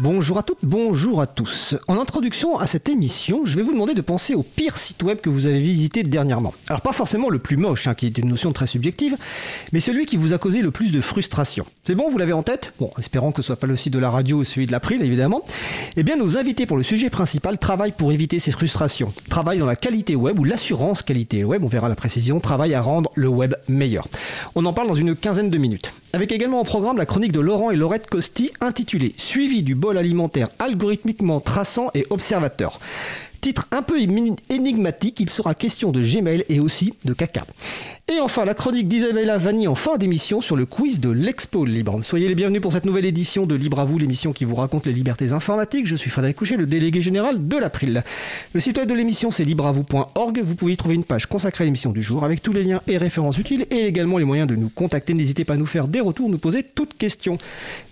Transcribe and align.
Bonjour 0.00 0.38
à 0.38 0.44
toutes, 0.44 0.58
bonjour 0.62 1.20
à 1.20 1.26
tous. 1.26 1.74
En 1.88 1.98
introduction 1.98 2.56
à 2.56 2.68
cette 2.68 2.88
émission, 2.88 3.40
je 3.44 3.56
vais 3.56 3.62
vous 3.62 3.72
demander 3.72 3.94
de 3.94 4.00
penser 4.00 4.36
au 4.36 4.44
pire 4.44 4.76
site 4.76 5.02
web 5.02 5.20
que 5.20 5.28
vous 5.28 5.46
avez 5.46 5.58
visité 5.58 6.04
dernièrement. 6.04 6.54
Alors 6.68 6.82
pas 6.82 6.92
forcément 6.92 7.30
le 7.30 7.40
plus 7.40 7.56
moche, 7.56 7.88
hein, 7.88 7.94
qui 7.94 8.06
est 8.06 8.16
une 8.16 8.28
notion 8.28 8.52
très 8.52 8.68
subjective, 8.68 9.16
mais 9.72 9.80
celui 9.80 10.06
qui 10.06 10.16
vous 10.16 10.32
a 10.32 10.38
causé 10.38 10.62
le 10.62 10.70
plus 10.70 10.92
de 10.92 11.00
frustration. 11.00 11.66
C'est 11.84 11.96
bon, 11.96 12.08
vous 12.08 12.16
l'avez 12.16 12.32
en 12.32 12.44
tête? 12.44 12.74
Bon, 12.78 12.92
espérons 12.96 13.32
que 13.32 13.42
ce 13.42 13.46
soit 13.48 13.56
pas 13.56 13.66
le 13.66 13.74
site 13.74 13.92
de 13.92 13.98
la 13.98 14.08
radio 14.08 14.36
ou 14.36 14.44
celui 14.44 14.68
de 14.68 14.72
l'April, 14.72 15.02
évidemment. 15.02 15.42
Eh 15.96 16.04
bien, 16.04 16.14
nos 16.14 16.38
invités 16.38 16.64
pour 16.64 16.76
le 16.76 16.84
sujet 16.84 17.10
principal 17.10 17.58
travaillent 17.58 17.90
pour 17.90 18.12
éviter 18.12 18.38
ces 18.38 18.52
frustrations. 18.52 19.12
Travaillent 19.28 19.58
dans 19.58 19.66
la 19.66 19.74
qualité 19.74 20.14
web 20.14 20.38
ou 20.38 20.44
l'assurance 20.44 21.02
qualité 21.02 21.42
web, 21.42 21.64
on 21.64 21.68
verra 21.68 21.88
la 21.88 21.96
précision, 21.96 22.38
travaillent 22.38 22.74
à 22.74 22.82
rendre 22.82 23.10
le 23.16 23.26
web 23.26 23.56
meilleur. 23.66 24.06
On 24.54 24.64
en 24.64 24.72
parle 24.72 24.86
dans 24.86 24.94
une 24.94 25.16
quinzaine 25.16 25.50
de 25.50 25.58
minutes. 25.58 25.90
Avec 26.12 26.30
également 26.30 26.60
au 26.60 26.64
programme 26.64 26.98
la 26.98 27.04
chronique 27.04 27.32
de 27.32 27.40
Laurent 27.40 27.72
et 27.72 27.76
Laurette 27.76 28.08
Costi 28.08 28.52
intitulée 28.60 29.14
Suivi 29.16 29.64
du 29.64 29.74
alimentaire 29.96 30.48
algorithmiquement 30.58 31.40
traçant 31.40 31.90
et 31.94 32.06
observateur. 32.10 32.78
Titre 33.40 33.68
un 33.70 33.82
peu 33.82 33.98
énigmatique, 34.50 35.20
il 35.20 35.30
sera 35.30 35.54
question 35.54 35.92
de 35.92 36.02
Gmail 36.02 36.44
et 36.48 36.58
aussi 36.58 36.94
de 37.04 37.12
caca. 37.12 37.44
Et 38.10 38.20
enfin, 38.20 38.44
la 38.44 38.54
chronique 38.54 38.88
d'Isabella 38.88 39.38
Vanni 39.38 39.68
en 39.68 39.74
fin 39.74 39.96
d'émission 39.96 40.40
sur 40.40 40.56
le 40.56 40.64
quiz 40.64 40.98
de 40.98 41.10
l'Expo 41.10 41.64
Libre. 41.64 42.00
Soyez 42.02 42.26
les 42.26 42.34
bienvenus 42.34 42.62
pour 42.62 42.72
cette 42.72 42.86
nouvelle 42.86 43.04
édition 43.04 43.44
de 43.46 43.54
Libre 43.54 43.80
à 43.80 43.84
vous, 43.84 43.98
l'émission 43.98 44.32
qui 44.32 44.46
vous 44.46 44.54
raconte 44.54 44.86
les 44.86 44.94
libertés 44.94 45.32
informatiques. 45.32 45.86
Je 45.86 45.94
suis 45.94 46.10
Frédéric 46.10 46.38
Couchet, 46.38 46.56
le 46.56 46.64
délégué 46.66 47.02
général 47.02 47.46
de 47.46 47.56
l'April. 47.58 48.02
Le 48.54 48.60
site 48.60 48.78
web 48.78 48.88
de 48.88 48.94
l'émission, 48.94 49.30
c'est 49.30 49.44
libreavou.org. 49.44 50.40
Vous 50.42 50.54
pouvez 50.54 50.72
y 50.72 50.76
trouver 50.78 50.94
une 50.94 51.04
page 51.04 51.26
consacrée 51.26 51.64
à 51.64 51.66
l'émission 51.66 51.92
du 51.92 52.02
jour 52.02 52.24
avec 52.24 52.42
tous 52.42 52.52
les 52.52 52.64
liens 52.64 52.80
et 52.86 52.96
références 52.96 53.36
utiles 53.36 53.66
et 53.70 53.86
également 53.86 54.16
les 54.16 54.24
moyens 54.24 54.48
de 54.48 54.56
nous 54.56 54.70
contacter. 54.70 55.12
N'hésitez 55.12 55.44
pas 55.44 55.54
à 55.54 55.58
nous 55.58 55.66
faire 55.66 55.86
des 55.86 56.00
retours, 56.00 56.30
nous 56.30 56.38
poser 56.38 56.62
toutes 56.62 56.96
questions. 56.96 57.36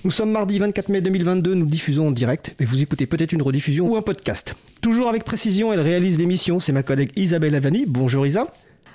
Nous 0.05 0.11
sommes 0.11 0.31
mardi 0.31 0.59
24 0.59 0.89
mai 0.89 1.03
2022, 1.03 1.55
nous 1.55 1.67
diffusons 1.67 2.09
en 2.09 2.11
direct, 2.11 2.55
mais 2.59 2.65
vous 2.65 2.83
écoutez 2.83 3.06
peut-être 3.06 3.33
une 3.33 3.43
rediffusion 3.43 3.87
ou 3.87 3.97
un 3.97 4.03
podcast. 4.03 4.55
Toujours 4.81 5.09
avec 5.09 5.25
précision, 5.37 5.70
elle 5.70 5.81
réalise 5.81 6.19
l'émission. 6.19 6.61
C'est 6.61 6.73
ma 6.73 6.83
collègue 6.83 7.12
Isabelle 7.15 7.55
Avani. 7.55 7.84
Bonjour 7.87 8.27
Isa. 8.27 8.47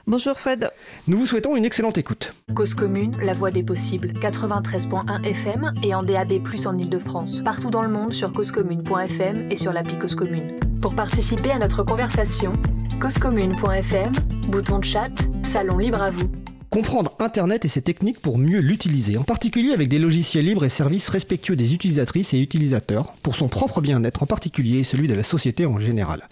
Bonjour 0.07 0.39
Fred. 0.39 0.71
Nous 1.05 1.19
vous 1.19 1.27
souhaitons 1.27 1.55
une 1.55 1.65
excellente 1.65 1.99
écoute. 1.99 2.33
Cause 2.55 2.73
commune, 2.73 3.15
la 3.21 3.35
voix 3.35 3.51
des 3.51 3.61
possibles, 3.61 4.11
93.1 4.13 5.23
FM 5.23 5.71
et 5.83 5.93
en 5.93 6.01
DAB+, 6.01 6.41
en 6.65 6.77
Ile-de-France. 6.79 7.41
Partout 7.45 7.69
dans 7.69 7.83
le 7.83 7.89
monde 7.89 8.11
sur 8.11 8.33
causecommune.fm 8.33 9.51
et 9.51 9.55
sur 9.55 9.71
l'appli 9.71 9.99
Cause 9.99 10.15
Commune. 10.15 10.55
Pour 10.81 10.95
participer 10.95 11.51
à 11.51 11.59
notre 11.59 11.83
conversation, 11.83 12.53
causecommune.fm, 12.99 14.11
bouton 14.47 14.79
de 14.79 14.85
chat, 14.85 15.13
salon 15.43 15.77
libre 15.77 16.01
à 16.01 16.09
vous 16.09 16.27
comprendre 16.71 17.11
Internet 17.19 17.65
et 17.65 17.67
ses 17.67 17.81
techniques 17.81 18.21
pour 18.21 18.37
mieux 18.37 18.61
l'utiliser, 18.61 19.17
en 19.17 19.23
particulier 19.23 19.73
avec 19.73 19.89
des 19.89 19.99
logiciels 19.99 20.45
libres 20.45 20.63
et 20.63 20.69
services 20.69 21.09
respectueux 21.09 21.57
des 21.57 21.73
utilisatrices 21.73 22.33
et 22.33 22.39
utilisateurs, 22.39 23.13
pour 23.21 23.35
son 23.35 23.49
propre 23.49 23.81
bien-être 23.81 24.23
en 24.23 24.25
particulier 24.25 24.79
et 24.79 24.83
celui 24.85 25.09
de 25.09 25.13
la 25.13 25.23
société 25.23 25.65
en 25.65 25.79
général. 25.79 26.29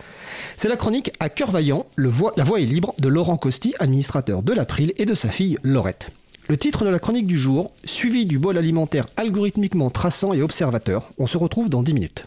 C'est 0.56 0.70
la 0.70 0.78
chronique 0.78 1.12
à 1.20 1.28
cœur 1.28 1.52
vaillant, 1.52 1.86
La 1.98 2.10
voix 2.10 2.62
est 2.62 2.66
libre 2.66 2.96
de 3.00 3.10
Laurent 3.10 3.36
Costi, 3.36 3.76
administrateur 3.80 4.42
de 4.42 4.54
l'April, 4.54 4.94
et 4.96 5.06
de 5.06 5.14
sa 5.14 5.30
fille 5.30 5.58
Laurette. 5.62 6.10
Le 6.48 6.56
titre 6.56 6.86
de 6.86 6.90
la 6.90 7.00
chronique 7.00 7.28
du 7.28 7.38
jour, 7.38 7.74
suivi 7.84 8.26
du 8.26 8.40
bol 8.40 8.58
alimentaire 8.58 9.08
algorithmiquement 9.18 9.90
traçant 9.90 10.34
et 10.34 10.42
observateur. 10.42 11.12
On 11.18 11.28
se 11.28 11.38
retrouve 11.38 11.70
dans 11.70 11.84
10 11.84 11.94
minutes. 11.94 12.26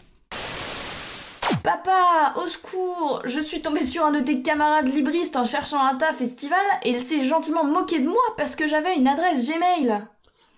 Papa, 1.61 2.33
au 2.43 2.47
secours 2.47 3.21
Je 3.25 3.39
suis 3.39 3.61
tombée 3.61 3.85
sur 3.85 4.05
un 4.05 4.11
de 4.11 4.19
tes 4.19 4.41
camarades 4.41 4.93
libristes 4.93 5.35
en 5.35 5.45
cherchant 5.45 5.83
un 5.85 5.95
tas 5.95 6.13
festival 6.13 6.59
et 6.83 6.89
il 6.89 7.01
s'est 7.01 7.23
gentiment 7.23 7.63
moqué 7.63 7.99
de 7.99 8.07
moi 8.07 8.21
parce 8.37 8.55
que 8.55 8.67
j'avais 8.67 8.95
une 8.95 9.07
adresse 9.07 9.49
Gmail. 9.49 10.05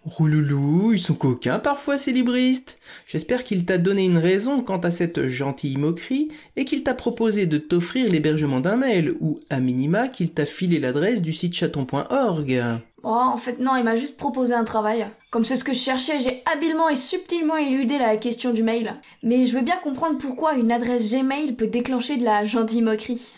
Rouloulou, 0.06 0.94
ils 0.94 1.00
sont 1.00 1.16
coquins 1.16 1.58
parfois 1.58 1.98
ces 1.98 2.12
libristes. 2.12 2.80
J'espère 3.08 3.44
qu'il 3.44 3.66
t'a 3.66 3.80
donné 3.80 4.06
une 4.06 4.20
raison 4.20 4.62
quant 4.62 4.78
à 4.78 4.92
cette 4.92 5.28
gentille 5.28 5.78
moquerie 5.78 6.30
et 6.56 6.64
qu'il 6.64 6.84
t'a 6.84 6.94
proposé 6.94 7.48
de 7.48 7.58
t'offrir 7.58 8.12
l'hébergement 8.12 8.60
d'un 8.60 8.76
mail 8.76 9.16
ou 9.20 9.40
à 9.50 9.60
minima 9.60 10.08
qu'il 10.08 10.32
t'a 10.32 10.46
filé 10.46 10.80
l'adresse 10.80 11.24
du 11.24 11.34
site 11.34 11.56
chaton.org. 11.56 12.64
Oh, 13.08 13.10
en 13.10 13.38
fait, 13.38 13.60
non, 13.60 13.76
il 13.76 13.84
m'a 13.84 13.96
juste 13.96 14.18
proposé 14.18 14.56
un 14.56 14.64
travail. 14.64 15.06
Comme 15.30 15.46
c'est 15.46 15.58
ce 15.58 15.64
que 15.64 15.74
je 15.74 15.78
cherchais, 15.78 16.20
j'ai 16.20 16.42
habilement 16.52 16.90
et 16.90 16.96
subtilement 16.96 17.56
éludé 17.56 18.00
la 18.00 18.18
question 18.18 18.52
du 18.52 18.64
mail. 18.64 18.96
Mais 19.22 19.46
je 19.46 19.56
veux 19.56 19.62
bien 19.62 19.78
comprendre 19.78 20.18
pourquoi 20.18 20.56
une 20.56 20.72
adresse 20.72 21.14
Gmail 21.14 21.54
peut 21.54 21.68
déclencher 21.68 22.18
de 22.18 22.24
la 22.24 22.46
gentille 22.46 22.82
moquerie. 22.82 23.36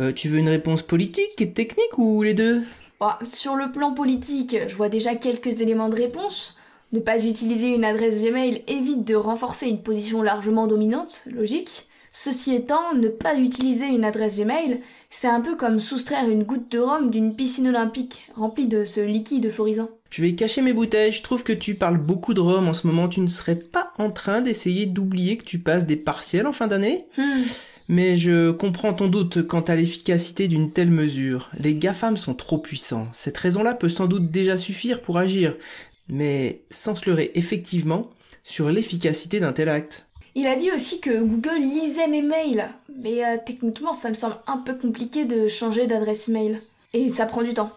Euh, 0.00 0.12
tu 0.12 0.28
veux 0.28 0.36
une 0.36 0.50
réponse 0.50 0.82
politique 0.82 1.40
et 1.40 1.50
technique 1.52 1.96
ou 1.96 2.22
les 2.22 2.34
deux? 2.34 2.62
Oh, 3.00 3.08
Sur 3.24 3.56
le 3.56 3.72
plan 3.72 3.94
politique, 3.94 4.54
je 4.68 4.76
vois 4.76 4.90
déjà 4.90 5.14
quelques 5.14 5.62
éléments 5.62 5.88
de 5.88 5.96
réponse. 5.96 6.58
Ne 6.92 7.00
pas 7.00 7.24
utiliser 7.24 7.74
une 7.74 7.86
adresse 7.86 8.22
Gmail 8.22 8.64
évite 8.68 9.06
de 9.06 9.14
renforcer 9.14 9.66
une 9.66 9.82
position 9.82 10.20
largement 10.20 10.66
dominante, 10.66 11.22
logique. 11.24 11.88
Ceci 12.12 12.54
étant, 12.54 12.94
ne 12.94 13.08
pas 13.08 13.36
utiliser 13.36 13.86
une 13.86 14.04
adresse 14.04 14.40
Gmail, 14.40 14.80
c'est 15.10 15.28
un 15.28 15.40
peu 15.40 15.56
comme 15.56 15.78
soustraire 15.78 16.28
une 16.28 16.42
goutte 16.42 16.70
de 16.70 16.80
rhum 16.80 17.10
d'une 17.10 17.36
piscine 17.36 17.68
olympique 17.68 18.28
remplie 18.34 18.66
de 18.66 18.84
ce 18.84 19.00
liquide 19.00 19.46
euphorisant. 19.46 19.90
Je 20.10 20.22
vais 20.22 20.34
cacher 20.34 20.60
mes 20.60 20.72
bouteilles, 20.72 21.12
je 21.12 21.22
trouve 21.22 21.44
que 21.44 21.52
tu 21.52 21.76
parles 21.76 21.98
beaucoup 21.98 22.34
de 22.34 22.40
rhum 22.40 22.66
en 22.66 22.72
ce 22.72 22.88
moment, 22.88 23.08
tu 23.08 23.20
ne 23.20 23.28
serais 23.28 23.54
pas 23.54 23.92
en 23.96 24.10
train 24.10 24.40
d'essayer 24.40 24.86
d'oublier 24.86 25.36
que 25.36 25.44
tu 25.44 25.60
passes 25.60 25.86
des 25.86 25.96
partiels 25.96 26.48
en 26.48 26.52
fin 26.52 26.66
d'année? 26.66 27.06
Hmm. 27.16 27.42
Mais 27.88 28.16
je 28.16 28.50
comprends 28.50 28.92
ton 28.92 29.08
doute 29.08 29.46
quant 29.46 29.60
à 29.62 29.76
l'efficacité 29.76 30.48
d'une 30.48 30.72
telle 30.72 30.90
mesure. 30.90 31.50
Les 31.58 31.74
GAFAM 31.74 32.16
sont 32.16 32.34
trop 32.34 32.58
puissants. 32.58 33.08
Cette 33.12 33.38
raison-là 33.38 33.74
peut 33.74 33.88
sans 33.88 34.06
doute 34.06 34.30
déjà 34.30 34.56
suffire 34.56 35.00
pour 35.00 35.18
agir, 35.18 35.56
mais 36.08 36.62
sans 36.70 36.94
se 36.94 37.08
leurrer 37.08 37.30
effectivement 37.34 38.10
sur 38.42 38.70
l'efficacité 38.70 39.38
d'un 39.38 39.52
tel 39.52 39.68
acte. 39.68 40.06
Il 40.34 40.46
a 40.46 40.56
dit 40.56 40.70
aussi 40.70 41.00
que 41.00 41.22
Google 41.22 41.60
lisait 41.60 42.06
mes 42.08 42.22
mails, 42.22 42.68
mais 43.02 43.24
euh, 43.24 43.36
techniquement 43.44 43.94
ça 43.94 44.08
me 44.08 44.14
semble 44.14 44.36
un 44.46 44.58
peu 44.58 44.74
compliqué 44.74 45.24
de 45.24 45.48
changer 45.48 45.86
d'adresse 45.86 46.28
mail. 46.28 46.62
Et 46.92 47.08
ça 47.08 47.26
prend 47.26 47.42
du 47.42 47.54
temps. 47.54 47.72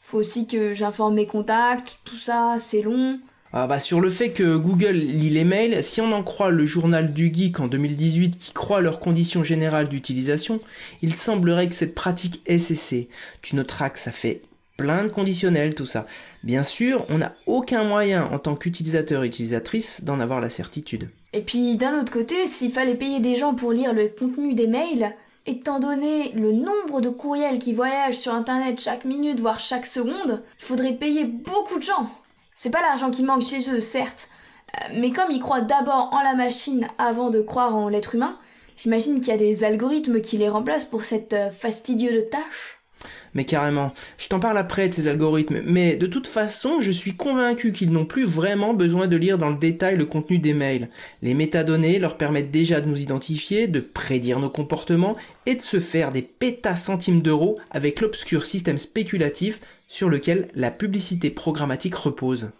Faut 0.00 0.18
aussi 0.18 0.46
que 0.46 0.74
j'informe 0.74 1.14
mes 1.14 1.26
contacts, 1.26 1.98
tout 2.04 2.16
ça, 2.16 2.56
c'est 2.58 2.82
long. 2.82 3.20
Ah 3.52 3.66
bah 3.66 3.80
sur 3.80 4.00
le 4.00 4.10
fait 4.10 4.30
que 4.30 4.56
Google 4.56 4.92
lit 4.92 5.30
les 5.30 5.44
mails, 5.44 5.82
si 5.82 6.00
on 6.00 6.12
en 6.12 6.22
croit 6.22 6.50
le 6.50 6.66
journal 6.66 7.14
du 7.14 7.32
geek 7.32 7.60
en 7.60 7.66
2018 7.66 8.36
qui 8.36 8.52
croit 8.52 8.82
leurs 8.82 9.00
conditions 9.00 9.42
générales 9.42 9.88
d'utilisation, 9.88 10.60
il 11.00 11.14
semblerait 11.14 11.68
que 11.68 11.74
cette 11.74 11.94
pratique 11.94 12.42
ait 12.46 12.58
cessé. 12.58 13.08
Tu 13.40 13.56
noteras 13.56 13.88
que 13.88 13.98
ça 13.98 14.12
fait 14.12 14.42
plein 14.76 15.02
de 15.02 15.08
conditionnels, 15.08 15.74
tout 15.74 15.86
ça. 15.86 16.06
Bien 16.44 16.62
sûr, 16.62 17.06
on 17.08 17.18
n'a 17.18 17.34
aucun 17.46 17.84
moyen 17.84 18.24
en 18.24 18.38
tant 18.38 18.54
qu'utilisateur 18.54 19.22
utilisatrice 19.22 20.04
d'en 20.04 20.20
avoir 20.20 20.40
la 20.40 20.50
certitude. 20.50 21.08
Et 21.32 21.42
puis 21.42 21.76
d'un 21.76 22.00
autre 22.00 22.12
côté, 22.12 22.46
s'il 22.46 22.72
fallait 22.72 22.94
payer 22.94 23.20
des 23.20 23.36
gens 23.36 23.54
pour 23.54 23.72
lire 23.72 23.92
le 23.92 24.08
contenu 24.08 24.54
des 24.54 24.66
mails, 24.66 25.14
étant 25.46 25.80
donné 25.80 26.32
le 26.32 26.52
nombre 26.52 27.00
de 27.00 27.08
courriels 27.08 27.58
qui 27.58 27.72
voyagent 27.72 28.18
sur 28.18 28.34
internet 28.34 28.80
chaque 28.80 29.04
minute, 29.04 29.40
voire 29.40 29.58
chaque 29.58 29.86
seconde, 29.86 30.42
il 30.58 30.64
faudrait 30.64 30.94
payer 30.94 31.24
beaucoup 31.24 31.78
de 31.78 31.82
gens. 31.82 32.10
C'est 32.54 32.70
pas 32.70 32.82
l'argent 32.82 33.10
qui 33.10 33.22
manque 33.22 33.42
chez 33.42 33.70
eux, 33.70 33.80
certes, 33.80 34.28
euh, 34.76 34.88
mais 34.96 35.10
comme 35.10 35.30
ils 35.30 35.40
croient 35.40 35.60
d'abord 35.60 36.10
en 36.12 36.22
la 36.22 36.34
machine 36.34 36.88
avant 36.98 37.30
de 37.30 37.40
croire 37.40 37.76
en 37.76 37.88
l'être 37.88 38.14
humain, 38.14 38.36
j'imagine 38.76 39.20
qu'il 39.20 39.28
y 39.28 39.36
a 39.36 39.38
des 39.38 39.64
algorithmes 39.64 40.20
qui 40.20 40.38
les 40.38 40.48
remplacent 40.48 40.86
pour 40.86 41.04
cette 41.04 41.34
euh, 41.34 41.50
fastidieuse 41.50 42.28
tâche. 42.30 42.77
Mais 43.34 43.44
carrément, 43.44 43.92
je 44.16 44.28
t'en 44.28 44.40
parle 44.40 44.58
après 44.58 44.88
de 44.88 44.94
ces 44.94 45.08
algorithmes, 45.08 45.60
mais 45.64 45.96
de 45.96 46.06
toute 46.06 46.26
façon, 46.26 46.80
je 46.80 46.90
suis 46.90 47.14
convaincu 47.14 47.72
qu'ils 47.72 47.92
n'ont 47.92 48.06
plus 48.06 48.24
vraiment 48.24 48.74
besoin 48.74 49.06
de 49.06 49.16
lire 49.16 49.38
dans 49.38 49.50
le 49.50 49.56
détail 49.58 49.96
le 49.96 50.06
contenu 50.06 50.38
des 50.38 50.54
mails. 50.54 50.88
Les 51.22 51.34
métadonnées 51.34 51.98
leur 51.98 52.16
permettent 52.16 52.50
déjà 52.50 52.80
de 52.80 52.88
nous 52.88 53.00
identifier, 53.00 53.66
de 53.66 53.80
prédire 53.80 54.38
nos 54.38 54.50
comportements 54.50 55.16
et 55.46 55.54
de 55.54 55.62
se 55.62 55.80
faire 55.80 56.12
des 56.12 56.22
pétacentimes 56.22 57.22
d'euros 57.22 57.58
avec 57.70 58.00
l'obscur 58.00 58.44
système 58.44 58.78
spéculatif 58.78 59.60
sur 59.88 60.08
lequel 60.08 60.48
la 60.54 60.70
publicité 60.70 61.30
programmatique 61.30 61.94
repose. 61.94 62.50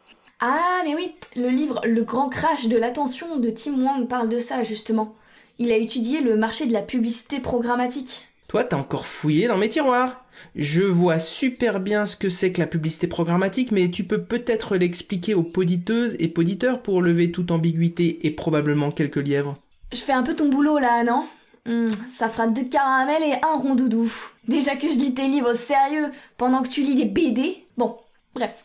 Ah, 0.41 0.83
mais 0.85 0.95
oui, 0.95 1.15
le 1.37 1.49
livre 1.49 1.81
Le 1.85 2.05
grand 2.05 2.29
crash 2.29 2.69
de 2.69 2.77
l'attention 2.77 3.39
de 3.39 3.51
Tim 3.51 3.83
Wang 3.83 4.07
parle 4.07 4.29
de 4.29 4.39
ça 4.39 4.63
justement. 4.63 5.15
Il 5.59 5.73
a 5.73 5.77
étudié 5.77 6.21
le 6.21 6.37
marché 6.37 6.67
de 6.67 6.73
la 6.73 6.83
publicité 6.83 7.41
programmatique. 7.41 8.28
Toi, 8.49 8.65
t'as 8.65 8.79
encore 8.79 9.07
fouillé 9.07 9.47
dans 9.47 9.59
mes 9.59 9.69
tiroirs. 9.69 10.25
Je 10.57 10.83
vois 10.83 11.19
super 11.19 11.81
bien 11.81 12.07
ce 12.07 12.17
que 12.17 12.31
c'est 12.31 12.51
que 12.51 12.61
la 12.61 12.67
publicité 12.67 13.07
programmatique, 13.07 13.73
mais 13.73 13.91
tu 13.91 14.05
peux 14.05 14.23
peut-être 14.23 14.77
l'expliquer 14.77 15.35
aux 15.35 15.43
poditeuses 15.43 16.17
et 16.19 16.29
poditeurs 16.29 16.81
pour 16.81 17.03
lever 17.03 17.31
toute 17.31 17.51
ambiguïté 17.51 18.27
et 18.27 18.31
probablement 18.31 18.91
quelques 18.91 19.17
lièvres. 19.17 19.55
Je 19.93 19.99
fais 19.99 20.15
un 20.15 20.23
peu 20.23 20.35
ton 20.35 20.49
boulot 20.49 20.79
là, 20.79 21.05
non? 21.05 21.27
Hmm, 21.67 21.91
Ça 22.09 22.31
fera 22.31 22.47
deux 22.47 22.65
caramels 22.65 23.23
et 23.23 23.35
un 23.45 23.59
rond 23.59 23.75
doudou. 23.75 24.11
Déjà 24.47 24.77
que 24.77 24.89
je 24.89 24.99
lis 24.99 25.13
tes 25.13 25.27
livres 25.27 25.53
sérieux 25.53 26.07
pendant 26.39 26.63
que 26.63 26.71
tu 26.71 26.81
lis 26.81 26.95
des 26.95 27.05
BD. 27.05 27.55
Bon, 27.77 27.97
bref. 28.35 28.65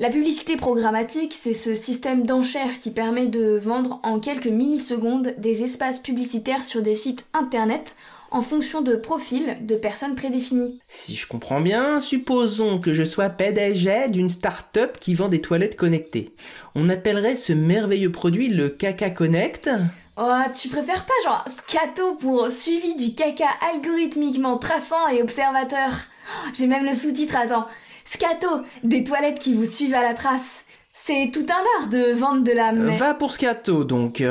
La 0.00 0.10
publicité 0.10 0.56
programmatique, 0.56 1.34
c'est 1.34 1.52
ce 1.52 1.76
système 1.76 2.26
d'enchères 2.26 2.78
qui 2.80 2.90
permet 2.90 3.26
de 3.26 3.58
vendre 3.58 4.00
en 4.02 4.18
quelques 4.18 4.46
millisecondes 4.46 5.34
des 5.38 5.62
espaces 5.62 6.00
publicitaires 6.00 6.64
sur 6.64 6.82
des 6.82 6.96
sites 6.96 7.26
internet 7.32 7.94
en 8.30 8.42
fonction 8.42 8.82
de 8.82 8.94
profils 8.96 9.56
de 9.60 9.74
personnes 9.74 10.14
prédéfinies. 10.14 10.78
Si 10.88 11.14
je 11.14 11.26
comprends 11.26 11.60
bien, 11.60 12.00
supposons 12.00 12.78
que 12.78 12.92
je 12.92 13.02
sois 13.02 13.28
PDG 13.28 14.08
d'une 14.08 14.30
start-up 14.30 14.98
qui 15.00 15.14
vend 15.14 15.28
des 15.28 15.40
toilettes 15.40 15.76
connectées. 15.76 16.34
On 16.74 16.88
appellerait 16.88 17.34
ce 17.34 17.52
merveilleux 17.52 18.12
produit 18.12 18.48
le 18.48 18.68
Caca 18.68 19.10
Connect 19.10 19.70
Oh, 20.16 20.42
tu 20.54 20.68
préfères 20.68 21.06
pas 21.06 21.14
genre 21.24 21.44
scato 21.48 22.14
pour 22.16 22.50
suivi 22.50 22.94
du 22.94 23.14
caca 23.14 23.48
algorithmiquement 23.72 24.58
traçant 24.58 25.08
et 25.08 25.22
observateur? 25.22 25.88
Oh, 25.90 26.48
J'ai 26.52 26.66
même 26.66 26.84
le 26.84 26.92
sous-titre, 26.92 27.36
attends. 27.36 27.66
Scato, 28.04 28.48
des 28.82 29.02
toilettes 29.02 29.38
qui 29.38 29.54
vous 29.54 29.64
suivent 29.64 29.94
à 29.94 30.02
la 30.02 30.12
trace. 30.12 30.64
C'est 30.92 31.30
tout 31.32 31.46
un 31.48 31.82
art 31.82 31.88
de 31.88 32.12
vendre 32.12 32.42
de 32.42 32.52
la... 32.52 32.72
Va 32.72 33.14
pour 33.14 33.32
Scato 33.32 33.84
donc. 33.84 34.22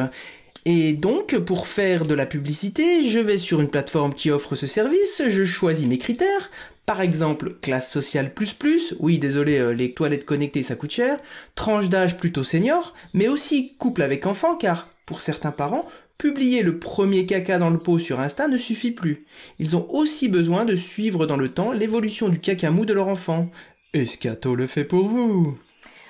Et 0.66 0.94
donc, 0.94 1.38
pour 1.40 1.68
faire 1.68 2.06
de 2.06 2.14
la 2.14 2.26
publicité, 2.26 3.06
je 3.06 3.20
vais 3.20 3.38
sur 3.38 3.62
une 3.62 3.70
plateforme 3.70 4.14
qui 4.14 4.30
offre 4.30 4.56
ce 4.56 4.68
service, 4.68 5.22
je 5.28 5.44
choisis 5.46 5.88
mes 5.88 5.98
critères, 5.98 6.50
par 6.90 7.02
exemple, 7.02 7.54
classe 7.62 7.92
sociale 7.92 8.34
plus 8.34 8.56
plus, 8.56 8.96
oui 9.00 9.20
désolé, 9.20 9.60
euh, 9.60 9.74
les 9.74 9.94
toilettes 9.94 10.26
connectées 10.26 10.64
ça 10.64 10.76
coûte 10.76 10.90
cher, 10.90 11.20
tranche 11.54 11.88
d'âge 11.88 12.18
plutôt 12.18 12.44
senior, 12.44 12.96
mais 13.14 13.28
aussi 13.28 13.76
couple 13.78 14.02
avec 14.02 14.26
enfant 14.26 14.56
car, 14.56 14.90
pour 15.06 15.22
certains 15.22 15.52
parents, 15.52 15.88
publier 16.18 16.64
le 16.64 16.80
premier 16.80 17.28
caca 17.28 17.60
dans 17.60 17.70
le 17.70 17.78
pot 17.78 18.00
sur 18.00 18.20
Insta 18.20 18.48
ne 18.48 18.58
suffit 18.58 18.90
plus. 18.90 19.20
Ils 19.60 19.78
ont 19.78 19.86
aussi 19.92 20.30
besoin 20.30 20.66
de 20.66 20.74
suivre 20.74 21.28
dans 21.28 21.38
le 21.38 21.50
temps 21.50 21.72
l'évolution 21.72 22.28
du 22.28 22.40
caca 22.40 22.72
mou 22.72 22.86
de 22.86 22.94
leur 22.94 23.08
enfant. 23.08 23.52
Escato 23.94 24.56
le 24.56 24.66
fait 24.66 24.84
pour 24.84 25.10
vous. 25.10 25.60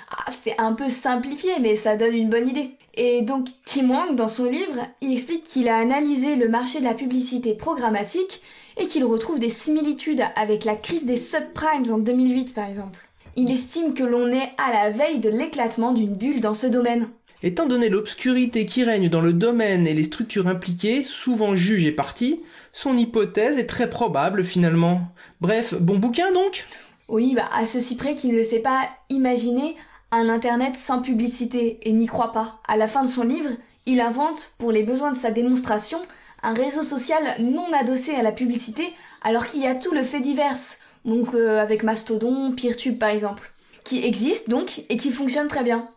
Ah, 0.10 0.31
c'est 0.31 0.57
un 0.60 0.72
peu 0.72 0.90
simplifié, 0.90 1.60
mais 1.60 1.75
ça 1.75 1.98
donne 1.98 2.16
une 2.16 2.30
bonne 2.30 2.48
idée. 2.48 2.72
Et 3.01 3.22
donc 3.22 3.48
Tim 3.63 3.90
Wang, 3.90 4.16
dans 4.16 4.28
son 4.28 4.44
livre, 4.44 4.86
il 5.00 5.13
explique 5.13 5.46
qu'il 5.46 5.69
a 5.69 5.78
analysé 5.78 6.36
le 6.36 6.50
marché 6.50 6.80
de 6.80 6.84
la 6.84 6.94
publicité 6.94 7.54
programmatique 7.54 8.42
et 8.75 8.88
qu'il 8.88 9.06
retrouve 9.06 9.40
des 9.40 9.50
similitudes 9.50 10.22
avec 10.36 10.66
la 10.66 10.75
crise 10.75 11.06
des 11.06 11.16
subprimes 11.16 11.90
en 11.90 11.98
2008 11.98 12.54
par 12.54 12.68
exemple. 12.68 13.00
Il 13.38 13.50
estime 13.51 13.94
que 13.94 14.04
l'on 14.04 14.30
est 14.34 14.51
à 14.57 14.74
la 14.74 14.90
veille 14.90 15.19
de 15.19 15.30
l'éclatement 15.30 15.94
d'une 15.94 16.13
bulle 16.13 16.42
dans 16.42 16.54
ce 16.54 16.68
domaine. 16.68 17.07
Étant 17.42 17.68
donné 17.68 17.88
l'obscurité 17.88 18.66
qui 18.66 18.84
règne 18.84 19.07
dans 19.07 19.22
le 19.22 19.31
domaine 19.31 19.88
et 19.88 19.94
les 19.94 20.04
structures 20.04 20.48
impliquées, 20.48 21.01
souvent 21.01 21.56
juges 21.56 21.86
et 21.86 21.94
parties, 21.94 22.42
son 22.74 22.98
hypothèse 22.98 23.57
est 23.57 23.68
très 23.68 23.90
probable 23.90 24.44
finalement. 24.44 25.04
Bref, 25.40 25.74
bon 25.74 26.00
bouquin 26.00 26.34
donc? 26.34 26.66
Oui, 27.07 27.34
bah 27.34 27.48
à 27.54 27.66
ceci 27.66 27.96
près 27.96 28.16
qu'il 28.16 28.36
ne 28.36 28.44
sait 28.44 28.60
pas 28.60 28.90
imaginer 29.10 29.78
un 30.11 30.29
Internet 30.29 30.75
sans 30.75 31.01
publicité 31.01 31.79
et 31.83 31.91
n'y 31.91 32.07
croit 32.07 32.31
pas. 32.31 32.59
À 32.67 32.77
la 32.77 32.88
fin 32.88 33.03
de 33.03 33.07
son 33.07 33.23
livre, 33.23 33.51
il 33.85 34.01
invente, 34.01 34.53
pour 34.57 34.71
les 34.71 34.83
besoins 34.83 35.11
de 35.11 35.17
sa 35.17 35.31
démonstration, 35.31 36.00
un 36.44 36.53
réseau 36.53 36.83
social 36.83 37.35
non 37.39 37.71
adossé 37.73 38.15
à 38.15 38.23
la 38.23 38.31
publicité, 38.31 38.94
alors 39.21 39.47
qu'il 39.47 39.61
y 39.61 39.67
a 39.67 39.75
tout 39.75 39.94
le 39.94 40.03
fait 40.03 40.19
divers, 40.19 40.57
donc 41.06 41.33
euh, 41.33 41.61
avec 41.61 41.83
Mastodon, 41.83 42.51
Peertube 42.51 42.97
par 42.97 43.09
exemple, 43.09 43.51
qui 43.83 44.06
existe 44.06 44.50
donc 44.50 44.83
et 44.89 44.97
qui 44.97 45.11
fonctionne 45.11 45.47
très 45.47 45.63
bien 45.63 45.89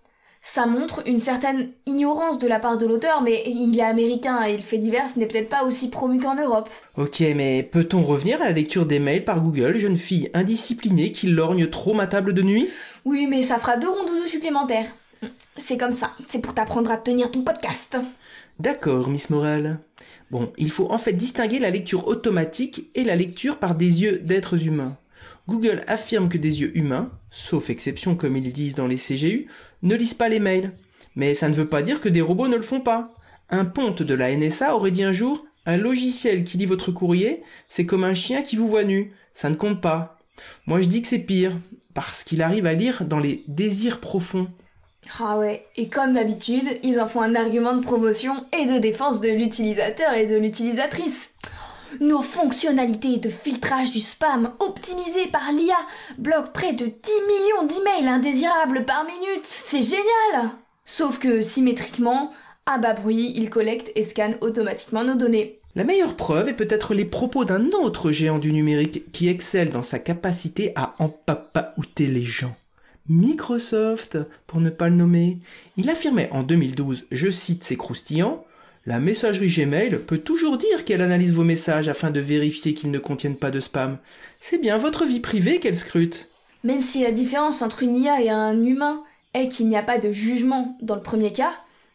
ça 0.42 0.66
montre 0.66 1.02
une 1.06 1.20
certaine 1.20 1.70
ignorance 1.86 2.38
de 2.38 2.48
la 2.48 2.58
part 2.58 2.76
de 2.76 2.84
l'auteur, 2.84 3.22
mais 3.22 3.44
il 3.46 3.78
est 3.78 3.82
américain 3.82 4.42
et 4.42 4.56
le 4.56 4.62
fait 4.62 4.76
divers 4.76 5.06
n'est 5.16 5.26
peut-être 5.26 5.48
pas 5.48 5.62
aussi 5.62 5.88
promu 5.88 6.18
qu'en 6.18 6.34
Europe. 6.34 6.68
Ok, 6.96 7.20
mais 7.34 7.62
peut-on 7.62 8.02
revenir 8.02 8.42
à 8.42 8.46
la 8.46 8.52
lecture 8.52 8.84
des 8.84 8.98
mails 8.98 9.24
par 9.24 9.40
Google, 9.40 9.78
jeune 9.78 9.96
fille 9.96 10.30
indisciplinée 10.34 11.12
qui 11.12 11.28
lorgne 11.28 11.68
trop 11.68 11.94
ma 11.94 12.08
table 12.08 12.34
de 12.34 12.42
nuit? 12.42 12.68
Oui, 13.04 13.28
mais 13.30 13.44
ça 13.44 13.58
fera 13.58 13.76
deux 13.76 13.88
ronds 13.88 14.26
supplémentaires. 14.26 14.92
C'est 15.56 15.76
comme 15.76 15.92
ça, 15.92 16.10
c'est 16.28 16.40
pour 16.40 16.54
t'apprendre 16.54 16.90
à 16.90 16.96
tenir 16.96 17.30
ton 17.30 17.42
podcast. 17.42 17.96
D'accord, 18.58 19.08
Miss 19.08 19.30
Morale. 19.30 19.78
Bon, 20.30 20.52
il 20.58 20.70
faut 20.70 20.90
en 20.90 20.98
fait 20.98 21.12
distinguer 21.12 21.60
la 21.60 21.70
lecture 21.70 22.08
automatique 22.08 22.90
et 22.94 23.04
la 23.04 23.16
lecture 23.16 23.58
par 23.58 23.74
des 23.74 24.02
yeux 24.02 24.18
d'êtres 24.18 24.66
humains. 24.66 24.96
Google 25.48 25.82
affirme 25.86 26.28
que 26.28 26.38
des 26.38 26.60
yeux 26.60 26.76
humains, 26.76 27.10
sauf 27.30 27.70
exception 27.70 28.14
comme 28.14 28.36
ils 28.36 28.52
disent 28.52 28.74
dans 28.74 28.86
les 28.86 28.96
CGU, 28.96 29.46
ne 29.82 29.94
lisent 29.94 30.14
pas 30.14 30.28
les 30.28 30.40
mails. 30.40 30.72
Mais 31.16 31.34
ça 31.34 31.48
ne 31.48 31.54
veut 31.54 31.68
pas 31.68 31.82
dire 31.82 32.00
que 32.00 32.08
des 32.08 32.22
robots 32.22 32.48
ne 32.48 32.56
le 32.56 32.62
font 32.62 32.80
pas. 32.80 33.14
Un 33.50 33.64
ponte 33.64 34.02
de 34.02 34.14
la 34.14 34.34
NSA 34.34 34.74
aurait 34.74 34.90
dit 34.90 35.04
un 35.04 35.12
jour 35.12 35.44
un 35.66 35.76
logiciel 35.76 36.44
qui 36.44 36.58
lit 36.58 36.66
votre 36.66 36.90
courrier, 36.90 37.42
c'est 37.68 37.86
comme 37.86 38.04
un 38.04 38.14
chien 38.14 38.42
qui 38.42 38.56
vous 38.56 38.68
voit 38.68 38.84
nu. 38.84 39.12
Ça 39.34 39.48
ne 39.50 39.54
compte 39.54 39.80
pas. 39.80 40.18
Moi 40.66 40.80
je 40.80 40.88
dis 40.88 41.02
que 41.02 41.08
c'est 41.08 41.18
pire, 41.20 41.56
parce 41.94 42.24
qu'il 42.24 42.42
arrive 42.42 42.66
à 42.66 42.72
lire 42.72 43.04
dans 43.04 43.18
les 43.18 43.44
désirs 43.48 44.00
profonds. 44.00 44.48
Ah 45.20 45.38
ouais, 45.38 45.66
et 45.76 45.88
comme 45.88 46.14
d'habitude, 46.14 46.78
ils 46.82 47.00
en 47.00 47.08
font 47.08 47.22
un 47.22 47.34
argument 47.34 47.74
de 47.74 47.82
promotion 47.82 48.46
et 48.56 48.66
de 48.66 48.78
défense 48.78 49.20
de 49.20 49.28
l'utilisateur 49.28 50.14
et 50.14 50.26
de 50.26 50.36
l'utilisatrice. 50.36 51.31
Nos 52.00 52.22
fonctionnalités 52.22 53.18
de 53.18 53.28
filtrage 53.28 53.92
du 53.92 54.00
spam 54.00 54.52
optimisées 54.60 55.26
par 55.30 55.52
l'IA 55.52 55.76
bloquent 56.18 56.52
près 56.52 56.72
de 56.72 56.86
10 56.86 56.92
millions 57.28 57.66
d'emails 57.66 58.08
indésirables 58.08 58.84
par 58.84 59.04
minute. 59.04 59.44
C'est 59.44 59.82
génial 59.82 60.50
Sauf 60.84 61.18
que 61.18 61.42
symétriquement, 61.42 62.32
à 62.66 62.78
bas 62.78 62.94
bruit, 62.94 63.32
il 63.36 63.50
collecte 63.50 63.92
et 63.94 64.02
scanne 64.02 64.36
automatiquement 64.40 65.04
nos 65.04 65.14
données. 65.14 65.58
La 65.74 65.84
meilleure 65.84 66.16
preuve 66.16 66.48
est 66.48 66.54
peut-être 66.54 66.92
les 66.92 67.04
propos 67.04 67.44
d'un 67.44 67.70
autre 67.70 68.10
géant 68.10 68.38
du 68.38 68.52
numérique 68.52 69.10
qui 69.12 69.28
excelle 69.28 69.70
dans 69.70 69.82
sa 69.82 69.98
capacité 69.98 70.72
à 70.76 70.94
empapaouter 70.98 72.06
les 72.06 72.24
gens. 72.24 72.54
Microsoft, 73.08 74.18
pour 74.46 74.60
ne 74.60 74.70
pas 74.70 74.88
le 74.88 74.96
nommer. 74.96 75.38
Il 75.76 75.90
affirmait 75.90 76.28
en 76.30 76.42
2012, 76.42 77.06
je 77.10 77.30
cite 77.30 77.64
ses 77.64 77.76
croustillants, 77.76 78.44
la 78.84 78.98
messagerie 78.98 79.48
Gmail 79.48 80.00
peut 80.06 80.18
toujours 80.18 80.58
dire 80.58 80.84
qu'elle 80.84 81.02
analyse 81.02 81.34
vos 81.34 81.44
messages 81.44 81.88
afin 81.88 82.10
de 82.10 82.20
vérifier 82.20 82.74
qu'ils 82.74 82.90
ne 82.90 82.98
contiennent 82.98 83.36
pas 83.36 83.52
de 83.52 83.60
spam. 83.60 83.98
C'est 84.40 84.58
bien 84.58 84.76
votre 84.76 85.04
vie 85.04 85.20
privée 85.20 85.60
qu'elle 85.60 85.76
scrute. 85.76 86.30
Même 86.64 86.80
si 86.80 87.02
la 87.02 87.12
différence 87.12 87.62
entre 87.62 87.82
une 87.82 87.96
IA 87.96 88.22
et 88.22 88.30
un 88.30 88.60
humain 88.64 89.04
est 89.34 89.48
qu'il 89.48 89.68
n'y 89.68 89.76
a 89.76 89.82
pas 89.82 89.98
de 89.98 90.10
jugement 90.10 90.76
dans 90.82 90.96
le 90.96 91.02
premier 91.02 91.32
cas, 91.32 91.52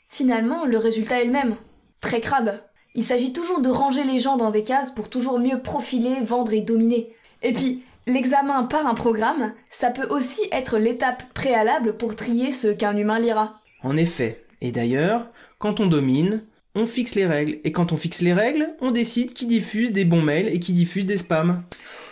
finalement 0.07 0.65
le 0.65 0.77
résultat 0.77 1.21
est 1.21 1.25
le 1.25 1.31
même. 1.31 1.57
Très 1.99 2.21
crade. 2.21 2.63
Il 2.95 3.03
s'agit 3.03 3.33
toujours 3.33 3.61
de 3.61 3.69
ranger 3.69 4.03
les 4.03 4.17
gens 4.17 4.37
dans 4.37 4.51
des 4.51 4.63
cases 4.63 4.91
pour 4.91 5.09
toujours 5.09 5.39
mieux 5.39 5.61
profiler, 5.61 6.21
vendre 6.21 6.53
et 6.53 6.61
dominer. 6.61 7.13
Et 7.43 7.53
puis, 7.53 7.83
l'examen 8.07 8.63
par 8.63 8.87
un 8.87 8.95
programme, 8.95 9.51
ça 9.69 9.91
peut 9.91 10.07
aussi 10.09 10.41
être 10.51 10.79
l'étape 10.79 11.23
préalable 11.33 11.97
pour 11.97 12.15
trier 12.15 12.51
ce 12.51 12.67
qu'un 12.67 12.97
humain 12.97 13.19
lira. 13.19 13.61
En 13.83 13.97
effet. 13.97 14.45
Et 14.61 14.71
d'ailleurs, 14.71 15.27
quand 15.59 15.79
on 15.79 15.85
domine, 15.85 16.41
on 16.77 16.85
fixe 16.85 17.15
les 17.15 17.25
règles. 17.25 17.57
Et 17.63 17.71
quand 17.71 17.91
on 17.91 17.97
fixe 17.97 18.21
les 18.21 18.33
règles, 18.33 18.69
on 18.81 18.91
décide 18.91 19.33
qui 19.33 19.47
diffuse 19.47 19.91
des 19.91 20.05
bons 20.05 20.21
mails 20.21 20.47
et 20.47 20.59
qui 20.59 20.73
diffuse 20.73 21.05
des 21.05 21.17
spams. 21.17 21.63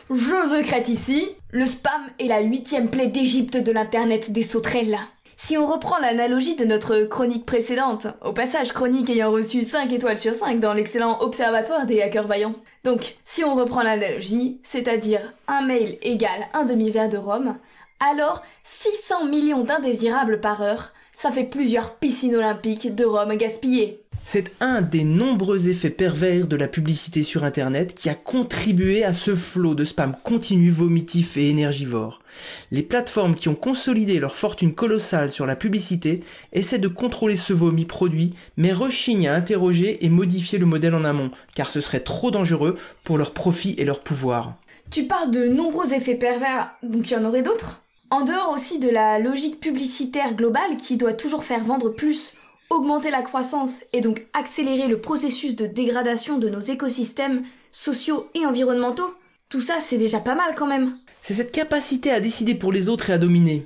Je 0.09 0.57
recrète 0.57 0.89
ici, 0.89 1.27
le 1.51 1.65
spam 1.65 2.01
est 2.19 2.27
la 2.27 2.41
huitième 2.41 2.89
plaie 2.89 3.07
d'Égypte 3.07 3.57
de 3.57 3.71
l'internet 3.71 4.31
des 4.31 4.43
sauterelles. 4.43 4.97
Si 5.37 5.57
on 5.57 5.65
reprend 5.65 5.99
l'analogie 5.99 6.55
de 6.55 6.65
notre 6.65 7.03
chronique 7.03 7.45
précédente, 7.45 8.07
au 8.23 8.31
passage 8.31 8.71
chronique 8.71 9.09
ayant 9.09 9.31
reçu 9.31 9.61
5 9.61 9.91
étoiles 9.91 10.17
sur 10.17 10.33
5 10.33 10.59
dans 10.59 10.73
l'excellent 10.73 11.19
observatoire 11.21 11.85
des 11.85 12.01
hackers 12.01 12.27
vaillants. 12.27 12.55
Donc, 12.83 13.15
si 13.25 13.43
on 13.43 13.53
reprend 13.53 13.83
l'analogie, 13.83 14.59
c'est-à-dire 14.63 15.33
un 15.47 15.61
mail 15.61 15.97
égale 16.01 16.47
un 16.53 16.63
demi-verre 16.63 17.09
de 17.09 17.17
rhum, 17.17 17.57
alors 17.99 18.43
600 18.63 19.25
millions 19.25 19.63
d'indésirables 19.63 20.39
par 20.39 20.61
heure, 20.61 20.93
ça 21.13 21.31
fait 21.31 21.43
plusieurs 21.43 21.95
piscines 21.95 22.35
olympiques 22.35 22.95
de 22.95 23.05
rhum 23.05 23.35
gaspillées. 23.35 24.04
C'est 24.21 24.51
un 24.59 24.81
des 24.81 25.03
nombreux 25.03 25.69
effets 25.69 25.91
pervers 25.91 26.47
de 26.47 26.55
la 26.55 26.67
publicité 26.67 27.21
sur 27.21 27.43
Internet 27.43 27.93
qui 27.93 28.09
a 28.09 28.15
contribué 28.15 29.03
à 29.03 29.13
ce 29.13 29.35
flot 29.35 29.75
de 29.75 29.85
spam 29.85 30.15
continu, 30.23 30.71
vomitif 30.71 31.37
et 31.37 31.49
énergivore. 31.49 32.21
Les 32.71 32.81
plateformes 32.81 33.35
qui 33.35 33.49
ont 33.49 33.55
consolidé 33.55 34.19
leur 34.19 34.35
fortune 34.35 34.73
colossale 34.73 35.31
sur 35.31 35.45
la 35.45 35.55
publicité 35.55 36.23
essaient 36.53 36.79
de 36.79 36.87
contrôler 36.87 37.35
ce 37.35 37.53
vomi 37.53 37.85
produit, 37.85 38.33
mais 38.57 38.73
rechignent 38.73 39.29
à 39.29 39.35
interroger 39.35 40.03
et 40.03 40.09
modifier 40.09 40.57
le 40.57 40.65
modèle 40.65 40.95
en 40.95 41.05
amont, 41.05 41.31
car 41.53 41.67
ce 41.67 41.79
serait 41.79 41.99
trop 41.99 42.31
dangereux 42.31 42.73
pour 43.03 43.17
leur 43.17 43.31
profit 43.31 43.75
et 43.77 43.85
leur 43.85 44.01
pouvoir. 44.01 44.55
Tu 44.89 45.03
parles 45.03 45.31
de 45.31 45.47
nombreux 45.47 45.93
effets 45.93 46.15
pervers, 46.15 46.75
donc 46.83 47.09
il 47.09 47.13
y 47.13 47.17
en 47.17 47.25
aurait 47.25 47.43
d'autres? 47.43 47.83
En 48.09 48.23
dehors 48.23 48.51
aussi 48.53 48.79
de 48.79 48.89
la 48.89 49.19
logique 49.19 49.59
publicitaire 49.59 50.35
globale 50.35 50.77
qui 50.77 50.97
doit 50.97 51.13
toujours 51.13 51.43
faire 51.43 51.63
vendre 51.63 51.89
plus 51.89 52.35
augmenter 52.75 53.09
la 53.09 53.21
croissance 53.21 53.83
et 53.93 54.01
donc 54.01 54.27
accélérer 54.33 54.87
le 54.87 54.99
processus 54.99 55.55
de 55.55 55.65
dégradation 55.65 56.37
de 56.37 56.49
nos 56.49 56.59
écosystèmes 56.59 57.43
sociaux 57.71 58.29
et 58.35 58.45
environnementaux, 58.45 59.15
tout 59.49 59.61
ça 59.61 59.79
c'est 59.79 59.97
déjà 59.97 60.19
pas 60.19 60.35
mal 60.35 60.53
quand 60.55 60.67
même. 60.67 60.97
C'est 61.21 61.33
cette 61.33 61.51
capacité 61.51 62.11
à 62.11 62.19
décider 62.19 62.53
pour 62.53 62.71
les 62.71 62.89
autres 62.89 63.09
et 63.09 63.13
à 63.13 63.17
dominer. 63.17 63.65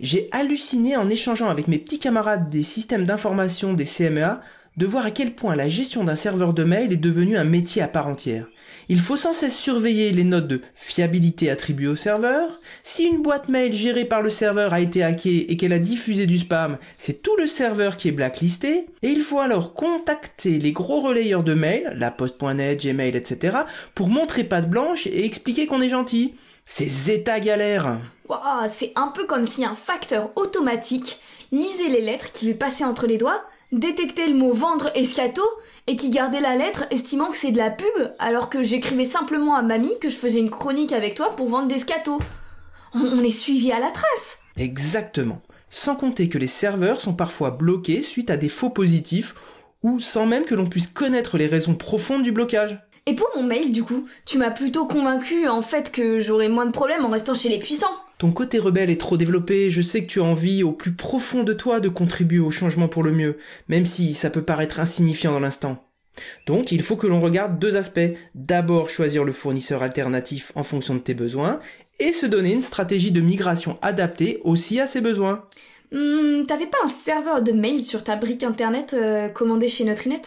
J'ai 0.00 0.28
halluciné 0.32 0.96
en 0.96 1.08
échangeant 1.08 1.48
avec 1.48 1.68
mes 1.68 1.78
petits 1.78 1.98
camarades 1.98 2.48
des 2.48 2.62
systèmes 2.62 3.04
d'information 3.04 3.72
des 3.72 3.84
CMEA 3.84 4.40
de 4.76 4.86
voir 4.86 5.04
à 5.04 5.10
quel 5.10 5.34
point 5.34 5.54
la 5.54 5.68
gestion 5.68 6.04
d'un 6.04 6.14
serveur 6.14 6.54
de 6.54 6.64
mail 6.64 6.92
est 6.92 6.96
devenue 6.96 7.36
un 7.36 7.44
métier 7.44 7.82
à 7.82 7.88
part 7.88 8.06
entière. 8.06 8.46
Il 8.92 8.98
faut 8.98 9.14
sans 9.14 9.32
cesse 9.32 9.56
surveiller 9.56 10.10
les 10.10 10.24
notes 10.24 10.48
de 10.48 10.62
fiabilité 10.74 11.48
attribuées 11.48 11.86
au 11.86 11.94
serveur. 11.94 12.60
Si 12.82 13.04
une 13.04 13.22
boîte 13.22 13.48
mail 13.48 13.72
gérée 13.72 14.04
par 14.04 14.20
le 14.20 14.30
serveur 14.30 14.74
a 14.74 14.80
été 14.80 15.04
hackée 15.04 15.52
et 15.52 15.56
qu'elle 15.56 15.72
a 15.72 15.78
diffusé 15.78 16.26
du 16.26 16.38
spam, 16.38 16.76
c'est 16.98 17.22
tout 17.22 17.36
le 17.36 17.46
serveur 17.46 17.96
qui 17.96 18.08
est 18.08 18.12
blacklisté. 18.12 18.86
Et 19.02 19.10
il 19.10 19.22
faut 19.22 19.38
alors 19.38 19.74
contacter 19.74 20.58
les 20.58 20.72
gros 20.72 20.98
relayeurs 21.02 21.44
de 21.44 21.54
mail, 21.54 21.94
la 21.96 22.10
poste.net, 22.10 22.84
Gmail, 22.84 23.14
etc., 23.14 23.58
pour 23.94 24.08
montrer 24.08 24.42
patte 24.42 24.68
blanche 24.68 25.06
et 25.06 25.24
expliquer 25.24 25.68
qu'on 25.68 25.80
est 25.80 25.88
gentil. 25.88 26.34
C'est 26.66 26.88
zéta 26.88 27.38
galère. 27.38 28.00
Waouh, 28.28 28.68
c'est 28.68 28.90
un 28.96 29.12
peu 29.14 29.24
comme 29.24 29.46
si 29.46 29.64
un 29.64 29.76
facteur 29.76 30.32
automatique 30.34 31.20
lisait 31.52 31.90
les 31.90 32.00
lettres 32.00 32.32
qui 32.32 32.46
lui 32.46 32.54
passaient 32.54 32.82
entre 32.82 33.06
les 33.06 33.18
doigts, 33.18 33.44
détectait 33.70 34.26
le 34.26 34.34
mot 34.34 34.52
vendre 34.52 34.90
escato 34.96 35.42
et 35.86 35.96
qui 35.96 36.10
gardait 36.10 36.40
la 36.40 36.56
lettre 36.56 36.84
estimant 36.90 37.30
que 37.30 37.36
c'est 37.36 37.52
de 37.52 37.58
la 37.58 37.70
pub 37.70 38.12
alors 38.18 38.50
que 38.50 38.62
j'écrivais 38.62 39.04
simplement 39.04 39.54
à 39.54 39.62
mamie 39.62 39.98
que 40.00 40.08
je 40.08 40.16
faisais 40.16 40.40
une 40.40 40.50
chronique 40.50 40.92
avec 40.92 41.14
toi 41.14 41.34
pour 41.36 41.48
vendre 41.48 41.68
des 41.68 41.78
scatos. 41.78 42.20
On, 42.94 43.00
on 43.00 43.24
est 43.24 43.30
suivi 43.30 43.72
à 43.72 43.80
la 43.80 43.90
trace. 43.90 44.42
Exactement. 44.56 45.42
Sans 45.68 45.96
compter 45.96 46.28
que 46.28 46.38
les 46.38 46.46
serveurs 46.46 47.00
sont 47.00 47.14
parfois 47.14 47.52
bloqués 47.52 48.02
suite 48.02 48.30
à 48.30 48.36
des 48.36 48.48
faux 48.48 48.70
positifs 48.70 49.34
ou 49.82 50.00
sans 50.00 50.26
même 50.26 50.44
que 50.44 50.54
l'on 50.54 50.68
puisse 50.68 50.88
connaître 50.88 51.38
les 51.38 51.46
raisons 51.46 51.74
profondes 51.74 52.22
du 52.22 52.32
blocage. 52.32 52.78
Et 53.06 53.14
pour 53.14 53.28
mon 53.34 53.42
mail, 53.42 53.72
du 53.72 53.82
coup, 53.82 54.06
tu 54.26 54.38
m'as 54.38 54.50
plutôt 54.50 54.86
convaincu 54.86 55.48
en 55.48 55.62
fait 55.62 55.90
que 55.90 56.20
j'aurais 56.20 56.48
moins 56.48 56.66
de 56.66 56.72
problèmes 56.72 57.04
en 57.04 57.10
restant 57.10 57.34
chez 57.34 57.48
les 57.48 57.58
puissants. 57.58 57.96
Ton 58.20 58.32
côté 58.32 58.58
rebelle 58.58 58.90
est 58.90 59.00
trop 59.00 59.16
développé, 59.16 59.70
je 59.70 59.80
sais 59.80 60.02
que 60.02 60.06
tu 60.06 60.20
as 60.20 60.24
envie 60.24 60.62
au 60.62 60.72
plus 60.72 60.92
profond 60.92 61.42
de 61.42 61.54
toi 61.54 61.80
de 61.80 61.88
contribuer 61.88 62.38
au 62.38 62.50
changement 62.50 62.86
pour 62.86 63.02
le 63.02 63.12
mieux, 63.12 63.38
même 63.68 63.86
si 63.86 64.12
ça 64.12 64.28
peut 64.28 64.42
paraître 64.42 64.78
insignifiant 64.78 65.32
dans 65.32 65.40
l'instant. 65.40 65.86
Donc 66.46 66.70
il 66.70 66.82
faut 66.82 66.96
que 66.96 67.06
l'on 67.06 67.22
regarde 67.22 67.58
deux 67.58 67.76
aspects. 67.76 68.14
D'abord 68.34 68.90
choisir 68.90 69.24
le 69.24 69.32
fournisseur 69.32 69.82
alternatif 69.82 70.52
en 70.54 70.64
fonction 70.64 70.94
de 70.94 71.00
tes 71.00 71.14
besoins, 71.14 71.60
et 71.98 72.12
se 72.12 72.26
donner 72.26 72.52
une 72.52 72.60
stratégie 72.60 73.10
de 73.10 73.22
migration 73.22 73.78
adaptée 73.80 74.38
aussi 74.44 74.80
à 74.80 74.86
ses 74.86 75.00
besoins. 75.00 75.40
Hmm, 75.90 76.44
T'avais 76.46 76.66
pas 76.66 76.76
un 76.84 76.88
serveur 76.88 77.40
de 77.40 77.52
mail 77.52 77.80
sur 77.80 78.04
ta 78.04 78.16
brique 78.16 78.42
internet 78.42 78.92
euh, 78.92 79.30
commandé 79.30 79.66
chez 79.66 79.84
Nutrinet 79.84 80.20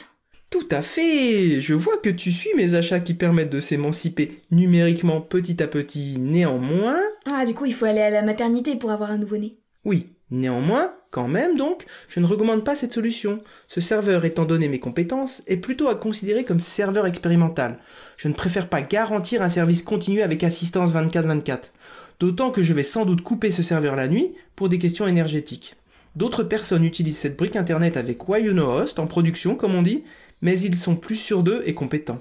Tout 0.54 0.68
à 0.70 0.84
fait 0.84 1.62
Je 1.62 1.74
vois 1.74 1.98
que 1.98 2.12
tu 2.12 2.32
suis 2.32 2.54
mes 2.56 2.76
achats 2.76 3.00
qui 3.00 3.16
permettent 3.16 3.50
de 3.50 3.60
s'émanciper 3.60 4.44
numériquement 4.52 5.20
petit 5.20 5.64
à 5.64 5.68
petit. 5.68 6.20
Néanmoins... 6.20 7.00
Ah, 7.26 7.44
du 7.44 7.56
coup, 7.56 7.66
il 7.66 7.74
faut 7.74 7.86
aller 7.86 8.02
à 8.02 8.12
la 8.12 8.22
maternité 8.22 8.76
pour 8.76 8.92
avoir 8.92 9.10
un 9.10 9.18
nouveau-né. 9.18 9.58
Oui, 9.84 10.06
néanmoins, 10.30 10.94
quand 11.10 11.28
même 11.28 11.58
donc, 11.58 11.86
je 12.08 12.20
ne 12.20 12.28
recommande 12.28 12.64
pas 12.64 12.76
cette 12.76 12.94
solution. 12.94 13.40
Ce 13.68 13.82
serveur, 13.82 14.26
étant 14.26 14.46
donné 14.46 14.68
mes 14.68 14.80
compétences, 14.80 15.42
est 15.48 15.58
plutôt 15.58 15.88
à 15.88 15.96
considérer 15.96 16.44
comme 16.44 16.60
serveur 16.60 17.08
expérimental. 17.08 17.80
Je 18.16 18.28
ne 18.28 18.36
préfère 18.36 18.70
pas 18.70 18.84
garantir 18.84 19.42
un 19.42 19.50
service 19.50 19.82
continu 19.82 20.22
avec 20.22 20.44
assistance 20.44 20.94
24-24. 20.94 21.72
D'autant 22.20 22.52
que 22.52 22.62
je 22.62 22.74
vais 22.74 22.84
sans 22.84 23.06
doute 23.06 23.24
couper 23.24 23.50
ce 23.50 23.64
serveur 23.64 23.96
la 23.96 24.08
nuit 24.08 24.36
pour 24.56 24.70
des 24.70 24.78
questions 24.78 25.08
énergétiques. 25.08 25.74
D'autres 26.16 26.44
personnes 26.44 26.86
utilisent 26.86 27.18
cette 27.18 27.38
brique 27.38 27.56
internet 27.56 27.98
avec 27.98 28.30
Why 28.30 28.44
You 28.44 28.54
Know 28.54 28.70
Host 28.70 29.00
en 29.00 29.08
production, 29.08 29.56
comme 29.56 29.74
on 29.74 29.82
dit, 29.82 30.04
mais 30.44 30.60
ils 30.60 30.76
sont 30.76 30.96
plus 30.96 31.16
sûrs 31.16 31.42
d'eux 31.42 31.64
et 31.66 31.74
compétents. 31.74 32.20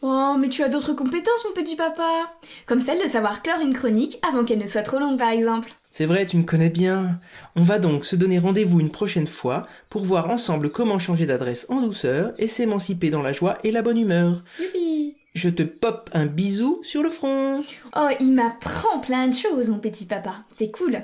Oh, 0.00 0.36
mais 0.38 0.48
tu 0.48 0.62
as 0.62 0.68
d'autres 0.68 0.92
compétences, 0.92 1.44
mon 1.44 1.52
petit 1.52 1.74
papa 1.74 2.32
Comme 2.66 2.80
celle 2.80 3.02
de 3.02 3.08
savoir 3.08 3.42
clore 3.42 3.60
une 3.60 3.74
chronique 3.74 4.18
avant 4.26 4.44
qu'elle 4.44 4.60
ne 4.60 4.66
soit 4.66 4.82
trop 4.82 5.00
longue, 5.00 5.18
par 5.18 5.30
exemple. 5.30 5.72
C'est 5.90 6.06
vrai, 6.06 6.24
tu 6.24 6.36
me 6.36 6.44
connais 6.44 6.68
bien. 6.68 7.18
On 7.56 7.64
va 7.64 7.80
donc 7.80 8.04
se 8.04 8.14
donner 8.14 8.38
rendez-vous 8.38 8.78
une 8.78 8.92
prochaine 8.92 9.26
fois 9.26 9.66
pour 9.90 10.04
voir 10.04 10.30
ensemble 10.30 10.70
comment 10.70 11.00
changer 11.00 11.26
d'adresse 11.26 11.66
en 11.68 11.80
douceur 11.80 12.32
et 12.38 12.46
s'émanciper 12.46 13.10
dans 13.10 13.22
la 13.22 13.32
joie 13.32 13.58
et 13.64 13.72
la 13.72 13.82
bonne 13.82 13.98
humeur. 13.98 14.44
Youpi 14.60 15.16
Je 15.34 15.48
te 15.48 15.64
pop 15.64 16.10
un 16.12 16.26
bisou 16.26 16.78
sur 16.84 17.02
le 17.02 17.10
front. 17.10 17.64
Oh, 17.96 18.08
il 18.20 18.34
m'apprend 18.34 19.00
plein 19.00 19.26
de 19.26 19.34
choses, 19.34 19.68
mon 19.68 19.80
petit 19.80 20.06
papa. 20.06 20.36
C'est 20.54 20.70
cool. 20.70 21.02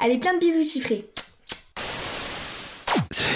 Allez, 0.00 0.18
plein 0.18 0.34
de 0.34 0.40
bisous 0.40 0.68
chiffrés. 0.68 1.08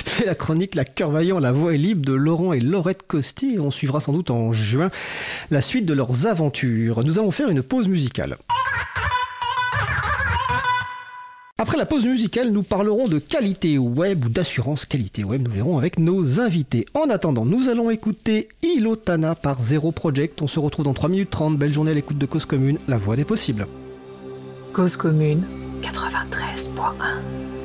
C'était 0.04 0.26
la 0.26 0.34
chronique 0.34 0.74
La 0.74 0.84
Cœur 0.84 1.10
Vaillant, 1.10 1.38
la 1.38 1.52
voix 1.52 1.74
est 1.74 1.78
libre 1.78 2.04
de 2.04 2.12
Laurent 2.12 2.52
et 2.52 2.60
Laurette 2.60 3.06
Costi. 3.06 3.56
On 3.58 3.70
suivra 3.70 4.00
sans 4.00 4.12
doute 4.12 4.30
en 4.30 4.52
juin 4.52 4.90
la 5.50 5.60
suite 5.60 5.86
de 5.86 5.94
leurs 5.94 6.26
aventures. 6.26 7.04
Nous 7.04 7.18
allons 7.18 7.30
faire 7.30 7.48
une 7.48 7.62
pause 7.62 7.88
musicale. 7.88 8.36
Après 11.58 11.78
la 11.78 11.86
pause 11.86 12.04
musicale, 12.04 12.50
nous 12.50 12.62
parlerons 12.62 13.08
de 13.08 13.18
qualité 13.18 13.78
web 13.78 14.26
ou 14.26 14.28
d'assurance 14.28 14.84
qualité 14.84 15.24
web. 15.24 15.42
Nous 15.42 15.50
verrons 15.50 15.78
avec 15.78 15.98
nos 15.98 16.38
invités. 16.40 16.84
En 16.92 17.08
attendant, 17.08 17.46
nous 17.46 17.70
allons 17.70 17.88
écouter 17.88 18.48
Ilotana 18.62 19.34
par 19.34 19.62
Zero 19.62 19.90
Project. 19.90 20.42
On 20.42 20.46
se 20.46 20.60
retrouve 20.60 20.84
dans 20.84 20.92
3 20.92 21.08
minutes 21.08 21.30
30. 21.30 21.56
Belle 21.56 21.72
journée 21.72 21.92
à 21.92 21.94
l'écoute 21.94 22.18
de 22.18 22.26
Cause 22.26 22.44
Commune, 22.44 22.78
la 22.88 22.98
voix 22.98 23.16
des 23.16 23.24
possibles. 23.24 23.66
Cause 24.74 24.98
commune 24.98 25.46
93.1. 25.80 27.55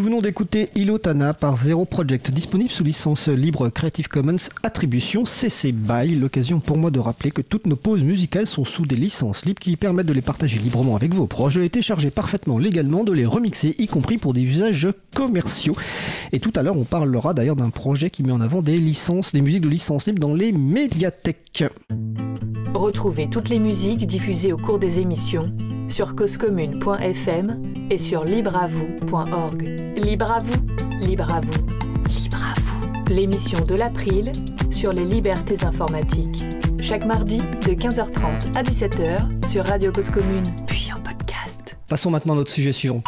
Nous 0.00 0.06
venons 0.06 0.22
d'écouter 0.22 0.70
Ilotana 0.76 1.34
par 1.34 1.58
Zero 1.58 1.84
Project, 1.84 2.30
disponible 2.30 2.70
sous 2.70 2.82
licence 2.82 3.28
libre 3.28 3.68
Creative 3.68 4.08
Commons 4.08 4.48
Attribution 4.62 5.26
CC 5.26 5.72
BY. 5.72 6.14
L'occasion 6.14 6.58
pour 6.58 6.78
moi 6.78 6.90
de 6.90 6.98
rappeler 6.98 7.30
que 7.30 7.42
toutes 7.42 7.66
nos 7.66 7.76
pauses 7.76 8.02
musicales 8.02 8.46
sont 8.46 8.64
sous 8.64 8.86
des 8.86 8.96
licences 8.96 9.44
libres 9.44 9.60
qui 9.60 9.76
permettent 9.76 10.06
de 10.06 10.14
les 10.14 10.22
partager 10.22 10.58
librement 10.58 10.96
avec 10.96 11.12
vos 11.12 11.26
proches, 11.26 11.58
et 11.58 11.68
télécharger 11.68 12.10
parfaitement 12.10 12.56
légalement, 12.56 13.04
de 13.04 13.12
les 13.12 13.26
remixer, 13.26 13.74
y 13.76 13.88
compris 13.88 14.16
pour 14.16 14.32
des 14.32 14.40
usages 14.40 14.88
commerciaux. 15.14 15.76
Et 16.32 16.40
tout 16.40 16.52
à 16.56 16.62
l'heure, 16.62 16.78
on 16.78 16.84
parlera 16.84 17.34
d'ailleurs 17.34 17.56
d'un 17.56 17.68
projet 17.68 18.08
qui 18.08 18.22
met 18.22 18.32
en 18.32 18.40
avant 18.40 18.62
des 18.62 18.78
licences, 18.78 19.32
des 19.32 19.42
musiques 19.42 19.60
de 19.60 19.68
licence 19.68 20.06
libre 20.06 20.20
dans 20.20 20.32
les 20.32 20.50
médiathèques. 20.50 21.64
Retrouvez 22.72 23.28
toutes 23.28 23.50
les 23.50 23.58
musiques 23.58 24.06
diffusées 24.06 24.54
au 24.54 24.56
cours 24.56 24.78
des 24.78 24.98
émissions 24.98 25.52
sur 25.90 26.14
causecommune.fm 26.14 27.62
et 27.90 27.98
sur 27.98 28.24
libreavoue.org. 28.24 29.62
Libre 29.96 30.32
à 30.32 30.38
vous, 30.38 30.60
libre 31.00 31.26
vous, 31.42 32.08
libre 32.08 32.38
vous. 32.56 33.12
L'émission 33.12 33.64
de 33.64 33.74
l'April 33.74 34.32
sur 34.70 34.92
les 34.92 35.04
libertés 35.04 35.64
informatiques. 35.64 36.44
Chaque 36.80 37.04
mardi 37.04 37.38
de 37.38 37.72
15h30 37.72 38.56
à 38.56 38.62
17h 38.62 39.46
sur 39.48 39.66
Radio 39.66 39.92
Cause 39.92 40.10
Commune, 40.10 40.44
puis 40.66 40.90
en 40.96 41.00
podcast. 41.00 41.76
Passons 41.88 42.10
maintenant 42.10 42.34
à 42.34 42.36
notre 42.36 42.52
sujet 42.52 42.72
suivant. 42.72 43.02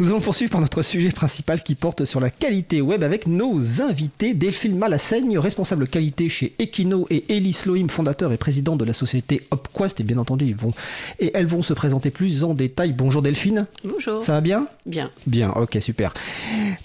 Nous 0.00 0.08
allons 0.08 0.22
poursuivre 0.22 0.50
par 0.50 0.62
notre 0.62 0.80
sujet 0.80 1.10
principal 1.10 1.62
qui 1.62 1.74
porte 1.74 2.06
sur 2.06 2.20
la 2.20 2.30
qualité 2.30 2.80
web 2.80 3.02
avec 3.04 3.26
nos 3.26 3.82
invités. 3.82 4.32
Delphine 4.32 4.78
Malassaigne, 4.78 5.38
responsable 5.38 5.86
qualité 5.86 6.30
chez 6.30 6.54
Equino 6.58 7.06
et 7.10 7.24
Elie 7.28 7.52
Sloim, 7.52 7.86
fondateur 7.90 8.32
et 8.32 8.38
président 8.38 8.76
de 8.76 8.86
la 8.86 8.94
société 8.94 9.42
Opquest. 9.50 10.00
Et 10.00 10.02
bien 10.02 10.16
entendu, 10.16 10.46
ils 10.46 10.56
vont, 10.56 10.72
et 11.18 11.32
elles 11.34 11.44
vont 11.44 11.60
se 11.60 11.74
présenter 11.74 12.08
plus 12.08 12.44
en 12.44 12.54
détail. 12.54 12.94
Bonjour 12.94 13.20
Delphine. 13.20 13.66
Bonjour. 13.84 14.24
Ça 14.24 14.32
va 14.32 14.40
bien? 14.40 14.68
Bien. 14.86 15.10
Bien, 15.26 15.50
ok, 15.50 15.76
super. 15.82 16.14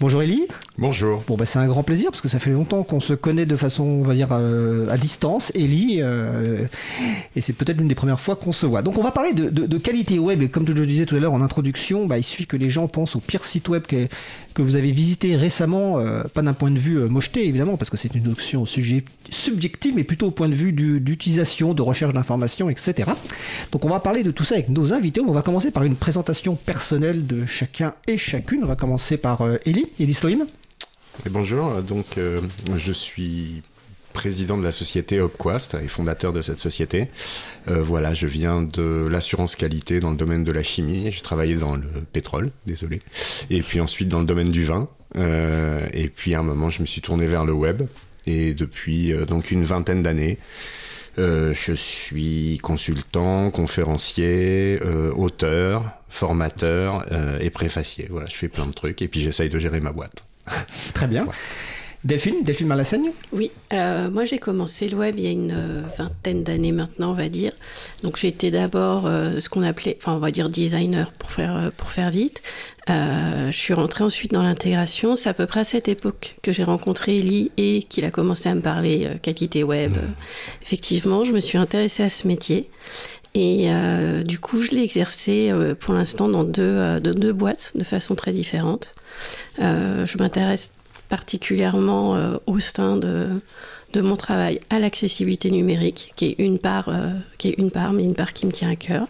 Bonjour 0.02 0.22
Elie. 0.22 0.44
Bonjour. 0.78 1.24
Bon, 1.26 1.38
bah, 1.38 1.46
c'est 1.46 1.60
un 1.60 1.68
grand 1.68 1.84
plaisir 1.84 2.12
parce 2.12 2.20
que 2.20 2.28
ça 2.28 2.40
fait 2.40 2.52
longtemps 2.52 2.84
qu'on 2.84 3.00
se 3.00 3.14
connaît 3.14 3.46
de 3.46 3.56
façon, 3.56 3.86
on 3.86 4.02
va 4.02 4.14
dire, 4.14 4.28
euh, 4.34 4.90
à 4.90 4.98
distance, 4.98 5.54
Elie, 5.56 6.00
euh, 6.02 6.66
et 7.38 7.40
c'est 7.40 7.54
peut-être 7.54 7.78
l'une 7.78 7.88
des 7.88 7.96
premières 7.96 8.20
fois 8.20 8.36
qu'on 8.36 8.52
se 8.52 8.66
voit. 8.66 8.82
Donc, 8.82 8.98
on 8.98 9.04
va 9.04 9.12
parler 9.12 9.32
de, 9.32 9.50
de- 9.50 9.68
de 9.68 9.78
qualité 9.78 10.20
web, 10.20 10.42
et 10.42 10.50
comme 10.50 10.68
je 10.68 10.74
le 10.74 10.86
disais 10.86 11.06
tout 11.06 11.16
à 11.16 11.20
l'heure 11.20 11.32
en 11.32 11.40
introduction, 11.42 12.08
bah, 12.08 12.18
il 12.18 12.24
suffit 12.26 12.46
que 12.46 12.58
les 12.58 12.70
gens 12.70 12.90
pensent 12.90 13.05
au 13.16 13.20
pire 13.20 13.44
site 13.44 13.68
web 13.70 13.84
que, 13.86 14.08
que 14.54 14.62
vous 14.62 14.76
avez 14.76 14.92
visité 14.92 15.36
récemment, 15.36 16.00
euh, 16.00 16.24
pas 16.34 16.42
d'un 16.42 16.54
point 16.54 16.72
de 16.72 16.80
vue 16.80 16.96
euh, 16.98 17.08
mocheté 17.10 17.46
évidemment, 17.48 17.78
parce 17.78 17.90
que 17.90 17.98
c'est 17.98 18.16
une 18.16 18.24
notion 18.24 18.66
subjective, 18.66 19.94
mais 19.96 20.04
plutôt 20.04 20.28
au 20.28 20.32
point 20.32 20.50
de 20.50 20.56
vue 20.56 20.72
du- 20.72 21.00
d'utilisation, 21.00 21.74
de 21.74 21.82
recherche 21.82 22.14
d'informations, 22.14 22.70
etc. 22.70 23.12
Donc, 23.72 23.86
on 23.86 23.90
va 23.90 24.00
parler 24.00 24.24
de 24.24 24.32
tout 24.32 24.44
ça 24.44 24.56
avec 24.56 24.70
nos 24.70 24.94
invités. 24.94 25.22
On 25.22 25.32
va 25.34 25.42
commencer 25.42 25.72
par 25.72 25.84
une 25.84 25.96
présentation 25.98 26.56
personnelle 26.56 27.28
de 27.28 27.46
chacun 27.46 27.94
et 28.08 28.18
chacune. 28.18 28.62
On 28.64 28.68
va 28.68 28.76
commencer 28.76 29.18
par 29.18 29.42
euh, 29.42 29.58
Elie, 29.66 29.88
Elie 30.00 30.14
Sloim. 30.14 30.46
Bonjour, 31.30 31.82
donc 31.82 32.18
euh, 32.18 32.42
je 32.76 32.92
suis 32.92 33.62
président 34.16 34.58
de 34.58 34.64
la 34.64 34.72
société 34.72 35.20
Opquast 35.20 35.76
et 35.76 35.88
fondateur 35.88 36.34
de 36.34 36.42
cette 36.42 36.60
société. 36.60 37.10
Euh, 37.68 37.84
voilà, 37.84 38.14
je 38.14 38.26
viens 38.26 38.62
de 38.62 39.08
l'assurance 39.08 39.56
qualité 39.56 40.00
dans 40.00 40.10
le 40.10 40.18
domaine 40.18 40.44
de 40.44 40.52
la 40.52 40.64
chimie. 40.64 41.12
J'ai 41.12 41.22
travaillé 41.22 41.56
dans 41.56 41.76
le 41.76 41.88
pétrole, 42.12 42.52
désolé. 42.66 43.02
Et 43.50 43.62
puis 43.62 43.80
ensuite 43.82 44.08
dans 44.08 44.22
le 44.22 44.26
domaine 44.26 44.50
du 44.50 44.64
vin. 44.64 44.88
Euh, 45.18 45.86
et 45.94 46.10
puis 46.10 46.34
à 46.34 46.40
un 46.40 46.44
moment, 46.44 46.70
je 46.70 46.82
me 46.82 46.88
suis 46.88 47.02
tourné 47.02 47.28
vers 47.28 47.46
le 47.46 47.54
web. 47.54 47.84
Et 48.26 48.54
depuis 48.54 49.14
euh, 49.14 49.26
donc 49.26 49.52
une 49.52 49.64
vingtaine 49.64 50.02
d'années, 50.02 50.40
euh, 51.18 51.54
je 51.54 51.74
suis 51.74 52.60
consultant, 52.62 53.52
conférencier, 53.52 54.80
euh, 54.82 55.12
auteur, 55.14 55.92
formateur 56.10 57.06
euh, 57.12 57.40
et 57.40 57.50
préfacier. 57.50 58.08
Voilà, 58.10 58.28
je 58.28 58.36
fais 58.36 58.48
plein 58.48 58.66
de 58.66 58.74
trucs 58.74 59.02
et 59.02 59.08
puis 59.08 59.22
j'essaye 59.22 59.50
de 59.50 59.60
gérer 59.60 59.80
ma 59.80 59.92
boîte. 59.92 60.26
Très 60.94 61.08
bien. 61.08 61.28
Delphine, 62.06 62.44
Delphine 62.44 62.68
Malassaigne 62.68 63.12
Oui, 63.34 63.50
euh, 63.74 64.12
moi 64.12 64.26
j'ai 64.26 64.38
commencé 64.38 64.88
le 64.88 64.96
web 64.96 65.16
il 65.18 65.24
y 65.24 65.28
a 65.28 65.32
une 65.32 65.52
euh, 65.52 65.82
vingtaine 65.98 66.44
d'années 66.44 66.72
maintenant, 66.72 67.10
on 67.10 67.16
va 67.16 67.30
dire. 67.30 67.52
Donc 68.04 68.18
j'étais 68.18 68.52
d'abord 68.52 69.08
euh, 69.08 69.40
ce 69.40 69.50
qu'on 69.50 69.64
appelait, 69.64 69.98
enfin 70.00 70.14
on 70.14 70.20
va 70.20 70.30
dire 70.30 70.50
designer 70.50 71.12
pour 71.14 71.32
faire, 71.32 71.72
pour 71.76 71.92
faire 71.92 72.12
vite. 72.12 72.44
Je 72.88 73.50
suis 73.52 73.74
rentrée 73.74 74.04
ensuite 74.04 74.32
dans 74.32 74.44
l'intégration. 74.44 75.16
C'est 75.16 75.30
à 75.30 75.34
peu 75.34 75.48
près 75.48 75.62
à 75.62 75.64
cette 75.64 75.88
époque 75.88 76.38
que 76.44 76.52
j'ai 76.52 76.64
rencontré 76.64 77.18
Ellie 77.18 77.52
et 77.58 77.82
qu'il 77.82 78.06
a 78.06 78.12
commencé 78.12 78.50
à 78.50 78.54
me 78.54 78.62
parler 78.62 79.10
qualité 79.24 79.64
web. 79.64 79.94
Euh, 79.98 80.08
Effectivement, 80.62 81.24
je 81.24 81.34
me 81.34 81.40
suis 81.40 81.58
intéressée 81.58 82.04
à 82.04 82.10
ce 82.10 82.28
métier. 82.28 82.70
Et 83.36 83.66
euh, 83.70 84.24
du 84.24 84.40
coup, 84.40 84.62
je 84.62 84.72
l'ai 84.72 84.82
exercé 84.82 85.52
euh, 85.52 85.76
pour 85.76 85.94
l'instant 85.94 86.30
dans 86.30 86.46
deux, 86.46 86.62
euh, 86.64 87.00
deux 87.02 87.34
boîtes 87.34 87.74
de 87.76 87.84
façon 87.84 88.16
très 88.16 88.32
différente. 88.32 88.88
Je 89.60 90.18
m'intéresse 90.18 90.72
particulièrement 91.10 92.16
euh, 92.16 92.38
au 92.46 92.60
sein 92.60 92.98
de, 92.98 93.42
mon 93.96 94.18
travail 94.18 94.60
à 94.70 94.80
l'accessibilité 94.80 95.50
numérique, 95.50 96.12
qui 96.18 96.26
est 96.26 96.36
une 96.38 96.60
part, 96.60 96.90
euh, 96.90 97.14
qui 97.38 97.50
est 97.50 97.58
une 97.58 97.72
part, 97.72 97.94
mais 97.94 98.04
une 98.04 98.14
part 98.14 98.34
qui 98.34 98.46
me 98.46 98.52
tient 98.52 98.70
à 98.70 98.76
cœur. 98.76 99.08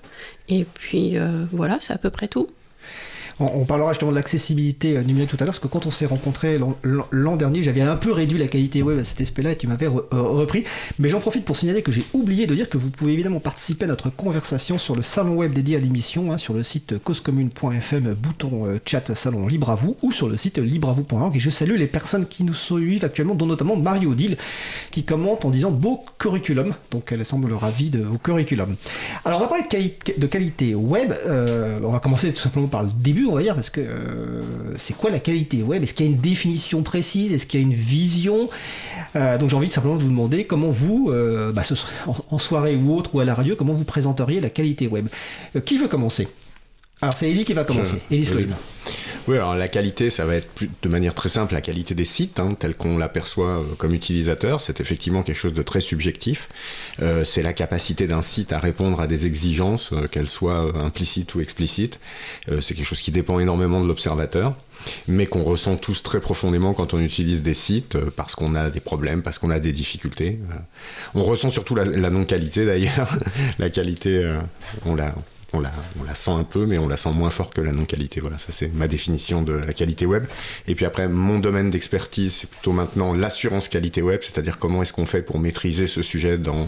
Et 0.48 0.64
puis 0.64 1.18
euh, 1.18 1.46
voilà, 1.52 1.78
c'est 1.82 1.94
à 1.94 1.98
peu 1.98 2.12
près 2.12 2.28
tout. 2.28 2.48
On, 3.40 3.66
parlera 3.66 3.92
justement 3.92 4.12
de 4.12 4.16
l'accessibilité 4.16 4.96
euh, 4.96 5.04
numérique 5.04 5.30
tout 5.30 5.38
à 5.40 5.44
l'heure, 5.44 5.54
parce 5.54 5.60
que 5.60 5.68
quand 5.68 5.86
on 5.86 5.92
s'est 5.92 6.06
rencontrés 6.06 6.58
l'an- 6.58 7.36
dernier, 7.36 7.64
j'avais 7.64 7.82
un 7.82 7.98
peu 7.98 8.14
réduit 8.14 8.38
la 8.38 8.48
qualité 8.48 8.82
web 8.82 8.98
à 8.98 9.04
cet 9.04 9.20
aspect-là 9.20 9.52
et 9.52 9.58
tu 9.58 9.68
m'avais 9.68 9.88
euh, 9.88 10.02
repris. 10.12 10.64
Mais 11.00 11.10
j'en 11.10 11.20
profite 11.20 11.44
pour 11.44 11.58
signaler 11.58 11.82
que 11.82 11.92
j'ai 11.92 12.06
oublié 12.14 12.48
de 12.48 12.56
dire 12.56 12.70
que 12.70 12.78
vous 12.78 12.90
pouvez 12.92 13.12
évidemment 13.12 13.42
participer 13.42 13.84
à 13.86 13.88
notre 13.90 14.10
conversation 14.10 14.78
sur 14.78 14.96
le 14.96 15.02
salon 15.02 15.36
web 15.36 15.52
dédié 15.52 15.76
à 15.76 15.80
l'émission, 15.80 16.32
hein, 16.32 16.38
sur 16.38 16.54
le 16.54 16.64
site 16.64 16.98
causecommune.fm, 17.04 18.14
bouton 18.14 18.68
euh, 18.68 18.80
chat 18.86 19.14
salon 19.16 19.48
libre 19.48 19.70
à 19.70 19.76
vous, 19.76 19.98
ou 20.02 20.14
sur 20.14 20.30
le 20.30 20.38
site 20.38 20.58
libreavou.org. 20.58 21.36
Et 21.36 21.40
je 21.40 21.50
salue 21.50 21.76
les 21.76 21.88
personnes 21.88 22.28
qui 22.28 22.46
nous 22.46 22.54
suivent 22.54 23.04
actuellement, 23.04 23.36
dont 23.36 23.48
notamment 23.48 23.76
Marie 23.76 24.06
Odile, 24.08 24.38
qui 24.92 25.04
commente 25.04 25.44
en 25.44 25.50
disant 25.50 25.72
beau 25.72 26.06
curriculum. 26.20 26.74
Donc 26.92 27.12
elle 27.12 27.26
semble 27.26 27.52
ravie 27.54 27.90
de 27.90 28.00
vos 28.00 28.18
curriculum. 28.18 28.76
Alors 29.26 29.40
on 29.40 29.42
va 29.42 29.48
parler 29.48 29.64
de, 29.64 29.68
quali- 29.68 29.94
de 30.18 30.28
qualité 30.28 30.74
web. 30.74 31.14
On 31.84 31.92
va 31.92 32.00
commencer 32.00 32.32
tout 32.32 32.42
simplement 32.42 32.68
par 32.68 32.84
le 32.84 32.90
début, 32.96 33.25
on 33.28 33.36
va 33.36 33.42
dire, 33.42 33.56
parce 33.56 33.70
que 33.70 33.82
euh, 33.82 34.42
c'est 34.78 34.96
quoi 34.96 35.10
la 35.10 35.20
qualité? 35.20 35.64
Web 35.64 35.84
Est-ce 35.84 35.94
qu'il 35.94 36.06
y 36.06 36.10
a 36.10 36.12
une 36.12 36.20
définition 36.22 36.84
précise? 36.84 37.34
Est-ce 37.34 37.46
qu'il 37.46 37.60
y 37.60 37.64
a 37.64 37.66
une 37.66 37.74
vision? 37.74 38.50
Euh, 39.16 39.38
Donc 39.38 39.50
j'ai 39.50 39.56
envie 39.56 39.68
de 39.68 39.74
simplement 39.74 39.96
de 39.96 40.04
vous 40.04 40.10
demander 40.10 40.46
comment 40.46 40.70
vous, 40.70 41.10
euh, 41.10 41.52
bah, 41.52 41.64
en, 42.08 42.14
en 42.30 42.40
soirée 42.40 42.76
ou 42.76 42.96
autre, 42.96 43.16
ou 43.16 43.20
à 43.20 43.26
la 43.26 43.34
radio, 43.34 43.56
comment 43.56 43.74
vous 43.74 43.84
présenteriez 43.84 44.42
la 44.42 44.50
qualité 44.50 44.88
web. 44.88 45.08
Qui 45.66 45.78
veut 45.78 45.88
commencer? 45.88 46.28
Alors 47.02 47.14
c'est 47.14 47.30
Ellie 47.30 47.46
qui 47.46 47.54
va 47.54 47.66
commencer. 47.66 47.98
Je- 48.10 48.16
Ellie 48.16 48.28
oui. 48.36 48.44
Sloim. 48.46 48.56
Oui, 49.28 49.38
alors 49.38 49.56
la 49.56 49.68
qualité, 49.68 50.12
ça 50.12 50.24
va 50.24 50.36
être 50.36 50.48
plus- 50.52 50.70
de 50.84 50.88
manière 50.90 51.16
très 51.16 51.30
simple 51.30 51.56
la 51.56 51.62
qualité 51.62 51.96
des 51.96 52.06
sites, 52.06 52.40
hein, 52.40 52.50
tel 52.58 52.76
qu'on 52.76 52.98
l'aperçoit 53.00 53.60
euh, 53.60 53.64
comme 53.78 53.94
utilisateur. 53.96 54.62
C'est 54.62 54.80
effectivement 54.82 55.24
quelque 55.24 55.38
chose 55.40 55.54
de 55.54 55.64
très 55.64 55.82
subjectif. 55.82 56.48
Euh, 57.02 57.24
c'est 57.24 57.42
la 57.42 57.54
capacité 57.54 58.06
d'un 58.06 58.22
site 58.22 58.54
à 58.54 58.60
répondre 58.60 59.02
à 59.02 59.08
des 59.08 59.26
exigences, 59.26 59.92
euh, 59.94 60.08
qu'elles 60.08 60.28
soient 60.30 60.68
euh, 60.68 60.80
implicites 60.80 61.34
ou 61.34 61.42
explicites. 61.42 62.00
C'est 62.62 62.76
quelque 62.76 62.86
chose 62.86 63.02
qui 63.02 63.12
dépend 63.12 63.40
énormément 63.40 63.82
de 63.82 63.88
l'observateur, 63.88 64.56
mais 65.08 65.26
qu'on 65.26 65.44
ressent 65.44 65.76
tous 65.78 66.04
très 66.04 66.20
profondément 66.20 66.74
quand 66.76 66.94
on 66.94 67.00
utilise 67.00 67.42
des 67.42 67.56
sites, 67.56 67.98
parce 68.12 68.36
qu'on 68.36 68.54
a 68.54 68.70
des 68.70 68.80
problèmes, 68.80 69.24
parce 69.24 69.40
qu'on 69.40 69.50
a 69.50 69.60
des 69.60 69.72
difficultés. 69.72 70.38
On 71.16 71.24
ressent 71.24 71.50
surtout 71.50 71.74
la, 71.74 71.86
la 71.86 72.10
non-qualité 72.12 72.66
d'ailleurs. 72.66 73.18
la 73.60 73.70
qualité, 73.72 74.38
on 74.86 74.94
la 74.96 75.16
on 75.56 75.60
la, 75.60 75.72
on 76.00 76.04
la 76.04 76.16
sent 76.16 76.32
un 76.32 76.44
peu, 76.44 76.66
mais 76.66 76.78
on 76.78 76.88
la 76.88 76.98
sent 76.98 77.12
moins 77.12 77.30
fort 77.30 77.50
que 77.50 77.62
la 77.62 77.72
non-qualité. 77.72 78.20
Voilà, 78.20 78.38
ça 78.38 78.48
c'est 78.52 78.74
ma 78.74 78.88
définition 78.88 79.42
de 79.42 79.54
la 79.54 79.74
qualité 79.74 80.06
web. 80.06 80.26
Et 80.68 80.76
puis 80.76 80.86
après, 80.86 81.08
mon 81.08 81.40
domaine 81.40 81.70
d'expertise, 81.70 82.34
c'est 82.34 82.50
plutôt 82.50 82.72
maintenant 82.72 83.14
l'assurance 83.14 83.68
qualité 83.70 84.02
web, 84.02 84.22
c'est-à-dire 84.22 84.58
comment 84.60 84.82
est-ce 84.82 84.94
qu'on 84.94 85.06
fait 85.06 85.22
pour 85.22 85.40
maîtriser 85.40 85.88
ce 85.88 86.02
sujet 86.02 86.38
dans, 86.38 86.68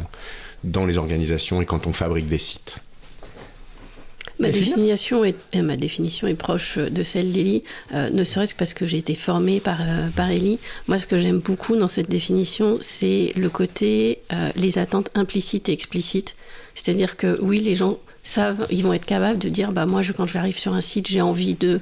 dans 0.63 0.86
les 0.86 0.97
organisations 0.97 1.62
et 1.62 1.65
quand 1.65 1.88
on 1.88 1.93
fabrique 1.93 2.28
des 2.28 2.38
sites. 2.38 2.82
Ma 4.39 4.50
définition, 4.50 5.23
est, 5.23 5.36
euh, 5.56 5.63
ma 5.63 5.78
définition 5.78 6.28
est 6.28 6.36
proche 6.36 6.78
de 6.78 7.02
celle 7.02 7.32
d'Elie, 7.32 7.63
euh, 7.95 8.12
ne 8.12 8.23
serait-ce 8.23 8.54
que 8.54 8.60
parce 8.60 8.76
que 8.76 8.86
j'ai 8.86 9.00
été 9.00 9.15
formée 9.15 9.60
par, 9.60 9.80
euh, 9.82 10.10
par 10.15 10.30
Elie. 10.30 10.60
Moi, 10.88 11.00
ce 11.00 11.08
que 11.08 11.17
j'aime 11.17 11.39
beaucoup 11.39 11.76
dans 11.76 11.88
cette 11.88 12.10
définition, 12.10 12.78
c'est 12.80 13.34
le 13.36 13.50
côté, 13.50 14.19
euh, 14.32 14.52
les 14.56 14.78
attentes 14.78 15.10
implicites 15.15 15.69
et 15.69 15.71
explicites. 15.71 16.36
C'est-à-dire 16.76 17.17
que 17.17 17.39
oui, 17.41 17.62
les 17.62 17.73
gens 17.73 17.97
ils 18.70 18.84
vont 18.84 18.94
être 18.94 19.06
capables 19.06 19.40
de 19.40 19.50
dire, 19.50 19.72
bah 19.72 19.86
moi, 19.86 20.02
je, 20.02 20.12
quand 20.12 20.28
j'arrive 20.28 20.58
sur 20.58 20.74
un 20.74 20.82
site, 20.82 21.08
j'ai 21.08 21.22
envie 21.22 21.54
de, 21.54 21.80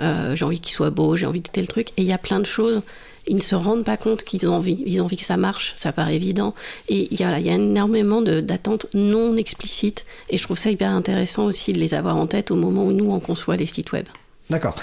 euh, 0.00 0.34
j'ai 0.36 0.44
envie 0.44 0.60
qu'il 0.60 0.72
soit 0.72 0.90
beau, 0.90 1.16
j'ai 1.16 1.26
envie 1.26 1.40
de 1.40 1.48
tel 1.48 1.66
truc. 1.68 1.88
Et 1.96 2.02
il 2.02 2.08
y 2.08 2.12
a 2.12 2.18
plein 2.18 2.40
de 2.40 2.46
choses 2.46 2.82
ils 3.26 3.36
ne 3.36 3.40
se 3.40 3.54
rendent 3.54 3.84
pas 3.84 3.96
compte 3.96 4.24
qu'ils 4.24 4.46
ont 4.48 4.54
envie. 4.54 4.82
Ils 4.86 5.00
ont 5.00 5.04
envie 5.04 5.16
que 5.16 5.24
ça 5.24 5.36
marche, 5.36 5.74
ça 5.76 5.92
paraît 5.92 6.16
évident. 6.16 6.54
Et 6.88 7.08
il 7.10 7.20
y 7.20 7.24
a, 7.24 7.38
énormément 7.38 8.22
d'attentes 8.22 8.86
non 8.94 9.36
explicites. 9.36 10.04
Et 10.30 10.36
je 10.36 10.42
trouve 10.42 10.58
ça 10.58 10.70
hyper 10.70 10.90
intéressant 10.90 11.44
aussi 11.44 11.72
de 11.72 11.78
les 11.78 11.94
avoir 11.94 12.16
en 12.16 12.26
tête 12.26 12.50
au 12.50 12.56
moment 12.56 12.84
où 12.84 12.92
nous, 12.92 13.10
on 13.10 13.20
conçoit 13.20 13.56
les 13.56 13.66
sites 13.66 13.92
web. 13.92 14.06
D'accord. 14.50 14.76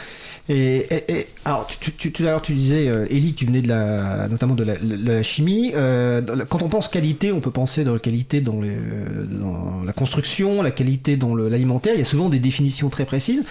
Et, 0.49 0.77
et- 0.89 1.03
et- 1.19 1.27
alors, 1.45 1.67
tu, 1.67 1.91
tu, 1.91 2.11
tout 2.11 2.23
à 2.23 2.27
l'heure, 2.27 2.41
tu 2.41 2.53
disais, 2.55 2.87
euh, 2.87 3.05
Élie, 3.09 3.33
que 3.33 3.39
tu 3.39 3.45
venais 3.45 3.61
de 3.61 3.67
la, 3.67 4.27
notamment 4.27 4.55
de 4.55 4.63
la, 4.63 4.75
de 4.77 5.07
la 5.11 5.21
chimie. 5.21 5.71
Euh, 5.75 6.21
quand 6.49 6.63
on 6.63 6.69
pense 6.69 6.87
qualité, 6.87 7.31
on 7.31 7.39
peut 7.39 7.51
penser 7.51 7.83
dans 7.83 7.93
la 7.93 7.99
qualité 7.99 8.41
dans, 8.41 8.59
les, 8.59 8.69
euh, 8.69 9.25
dans 9.29 9.83
la 9.85 9.93
construction, 9.93 10.61
la 10.63 10.71
qualité 10.71 11.17
dans 11.17 11.35
l'alimentaire. 11.35 11.93
Il 11.93 11.99
y 11.99 12.01
a 12.01 12.05
souvent 12.05 12.29
des 12.29 12.39
définitions 12.39 12.89
très 12.89 13.05
précises 13.05 13.43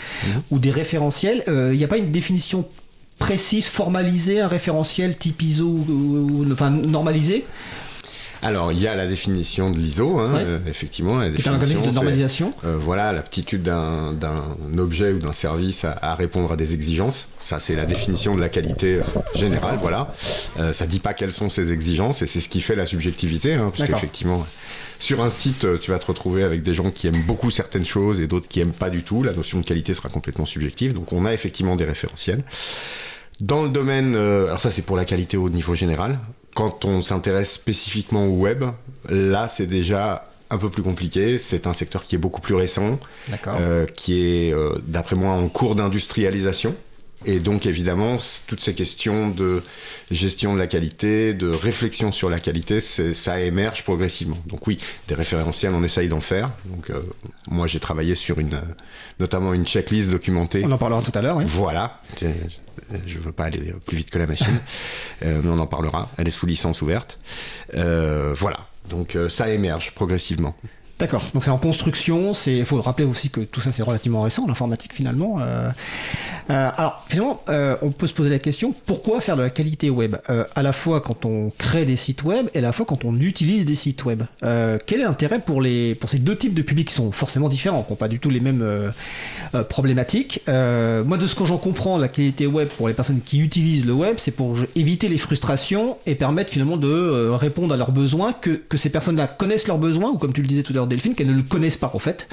ou 0.51 0.59
des 0.59 0.71
référentiels. 0.73 1.45
Euh, 1.47 1.71
il 1.73 1.79
n'y 1.79 1.85
a 1.85 1.89
pas 1.89 1.99
une 1.99 2.11
définition 2.11 2.67
précise, 3.19 3.67
formalisée, 3.67 4.41
un 4.41 4.49
référentiel 4.49 5.17
type 5.17 5.41
ISO, 5.43 5.67
ou, 5.67 5.85
ou- 5.89 6.43
ou- 6.47 6.53
enfin 6.53 6.71
normalisé, 6.71 7.45
Alors, 8.43 8.71
il 8.73 8.81
y 8.81 8.87
a 8.87 8.95
la 8.95 9.07
définition 9.07 9.71
de 9.71 9.79
l'ISO, 9.79 10.19
hein, 10.19 10.33
Ouais. 10.35 10.43
euh, 10.45 10.59
effectivement. 10.69 11.19
La 11.19 11.29
de 11.29 11.37
définition, 11.37 11.83
c'est, 11.85 11.91
normalisation. 11.93 12.53
euh, 12.65 12.77
voilà, 12.79 13.13
l'aptitude 13.13 13.63
d'un, 13.63 14.13
d'un 14.13 14.45
objet 14.79 15.13
ou 15.13 15.19
d'un 15.19 15.33
service 15.33 15.85
à, 15.85 15.99
à 16.01 16.15
répondre 16.15 16.53
à 16.53 16.57
des 16.57 16.75
exigences. 16.75 17.29
Ça, 17.41 17.59
c'est 17.61 17.75
la 17.75 17.85
définition 17.87 18.37
de 18.37 18.41
la 18.41 18.49
qualité 18.49 18.97
euh, 18.97 19.03
générale, 19.35 19.79
voilà. 19.81 20.15
Euh, 20.59 20.73
ça 20.73 20.87
dit 20.87 21.01
pas 21.01 21.15
quelles 21.15 21.33
sont 21.33 21.49
ces 21.51 21.73
exigences 21.73 22.23
et 22.23 22.27
c'est 22.27 22.41
ce 22.41 22.49
qui 22.49 22.61
fait 22.61 22.77
la 22.77 22.87
subjectivité, 22.87 23.55
hein, 23.55 23.73
parce 23.77 23.89
qu'effectivement, 23.91 24.47
sur 25.01 25.23
un 25.23 25.31
site, 25.31 25.65
euh, 25.65 25.79
tu 25.79 25.91
vas 25.91 25.99
te 25.99 26.07
retrouver 26.07 26.45
avec 26.45 26.63
des 26.63 26.75
gens 26.75 26.91
qui 26.91 27.07
aiment 27.09 27.23
beaucoup 27.27 27.51
certaines 27.51 27.85
choses 27.85 28.21
et 28.21 28.27
d'autres 28.29 28.49
qui 28.49 28.61
aiment 28.61 28.73
pas 28.73 28.91
du 28.91 29.03
tout. 29.03 29.23
La 29.23 29.33
notion 29.33 29.59
de 29.61 29.65
qualité 29.65 29.95
sera 29.95 30.09
complètement 30.09 30.47
subjective. 30.47 30.93
Donc, 30.93 31.13
on 31.13 31.25
a 31.27 31.33
effectivement 31.33 31.75
des 31.77 31.85
référentiels. 31.85 32.43
Dans 33.41 33.63
le 33.63 33.69
domaine, 33.69 34.15
euh, 34.17 34.47
alors 34.47 34.61
ça 34.61 34.71
c'est 34.73 34.83
pour 34.83 34.97
la 34.97 35.05
qualité 35.05 35.37
au 35.37 35.49
niveau 35.49 35.75
général. 35.77 36.19
Quand 36.59 36.85
on 36.85 37.03
s'intéresse 37.03 37.53
spécifiquement 37.53 38.27
au 38.27 38.33
web, 38.33 38.65
là 39.09 39.47
c'est 39.47 39.69
déjà 39.69 40.29
un 40.51 40.59
peu 40.59 40.71
plus 40.71 40.83
compliqué. 40.83 41.39
C'est 41.39 41.69
un 41.69 41.73
secteur 41.73 42.03
qui 42.03 42.17
est 42.17 42.19
beaucoup 42.19 42.41
plus 42.41 42.57
récent, 42.57 42.99
euh, 43.47 43.87
qui 43.87 44.21
est, 44.27 44.53
euh, 44.53 44.77
d'après 44.85 45.15
moi, 45.15 45.35
en 45.35 45.49
cours 45.49 45.77
d'industrialisation. 45.77 46.75
Et 47.27 47.41
donc 47.41 47.67
évidemment, 47.67 48.17
toutes 48.47 48.61
ces 48.61 48.75
questions 48.75 49.29
de 49.29 49.63
gestion 50.11 50.55
de 50.55 50.59
la 50.59 50.67
qualité, 50.69 51.33
de 51.35 51.49
réflexion 51.49 52.13
sur 52.13 52.31
la 52.31 52.39
qualité, 52.39 52.81
ça 52.81 53.41
émerge 53.41 53.83
progressivement. 53.83 54.39
Donc 54.47 54.67
oui, 54.69 54.79
des 55.09 55.15
référentiels, 55.17 55.73
on 55.75 55.83
essaye 55.83 56.09
d'en 56.09 56.21
faire. 56.21 56.51
Donc 56.67 56.91
euh, 56.91 57.01
moi 57.51 57.67
j'ai 57.67 57.81
travaillé 57.81 58.15
sur 58.15 58.39
une, 58.39 58.61
notamment 59.19 59.53
une 59.53 59.67
checklist 59.67 60.11
documentée 60.11 60.63
On 60.65 60.71
en 60.73 60.79
parlera 60.79 61.03
tout 61.03 61.13
à 61.15 61.21
l'heure, 61.23 61.37
oui. 61.37 61.45
voilà. 61.47 62.01
Je- 62.21 62.27
Je 63.07 63.19
veux 63.19 63.33
pas 63.33 63.45
aller 63.47 63.75
plus 63.87 63.97
vite 63.97 64.11
que 64.11 64.19
la 64.19 64.27
machine, 64.27 64.61
Euh, 65.25 65.41
mais 65.43 65.51
on 65.51 65.59
en 65.59 65.67
parlera. 65.67 66.11
Elle 66.17 66.29
est 66.29 66.31
sous 66.31 66.47
licence 66.47 66.81
ouverte. 66.83 67.19
Euh, 67.75 68.33
voilà. 68.37 68.69
Donc 68.89 69.17
euh, 69.17 69.29
ça 69.29 69.51
émerge 69.51 69.91
progressivement. 69.93 70.55
D'accord. 70.99 71.23
Donc 71.33 71.45
c'est 71.45 71.51
en 71.51 71.59
construction. 71.59 72.33
Il 72.47 72.65
faut 72.65 72.81
rappeler 72.81 73.05
aussi 73.05 73.31
que 73.31 73.41
tout 73.41 73.61
ça 73.61 73.71
c'est 73.71 73.85
relativement 73.85 74.23
récent, 74.23 74.47
l'informatique 74.49 74.93
finalement. 74.93 75.37
Euh, 75.41 75.71
euh, 76.51 76.71
alors 76.77 77.05
finalement, 77.09 77.41
euh, 77.49 77.77
on 77.83 77.93
peut 77.93 78.09
se 78.09 78.13
poser 78.13 78.31
la 78.31 78.41
question 78.41 78.75
pourquoi 78.87 79.21
faire 79.21 79.37
de 79.37 79.43
la 79.43 79.51
qualité 79.51 79.91
web? 79.91 80.17
À 80.27 80.63
la 80.63 80.73
fois 80.73 81.01
quand 81.01 81.25
on 81.25 81.53
crée 81.57 81.85
des 81.85 81.95
sites 81.95 82.25
web 82.25 82.49
et 82.53 82.59
à 82.59 82.63
la 82.63 82.73
fois 82.73 82.85
quand 82.85 83.05
on 83.05 83.15
utilise 83.15 83.65
des 83.65 83.77
sites 83.77 84.05
web. 84.05 84.25
Quel 84.41 85.01
est 85.01 85.05
l'intérêt 85.05 85.39
pour 85.39 85.63
pour 86.01 86.11
ces 86.11 86.19
deux 86.19 86.37
types 86.37 86.55
de 86.55 86.63
publics 86.63 86.89
qui 86.89 86.95
sont 86.95 87.13
forcément 87.13 87.49
différents, 87.49 87.85
qui 87.85 87.93
n'ont 87.93 87.97
pas 87.97 88.09
du 88.09 88.19
tout 88.19 88.31
les 88.31 88.41
mêmes 88.41 88.93
problématiques? 89.69 90.43
Moi, 90.49 91.17
de 91.17 91.27
ce 91.27 91.35
que 91.37 91.45
j'en 91.45 91.59
comprends, 91.59 91.99
la 91.99 92.09
qualité 92.09 92.47
web 92.47 92.69
pour 92.69 92.89
les 92.89 92.95
personnes 92.95 93.21
qui 93.25 93.39
utilisent 93.39 93.87
le 93.87 93.93
web, 93.93 94.17
c'est 94.19 94.33
pour 94.33 94.57
éviter 94.75 95.07
les 95.07 95.19
frustrations 95.19 95.99
et 96.07 96.17
permettre 96.17 96.53
finalement 96.53 96.77
de 96.77 97.29
répondre 97.31 97.75
à 97.75 97.77
leurs 97.77 97.93
besoins, 97.93 98.33
que, 98.33 98.51
que 98.51 98.77
ces 98.77 98.91
personnes-là 98.91 99.29
connaissent 99.29 99.69
leurs 99.69 99.79
besoins, 99.79 100.11
ou 100.11 100.19
comme 100.19 100.33
tu 100.33 100.43
le 100.43 100.49
disais 100.49 100.63
tout 100.63 100.73
à 100.73 100.77
l'heure, 100.77 100.88
Delphine, 100.89 101.15
qu'elles 101.15 101.27
ne 101.29 101.33
le 101.35 101.43
connaissent 101.43 101.77
pas 101.77 101.91
en 101.95 101.99
fait. 101.99 102.29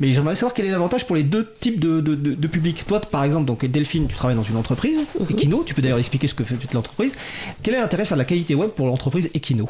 Mais 0.00 0.12
j'aimerais 0.12 0.34
savoir 0.34 0.54
quel 0.54 0.66
est 0.66 0.70
l'avantage 0.70 1.06
pour 1.06 1.16
les 1.16 1.22
deux 1.22 1.52
types 1.60 1.78
de, 1.80 2.00
de, 2.00 2.14
de, 2.14 2.34
de 2.34 2.46
publics. 2.48 2.84
Toi, 2.86 3.00
par 3.00 3.24
exemple, 3.24 3.46
donc 3.46 3.64
Delphine, 3.64 4.06
tu 4.08 4.14
travailles 4.16 4.36
dans 4.36 4.42
une 4.42 4.56
entreprise, 4.56 5.00
Equino, 5.30 5.62
tu 5.64 5.74
peux 5.74 5.82
d'ailleurs 5.82 5.98
expliquer 5.98 6.26
ce 6.26 6.34
que 6.34 6.44
fait 6.44 6.56
l'entreprise. 6.74 7.14
Quel 7.62 7.74
est 7.74 7.80
l'intérêt 7.80 8.02
de 8.04 8.08
faire 8.08 8.16
de 8.16 8.22
la 8.22 8.26
qualité 8.26 8.54
web 8.54 8.70
pour 8.70 8.86
l'entreprise 8.86 9.30
Equino? 9.34 9.68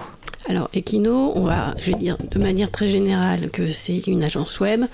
Alors, 0.49 0.69
Equino, 0.75 1.33
on 1.37 1.45
va, 1.45 1.75
je 1.79 1.93
vais 1.93 1.99
dire 1.99 2.17
de 2.31 2.39
manière 2.39 2.71
très 2.71 2.89
générale 2.89 3.51
que 3.51 3.73
c'est 3.73 4.07
une 4.09 4.25
agence 4.25 4.59
web. 4.61 4.85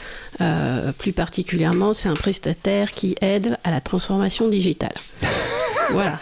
Euh, 0.40 0.92
plus 0.92 1.12
particulièrement, 1.12 1.92
c'est 1.94 2.08
un 2.08 2.14
prestataire 2.14 2.92
qui 2.92 3.14
aide 3.22 3.56
à 3.64 3.70
la 3.70 3.80
transformation 3.80 4.48
digitale. 4.48 4.92
voilà. 5.92 6.20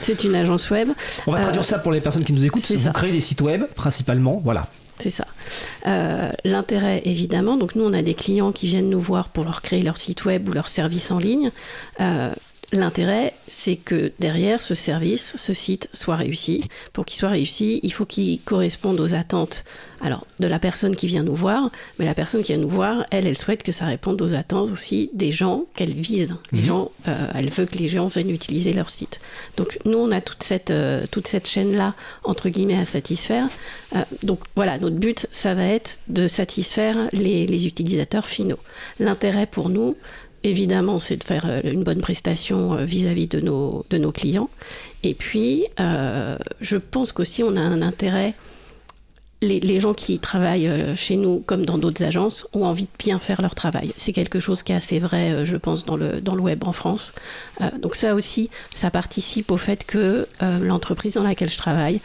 C'est 0.00 0.22
une 0.24 0.34
agence 0.34 0.70
web. 0.70 0.90
On 1.26 1.32
va 1.32 1.38
Euh, 1.38 1.42
traduire 1.42 1.64
ça 1.64 1.78
pour 1.78 1.90
les 1.92 2.00
personnes 2.00 2.24
qui 2.24 2.32
nous 2.32 2.44
écoutent. 2.44 2.64
c'est 2.64 2.76
Vous 2.76 2.84
ça. 2.84 2.90
créez 2.90 3.12
des 3.12 3.20
sites 3.20 3.40
web, 3.40 3.64
principalement, 3.74 4.40
voilà. 4.44 4.68
C'est 4.98 5.10
ça. 5.10 5.26
Euh, 5.86 6.30
L'intérêt, 6.44 7.02
évidemment, 7.04 7.56
donc 7.56 7.74
nous, 7.74 7.84
on 7.84 7.92
a 7.92 8.02
des 8.02 8.14
clients 8.14 8.52
qui 8.52 8.66
viennent 8.66 8.90
nous 8.90 9.00
voir 9.00 9.28
pour 9.28 9.44
leur 9.44 9.62
créer 9.62 9.82
leur 9.82 9.96
site 9.96 10.24
web 10.24 10.48
ou 10.48 10.52
leur 10.52 10.68
service 10.68 11.10
en 11.10 11.18
ligne. 11.18 11.50
Euh, 12.00 12.30
L'intérêt, 12.72 13.34
c'est 13.46 13.76
que 13.76 14.12
derrière 14.18 14.60
ce 14.60 14.74
service, 14.74 15.34
ce 15.36 15.52
site 15.52 15.88
soit 15.92 16.16
réussi. 16.16 16.64
Pour 16.92 17.04
qu'il 17.04 17.16
soit 17.16 17.28
réussi, 17.28 17.78
il 17.84 17.92
faut 17.92 18.04
qu'il 18.04 18.40
corresponde 18.40 18.98
aux 18.98 19.14
attentes 19.14 19.64
alors, 20.04 20.26
de 20.38 20.46
la 20.46 20.58
personne 20.58 20.94
qui 20.94 21.06
vient 21.06 21.22
nous 21.24 21.34
voir, 21.34 21.70
mais 21.98 22.04
la 22.04 22.14
personne 22.14 22.42
qui 22.42 22.52
vient 22.52 22.60
nous 22.62 22.68
voir, 22.68 23.04
elle, 23.10 23.26
elle 23.26 23.38
souhaite 23.38 23.62
que 23.62 23.72
ça 23.72 23.86
réponde 23.86 24.20
aux 24.22 24.34
attentes 24.34 24.70
aussi 24.70 25.10
des 25.14 25.32
gens 25.32 25.64
qu'elle 25.74 25.94
vise. 25.94 26.34
Les 26.52 26.58
Mhm. 26.58 26.64
gens, 26.64 26.90
euh, 27.08 27.26
elle 27.34 27.48
veut 27.48 27.64
que 27.64 27.78
les 27.78 27.88
gens 27.88 28.06
viennent 28.08 28.30
utiliser 28.30 28.72
leur 28.72 28.90
site. 28.90 29.18
Donc, 29.56 29.78
nous, 29.84 29.98
on 29.98 30.12
a 30.12 30.20
toute 30.20 30.42
cette, 30.42 30.70
euh, 30.70 31.06
toute 31.10 31.26
cette 31.26 31.48
chaîne-là, 31.48 31.94
entre 32.22 32.50
guillemets, 32.50 32.76
à 32.78 32.84
satisfaire. 32.84 33.48
Euh, 33.96 34.02
donc, 34.22 34.40
voilà, 34.54 34.78
notre 34.78 34.96
but, 34.96 35.26
ça 35.32 35.54
va 35.54 35.64
être 35.64 36.00
de 36.08 36.28
satisfaire 36.28 37.08
les, 37.12 37.46
les 37.46 37.66
utilisateurs 37.66 38.28
finaux. 38.28 38.58
L'intérêt 39.00 39.46
pour 39.46 39.70
nous, 39.70 39.96
évidemment, 40.42 40.98
c'est 40.98 41.16
de 41.16 41.24
faire 41.24 41.46
une 41.64 41.82
bonne 41.82 42.02
prestation 42.02 42.76
vis-à-vis 42.84 43.26
de 43.28 43.40
nos, 43.40 43.86
de 43.88 43.96
nos 43.96 44.12
clients. 44.12 44.50
Et 45.02 45.14
puis, 45.14 45.64
euh, 45.80 46.36
je 46.60 46.76
pense 46.76 47.12
qu'aussi, 47.12 47.42
on 47.42 47.56
a 47.56 47.60
un 47.60 47.80
intérêt 47.80 48.34
les, 49.44 49.80
gens 49.80 49.94
qui 49.94 50.18
travaillent 50.18 50.68
euh, 50.68 50.94
chez 50.96 51.16
nous, 51.16 51.42
comme 51.46 51.64
dans 51.64 51.78
d'autres 51.78 52.02
agences, 52.02 52.46
ont 52.52 52.64
envie 52.64 52.84
de 52.84 52.90
bien 52.98 53.18
faire 53.18 53.42
leur 53.42 53.54
travail. 53.54 53.92
C'est 53.96 54.12
quelque 54.12 54.40
chose 54.40 54.62
qui 54.62 54.72
est 54.72 54.76
assez 54.76 54.98
vrai, 54.98 55.30
euh, 55.30 55.44
je 55.44 55.56
pense, 55.56 55.84
dans 55.84 55.96
le, 55.96 56.20
dans 56.20 56.34
le 56.34 56.42
web 56.42 56.64
en 56.64 56.72
France. 56.72 57.12
Euh, 57.60 57.70
donc 57.80 57.96
ça 57.96 58.14
aussi, 58.14 58.50
ça 58.72 58.90
participe 58.90 59.50
au 59.50 59.56
fait 59.56 59.84
que 59.84 60.26
l'entreprise 60.40 61.14
dans 61.14 61.22
laquelle 61.22 61.50
je 61.50 61.58
travaille 61.58 62.00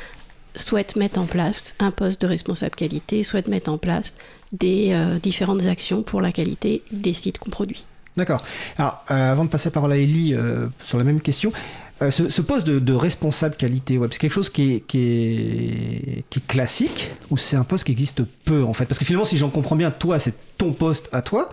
souhaite 0.55 0.95
mettre 0.95 1.19
en 1.19 1.25
place 1.25 1.73
un 1.79 1.91
poste 1.91 2.21
de 2.21 2.27
responsable 2.27 2.75
qualité, 2.75 3.23
souhaite 3.23 3.47
mettre 3.47 3.71
en 3.71 3.77
place 3.77 4.13
des 4.51 4.95
différentes 5.21 5.67
actions 5.67 6.01
pour 6.01 6.21
la 6.21 6.31
qualité 6.31 6.81
des 6.91 7.13
sites 7.13 7.37
qu'on 7.37 7.49
produit. 7.49 7.85
D'accord. 8.17 8.43
Alors, 8.77 9.03
avant 9.07 9.45
de 9.45 9.49
passer 9.49 9.69
la 9.69 9.73
parole 9.73 9.91
à 9.91 9.97
Ellie 9.97 10.35
sur 10.83 10.97
la 10.97 11.03
même 11.03 11.21
question, 11.21 11.51
euh, 12.01 12.11
ce, 12.11 12.29
ce 12.29 12.41
poste 12.41 12.65
de, 12.65 12.79
de 12.79 12.93
responsable 12.93 13.55
qualité 13.55 13.97
web, 13.97 14.09
c'est 14.13 14.19
quelque 14.19 14.33
chose 14.33 14.49
qui 14.49 14.75
est, 14.75 14.79
qui 14.87 14.99
est, 14.99 16.23
qui 16.29 16.39
est 16.39 16.47
classique 16.47 17.09
ou 17.29 17.37
c'est 17.37 17.57
un 17.57 17.63
poste 17.63 17.83
qui 17.85 17.91
existe 17.91 18.23
peu 18.45 18.63
en 18.63 18.73
fait? 18.73 18.85
Parce 18.85 18.99
que 18.99 19.05
finalement, 19.05 19.25
si 19.25 19.37
j'en 19.37 19.49
comprends 19.49 19.75
bien, 19.75 19.91
toi, 19.91 20.19
c'est 20.19 20.33
ton 20.59 20.71
poste 20.73 21.09
à 21.11 21.21
toi, 21.23 21.49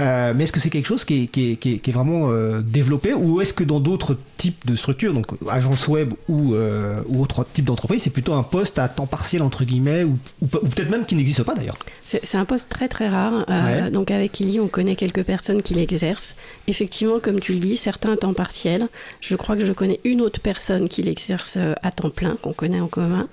Euh, 0.00 0.32
mais 0.34 0.44
est-ce 0.44 0.52
que 0.52 0.60
c'est 0.60 0.70
quelque 0.70 0.86
chose 0.86 1.04
qui 1.04 1.24
est, 1.24 1.26
qui 1.26 1.52
est- 1.52 1.56
qui 1.56 1.74
est- 1.74 1.78
qui 1.78 1.90
est 1.90 1.92
vraiment 1.92 2.30
euh, 2.30 2.60
développé 2.60 3.14
ou 3.14 3.40
est-ce 3.40 3.52
que 3.52 3.64
dans 3.64 3.80
d'autres 3.80 4.16
types 4.36 4.64
de 4.66 4.76
structures, 4.76 5.12
donc 5.12 5.26
agence 5.50 5.88
web 5.88 6.12
ou, 6.28 6.54
euh, 6.54 7.00
ou 7.08 7.20
autre 7.22 7.44
type 7.52 7.64
d'entreprise, 7.64 8.02
c'est 8.02 8.10
plutôt 8.10 8.34
un 8.34 8.42
poste 8.44 8.78
à 8.78 8.88
temps 8.88 9.06
partiel 9.06 9.42
entre 9.42 9.64
guillemets 9.64 10.04
ou, 10.04 10.18
ou 10.42 10.46
pe- 10.46 10.58
ou 10.62 10.68
peut-être 10.68 10.90
même 10.90 11.04
qui 11.06 11.16
n'existe 11.16 11.42
pas 11.42 11.54
d'ailleurs? 11.54 11.76
C'est 12.04 12.36
un 12.36 12.44
poste 12.44 12.68
très 12.68 12.88
très 12.88 13.08
rare. 13.08 13.44
Euh, 13.50 13.84
Ouais. 13.84 13.90
Donc 13.90 14.10
avec 14.10 14.40
Ellie, 14.40 14.60
on 14.60 14.68
connaît 14.68 14.94
quelques 14.96 15.24
personnes 15.24 15.62
qui 15.62 15.74
l'exercent. 15.74 16.36
Effectivement, 16.68 17.18
comme 17.20 17.40
tu 17.40 17.52
le 17.54 17.58
dis, 17.58 17.76
certains 17.76 18.12
à 18.12 18.16
temps 18.16 18.34
partiel. 18.34 18.88
Je 19.20 19.34
crois 19.36 19.56
que 19.56 19.64
je 19.66 19.72
connais 19.72 19.98
une 20.04 20.20
autre 20.20 20.40
personne 20.40 20.88
qui 20.88 21.02
l'exerce 21.02 21.58
à 21.82 21.90
temps 21.90 22.10
plein, 22.10 22.36
qu'on 22.40 22.52
connaît 22.52 22.80
en 22.80 22.86
commun. 22.88 23.26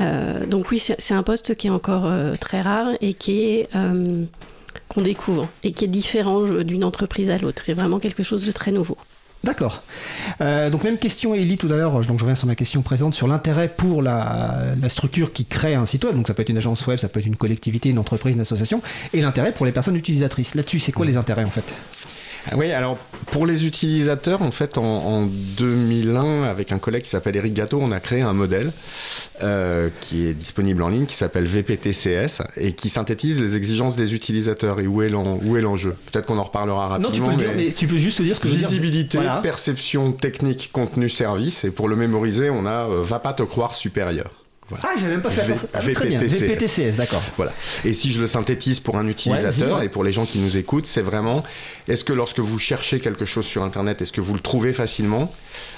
Euh, 0.00 0.46
donc 0.46 0.70
oui, 0.70 0.78
c'est 0.78 1.14
un 1.14 1.22
poste 1.22 1.54
qui 1.54 1.66
est 1.66 1.70
encore 1.70 2.06
euh, 2.06 2.34
très 2.34 2.60
rare 2.60 2.88
et 3.00 3.14
qui 3.14 3.42
est 3.42 3.68
euh, 3.74 4.24
qu'on 4.88 5.02
découvre 5.02 5.48
et 5.62 5.72
qui 5.72 5.84
est 5.84 5.88
différent 5.88 6.42
d'une 6.42 6.84
entreprise 6.84 7.30
à 7.30 7.38
l'autre. 7.38 7.62
C'est 7.64 7.74
vraiment 7.74 7.98
quelque 7.98 8.22
chose 8.22 8.44
de 8.44 8.52
très 8.52 8.72
nouveau. 8.72 8.96
D'accord. 9.42 9.82
Euh, 10.42 10.68
donc 10.68 10.84
même 10.84 10.98
question 10.98 11.34
Ellie 11.34 11.56
tout 11.56 11.68
à 11.68 11.76
l'heure, 11.76 11.92
donc 12.04 12.18
je 12.18 12.24
reviens 12.24 12.34
sur 12.34 12.46
ma 12.46 12.54
question 12.54 12.82
présente 12.82 13.14
sur 13.14 13.26
l'intérêt 13.26 13.68
pour 13.68 14.02
la, 14.02 14.74
la 14.80 14.88
structure 14.90 15.32
qui 15.32 15.46
crée 15.46 15.74
un 15.74 15.86
site 15.86 16.04
web, 16.04 16.14
donc 16.14 16.26
ça 16.26 16.34
peut 16.34 16.42
être 16.42 16.50
une 16.50 16.58
agence 16.58 16.86
web, 16.86 16.98
ça 16.98 17.08
peut 17.08 17.20
être 17.20 17.26
une 17.26 17.36
collectivité, 17.36 17.88
une 17.88 17.98
entreprise, 17.98 18.34
une 18.34 18.42
association, 18.42 18.82
et 19.14 19.22
l'intérêt 19.22 19.52
pour 19.52 19.64
les 19.64 19.72
personnes 19.72 19.96
utilisatrices. 19.96 20.54
Là-dessus, 20.54 20.78
c'est 20.78 20.92
quoi 20.92 21.06
les 21.06 21.16
intérêts 21.16 21.44
en 21.44 21.50
fait? 21.50 21.64
Oui, 22.56 22.72
alors 22.72 22.96
pour 23.30 23.46
les 23.46 23.66
utilisateurs, 23.66 24.42
en 24.42 24.50
fait, 24.50 24.76
en, 24.78 24.82
en 24.84 25.26
2001, 25.26 26.44
avec 26.44 26.72
un 26.72 26.78
collègue 26.78 27.02
qui 27.04 27.10
s'appelle 27.10 27.36
Eric 27.36 27.54
Gâteau, 27.54 27.78
on 27.80 27.90
a 27.92 28.00
créé 28.00 28.22
un 28.22 28.32
modèle 28.32 28.72
euh, 29.42 29.88
qui 30.00 30.26
est 30.26 30.34
disponible 30.34 30.82
en 30.82 30.88
ligne, 30.88 31.06
qui 31.06 31.14
s'appelle 31.14 31.46
VPTCS, 31.46 32.42
et 32.56 32.72
qui 32.72 32.88
synthétise 32.88 33.40
les 33.40 33.56
exigences 33.56 33.96
des 33.96 34.14
utilisateurs 34.14 34.80
et 34.80 34.86
où 34.86 35.02
est 35.02 35.08
l'enjeu. 35.10 35.94
Peut-être 36.10 36.26
qu'on 36.26 36.38
en 36.38 36.42
reparlera 36.44 36.88
rapidement. 36.88 37.08
Non, 37.10 37.14
tu 37.14 37.20
peux 37.22 37.30
le 37.30 37.36
dire, 37.36 37.50
mais- 37.56 37.72
tu 37.72 37.86
peux 37.86 37.98
juste 37.98 38.20
dire 38.22 38.34
ce 38.36 38.40
que 38.40 38.48
je 38.48 38.54
veux 38.54 38.58
dire. 38.58 38.68
Visibilité, 38.68 39.18
Voilà. 39.18 39.40
perception, 39.42 40.12
technique, 40.12 40.70
contenu, 40.72 41.08
service. 41.08 41.64
Et 41.64 41.70
pour 41.70 41.88
le 41.88 41.96
mémoriser, 41.96 42.50
on 42.50 42.66
a 42.66 42.88
euh, 42.88 43.02
Va 43.02 43.18
pas 43.18 43.32
te 43.32 43.42
croire 43.42 43.74
supérieur. 43.74 44.30
Voilà. 44.70 44.84
Ah, 44.86 44.94
j'avais 44.98 45.12
même 45.12 45.22
pas 45.22 45.30
fait 45.30 45.46
V-. 45.46 45.54
Ah, 45.74 45.80
Très 45.80 46.06
bien, 46.08 46.18
VPTCS. 46.18 46.46
VPTCS, 46.46 46.96
d'accord. 46.96 47.22
Voilà. 47.36 47.52
Et 47.84 47.92
si 47.92 48.12
je 48.12 48.20
le 48.20 48.26
synthétise 48.26 48.80
pour 48.80 48.96
un 48.96 49.08
utilisateur 49.08 49.78
ouais. 49.78 49.86
et 49.86 49.88
pour 49.88 50.04
les 50.04 50.12
gens 50.12 50.24
qui 50.24 50.38
nous 50.38 50.56
écoutent, 50.56 50.86
c'est 50.86 51.02
vraiment 51.02 51.42
est-ce 51.88 52.04
que 52.04 52.12
lorsque 52.12 52.38
vous 52.38 52.58
cherchez 52.58 53.00
quelque 53.00 53.24
chose 53.24 53.44
sur 53.44 53.62
Internet, 53.64 54.00
est-ce 54.00 54.12
que 54.12 54.20
vous 54.20 54.34
le 54.34 54.40
trouvez 54.40 54.72
facilement? 54.72 55.32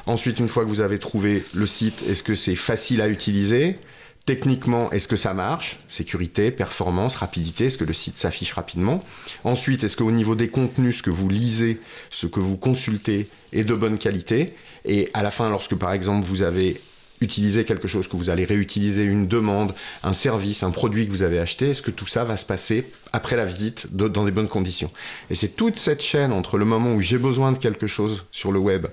Ensuite, 0.07 0.39
une 0.39 0.49
fois 0.49 0.65
que 0.65 0.69
vous 0.69 0.81
avez 0.81 0.99
trouvé 0.99 1.45
le 1.55 1.67
site, 1.67 2.05
est-ce 2.09 2.23
que 2.23 2.35
c'est 2.35 2.55
facile 2.55 3.01
à 3.01 3.09
utiliser? 3.09 3.79
Techniquement, 4.25 4.89
est-ce 4.93 5.09
que 5.09 5.17
ça 5.17 5.35
marche? 5.35 5.81
Sécurité, 5.89 6.53
performance, 6.53 7.17
rapidité, 7.17 7.67
est-ce 7.67 7.79
que 7.79 7.85
le 7.85 7.93
site 7.93 8.17
s'affiche 8.17 8.53
rapidement? 8.53 9.03
Ensuite, 9.43 9.83
est-ce 9.83 9.97
qu'au 9.97 10.13
niveau 10.13 10.37
des 10.37 10.47
contenus, 10.47 10.99
ce 10.99 11.03
que 11.03 11.11
vous 11.11 11.29
lisez, 11.29 11.81
ce 12.09 12.27
que 12.27 12.39
vous 12.39 12.57
consultez 12.57 13.29
est 13.53 13.65
de 13.65 13.75
bonne 13.75 13.99
qualité? 13.99 14.55
Et 14.85 15.11
à 15.13 15.25
la 15.25 15.33
fin, 15.33 15.51
lorsque 15.51 15.75
par 15.75 15.93
exemple 15.93 16.25
vous 16.25 16.43
avez 16.43 16.81
utilisé 17.23 17.65
quelque 17.65 17.89
chose 17.89 18.09
que 18.09 18.17
vous 18.17 18.31
allez 18.31 18.45
réutiliser, 18.45 19.05
une 19.05 19.27
demande, 19.27 19.75
un 20.03 20.13
service, 20.13 20.63
un 20.63 20.71
produit 20.71 21.07
que 21.07 21.13
vous 21.13 21.23
avez 21.23 21.39
acheté, 21.39 21.71
est-ce 21.71 21.83
que 21.83 21.91
tout 21.91 22.07
ça 22.07 22.25
va 22.25 22.37
se 22.37 22.45
passer 22.45 22.91
après 23.13 23.37
la 23.37 23.45
visite 23.45 23.95
dans 23.95 24.25
des 24.25 24.31
bonnes 24.31 24.49
conditions? 24.49 24.91
Et 25.31 25.35
c'est 25.35 25.57
toute 25.57 25.79
cette 25.79 26.03
chaîne 26.03 26.33
entre 26.33 26.59
le 26.59 26.65
moment 26.65 26.95
où 26.95 27.01
j'ai 27.01 27.19
besoin 27.19 27.53
de 27.53 27.59
quelque 27.59 27.87
chose 27.87 28.25
sur 28.31 28.53
le 28.53 28.59
web 28.59 28.87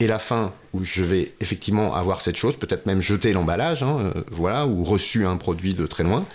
et 0.00 0.06
la 0.06 0.18
fin 0.18 0.52
où 0.72 0.82
je 0.82 1.02
vais 1.02 1.32
effectivement 1.40 1.94
avoir 1.94 2.20
cette 2.20 2.36
chose, 2.36 2.56
peut-être 2.56 2.86
même 2.86 3.00
jeter 3.00 3.32
l'emballage, 3.32 3.82
hein, 3.82 3.98
euh, 4.00 4.24
voilà, 4.30 4.66
ou 4.66 4.82
reçu 4.82 5.24
un 5.24 5.36
produit 5.36 5.74
de 5.74 5.86
très 5.86 6.02
loin. 6.02 6.26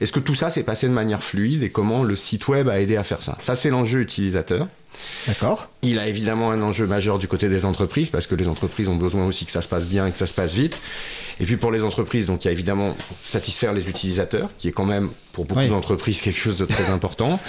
Est-ce 0.00 0.12
que 0.12 0.20
tout 0.20 0.34
ça 0.34 0.50
s'est 0.50 0.62
passé 0.64 0.86
de 0.88 0.92
manière 0.92 1.22
fluide 1.22 1.62
et 1.62 1.70
comment 1.70 2.02
le 2.02 2.16
site 2.16 2.48
web 2.48 2.68
a 2.68 2.80
aidé 2.80 2.96
à 2.96 3.04
faire 3.04 3.22
ça? 3.22 3.36
Ça, 3.40 3.54
c'est 3.56 3.70
l'enjeu 3.70 4.00
utilisateur. 4.00 4.66
D'accord. 5.26 5.68
Il 5.82 5.98
a 5.98 6.06
évidemment 6.06 6.50
un 6.52 6.62
enjeu 6.62 6.86
majeur 6.86 7.18
du 7.18 7.26
côté 7.26 7.48
des 7.48 7.64
entreprises 7.64 8.10
parce 8.10 8.26
que 8.28 8.34
les 8.36 8.48
entreprises 8.48 8.88
ont 8.88 8.94
besoin 8.96 9.26
aussi 9.26 9.44
que 9.44 9.50
ça 9.50 9.60
se 9.62 9.68
passe 9.68 9.86
bien 9.86 10.06
et 10.06 10.12
que 10.12 10.18
ça 10.18 10.26
se 10.26 10.32
passe 10.32 10.54
vite. 10.54 10.80
Et 11.40 11.46
puis 11.46 11.56
pour 11.56 11.72
les 11.72 11.82
entreprises, 11.82 12.26
donc 12.26 12.44
il 12.44 12.48
y 12.48 12.50
a 12.50 12.52
évidemment 12.52 12.96
satisfaire 13.20 13.72
les 13.72 13.88
utilisateurs, 13.88 14.50
qui 14.58 14.68
est 14.68 14.72
quand 14.72 14.84
même 14.86 15.10
pour 15.32 15.46
beaucoup 15.46 15.60
Oui. 15.60 15.68
d'entreprises 15.68 16.20
quelque 16.20 16.38
chose 16.38 16.56
de 16.58 16.64
très 16.64 16.90
important. 16.90 17.40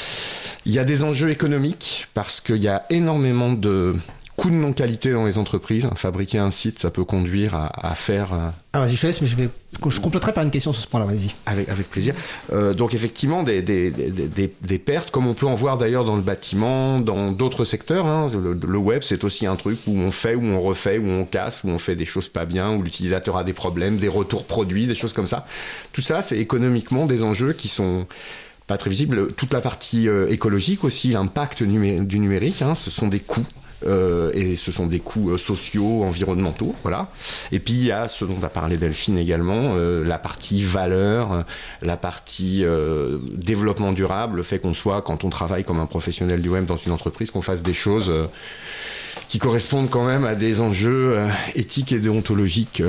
Il 0.65 0.71
y 0.73 0.79
a 0.79 0.83
des 0.83 1.03
enjeux 1.03 1.29
économiques 1.29 2.07
parce 2.15 2.41
qu'il 2.41 2.63
y 2.63 2.67
a 2.67 2.85
énormément 2.89 3.53
de 3.53 3.95
coûts 4.35 4.49
de 4.49 4.55
non-qualité 4.55 5.11
dans 5.11 5.25
les 5.25 5.37
entreprises. 5.37 5.87
Fabriquer 5.95 6.37
un 6.39 6.51
site, 6.51 6.79
ça 6.79 6.91
peut 6.91 7.05
conduire 7.05 7.55
à, 7.55 7.89
à 7.91 7.95
faire 7.95 8.33
euh, 8.33 8.49
Ah, 8.73 8.79
vas-y, 8.81 8.95
je 8.95 9.01
te 9.01 9.07
laisse, 9.07 9.21
mais 9.21 9.27
je 9.27 9.35
vais. 9.35 9.49
Je 9.87 9.99
compléterai 9.99 10.33
par 10.33 10.43
une 10.43 10.51
question 10.51 10.71
sur 10.73 10.81
ce 10.81 10.87
point-là, 10.87 11.05
vas-y. 11.05 11.29
avec, 11.45 11.69
avec 11.69 11.89
plaisir. 11.89 12.13
Euh, 12.53 12.73
donc 12.73 12.93
effectivement, 12.93 13.43
des, 13.43 13.61
des, 13.61 13.91
des, 13.91 14.79
pertes, 14.79 15.11
comme 15.11 15.27
on 15.27 15.33
peut 15.33 15.45
en 15.47 15.55
voir 15.55 15.77
d'ailleurs 15.77 16.05
dans 16.05 16.15
le 16.15 16.21
bâtiment, 16.21 16.99
dans 16.99 17.31
d'autres 17.31 17.63
secteurs. 17.65 18.05
hein. 18.05 18.27
Le, 18.33 18.53
le 18.53 18.77
web, 18.77 19.01
c'est 19.03 19.23
aussi 19.23 19.45
un 19.45 19.55
truc 19.55 19.79
où 19.87 19.97
on 19.97 20.11
fait, 20.11 20.35
où 20.35 20.43
on 20.43 20.61
refait, 20.61 20.97
où 20.97 21.07
on 21.07 21.25
casse, 21.25 21.63
où 21.63 21.69
on 21.69 21.77
fait 21.79 21.95
des 21.95 22.05
choses 22.05 22.27
pas 22.29 22.45
bien, 22.45 22.73
où 22.75 22.81
l'utilisateur 22.81 23.37
a 23.37 23.43
des 23.43 23.53
problèmes, 23.53 23.97
des 23.97 24.07
retours 24.09 24.45
produits, 24.45 24.87
des 24.87 24.95
choses 24.95 25.13
comme 25.13 25.27
ça. 25.27 25.45
Tout 25.93 26.01
ça, 26.01 26.21
c'est 26.21 26.37
économiquement 26.37 27.05
des 27.05 27.23
enjeux 27.23 27.53
qui 27.53 27.67
sont 27.67 28.05
pas 28.67 28.77
très 28.77 28.89
visibles. 28.89 29.31
Toute 29.33 29.53
la 29.53 29.61
partie 29.61 30.07
euh, 30.09 30.27
écologique 30.29 30.83
aussi, 30.83 31.09
l'impact 31.09 31.61
numé- 31.61 31.99
du 32.05 32.19
numérique, 32.19 32.61
hein, 32.61 32.75
ce 32.75 32.89
sont 32.91 33.07
des 33.07 33.19
coûts. 33.19 33.45
Euh, 33.85 34.31
et 34.33 34.55
ce 34.55 34.71
sont 34.71 34.87
des 34.87 34.99
coûts 34.99 35.31
euh, 35.31 35.37
sociaux, 35.37 36.03
environnementaux, 36.03 36.73
voilà. 36.83 37.09
Et 37.51 37.59
puis 37.59 37.73
il 37.73 37.85
y 37.85 37.91
a 37.91 38.07
ce 38.07 38.25
dont 38.25 38.37
a 38.43 38.49
parlé 38.49 38.77
Delphine 38.77 39.17
également, 39.17 39.73
euh, 39.75 40.03
la 40.05 40.17
partie 40.17 40.63
valeur, 40.63 41.43
la 41.81 41.97
partie 41.97 42.63
développement 43.33 43.91
durable, 43.91 44.37
le 44.37 44.43
fait 44.43 44.59
qu'on 44.59 44.73
soit, 44.73 45.01
quand 45.01 45.23
on 45.23 45.29
travaille 45.29 45.63
comme 45.63 45.79
un 45.79 45.85
professionnel 45.85 46.41
du 46.41 46.49
web 46.49 46.65
dans 46.65 46.77
une 46.77 46.91
entreprise, 46.91 47.31
qu'on 47.31 47.41
fasse 47.41 47.63
des 47.63 47.73
choses 47.73 48.11
qui 49.27 49.39
correspondent 49.39 49.89
quand 49.89 50.05
même 50.05 50.25
à 50.25 50.35
des 50.35 50.61
enjeux 50.61 51.19
éthiques 51.55 51.91
et 51.91 51.99
déontologiques 51.99 52.83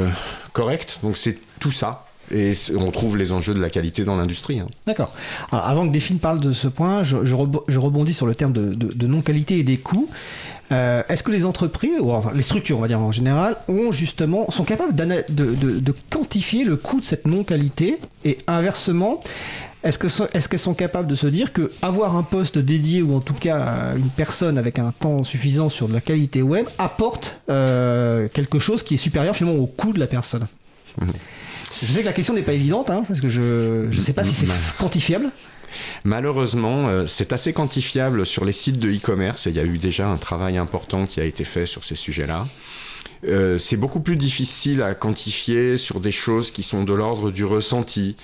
corrects. 0.52 0.98
Donc 1.02 1.16
c'est 1.16 1.38
tout 1.60 1.72
ça. 1.72 2.04
Et 2.32 2.54
on 2.76 2.90
trouve 2.90 3.16
les 3.16 3.30
enjeux 3.30 3.54
de 3.54 3.60
la 3.60 3.70
qualité 3.70 4.02
dans 4.02 4.16
l'industrie. 4.16 4.58
hein. 4.58 4.66
D'accord. 4.84 5.12
Avant 5.52 5.86
que 5.86 5.92
Delphine 5.92 6.18
parle 6.18 6.40
de 6.40 6.50
ce 6.50 6.66
point, 6.66 7.04
je, 7.04 7.24
je 7.24 7.34
rebo- 7.36 7.62
je 7.68 7.78
rebondis 7.78 8.14
sur 8.14 8.26
le 8.26 8.34
terme 8.34 8.52
de 8.52 9.06
non-qualité 9.06 9.60
et 9.60 9.62
des 9.62 9.76
coûts. 9.76 10.08
Euh, 10.72 11.02
Est-ce 11.08 11.22
que 11.22 11.30
les 11.30 11.44
entreprises, 11.44 11.98
ou 12.00 12.10
enfin, 12.12 12.32
les 12.34 12.42
structures, 12.42 12.78
on 12.78 12.80
va 12.80 12.88
dire 12.88 13.00
en 13.00 13.12
général, 13.12 13.56
ont 13.68 13.92
justement, 13.92 14.50
sont 14.50 14.64
capables 14.64 14.94
de, 14.94 15.24
de- 15.28 15.80
de 15.80 15.94
quantifier 16.10 16.64
le 16.64 16.76
coût 16.76 17.00
de 17.00 17.04
cette 17.04 17.26
non-qualité 17.26 17.98
Et 18.24 18.38
inversement, 18.48 19.22
est-ce 19.84 20.48
qu'elles 20.48 20.58
sont 20.58 20.74
capables 20.74 21.06
de 21.06 21.14
se 21.14 21.28
dire 21.28 21.52
que 21.52 21.70
avoir 21.82 22.16
un 22.16 22.24
poste 22.24 22.58
dédié 22.58 23.02
ou 23.02 23.14
en 23.14 23.20
tout 23.20 23.34
cas 23.34 23.58
euh, 23.58 23.96
une 23.96 24.08
personne 24.10 24.58
avec 24.58 24.80
un 24.80 24.92
temps 24.98 25.22
suffisant 25.22 25.68
sur 25.68 25.86
de 25.88 25.94
la 25.94 26.00
qualité 26.00 26.42
web 26.42 26.66
apporte 26.78 27.36
euh, 27.48 28.26
quelque 28.32 28.58
chose 28.58 28.82
qui 28.82 28.94
est 28.94 28.96
supérieur 28.96 29.36
finalement 29.36 29.60
au 29.62 29.66
coût 29.66 29.92
de 29.92 30.00
la 30.00 30.08
personne? 30.08 30.46
Je 31.82 31.92
sais 31.92 32.00
que 32.00 32.06
la 32.06 32.12
question 32.14 32.32
n'est 32.34 32.40
pas 32.42 32.54
évidente, 32.54 32.88
hein, 32.90 33.04
parce 33.06 33.20
que 33.20 33.28
je 33.28 33.86
ne 33.86 34.00
sais 34.02 34.14
pas 34.14 34.24
si 34.24 34.34
c'est 34.34 34.46
quantifiable. 34.78 35.26
Malheureusement, 36.04 36.88
euh, 36.88 37.06
c'est 37.06 37.32
assez 37.32 37.52
quantifiable 37.52 38.26
sur 38.26 38.44
les 38.44 38.52
sites 38.52 38.78
de 38.78 38.90
e-commerce 38.90 39.46
et 39.46 39.50
il 39.50 39.56
y 39.56 39.60
a 39.60 39.64
eu 39.64 39.78
déjà 39.78 40.08
un 40.08 40.16
travail 40.16 40.56
important 40.56 41.06
qui 41.06 41.20
a 41.20 41.24
été 41.24 41.44
fait 41.44 41.66
sur 41.66 41.84
ces 41.84 41.96
sujets-là. 41.96 42.46
Euh, 43.24 43.58
c'est 43.58 43.76
beaucoup 43.76 44.00
plus 44.00 44.16
difficile 44.16 44.82
à 44.82 44.94
quantifier 44.94 45.78
sur 45.78 46.00
des 46.00 46.12
choses 46.12 46.50
qui 46.50 46.62
sont 46.62 46.84
de 46.84 46.92
l'ordre 46.92 47.30
du 47.30 47.44
ressenti, 47.44 48.16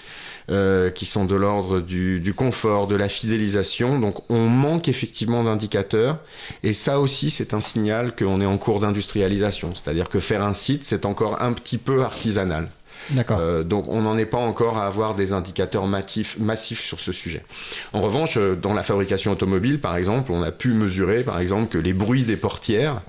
euh, 0.51 0.91
qui 0.91 1.07
sont 1.07 1.25
de 1.25 1.35
l'ordre 1.35 1.81
du, 1.81 2.21
du 2.21 2.35
confort, 2.35 2.87
de 2.87 2.97
la 2.97 3.09
fidélisation. 3.09 3.99
Donc 3.99 4.31
on 4.31 4.49
manque 4.49 4.89
effectivement 4.89 5.45
d'indicateurs 5.45 6.19
et 6.63 6.73
ça 6.73 7.01
aussi 7.01 7.31
c'est 7.31 7.55
un 7.55 7.61
signal 7.61 8.15
qu'on 8.15 8.41
est 8.41 8.47
en 8.47 8.59
cours 8.59 8.81
d'industrialisation. 8.81 9.73
C'est-à-dire 9.75 10.09
que 10.09 10.21
faire 10.21 10.43
un 10.43 10.55
site 10.55 10.85
c'est 10.85 11.07
encore 11.07 11.43
un 11.43 11.53
petit 11.53 11.79
peu 11.79 12.03
artisanal. 12.03 12.69
Euh, 13.31 13.63
donc 13.63 13.87
on 13.89 14.03
n'en 14.03 14.17
est 14.17 14.27
pas 14.27 14.39
encore 14.39 14.79
à 14.79 14.87
avoir 14.87 15.15
des 15.15 15.33
indicateurs 15.33 15.87
massifs, 15.87 16.39
massifs 16.39 16.81
sur 16.81 17.01
ce 17.01 17.13
sujet. 17.13 17.45
En 17.93 18.01
revanche, 18.01 18.37
euh, 18.37 18.55
dans 18.55 18.75
la 18.75 18.83
fabrication 18.83 19.33
automobile, 19.33 19.81
par 19.81 19.97
exemple, 19.97 20.33
on 20.33 20.43
a 20.43 20.53
pu 20.53 20.73
mesurer, 20.73 21.23
par 21.23 21.41
exemple, 21.41 21.69
que 21.69 21.79
les 21.79 21.93
bruits 21.93 22.25
des 22.25 22.37
portières 22.37 23.03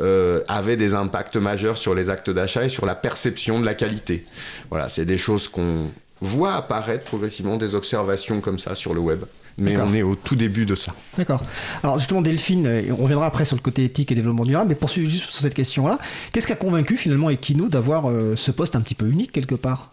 euh, 0.00 0.42
avaient 0.48 0.76
des 0.76 0.94
impacts 0.94 1.36
majeurs 1.36 1.78
sur 1.78 1.94
les 1.94 2.10
actes 2.10 2.30
d'achat 2.30 2.64
et 2.64 2.68
sur 2.68 2.86
la 2.86 2.94
perception 2.94 3.60
de 3.60 3.66
la 3.66 3.74
qualité. 3.74 4.24
Voilà, 4.70 4.88
c'est 4.88 5.04
des 5.04 5.18
choses 5.18 5.48
qu'on 5.48 5.90
voit 6.20 6.54
apparaître 6.54 7.04
progressivement, 7.04 7.56
des 7.56 7.74
observations 7.74 8.40
comme 8.40 8.58
ça 8.58 8.74
sur 8.74 8.94
le 8.94 9.00
web. 9.00 9.24
Mais 9.58 9.76
on 9.76 9.94
est 9.94 10.02
au 10.02 10.14
tout 10.16 10.34
début 10.36 10.66
de 10.66 10.74
ça. 10.74 10.92
D'accord. 11.16 11.42
Alors 11.82 11.98
justement, 11.98 12.22
Delphine, 12.22 12.68
on 12.90 13.02
reviendra 13.02 13.26
après 13.26 13.44
sur 13.44 13.56
le 13.56 13.62
côté 13.62 13.84
éthique 13.84 14.10
et 14.10 14.14
développement 14.14 14.44
durable, 14.44 14.68
mais 14.68 14.74
poursuivre 14.74 15.08
juste 15.10 15.30
sur 15.30 15.40
cette 15.42 15.54
question-là. 15.54 15.98
Qu'est-ce 16.32 16.46
qui 16.46 16.52
a 16.52 16.56
convaincu 16.56 16.96
finalement 16.96 17.30
Equino 17.30 17.68
d'avoir 17.68 18.10
euh, 18.10 18.34
ce 18.36 18.50
poste 18.50 18.74
un 18.76 18.80
petit 18.80 18.94
peu 18.94 19.06
unique 19.08 19.32
quelque 19.32 19.54
part? 19.54 19.92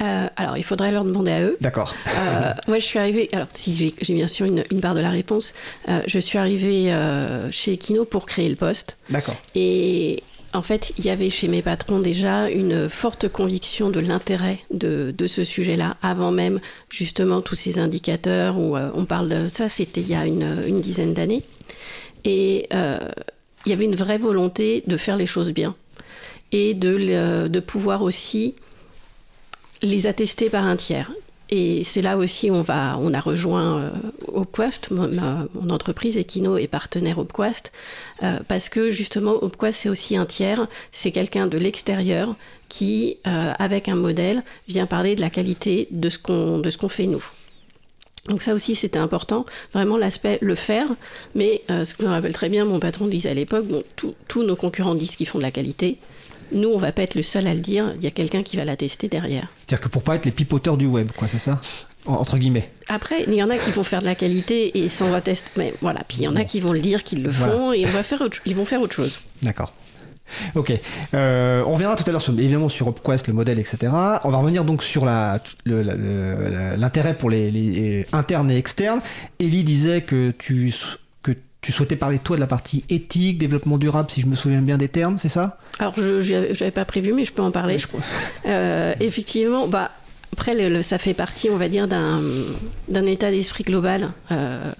Euh, 0.00 0.28
alors, 0.36 0.56
il 0.56 0.64
faudrait 0.64 0.92
leur 0.92 1.04
demander 1.04 1.30
à 1.30 1.42
eux. 1.42 1.58
D'accord. 1.60 1.94
Euh, 2.08 2.52
moi, 2.68 2.78
je 2.78 2.84
suis 2.86 2.98
arrivée. 2.98 3.28
Alors, 3.34 3.48
si 3.52 3.74
j'ai- 4.00 4.14
bien 4.14 4.28
sûr 4.28 4.46
une, 4.46 4.64
une 4.70 4.80
part 4.80 4.94
de 4.94 5.00
la 5.00 5.10
réponse, 5.10 5.52
euh, 5.90 6.00
je 6.06 6.18
suis 6.18 6.38
arrivée 6.38 6.90
euh, 6.90 7.50
chez 7.50 7.74
Equino 7.74 8.06
pour 8.06 8.24
créer 8.24 8.48
le 8.48 8.56
poste. 8.56 8.96
D'accord. 9.10 9.36
Et 9.54 10.22
en 10.52 10.62
fait, 10.62 10.92
il 10.98 11.04
y 11.04 11.10
avait 11.10 11.30
chez 11.30 11.46
mes 11.48 11.62
patrons 11.62 12.00
déjà 12.00 12.50
une 12.50 12.88
forte 12.88 13.28
conviction 13.28 13.90
de 13.90 14.00
l'intérêt 14.00 14.58
de, 14.72 15.14
ce 15.26 15.44
sujet-là, 15.44 15.96
avant 16.02 16.32
même 16.32 16.60
justement 16.88 17.40
tous 17.40 17.54
ces 17.54 17.78
indicateurs 17.78 18.58
où 18.58 18.76
euh, 18.76 18.90
on 18.94 19.04
parle 19.04 19.28
de 19.28 19.48
ça, 19.48 19.68
c'était 19.68 20.00
il 20.00 20.08
y 20.08 20.14
a 20.14 20.26
une, 20.26 20.80
dizaine 20.80 21.14
d'années. 21.14 21.44
Et 22.24 22.66
euh, 22.74 22.98
il 23.64 23.70
y 23.70 23.72
avait 23.72 23.84
une 23.84 23.94
vraie 23.94 24.18
volonté 24.18 24.82
de 24.86 24.96
faire 24.96 25.16
les 25.16 25.26
choses 25.26 25.52
bien 25.52 25.76
et 26.50 26.74
de, 26.74 27.60
pouvoir 27.60 28.02
aussi 28.02 28.56
les 29.82 30.06
attester 30.08 30.50
par 30.50 30.64
un 30.64 30.76
tiers. 30.76 31.12
Et 31.52 31.82
c'est 31.84 32.02
là 32.02 32.16
aussi 32.16 32.50
on 32.50 32.68
a 32.68 33.20
rejoint 33.20 33.82
euh, 33.82 33.90
ma- 34.90 35.46
mon 35.54 35.70
entreprise 35.70 36.16
Equino 36.16 36.56
est 36.56 36.68
partenaire 36.68 37.18
Opquast, 37.18 37.72
euh, 38.22 38.38
parce 38.48 38.68
que 38.68 38.90
justement 38.90 39.42
Opquast 39.42 39.80
c'est 39.80 39.88
aussi 39.88 40.16
un 40.16 40.26
tiers, 40.26 40.66
c'est 40.92 41.10
quelqu'un 41.12 41.46
de 41.46 41.58
l'extérieur 41.58 42.34
qui, 42.68 43.16
euh, 43.26 43.52
avec 43.58 43.88
un 43.88 43.96
modèle, 43.96 44.42
vient 44.68 44.86
parler 44.86 45.14
de 45.14 45.20
la 45.20 45.30
qualité 45.30 45.88
de 45.90 46.08
ce 46.08 46.18
qu'on 46.18 46.62
qu'on 46.78 46.88
fait 46.88 47.06
nous. 47.06 47.24
Donc 48.28 48.42
ça 48.42 48.52
aussi 48.54 48.74
c'était 48.74 48.98
important, 48.98 49.46
vraiment 49.72 49.96
l'aspect 49.96 50.38
le 50.42 50.54
faire, 50.54 50.86
mais 51.34 51.62
euh, 51.70 51.84
ce 51.84 51.94
que 51.94 52.02
je 52.02 52.08
me 52.08 52.12
rappelle 52.12 52.34
très 52.34 52.50
bien, 52.50 52.64
mon 52.66 52.78
patron 52.78 53.06
disait 53.06 53.30
à 53.30 53.34
l'époque, 53.34 53.66
bon, 53.66 53.82
tous- 54.28 54.42
nos 54.42 54.56
concurrents 54.56 54.94
disent 54.94 55.16
qu'ils 55.16 55.26
font 55.26 55.38
de 55.38 55.42
la 55.42 55.50
qualité, 55.50 55.96
nous 56.52 56.68
on 56.68 56.76
va 56.76 56.92
pas 56.92 57.02
être 57.02 57.14
le 57.14 57.22
seul 57.22 57.46
à 57.46 57.54
le 57.54 57.60
dire, 57.60 57.92
il 57.96 58.04
y 58.04 58.06
a 58.06 58.10
quelqu'un 58.10 58.42
qui 58.42 58.56
va 58.58 58.64
la 58.66 58.76
tester 58.76 59.08
derrière. 59.08 59.48
C'est-à-dire 59.66 59.80
que 59.84 59.88
pour 59.88 60.02
pas 60.02 60.16
être 60.16 60.26
les 60.26 60.32
pipoteurs 60.32 60.76
du 60.76 60.86
web, 60.86 61.10
quoi, 61.16 61.28
c'est 61.28 61.38
ça? 61.38 61.60
Entre 62.06 62.38
guillemets. 62.38 62.70
Après, 62.88 63.24
il 63.26 63.34
y 63.34 63.42
en 63.42 63.50
a 63.50 63.56
qui 63.58 63.70
vont 63.70 63.82
faire 63.82 64.00
de 64.00 64.06
la 64.06 64.14
qualité 64.14 64.78
et 64.82 64.88
sans 64.88 65.10
va 65.10 65.20
tester, 65.20 65.50
mais 65.56 65.74
voilà, 65.82 66.00
puis 66.08 66.18
il 66.18 66.24
y 66.24 66.28
en 66.28 66.36
a 66.36 66.44
qui 66.44 66.58
vont 66.60 66.72
le 66.72 66.80
dire 66.80 67.04
qu'ils 67.04 67.22
le 67.22 67.30
Voilà. 67.30 67.52
font 67.52 67.72
et 67.72 67.84
on 67.86 67.90
va 67.90 68.02
faire 68.02 68.20
autre- 68.22 68.38
ils 68.46 68.56
vont 68.56 68.64
faire 68.64 68.80
autre 68.80 68.94
chose. 68.94 69.20
D'accord. 69.42 69.72
Ok. 70.54 70.72
Euh, 71.12 71.62
on 71.66 71.72
reviendra 71.74 71.96
tout 71.96 72.04
à 72.06 72.12
l'heure 72.12 72.22
sur, 72.22 72.32
évidemment 72.32 72.68
sur 72.68 72.86
OpQuest, 72.88 73.26
le 73.26 73.34
modèle, 73.34 73.58
etc. 73.58 73.78
On 74.24 74.30
va 74.30 74.38
revenir 74.38 74.64
donc 74.64 74.82
sur 74.82 75.04
la- 75.04 75.42
le- 75.64 75.82
la- 75.82 75.94
le- 75.94 76.76
l'intérêt 76.76 77.14
pour 77.14 77.30
les, 77.30 77.50
les 77.50 78.06
internes 78.12 78.50
et 78.50 78.56
externes. 78.56 79.00
Ellie 79.40 79.64
disait 79.64 80.02
que 80.02 80.30
tu 80.38 80.72
que 81.22 81.32
tu 81.60 81.72
souhaitais 81.72 81.96
parler 81.96 82.18
toi 82.20 82.36
de 82.36 82.40
la 82.40 82.46
partie 82.46 82.84
éthique, 82.88 83.38
développement 83.38 83.76
durable, 83.76 84.10
si 84.10 84.20
je 84.22 84.26
me 84.26 84.34
souviens 84.36 84.62
bien 84.62 84.78
des 84.78 84.88
termes, 84.88 85.18
c'est 85.18 85.28
ça? 85.28 85.58
Alors, 85.80 85.94
je 85.96 86.32
n'avais 86.48 86.70
pas 86.70 86.84
prévu, 86.86 87.12
mais 87.12 87.24
je 87.24 87.32
peux 87.32 87.42
en 87.42 87.50
parler. 87.50 87.76
Euh, 88.46 88.94
effectivement, 89.00 89.66
bah, 89.68 89.90
après, 90.40 90.82
ça 90.82 90.96
fait 90.96 91.12
partie, 91.12 91.50
on 91.50 91.58
va 91.58 91.68
dire, 91.68 91.86
d'un 91.86 93.06
état 93.06 93.30
d'esprit 93.30 93.62
global 93.62 94.12
euh, 94.32 94.72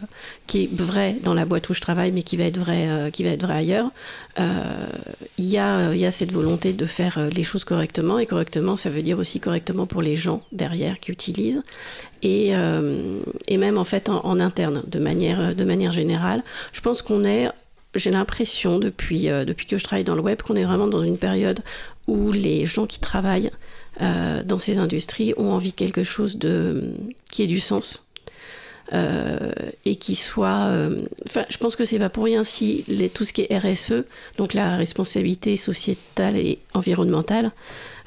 qui 0.47 0.65
est 0.65 0.71
vrai 0.73 1.17
dans 1.23 1.35
la 1.35 1.45
boîte 1.45 1.69
où 1.69 1.75
je 1.75 1.83
travaille, 1.83 2.13
mais 2.13 2.23
qui 2.23 2.39
va 2.39 2.45
être 2.45 2.57
vrai, 2.57 2.89
euh, 2.89 3.11
qui 3.11 3.25
va 3.25 3.31
être 3.31 3.43
vrai 3.43 3.57
ailleurs. 3.57 3.91
Il 4.39 5.45
y, 5.45 5.59
a, 5.59 5.93
y, 5.93 6.07
a, 6.07 6.11
cette 6.11 6.33
volonté 6.33 6.73
de 6.73 6.87
faire 6.87 7.29
les 7.31 7.43
choses 7.43 7.65
correctement, 7.65 8.19
et 8.19 8.25
correctement, 8.25 8.79
ça 8.79 8.89
veut 8.89 9.03
dire 9.03 9.19
aussi 9.19 9.39
correctement 9.39 9.85
pour 9.85 10.01
les 10.01 10.17
gens 10.17 10.43
derrière 10.51 10.99
qui 10.99 11.13
utilisent 11.13 11.63
et, 12.23 12.55
euh, 12.55 13.21
et 13.49 13.57
même 13.57 13.79
en 13.79 13.85
fait 13.85 14.09
en, 14.09 14.41
interne, 14.41 14.83
de 14.87 14.99
manière, 14.99 15.55
de 15.55 15.65
manière 15.65 15.93
générale. 15.93 16.43
Je 16.73 16.81
pense 16.81 17.03
qu'on 17.03 17.25
est 17.25 17.49
j'ai 17.95 18.11
l'impression 18.11 18.79
depuis, 18.79 19.29
euh, 19.29 19.45
depuis 19.45 19.67
que 19.67 19.79
je 19.79 19.85
travaille 19.85 20.05
dans 20.05 20.15
le 20.15 20.23
web 20.23 20.43
qu'on 20.43 20.55
est 20.55 20.65
vraiment 20.65 20.87
dans 20.87 21.03
une 21.03 21.19
période 21.19 21.61
où 22.07 22.33
les 22.33 22.67
gens 22.67 22.87
qui 22.87 23.01
travaillent 23.01 23.51
euh, 24.01 24.43
dans 24.45 24.59
ces 24.59 24.79
industries 24.79 25.35
ont 25.37 25.53
envie 25.53 25.71
de 25.71 25.77
quelque 25.77 26.05
chose 26.05 26.39
de, 26.39 26.95
qui 27.31 27.43
ait 27.43 27.49
du 27.49 27.61
sens. 27.61 28.07
Et 28.93 29.97
qui 29.97 30.15
soit. 30.15 30.71
Enfin, 31.27 31.45
je 31.49 31.57
pense 31.59 31.77
que 31.77 31.85
c'est 31.85 31.99
pas 31.99 32.09
pour 32.09 32.25
rien 32.25 32.43
si 32.43 32.85
tout 33.15 33.25
ce 33.25 33.33
qui 33.33 33.47
est 33.49 33.59
RSE, 33.59 34.05
donc 34.37 34.55
la 34.55 34.77
responsabilité 34.77 35.57
sociétale 35.57 36.37
et 36.37 36.59
environnementale, 36.75 37.53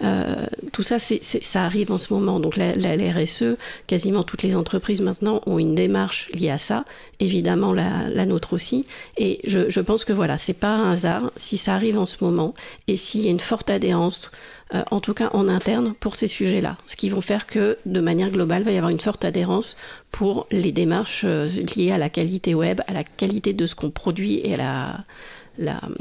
euh, 0.03 0.45
tout 0.71 0.83
ça, 0.83 0.97
ça 0.99 1.63
arrive 1.63 1.91
en 1.91 1.97
ce 1.97 2.13
moment. 2.13 2.39
Donc 2.39 2.57
la, 2.57 2.73
RSE, 2.73 3.57
quasiment 3.87 4.23
toutes 4.23 4.43
les 4.43 4.55
entreprises 4.55 5.01
maintenant 5.01 5.41
ont 5.45 5.59
une 5.59 5.75
démarche 5.75 6.29
liée 6.33 6.49
à 6.49 6.57
ça, 6.57 6.85
évidemment 7.19 7.73
la, 7.73 8.25
nôtre 8.25 8.53
aussi. 8.53 8.85
Et 9.17 9.39
je, 9.45 9.79
pense 9.79 10.05
que 10.05 10.13
voilà, 10.13 10.37
c'est 10.37 10.53
pas 10.53 10.75
un 10.75 10.91
hasard 10.91 11.31
si 11.37 11.57
ça 11.57 11.75
arrive 11.75 11.97
en 11.97 12.05
ce 12.05 12.23
moment 12.23 12.53
et 12.87 12.95
s'il 12.95 13.21
y 13.21 13.27
a 13.27 13.31
une 13.31 13.39
forte 13.39 13.69
adhérence. 13.69 14.31
Euh, 14.73 14.83
en 14.91 14.99
tout 14.99 15.13
cas 15.13 15.29
en 15.33 15.47
interne, 15.47 15.93
pour 15.99 16.15
ces 16.15 16.27
sujets-là. 16.27 16.77
Ce 16.87 16.95
qui 16.95 17.09
vont 17.09 17.21
faire 17.21 17.45
que, 17.47 17.77
de 17.85 17.99
manière 17.99 18.31
globale, 18.31 18.63
il 18.63 18.65
va 18.65 18.71
y 18.71 18.77
avoir 18.77 18.89
une 18.89 18.99
forte 18.99 19.23
adhérence 19.23 19.77
pour 20.11 20.47
les 20.51 20.71
démarches 20.71 21.23
euh, 21.25 21.47
liées 21.75 21.91
à 21.91 21.97
la 21.97 22.09
qualité 22.09 22.55
web, 22.55 22.81
à 22.87 22.93
la 22.93 23.03
qualité 23.03 23.53
de 23.53 23.65
ce 23.65 23.75
qu'on 23.75 23.91
produit 23.91 24.41
et 24.43 24.59
à 24.59 25.05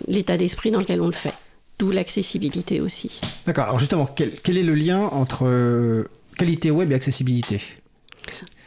l'état 0.09 0.39
d'esprit 0.39 0.71
dans 0.71 0.81
lequel 0.81 1.03
on 1.03 1.07
le 1.07 1.13
fait 1.13 1.35
d'où 1.79 1.91
l'accessibilité 1.91 2.81
aussi. 2.81 3.21
D'accord, 3.45 3.65
alors 3.65 3.79
justement, 3.79 4.07
quel, 4.07 4.57
est 4.57 4.63
le 4.63 4.75
lien 4.75 5.01
entre 5.01 5.47
euh, 5.47 6.05
qualité 6.39 6.71
web 6.71 6.93
et 6.93 6.95
accessibilité? 6.95 7.61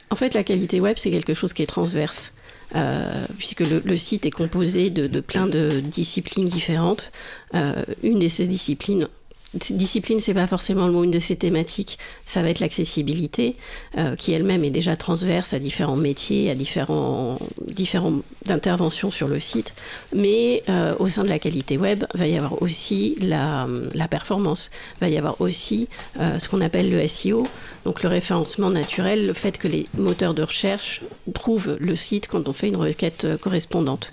En 0.10 0.15
fait, 0.15 0.34
la 0.34 0.44
qualité 0.44 0.82
web, 0.82 0.98
c'est 0.98 1.12
quelque 1.12 1.34
chose 1.34 1.54
qui 1.54 1.63
est 1.63 1.68
transverse. 1.68 2.34
Euh, 2.76 3.26
puisque 3.38 3.62
le, 3.62 3.96
site 3.96 4.26
est 4.26 4.32
composé 4.32 4.89
de, 4.89 5.20
plein 5.22 5.48
de 5.48 5.80
disciplines 5.80 6.48
différentes. 6.48 7.12
Euh, 7.54 7.84
une 8.04 8.20
de 8.20 8.28
ces 8.28 8.48
disciplines, 8.48 9.08
discipline, 9.56 10.20
c'est 10.20 10.34
pas 10.34 10.48
forcément 10.48 10.88
le 10.88 10.94
mot, 10.94 11.04
une 11.04 11.12
de 11.12 11.20
ces 11.20 11.36
thématiques, 11.36 11.98
ça 12.24 12.41
va 12.41 12.50
être 12.50 12.60
l'accessibilité, 12.60 13.56
euh, 13.98 14.15
qui 14.15 14.34
elle-même 14.34 14.63
est 14.63 14.70
déjà 14.70 14.96
transverse 14.96 15.54
à 15.54 15.60
différents 15.60 15.96
métiers, 15.96 16.50
à 16.50 16.56
différents, 16.56 17.39
différentes 17.68 18.24
interventions 18.50 19.12
sur 19.12 19.28
le 19.28 19.39
site. 19.39 19.74
Mais 20.13 20.63
euh, 20.70 20.96
au 21.00 21.10
sein 21.10 21.24
de 21.24 21.30
la 21.30 21.39
qualité 21.39 21.78
web, 21.78 22.04
va 22.13 22.28
y 22.28 22.38
avoir 22.38 22.62
aussi 22.62 23.15
la, 23.22 23.68
la 23.94 24.08
performance, 24.08 24.72
va 25.02 25.10
y 25.10 25.18
avoir 25.18 25.39
aussi 25.41 25.88
euh, 26.20 26.39
ce 26.39 26.50
qu'on 26.50 26.62
appelle 26.62 26.89
le 26.89 27.08
SEO, 27.08 27.48
donc 27.86 28.04
le 28.04 28.10
référencement 28.10 28.70
naturel, 28.70 29.28
le 29.28 29.34
fait 29.34 29.58
que 29.58 29.68
les 29.68 29.86
moteurs 29.98 30.34
de 30.34 30.44
recherche 30.44 31.02
trouvent 31.34 31.78
le 31.80 31.96
site 31.96 32.28
quand 32.28 32.50
on 32.50 32.54
fait 32.54 32.68
une 32.68 32.78
requête 32.78 33.28
correspondante. 33.39 34.12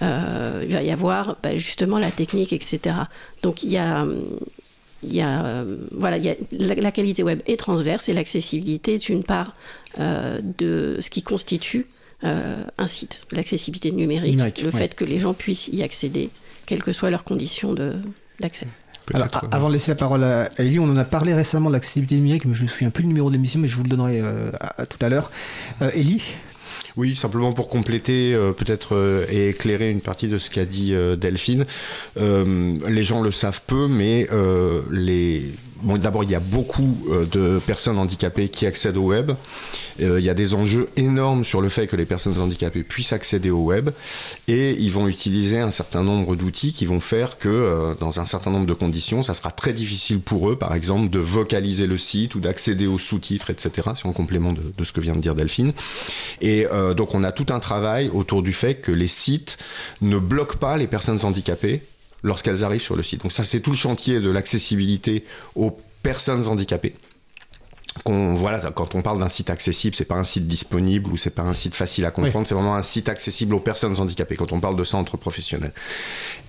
il 0.00 0.72
va 0.72 0.82
y 0.82 0.90
avoir 0.90 1.36
bah, 1.42 1.56
justement 1.56 1.98
la 1.98 2.10
technique, 2.10 2.52
etc. 2.52 2.96
Donc 3.42 3.62
il 3.62 3.70
y 3.70 3.76
a, 3.76 4.06
il 5.02 5.14
y 5.14 5.20
a, 5.20 5.44
euh, 5.44 5.76
voilà, 5.92 6.16
il 6.16 6.24
y 6.24 6.30
a, 6.30 6.34
la, 6.52 6.92
qualité 6.92 7.22
web 7.22 7.40
est 7.46 7.56
transverse 7.56 8.08
et 8.08 8.12
l'accessibilité 8.12 8.94
est 8.94 9.08
une 9.08 9.24
part 9.24 9.54
euh, 9.98 10.40
de 10.58 10.98
ce 11.00 11.10
qui 11.10 11.22
constitue 11.22 11.86
euh, 12.24 12.62
un 12.78 12.86
site, 12.86 13.26
l'accessibilité 13.32 13.90
numérique, 13.90 14.62
le 14.62 14.70
fait 14.70 14.94
que 14.94 15.04
les 15.04 15.18
gens 15.18 15.34
puissent 15.34 15.68
y 15.68 15.82
accéder, 15.82 16.30
quelles 16.66 16.82
que 16.82 16.92
soient 16.92 17.10
leurs 17.10 17.24
conditions 17.24 17.74
d'accès. 18.40 18.66
avant 19.50 19.68
de 19.68 19.72
laisser 19.72 19.90
la 19.90 19.96
parole 19.96 20.22
à 20.22 20.50
Ellie, 20.56 20.78
on 20.78 20.88
en 20.88 20.96
a 20.96 21.04
parlé 21.04 21.34
récemment 21.34 21.68
de 21.68 21.74
l'accessibilité 21.74 22.14
numérique, 22.14 22.44
mais 22.44 22.54
je 22.54 22.60
ne 22.60 22.64
me 22.64 22.68
souviens 22.68 22.90
plus 22.90 23.02
du 23.02 23.08
numéro 23.08 23.30
d'émission, 23.30 23.58
mais 23.58 23.68
je 23.68 23.76
vous 23.76 23.82
le 23.82 23.88
donnerai 23.88 24.22
tout 24.88 24.98
à 25.00 25.08
l'heure. 25.08 25.32
Ellie 25.80 26.22
oui, 26.96 27.16
simplement 27.16 27.52
pour 27.52 27.68
compléter 27.68 28.34
euh, 28.34 28.52
peut-être 28.52 28.94
euh, 28.94 29.24
et 29.30 29.48
éclairer 29.48 29.90
une 29.90 30.02
partie 30.02 30.28
de 30.28 30.36
ce 30.36 30.50
qu'a 30.50 30.66
dit 30.66 30.94
euh, 30.94 31.16
Delphine. 31.16 31.64
les 32.16 33.02
gens 33.02 33.22
le 33.22 33.32
savent 33.32 33.62
peu, 33.66 33.88
mais 33.88 34.28
les 34.90 35.54
D'abord, 35.82 36.24
il 36.24 36.30
y 36.30 36.34
a 36.34 36.40
beaucoup 36.40 36.96
euh, 37.10 37.26
de 37.26 37.60
personnes 37.66 37.98
handicapées 37.98 38.48
qui 38.48 38.66
accèdent 38.66 38.96
au 38.96 39.06
web. 39.06 39.32
Euh, 40.00 40.20
il 40.20 40.24
y 40.24 40.30
a 40.30 40.34
des 40.34 40.54
enjeux 40.54 40.88
énormes 40.96 41.44
sur 41.44 41.60
le 41.60 41.68
fait 41.68 41.86
que 41.86 41.96
les 41.96 42.06
personnes 42.06 42.38
handicapées 42.38 42.82
puissent 42.82 43.12
accéder 43.12 43.50
au 43.50 43.62
web. 43.62 43.90
Et 44.48 44.72
ils 44.78 44.92
vont 44.92 45.08
utiliser 45.08 45.58
un 45.58 45.70
certain 45.70 46.02
nombre 46.02 46.36
d'outils 46.36 46.72
qui 46.72 46.86
vont 46.86 47.00
faire 47.00 47.38
que, 47.38 47.48
euh, 47.48 47.94
dans 47.98 48.20
un 48.20 48.26
certain 48.26 48.50
nombre 48.50 48.66
de 48.66 48.74
conditions, 48.74 49.22
ça 49.22 49.34
sera 49.34 49.50
très 49.50 49.72
difficile 49.72 50.20
pour 50.20 50.50
eux, 50.50 50.56
par 50.56 50.74
exemple, 50.74 51.10
de 51.10 51.18
vocaliser 51.18 51.86
le 51.86 51.98
site 51.98 52.34
ou 52.34 52.40
d'accéder 52.40 52.86
aux 52.86 52.98
sous-titres, 52.98 53.50
etc. 53.50 53.90
C'est 53.96 54.06
en 54.06 54.12
complément 54.12 54.52
de, 54.52 54.84
ce 54.84 54.92
que 54.92 55.00
vient 55.00 55.16
de 55.16 55.20
dire 55.20 55.34
Delphine. 55.34 55.72
Et 56.40 56.66
donc, 56.96 57.14
on 57.14 57.22
a 57.22 57.32
tout 57.32 57.46
un 57.50 57.60
travail 57.60 58.10
autour 58.12 58.42
du 58.42 58.52
fait 58.52 58.76
que 58.76 58.92
les 58.92 59.08
sites 59.08 59.58
ne 60.00 60.18
bloquent 60.18 60.58
pas 60.58 60.76
les 60.76 60.86
personnes 60.86 61.20
handicapées 61.24 61.82
lorsqu'elles 62.22 62.64
arrivent 62.64 62.82
sur 62.82 62.96
le 62.96 63.02
site. 63.02 63.22
Donc 63.22 63.32
ça, 63.32 63.44
c'est 63.44 63.60
tout 63.60 63.70
le 63.70 63.76
chantier 63.76 64.20
de 64.20 64.30
l'accessibilité 64.30 65.24
aux 65.54 65.76
personnes 66.02 66.46
handicapées 66.46 66.94
voilà, 68.06 68.58
quand 68.70 68.94
on 68.94 69.02
parle 69.02 69.20
d'un 69.20 69.28
site 69.28 69.50
accessible, 69.50 69.94
c'est 69.94 70.04
pas 70.04 70.16
un 70.16 70.24
site 70.24 70.46
disponible 70.46 71.10
ou 71.10 71.16
c'est 71.16 71.30
pas 71.30 71.42
un 71.42 71.54
site 71.54 71.74
facile 71.74 72.04
à 72.06 72.10
comprendre, 72.10 72.46
c'est 72.46 72.54
vraiment 72.54 72.74
un 72.74 72.82
site 72.82 73.08
accessible 73.08 73.54
aux 73.54 73.60
personnes 73.60 73.98
handicapées 74.00 74.36
quand 74.36 74.52
on 74.52 74.60
parle 74.60 74.76
de 74.76 74.84
centre 74.84 75.16
professionnel. 75.16 75.72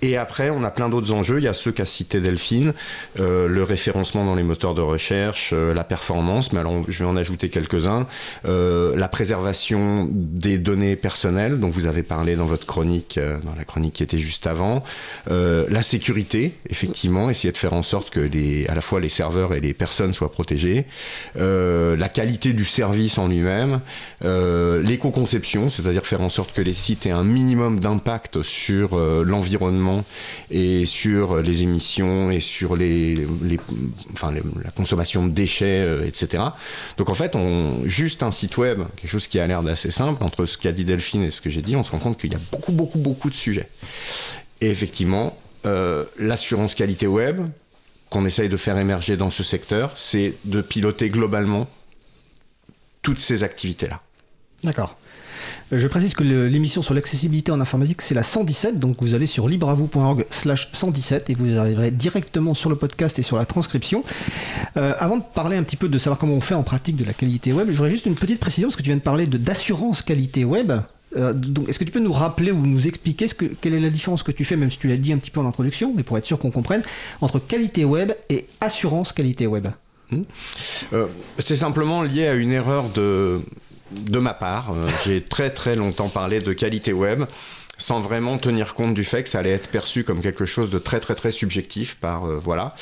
Et 0.01 0.17
après, 0.17 0.49
on 0.49 0.63
a 0.63 0.71
plein 0.71 0.89
d'autres 0.89 1.11
enjeux. 1.11 1.39
Il 1.39 1.43
y 1.43 1.47
a 1.47 1.53
ceux 1.53 1.71
qu'a 1.71 1.85
cité 1.85 2.21
Delphine, 2.21 2.73
euh, 3.19 3.47
le 3.47 3.63
référencement 3.63 4.25
dans 4.25 4.35
les 4.35 4.43
moteurs 4.43 4.73
de 4.73 4.81
recherche, 4.81 5.51
euh, 5.53 5.73
la 5.73 5.83
performance, 5.83 6.53
mais 6.53 6.59
alors 6.59 6.83
je 6.87 6.99
vais 7.03 7.09
en 7.09 7.17
ajouter 7.17 7.49
quelques-uns, 7.49 8.07
euh, 8.47 8.95
la 8.95 9.07
préservation 9.07 10.07
des 10.11 10.57
données 10.57 10.95
personnelles 10.95 11.59
dont 11.59 11.69
vous 11.69 11.85
avez 11.85 12.03
parlé 12.03 12.35
dans 12.35 12.45
votre 12.45 12.65
chronique, 12.65 13.19
dans 13.19 13.55
la 13.57 13.65
chronique 13.65 13.93
qui 13.93 14.03
était 14.03 14.17
juste 14.17 14.47
avant, 14.47 14.83
la 15.27 15.81
sécurité, 15.81 16.57
effectivement, 16.69 17.29
essayer 17.29 17.51
de 17.51 17.57
faire 17.57 17.73
en 17.73 17.83
sorte 17.83 18.09
que 18.09 18.19
les, 18.19 18.67
à 18.67 18.75
la 18.75 18.81
fois 18.81 18.99
les 18.99 19.09
serveurs 19.09 19.53
et 19.53 19.59
les 19.59 19.73
personnes 19.73 20.13
soient 20.13 20.31
protégés. 20.31 20.85
Euh, 21.37 21.95
la 21.95 22.09
qualité 22.09 22.53
du 22.53 22.65
service 22.65 23.17
en 23.17 23.27
lui-même, 23.27 23.81
euh, 24.23 24.81
l'éco-conception, 24.83 25.69
c'est-à-dire 25.69 26.05
faire 26.05 26.21
en 26.21 26.29
sorte 26.29 26.53
que 26.53 26.61
les 26.61 26.73
sites 26.73 27.05
aient 27.05 27.11
un 27.11 27.23
minimum 27.23 27.79
d'impact 27.79 28.43
sur 28.43 28.93
euh, 28.93 29.23
l'environnement 29.25 30.03
et 30.51 30.85
sur 30.85 31.41
les 31.41 31.63
émissions 31.63 32.29
et 32.29 32.39
sur 32.39 32.75
les, 32.75 33.27
enfin, 34.13 34.31
la 34.63 34.71
consommation 34.71 35.25
de 35.25 35.31
déchets, 35.31 36.07
etc. 36.07 36.43
Donc 36.97 37.09
en 37.09 37.15
fait, 37.15 37.35
on, 37.35 37.85
juste 37.85 38.23
un 38.23 38.31
site 38.31 38.57
web, 38.57 38.81
quelque 38.95 39.11
chose 39.11 39.27
qui 39.27 39.39
a 39.39 39.47
l'air 39.47 39.63
d'assez 39.63 39.91
simple, 39.91 40.23
entre 40.23 40.45
ce 40.45 40.57
qu'a 40.57 40.71
dit 40.71 40.85
Delphine 40.85 41.23
et 41.23 41.31
ce 41.31 41.41
que 41.41 41.49
j'ai 41.49 41.61
dit, 41.61 41.75
on 41.75 41.83
se 41.83 41.91
rend 41.91 41.99
compte 41.99 42.19
qu'il 42.19 42.31
y 42.31 42.35
a 42.35 42.41
beaucoup, 42.51 42.71
beaucoup, 42.71 42.99
beaucoup 42.99 43.29
de 43.29 43.35
sujets. 43.35 43.69
Et 44.61 44.69
effectivement, 44.69 45.37
l'assurance 46.19 46.75
qualité 46.75 47.07
web, 47.07 47.41
qu'on 48.13 48.25
essaye 48.27 48.47
de 48.47 48.57
faire 48.57 48.77
émerger 48.77 49.17
dans 49.17 49.31
ce 49.31 49.41
secteur, 49.43 49.91
c'est 49.95 50.35
de 50.45 50.61
piloter 50.61 51.09
globalement 51.09 51.67
toutes 53.01 53.19
ces 53.19 53.43
activités-là. 53.43 54.01
D'accord. 54.63 54.95
Euh, 55.73 55.79
je 55.79 55.87
précise 55.87 56.13
que 56.13 56.23
l'émission 56.23 56.83
sur 56.83 56.93
l'accessibilité 56.93 57.51
en 57.51 57.59
informatique, 57.59 58.03
c'est 58.03 58.13
la 58.13 58.21
117, 58.21 58.77
donc 58.77 58.97
vous 59.01 59.15
allez 59.15 59.25
sur 59.25 59.47
libravou.org 59.47 60.25
slash 60.29 60.69
117 60.73 61.31
et 61.31 61.33
vous 61.33 61.57
arriverez 61.57 61.89
directement 61.89 62.53
sur 62.53 62.69
le 62.69 62.75
podcast 62.75 63.17
et 63.17 63.23
sur 63.23 63.37
la 63.37 63.47
transcription. 63.47 64.03
Euh, 64.77 64.93
avant 64.99 65.17
de 65.17 65.23
parler 65.33 65.57
un 65.57 65.63
petit 65.63 65.75
peu 65.75 65.89
de 65.89 65.97
savoir 65.97 66.19
comment 66.19 66.35
on 66.35 66.41
fait 66.41 66.55
en 66.55 66.63
pratique 66.63 66.95
de 66.95 67.03
la 67.03 67.13
qualité 67.13 67.51
web, 67.51 67.71
j'aurais 67.71 67.89
juste 67.89 68.05
une 68.05 68.15
petite 68.15 68.39
précision, 68.39 68.67
parce 68.67 68.75
que 68.75 68.83
tu 68.83 68.89
viens 68.89 68.97
de 68.97 69.01
parler 69.01 69.25
d'assurance 69.25 70.03
qualité 70.03 70.45
web. 70.45 70.71
Euh, 71.15 71.33
donc, 71.33 71.69
est-ce 71.69 71.79
que 71.79 71.83
tu 71.83 71.91
peux 71.91 71.99
nous 71.99 72.11
rappeler 72.11 72.51
ou 72.51 72.65
nous 72.65 72.87
expliquer 72.87 73.27
ce 73.27 73.35
que, 73.35 73.45
quelle 73.45 73.73
est 73.73 73.79
la 73.79 73.89
différence 73.89 74.23
que 74.23 74.31
tu 74.31 74.45
fais, 74.45 74.55
même 74.55 74.71
si 74.71 74.77
tu 74.77 74.87
l'as 74.87 74.97
dit 74.97 75.13
un 75.13 75.17
petit 75.17 75.31
peu 75.31 75.39
en 75.39 75.47
introduction, 75.47 75.93
mais 75.95 76.03
pour 76.03 76.17
être 76.17 76.25
sûr 76.25 76.39
qu'on 76.39 76.51
comprenne, 76.51 76.83
entre 77.21 77.39
qualité 77.39 77.85
web 77.85 78.13
et 78.29 78.45
assurance 78.61 79.13
qualité 79.13 79.47
web 79.47 79.67
hmm. 80.11 80.21
euh, 80.93 81.07
C'est 81.37 81.55
simplement 81.55 82.03
lié 82.03 82.27
à 82.27 82.33
une 82.33 82.51
erreur 82.51 82.89
de, 82.89 83.41
ma 84.09 84.33
part. 84.33 84.71
Euh, 84.71 84.89
j'ai 85.05 85.21
très 85.21 85.49
très 85.49 85.75
longtemps 85.75 86.09
parlé 86.09 86.39
de 86.39 86.53
qualité 86.53 86.93
web 86.93 87.23
sans 87.77 87.99
vraiment 87.99 88.37
tenir 88.37 88.75
compte 88.75 88.93
du 88.93 89.03
fait 89.03 89.23
que 89.23 89.29
ça 89.29 89.39
allait 89.39 89.51
être 89.51 89.69
perçu 89.69 90.03
comme 90.03 90.21
quelque 90.21 90.45
chose 90.45 90.69
de 90.69 90.77
très 90.77 90.99
très 90.99 91.15
très 91.15 91.31
subjectif 91.31 91.95
par 91.95 92.25
euh, 92.25 92.39
voilà. 92.41 92.75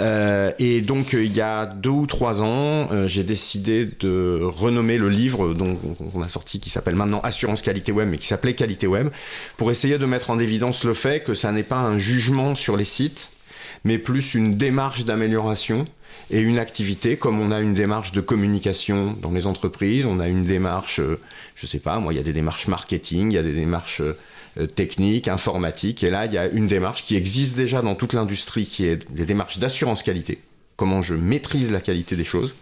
Euh, 0.00 0.52
et 0.58 0.80
donc 0.80 1.14
euh, 1.14 1.24
il 1.24 1.34
y 1.34 1.40
a 1.40 1.66
deux 1.66 1.90
ou 1.90 2.06
trois 2.06 2.42
ans, 2.42 2.88
euh, 2.90 3.06
j'ai 3.06 3.22
décidé 3.22 3.88
de 4.00 4.40
renommer 4.42 4.98
le 4.98 5.08
livre 5.08 5.54
dont 5.54 5.78
on 6.14 6.20
a 6.20 6.28
sorti 6.28 6.58
qui 6.58 6.68
s'appelle 6.68 6.96
maintenant 6.96 7.20
Assurance 7.20 7.62
qualité 7.62 7.92
web, 7.92 8.08
mais 8.10 8.18
qui 8.18 8.26
s'appelait 8.26 8.54
Qualité 8.54 8.86
web, 8.86 9.08
pour 9.56 9.70
essayer 9.70 9.98
de 9.98 10.06
mettre 10.06 10.30
en 10.30 10.38
évidence 10.38 10.84
le 10.84 10.94
fait 10.94 11.22
que 11.22 11.34
ça 11.34 11.52
n'est 11.52 11.62
pas 11.62 11.78
un 11.78 11.98
jugement 11.98 12.56
sur 12.56 12.76
les 12.76 12.84
sites, 12.84 13.30
mais 13.84 13.98
plus 13.98 14.34
une 14.34 14.56
démarche 14.56 15.04
d'amélioration 15.04 15.86
et 16.30 16.40
une 16.40 16.58
activité, 16.58 17.16
comme 17.16 17.40
on 17.40 17.50
a 17.50 17.60
une 17.60 17.74
démarche 17.74 18.12
de 18.12 18.20
communication 18.20 19.16
dans 19.20 19.30
les 19.30 19.46
entreprises, 19.46 20.06
on 20.06 20.20
a 20.20 20.28
une 20.28 20.44
démarche, 20.44 21.00
euh, 21.00 21.20
je 21.54 21.66
sais 21.66 21.78
pas, 21.78 21.98
moi, 21.98 22.12
il 22.12 22.16
y 22.16 22.20
a 22.20 22.22
des 22.22 22.32
démarches 22.32 22.68
marketing, 22.68 23.30
il 23.30 23.34
y 23.34 23.38
a 23.38 23.42
des 23.42 23.52
démarches 23.52 24.00
euh, 24.00 24.66
techniques, 24.66 25.28
informatiques, 25.28 26.02
et 26.02 26.10
là, 26.10 26.26
il 26.26 26.32
y 26.32 26.38
a 26.38 26.46
une 26.48 26.66
démarche 26.66 27.04
qui 27.04 27.16
existe 27.16 27.56
déjà 27.56 27.82
dans 27.82 27.94
toute 27.94 28.12
l'industrie, 28.12 28.66
qui 28.66 28.86
est 28.86 29.10
des 29.12 29.26
démarches 29.26 29.58
d'assurance 29.58 30.02
qualité. 30.02 30.38
Comment 30.76 31.02
je 31.02 31.14
maîtrise 31.14 31.70
la 31.70 31.80
qualité 31.80 32.16
des 32.16 32.24
choses 32.24 32.54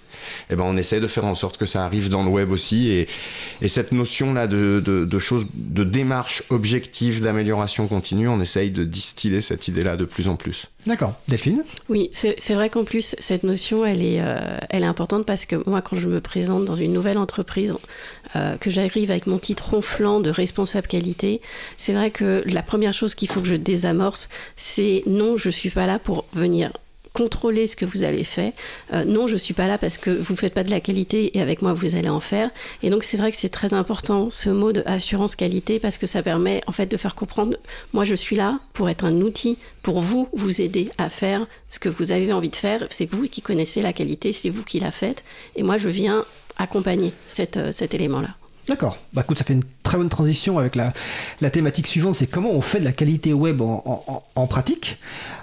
eh 0.50 0.56
ben, 0.56 0.64
on 0.64 0.76
essaie 0.76 1.00
de 1.00 1.06
faire 1.06 1.24
en 1.24 1.34
sorte 1.34 1.56
que 1.56 1.66
ça 1.66 1.84
arrive 1.84 2.08
dans 2.08 2.22
le 2.22 2.28
web 2.28 2.50
aussi. 2.50 2.90
Et, 2.90 3.08
et 3.60 3.68
cette 3.68 3.92
notion-là 3.92 4.46
de, 4.46 4.82
de, 4.84 5.04
de 5.04 5.18
choses, 5.18 5.46
de 5.54 5.84
démarche 5.84 6.42
objective, 6.50 7.22
d'amélioration 7.22 7.88
continue, 7.88 8.28
on 8.28 8.40
essaye 8.40 8.70
de 8.70 8.84
distiller 8.84 9.40
cette 9.40 9.68
idée-là 9.68 9.96
de 9.96 10.04
plus 10.04 10.28
en 10.28 10.36
plus. 10.36 10.66
D'accord. 10.86 11.14
Delphine? 11.28 11.64
Oui, 11.88 12.10
c'est 12.12 12.54
vrai 12.54 12.68
qu'en 12.68 12.84
plus, 12.84 13.14
cette 13.18 13.44
notion, 13.44 13.86
elle 13.86 14.02
est, 14.02 14.20
euh, 14.20 14.56
elle 14.68 14.82
est 14.82 14.86
importante 14.86 15.24
parce 15.24 15.46
que 15.46 15.56
moi, 15.68 15.80
quand 15.80 15.96
je 15.96 16.08
me 16.08 16.20
présente 16.20 16.64
dans 16.64 16.74
une 16.74 16.92
nouvelle 16.92 17.18
entreprise, 17.18 17.72
euh, 18.34 18.56
que 18.56 18.68
j'arrive 18.68 19.10
avec 19.10 19.26
mon 19.26 19.38
titre 19.38 19.70
ronflant 19.70 20.20
de 20.20 20.30
responsable 20.30 20.88
qualité, 20.88 21.40
c'est 21.76 21.92
vrai 21.92 22.10
que 22.10 22.42
la 22.46 22.62
première 22.62 22.94
chose 22.94 23.14
qu'il 23.14 23.28
faut 23.28 23.40
que 23.40 23.48
je 23.48 23.54
désamorce, 23.54 24.28
c'est 24.56 25.04
non, 25.06 25.36
je 25.36 25.50
suis 25.50 25.70
pas 25.70 25.86
là 25.86 26.00
pour 26.00 26.24
venir 26.32 26.72
contrôler 27.12 27.66
ce 27.66 27.76
que 27.76 27.84
vous 27.84 28.02
avez 28.02 28.24
fait. 28.24 28.54
Euh, 28.92 29.04
non, 29.04 29.26
je 29.26 29.36
suis 29.36 29.54
pas 29.54 29.66
là 29.66 29.78
parce 29.78 29.98
que 29.98 30.10
vous 30.10 30.36
faites 30.36 30.54
pas 30.54 30.62
de 30.62 30.70
la 30.70 30.80
qualité 30.80 31.36
et 31.36 31.42
avec 31.42 31.62
moi 31.62 31.72
vous 31.72 31.94
allez 31.96 32.08
en 32.08 32.20
faire. 32.20 32.50
Et 32.82 32.90
donc 32.90 33.04
c'est 33.04 33.16
vrai 33.16 33.30
que 33.30 33.36
c'est 33.36 33.48
très 33.48 33.74
important 33.74 34.30
ce 34.30 34.50
mot 34.50 34.72
de 34.72 34.82
assurance 34.86 35.36
qualité 35.36 35.78
parce 35.78 35.98
que 35.98 36.06
ça 36.06 36.22
permet 36.22 36.62
en 36.66 36.72
fait 36.72 36.86
de 36.86 36.96
faire 36.96 37.14
comprendre 37.14 37.56
moi 37.92 38.04
je 38.04 38.14
suis 38.14 38.36
là 38.36 38.60
pour 38.72 38.88
être 38.88 39.04
un 39.04 39.20
outil 39.20 39.58
pour 39.82 40.00
vous 40.00 40.28
vous 40.32 40.60
aider 40.60 40.90
à 40.98 41.10
faire 41.10 41.46
ce 41.68 41.78
que 41.78 41.88
vous 41.88 42.12
avez 42.12 42.32
envie 42.32 42.50
de 42.50 42.56
faire. 42.56 42.86
C'est 42.90 43.06
vous 43.06 43.28
qui 43.28 43.42
connaissez 43.42 43.82
la 43.82 43.92
qualité, 43.92 44.32
c'est 44.32 44.50
vous 44.50 44.64
qui 44.64 44.80
la 44.80 44.90
faites 44.90 45.24
et 45.56 45.62
moi 45.62 45.76
je 45.76 45.88
viens 45.88 46.24
accompagner 46.58 47.12
euh, 47.38 47.72
cet 47.72 47.94
élément 47.94 48.20
là. 48.20 48.36
D'accord. 48.68 48.96
Bah 49.12 49.22
écoute, 49.24 49.38
ça 49.38 49.44
fait 49.44 49.54
une 49.54 49.64
très 49.92 49.98
bonne 49.98 50.08
transition 50.08 50.58
avec 50.58 50.74
la, 50.74 50.94
la 51.42 51.50
thématique 51.50 51.86
suivante, 51.86 52.14
c'est 52.14 52.26
comment 52.26 52.50
on 52.50 52.62
fait 52.62 52.80
de 52.80 52.84
la 52.84 52.92
qualité 52.92 53.34
web 53.34 53.60
en, 53.60 54.46
pratique. 54.46 54.96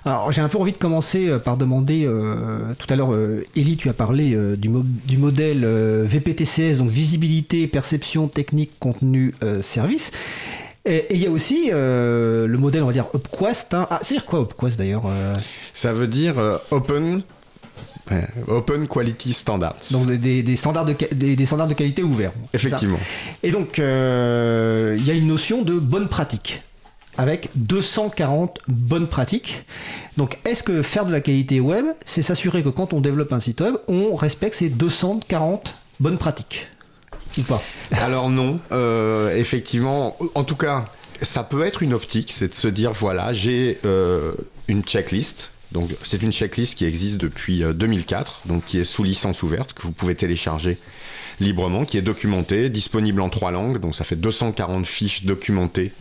Alors 0.06 0.32
j'ai 0.32 0.41
un 0.41 0.50
peu 0.50 0.58
envie 0.58 0.72
de 0.72 0.78
commencer 0.78 1.28
euh, 1.28 1.38
par 1.38 1.56
demander, 1.56 2.04
euh, 2.04 2.74
tout 2.80 2.88
à 2.89 2.95
l'heure, 2.95 3.14
euh, 3.14 3.45
tu 3.54 3.89
as 3.89 3.93
parlé 3.93 4.34
euh, 4.34 4.56
du, 4.56 4.72
du 5.06 5.20
modèle 5.20 5.64
VPTCS, 5.64 6.80
donc 6.80 6.89
visibilité, 6.89 7.68
perception, 7.68 8.28
technique, 8.28 8.72
contenu, 8.80 9.36
service. 9.62 10.10
Et 10.86 11.06
il 11.12 11.22
y 11.22 11.28
a 11.28 11.30
aussi 11.30 11.70
le 11.72 12.56
modèle, 12.58 12.82
on 12.82 12.88
va 12.88 12.93
dire, 12.93 13.06
UpQuest. 13.14 13.76
hein. 13.76 13.86
Ah, 13.91 14.00
c'est-à-dire 14.02 14.26
quoi 14.26 14.41
UpQuest 14.41 14.80
d'ailleurs 14.80 15.04
Ça 15.74 15.93
veut 15.93 16.08
dire 16.08 16.36
open, 16.72 17.22
open 18.47 18.88
quality 18.88 19.34
standards. 19.34 19.78
Donc 19.91 20.07
des- 20.12 20.55
standards 20.55 20.86
de, 20.86 20.95
des, 21.14 21.36
des 21.36 21.45
standards 21.45 21.68
de 21.68 21.74
qualité 21.74 22.03
ouverts. 22.03 22.32
Effectivement. 22.53 22.99
Et 23.43 23.51
donc, 23.51 23.80
euh, 23.80 24.95
il 24.99 25.05
y 25.05 25.12
a 25.12 25.14
une 25.14 25.28
notion 25.28 25.62
de 25.62 25.78
bonne 25.78 26.07
pratique, 26.07 26.62
avec 27.18 27.49
240 27.55 28.60
bonnes 28.68 29.07
pratiques. 29.07 29.66
Donc, 30.18 30.38
est-ce 30.45 30.64
que 30.64 30.82
faire 30.82 31.05
de 31.05 31.12
la 31.12 31.22
qualité 31.22 31.60
web, 31.60 31.86
c'est 32.05 32.22
s'assurer 32.22 32.64
que 32.64 32.70
quand 32.70 32.93
on 32.93 33.01
développe 33.01 33.34
un 33.34 33.39
site 33.39 33.62
web, 33.62 33.76
on 33.88 34.16
respecte 34.16 34.55
ces 34.55 34.70
240 34.70 35.74
bonnes 35.99 36.18
pratiques? 36.18 36.68
Ou 37.38 37.43
pas? 37.43 37.62
Alors 37.91 38.30
non, 38.30 38.60
euh, 38.72 39.36
effectivement, 39.36 40.16
en 40.36 40.43
tout 40.43 40.55
cas, 40.55 40.86
ça 41.22 41.43
peut 41.43 41.64
être 41.66 41.84
une 41.84 41.93
optique, 41.93 42.32
c'est 42.36 42.47
de 42.49 42.53
se 42.55 42.68
dire 42.68 42.91
voilà, 42.93 43.34
j'ai 43.34 43.80
euh, 43.86 44.34
une 44.68 44.82
checklist. 44.84 45.51
Donc 45.72 45.91
c'est 46.03 46.22
une 46.22 46.32
checklist 46.32 46.76
qui 46.76 46.86
existe 46.86 47.17
depuis 47.17 47.63
euh, 47.63 47.74
2004, 47.74 48.41
donc 48.45 48.65
qui 48.65 48.80
est 48.80 48.84
sous 48.84 49.03
licence 49.03 49.43
ouverte 49.43 49.74
que 49.74 49.84
vous 49.84 49.91
pouvez 49.91 50.15
télécharger 50.15 50.78
librement, 51.39 51.86
qui 51.86 51.97
est 51.97 52.01
documentée, 52.01 52.70
disponible 52.70 53.22
en 53.22 53.30
trois 53.30 53.51
langues, 53.51 53.80
donc 53.80 53.95
ça 53.95 54.03
fait 54.03 54.15
240 54.15 54.86
fiches 54.86 55.26
documentées 55.26 55.93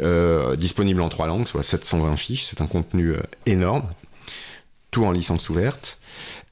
euh, 0.00 0.56
disponibles 0.56 1.00
en 1.00 1.08
trois 1.08 1.26
langues, 1.26 1.46
soit 1.46 1.62
720 1.62 2.16
fiches. 2.16 2.44
C'est 2.44 2.60
un 2.60 2.66
contenu 2.66 3.10
euh, 3.10 3.20
énorme, 3.46 3.90
tout 4.90 5.04
en 5.04 5.12
licence 5.12 5.48
ouverte. 5.50 5.98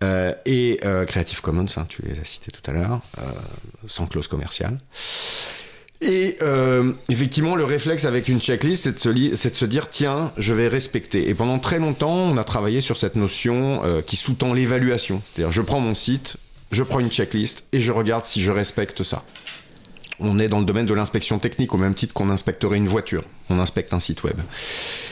Euh, 0.03 0.35
et 0.47 0.81
euh, 0.85 1.05
Creative 1.05 1.41
Commons, 1.41 1.67
hein, 1.77 1.87
tu 1.89 2.03
les 2.03 2.19
as 2.19 2.25
cités 2.25 2.51
tout 2.51 2.69
à 2.69 2.75
l'heure, 2.75 3.03
euh, 3.19 3.23
sans 3.87 4.07
clause 4.07 4.27
commerciale. 4.27 4.79
Et 6.03 6.37
euh, 6.43 6.93
effectivement, 7.09 7.55
le 7.55 7.65
réflexe 7.65 8.05
avec 8.05 8.29
une 8.29 8.41
checklist, 8.41 8.83
c'est 8.83 9.13
de, 9.15 9.55
se 9.55 9.65
dire, 9.65 9.89
tiens, 9.89 10.33
je 10.37 10.53
vais 10.53 10.67
respecter. 10.67 11.29
Et 11.29 11.35
pendant 11.35 11.61
très 11.61 11.79
longtemps, 11.79 12.15
on 12.15 12.37
a 12.37 12.45
travaillé 12.45 12.81
sur 12.81 12.97
cette 12.97 13.15
notion 13.15 13.83
euh, 13.85 14.03
qui 14.03 14.17
sous-tend 14.17 14.53
l'évaluation. 14.53 15.23
C'est-à-dire, 15.33 15.53
je 15.53 15.63
prends 15.63 15.79
mon 15.79 15.95
site, 15.95 16.39
je 16.73 16.83
prends 16.83 16.99
une 16.99 17.11
checklist 17.11 17.65
et 17.73 17.81
je 17.81 17.93
regarde 17.93 18.27
si 18.27 18.43
je 18.43 18.51
respecte 18.51 19.05
ça. 19.05 19.23
On 20.19 20.41
est 20.41 20.49
dans 20.49 20.59
le 20.59 20.65
domaine 20.65 20.87
de 20.87 20.95
l'inspection 20.95 21.39
technique, 21.39 21.73
au 21.73 21.79
même 21.79 21.95
titre 21.95 22.15
qu'on 22.15 22.31
inspecterait 22.31 22.79
une 22.79 22.89
voiture. 22.89 23.23
On 23.49 23.61
inspecte 23.61 23.95
un 23.95 24.01
site 24.01 24.25
web. 24.25 24.37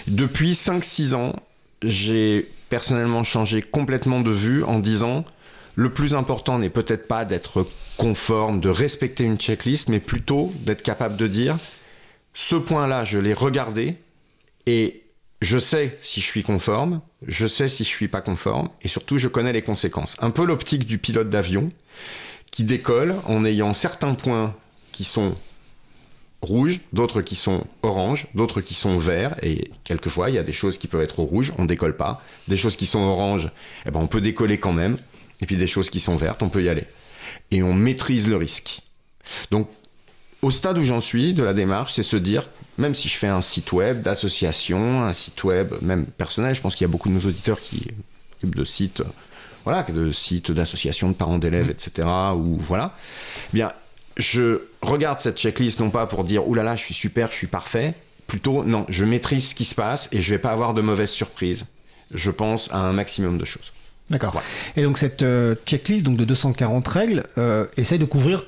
Depuis 0.08 0.52
5-6 0.52 1.14
ans, 1.14 1.36
j'ai 1.84 2.50
personnellement 2.68 3.22
changé 3.22 3.62
complètement 3.62 4.20
de 4.20 4.30
vue 4.30 4.64
en 4.64 4.80
disant 4.80 5.24
le 5.76 5.90
plus 5.90 6.14
important 6.14 6.58
n'est 6.58 6.68
peut-être 6.68 7.06
pas 7.06 7.24
d'être 7.24 7.66
conforme, 8.00 8.60
de 8.60 8.70
respecter 8.70 9.24
une 9.24 9.36
checklist, 9.36 9.90
mais 9.90 10.00
plutôt 10.00 10.54
d'être 10.60 10.82
capable 10.82 11.18
de 11.18 11.26
dire 11.26 11.58
ce 12.32 12.56
point-là, 12.56 13.04
je 13.04 13.18
l'ai 13.18 13.34
regardé 13.34 13.96
et 14.64 15.02
je 15.42 15.58
sais 15.58 15.98
si 16.00 16.22
je 16.22 16.26
suis 16.26 16.42
conforme, 16.42 17.02
je 17.26 17.46
sais 17.46 17.68
si 17.68 17.84
je 17.84 17.90
suis 17.90 18.08
pas 18.08 18.22
conforme 18.22 18.70
et 18.80 18.88
surtout 18.88 19.18
je 19.18 19.28
connais 19.28 19.52
les 19.52 19.60
conséquences. 19.60 20.16
Un 20.20 20.30
peu 20.30 20.46
l'optique 20.46 20.86
du 20.86 20.96
pilote 20.96 21.28
d'avion 21.28 21.70
qui 22.50 22.64
décolle 22.64 23.16
en 23.26 23.44
ayant 23.44 23.74
certains 23.74 24.14
points 24.14 24.56
qui 24.92 25.04
sont 25.04 25.36
rouges, 26.40 26.80
d'autres 26.94 27.20
qui 27.20 27.36
sont 27.36 27.66
oranges, 27.82 28.28
d'autres 28.34 28.62
qui 28.62 28.72
sont 28.72 28.96
verts, 28.96 29.36
et 29.42 29.70
quelquefois 29.84 30.30
il 30.30 30.36
y 30.36 30.38
a 30.38 30.42
des 30.42 30.54
choses 30.54 30.78
qui 30.78 30.86
peuvent 30.86 31.02
être 31.02 31.20
rouges, 31.20 31.52
on 31.58 31.66
décolle 31.66 31.98
pas, 31.98 32.22
des 32.48 32.56
choses 32.56 32.76
qui 32.76 32.86
sont 32.86 33.00
oranges, 33.00 33.50
eh 33.84 33.90
ben 33.90 34.00
on 34.00 34.06
peut 34.06 34.22
décoller 34.22 34.56
quand 34.56 34.72
même, 34.72 34.96
et 35.42 35.46
puis 35.46 35.58
des 35.58 35.66
choses 35.66 35.90
qui 35.90 36.00
sont 36.00 36.16
vertes, 36.16 36.42
on 36.42 36.48
peut 36.48 36.62
y 36.62 36.70
aller. 36.70 36.86
Et 37.50 37.62
on 37.62 37.74
maîtrise 37.74 38.28
le 38.28 38.36
risque. 38.36 38.82
Donc, 39.50 39.68
au 40.42 40.50
stade 40.50 40.78
où 40.78 40.84
j'en 40.84 41.00
suis 41.00 41.32
de 41.32 41.42
la 41.42 41.52
démarche, 41.52 41.92
c'est 41.92 42.02
se 42.02 42.16
dire, 42.16 42.48
même 42.78 42.94
si 42.94 43.08
je 43.08 43.16
fais 43.16 43.28
un 43.28 43.42
site 43.42 43.72
web 43.72 44.02
d'association, 44.02 45.02
un 45.02 45.12
site 45.12 45.44
web 45.44 45.74
même 45.82 46.06
personnel, 46.06 46.54
je 46.54 46.60
pense 46.60 46.74
qu'il 46.74 46.84
y 46.84 46.90
a 46.90 46.92
beaucoup 46.92 47.08
de 47.08 47.14
nos 47.14 47.20
auditeurs 47.20 47.60
qui 47.60 47.88
occupent 48.36 48.56
de 48.56 48.64
sites, 48.64 49.02
voilà, 49.64 49.82
de 49.82 50.12
sites 50.12 50.50
d'associations 50.50 51.08
de 51.08 51.14
parents 51.14 51.38
d'élèves, 51.38 51.70
etc. 51.70 52.08
Ou 52.34 52.56
voilà. 52.58 52.96
Eh 53.52 53.56
bien, 53.56 53.72
je 54.16 54.62
regarde 54.82 55.20
cette 55.20 55.38
checklist 55.38 55.80
non 55.80 55.90
pas 55.90 56.06
pour 56.06 56.24
dire 56.24 56.48
oulala, 56.48 56.76
je 56.76 56.82
suis 56.82 56.94
super, 56.94 57.30
je 57.30 57.36
suis 57.36 57.46
parfait. 57.46 57.94
Plutôt, 58.26 58.64
non, 58.64 58.86
je 58.88 59.04
maîtrise 59.04 59.50
ce 59.50 59.54
qui 59.54 59.64
se 59.64 59.74
passe 59.74 60.08
et 60.12 60.20
je 60.20 60.30
vais 60.30 60.38
pas 60.38 60.50
avoir 60.50 60.72
de 60.72 60.82
mauvaises 60.82 61.10
surprises. 61.10 61.66
Je 62.12 62.30
pense 62.30 62.70
à 62.72 62.78
un 62.78 62.92
maximum 62.92 63.38
de 63.38 63.44
choses. 63.44 63.72
D'accord. 64.10 64.32
Voilà. 64.32 64.46
Et 64.76 64.82
donc, 64.82 64.98
cette 64.98 65.22
euh, 65.22 65.54
checklist 65.64 66.04
donc, 66.04 66.16
de 66.16 66.24
240 66.24 66.86
règles 66.88 67.24
euh, 67.38 67.66
essaye 67.76 67.98
de 67.98 68.04
couvrir 68.04 68.44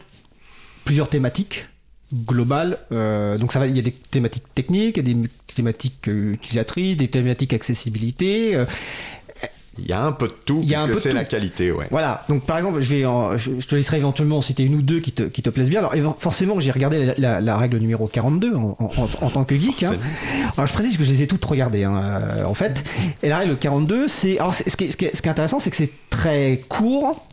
plusieurs 0.84 1.08
thématiques 1.08 1.66
globales. 2.12 2.78
Euh, 2.90 3.38
donc, 3.38 3.52
ça 3.52 3.60
va, 3.60 3.66
il 3.68 3.76
y 3.76 3.78
a 3.78 3.82
des 3.82 3.92
thématiques 3.92 4.52
techniques, 4.54 4.96
il 4.96 5.08
y 5.08 5.12
a 5.12 5.14
des 5.14 5.30
thématiques 5.54 6.08
utilisatrices, 6.08 6.96
des 6.96 7.08
thématiques 7.08 7.54
accessibilité. 7.54 8.60
Il 9.78 9.86
y 9.86 9.92
a 9.94 10.02
un 10.04 10.12
peu 10.12 10.28
de 10.28 10.34
tout, 10.44 10.60
peu 10.86 10.92
de 10.94 10.98
c'est 11.00 11.12
la 11.12 11.24
qualité, 11.24 11.72
ouais. 11.72 11.86
Voilà, 11.90 12.22
donc 12.28 12.44
par 12.44 12.58
exemple, 12.58 12.80
je, 12.82 12.94
vais 12.94 13.06
en- 13.06 13.38
je, 13.38 13.52
je 13.58 13.66
te 13.66 13.74
laisserai 13.74 13.96
éventuellement 13.96 14.36
en 14.38 14.42
citer 14.42 14.64
une 14.64 14.74
ou 14.74 14.82
deux 14.82 15.00
qui 15.00 15.12
te, 15.12 15.22
qui 15.22 15.40
te 15.40 15.48
plaisent 15.48 15.70
bien. 15.70 15.78
Alors 15.80 16.20
forcément, 16.20 16.60
j'ai 16.60 16.70
regardé 16.70 17.06
la, 17.06 17.14
la- 17.16 17.40
la 17.40 17.56
règle 17.56 17.78
numéro 17.78 18.06
42 18.06 18.54
en, 18.54 18.76
en- 18.78 18.90
en- 19.22 19.30
tant 19.30 19.44
que 19.44 19.56
geek. 19.56 19.82
hein. 19.84 19.94
Alors 20.56 20.66
je 20.66 20.74
précise 20.74 20.98
que 20.98 21.04
je 21.04 21.10
les 21.10 21.22
ai 21.22 21.26
toutes 21.26 21.44
regardées 21.44 21.84
hein, 21.84 21.94
euh, 21.96 22.44
en 22.44 22.52
fait. 22.54 22.84
Et 23.22 23.30
la 23.30 23.38
règle 23.38 23.56
42, 23.56 24.08
c'est... 24.08 24.38
Alors 24.38 24.52
ce 24.54 24.76
qui, 24.76 24.92
ce 24.92 24.96
qui 24.98 25.06
est 25.06 25.26
intéressant, 25.28 25.58
c'est 25.58 25.70
que 25.70 25.76
c'est 25.76 25.90
très 26.10 26.62
court. 26.68 27.24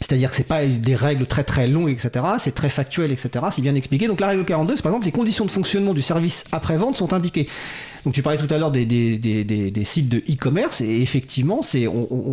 C'est-à-dire 0.00 0.30
que 0.30 0.36
c'est 0.36 0.46
pas 0.46 0.64
des 0.66 0.94
règles 0.94 1.26
très 1.26 1.44
très 1.44 1.66
longues, 1.66 1.90
etc. 1.90 2.24
C'est 2.38 2.54
très 2.54 2.68
factuel, 2.68 3.12
etc. 3.12 3.46
C'est 3.50 3.62
bien 3.62 3.74
expliqué. 3.74 4.06
Donc 4.06 4.20
la 4.20 4.28
règle 4.28 4.44
42, 4.44 4.76
c'est 4.76 4.82
par 4.82 4.92
exemple 4.92 5.06
les 5.06 5.12
conditions 5.12 5.44
de 5.46 5.50
fonctionnement 5.50 5.94
du 5.94 6.02
service 6.02 6.44
après-vente 6.52 6.96
sont 6.96 7.12
indiquées. 7.12 7.48
Donc 8.06 8.14
tu 8.14 8.22
parlais 8.22 8.38
tout 8.38 8.52
à 8.54 8.56
l'heure 8.56 8.70
des, 8.70 8.86
des, 8.86 9.18
des, 9.18 9.84
sites 9.84 10.08
de 10.08 10.18
e-commerce 10.18 10.80
et 10.80 11.02
effectivement, 11.02 11.60
c'est 11.62 11.88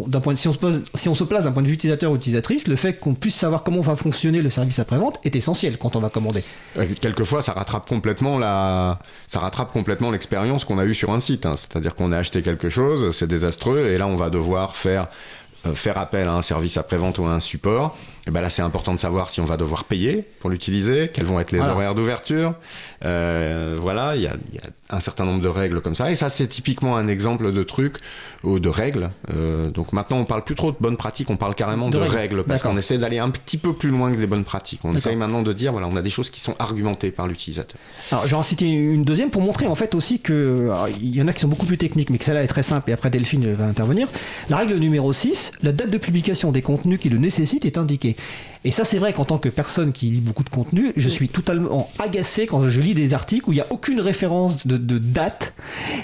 d'un 0.06 0.20
point 0.20 0.36
si 0.36 0.48
on 0.48 0.54
se 0.54 0.60
pose, 0.60 0.84
si 0.94 1.10
on 1.10 1.16
se 1.16 1.24
place 1.24 1.46
d'un 1.46 1.52
point 1.52 1.64
de 1.64 1.68
vue 1.68 1.74
utilisateur 1.74 2.12
ou 2.12 2.16
utilisatrice, 2.16 2.68
le 2.68 2.76
fait 2.76 2.94
qu'on 3.00 3.16
puisse 3.16 3.34
savoir 3.34 3.64
comment 3.64 3.82
va 3.82 3.96
fonctionner 3.96 4.44
le 4.44 4.52
service 4.52 4.78
après-vente 4.78 5.20
est 5.24 5.36
essentiel 5.36 5.80
quand 5.80 5.96
on 5.96 6.00
va 6.00 6.10
commander. 6.10 6.44
Quelquefois, 7.02 7.42
ça 7.42 7.54
rattrape 7.54 7.90
complètement 7.90 8.38
la, 8.38 9.00
ça 9.26 9.40
rattrape 9.40 9.74
complètement 9.74 10.12
l'expérience 10.12 10.64
qu'on 10.64 10.78
a 10.78 10.86
eue 10.86 10.94
sur 10.94 11.12
un 11.12 11.20
site. 11.20 11.48
Hein. 11.48 11.56
C'est-à-dire 11.58 11.96
qu'on 11.96 12.12
a 12.12 12.18
acheté 12.18 12.44
quelque 12.44 12.70
chose, 12.70 13.10
c'est 13.10 13.26
désastreux 13.26 13.88
et 13.88 13.98
là 13.98 14.06
on 14.06 14.16
va 14.16 14.30
devoir 14.30 14.76
faire 14.76 15.08
faire 15.74 15.98
appel 15.98 16.28
à 16.28 16.34
un 16.34 16.42
service 16.42 16.78
après-vente 16.78 17.20
ou 17.20 17.26
à 17.26 17.32
un 17.32 17.40
support, 17.40 17.98
et 18.26 18.32
ben 18.32 18.40
là 18.40 18.50
c'est 18.50 18.62
important 18.62 18.94
de 18.94 19.00
savoir 19.00 19.30
si 19.30 19.42
on 19.42 19.46
va 19.46 19.58
devoir 19.58 19.84
payer 19.84 20.24
pour 20.40 20.50
l'utiliser, 20.50 21.12
quels 21.14 21.26
vont 21.26 21.40
être 21.40 21.52
les 21.52 21.60
horaires 21.60 21.94
d'ouverture. 21.94 22.54
Euh, 23.04 23.78
voilà, 23.82 24.16
il 24.16 24.22
y 24.22 24.28
a, 24.28 24.34
y 24.54 24.60
a, 24.60 24.96
un 24.96 25.02
certain 25.02 25.26
nombre 25.26 25.42
de 25.42 25.50
règles 25.50 25.82
comme 25.82 25.96
ça. 25.96 26.10
Et 26.10 26.16
ça 26.16 26.30
c'est 26.30 26.48
typiquement 26.48 26.96
un 26.96 27.10
exemple 27.10 27.52
de 27.52 27.64
truc 27.64 27.98
ou 28.44 28.60
de 28.60 28.70
règles. 28.70 29.10
Euh, 29.34 29.72
donc 29.72 29.92
maintenant 29.92 30.18
on 30.18 30.26
parle 30.26 30.44
plus 30.44 30.56
trop 30.56 30.72
de 30.72 30.78
bonnes 30.80 30.96
pratiques, 30.96 31.30
on 31.30 31.36
parle 31.36 31.54
carrément 31.54 31.90
de, 31.90 31.98
règles, 31.98 32.44
parce 32.44 32.62
qu'on 32.62 32.78
essaie 32.78 32.98
d'aller 32.98 33.20
un 33.20 33.30
petit 33.30 33.58
peu 33.58 33.74
plus 33.74 33.90
loin 33.90 34.12
que 34.12 34.18
des 34.18 34.28
bonnes 34.28 34.46
pratiques. 34.46 34.82
On 34.86 34.94
essaie 34.94 35.16
maintenant 35.18 35.42
de 35.42 35.52
dire 35.52 35.74
voilà 35.74 35.88
on 35.92 35.96
a 35.98 36.02
des 36.02 36.10
choses 36.10 36.30
qui 36.30 36.40
sont 36.40 36.56
argumentées 36.60 37.12
par 37.12 37.28
l'utilisateur. 37.28 37.80
Alors 38.12 38.24
je 38.26 38.30
vais 38.30 38.38
en 38.38 38.44
citer 38.44 38.68
une 38.70 39.04
deuxième 39.04 39.32
pour 39.32 39.42
montrer 39.42 39.68
en 39.68 39.76
fait 39.76 39.96
aussi 39.96 40.22
que 40.22 40.70
il 41.02 41.14
y 41.14 41.22
en 41.22 41.28
a 41.28 41.34
qui 41.34 41.42
sont 41.42 41.50
beaucoup 41.50 41.66
plus 41.66 41.78
techniques, 41.78 42.10
mais 42.10 42.20
que 42.20 42.26
celle-là 42.26 42.44
est 42.44 42.48
très 42.48 42.64
simple. 42.64 42.90
Et 42.90 42.94
après 42.94 43.10
Delphine 43.10 43.54
va 43.54 43.66
intervenir. 43.66 44.08
La 44.50 44.58
règle 44.58 44.76
numéro 44.76 45.12
6, 45.12 45.52
la 45.62 45.74
date 45.74 45.90
de 45.90 45.98
publication 45.98 46.54
des 46.54 46.62
contenus 46.62 47.00
qui 47.02 47.10
le 47.10 47.18
nécessitent 47.18 47.66
est 47.66 47.78
indiquée. 47.78 48.13
Et 48.66 48.72
ça, 48.72 48.86
c'est 48.86 48.98
vrai 48.98 49.12
qu'en 49.12 49.26
tant 49.26 49.38
que 49.38 49.50
personne 49.50 49.92
qui 49.92 50.10
lit 50.10 50.22
beaucoup 50.22 50.44
de 50.44 50.50
contenu, 50.50 50.94
je 50.96 51.10
suis 51.10 51.28
totalement 51.28 51.92
agacé 52.00 52.48
quand 52.48 52.68
je 52.70 52.80
lis 52.80 52.94
des 52.94 53.14
articles 53.14 53.50
où 53.50 53.52
il 53.52 53.56
n'y 53.56 53.62
a 53.62 53.68
aucune 53.72 54.00
référence 54.00 54.66
de, 54.66 54.78
date 54.98 55.54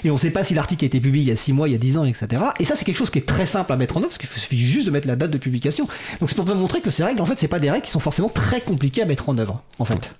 et 0.04 0.10
on 0.10 0.14
ne 0.14 0.18
sait 0.18 0.30
pas 0.30 0.44
si 0.44 0.52
l'article 0.52 0.84
a 0.84 0.86
été 0.86 1.00
publié 1.00 1.24
il 1.24 1.28
y 1.28 1.32
a 1.32 1.36
6 1.36 1.52
mois, 1.54 1.68
il 1.68 1.72
y 1.72 1.74
a 1.74 1.78
10 1.78 1.98
ans, 1.98 2.04
etc. 2.04 2.42
Et 2.58 2.64
ça, 2.64 2.76
c'est 2.76 2.84
quelque 2.84 2.96
chose 2.96 3.10
qui 3.10 3.18
est 3.18 3.26
très 3.26 3.46
simple 3.46 3.72
à 3.72 3.76
mettre 3.76 3.96
en 3.96 4.00
œuvre 4.00 4.08
parce 4.08 4.18
qu'il 4.18 4.28
suffit 4.28 4.58
juste 4.58 4.86
de 4.86 4.90
mettre 4.90 5.06
la 5.08 5.16
date 5.16 5.30
de 5.30 5.38
publication. 5.38 5.88
Donc 6.20 6.28
c'est 6.28 6.34
pour 6.34 6.44
te 6.44 6.52
montrer 6.52 6.82
que 6.82 6.90
ces 6.90 7.02
règles, 7.02 7.22
en 7.22 7.26
fait, 7.26 7.38
c'est 7.38 7.48
pas 7.48 7.60
des 7.60 7.70
règles 7.70 7.84
qui 7.84 7.90
sont 7.90 8.00
forcément 8.00 8.28
très 8.28 8.60
compliquées 8.60 9.02
à 9.02 9.06
mettre 9.06 9.28
en 9.28 9.38
œuvre, 9.38 9.62
en 9.78 9.86
fait. 9.86 10.10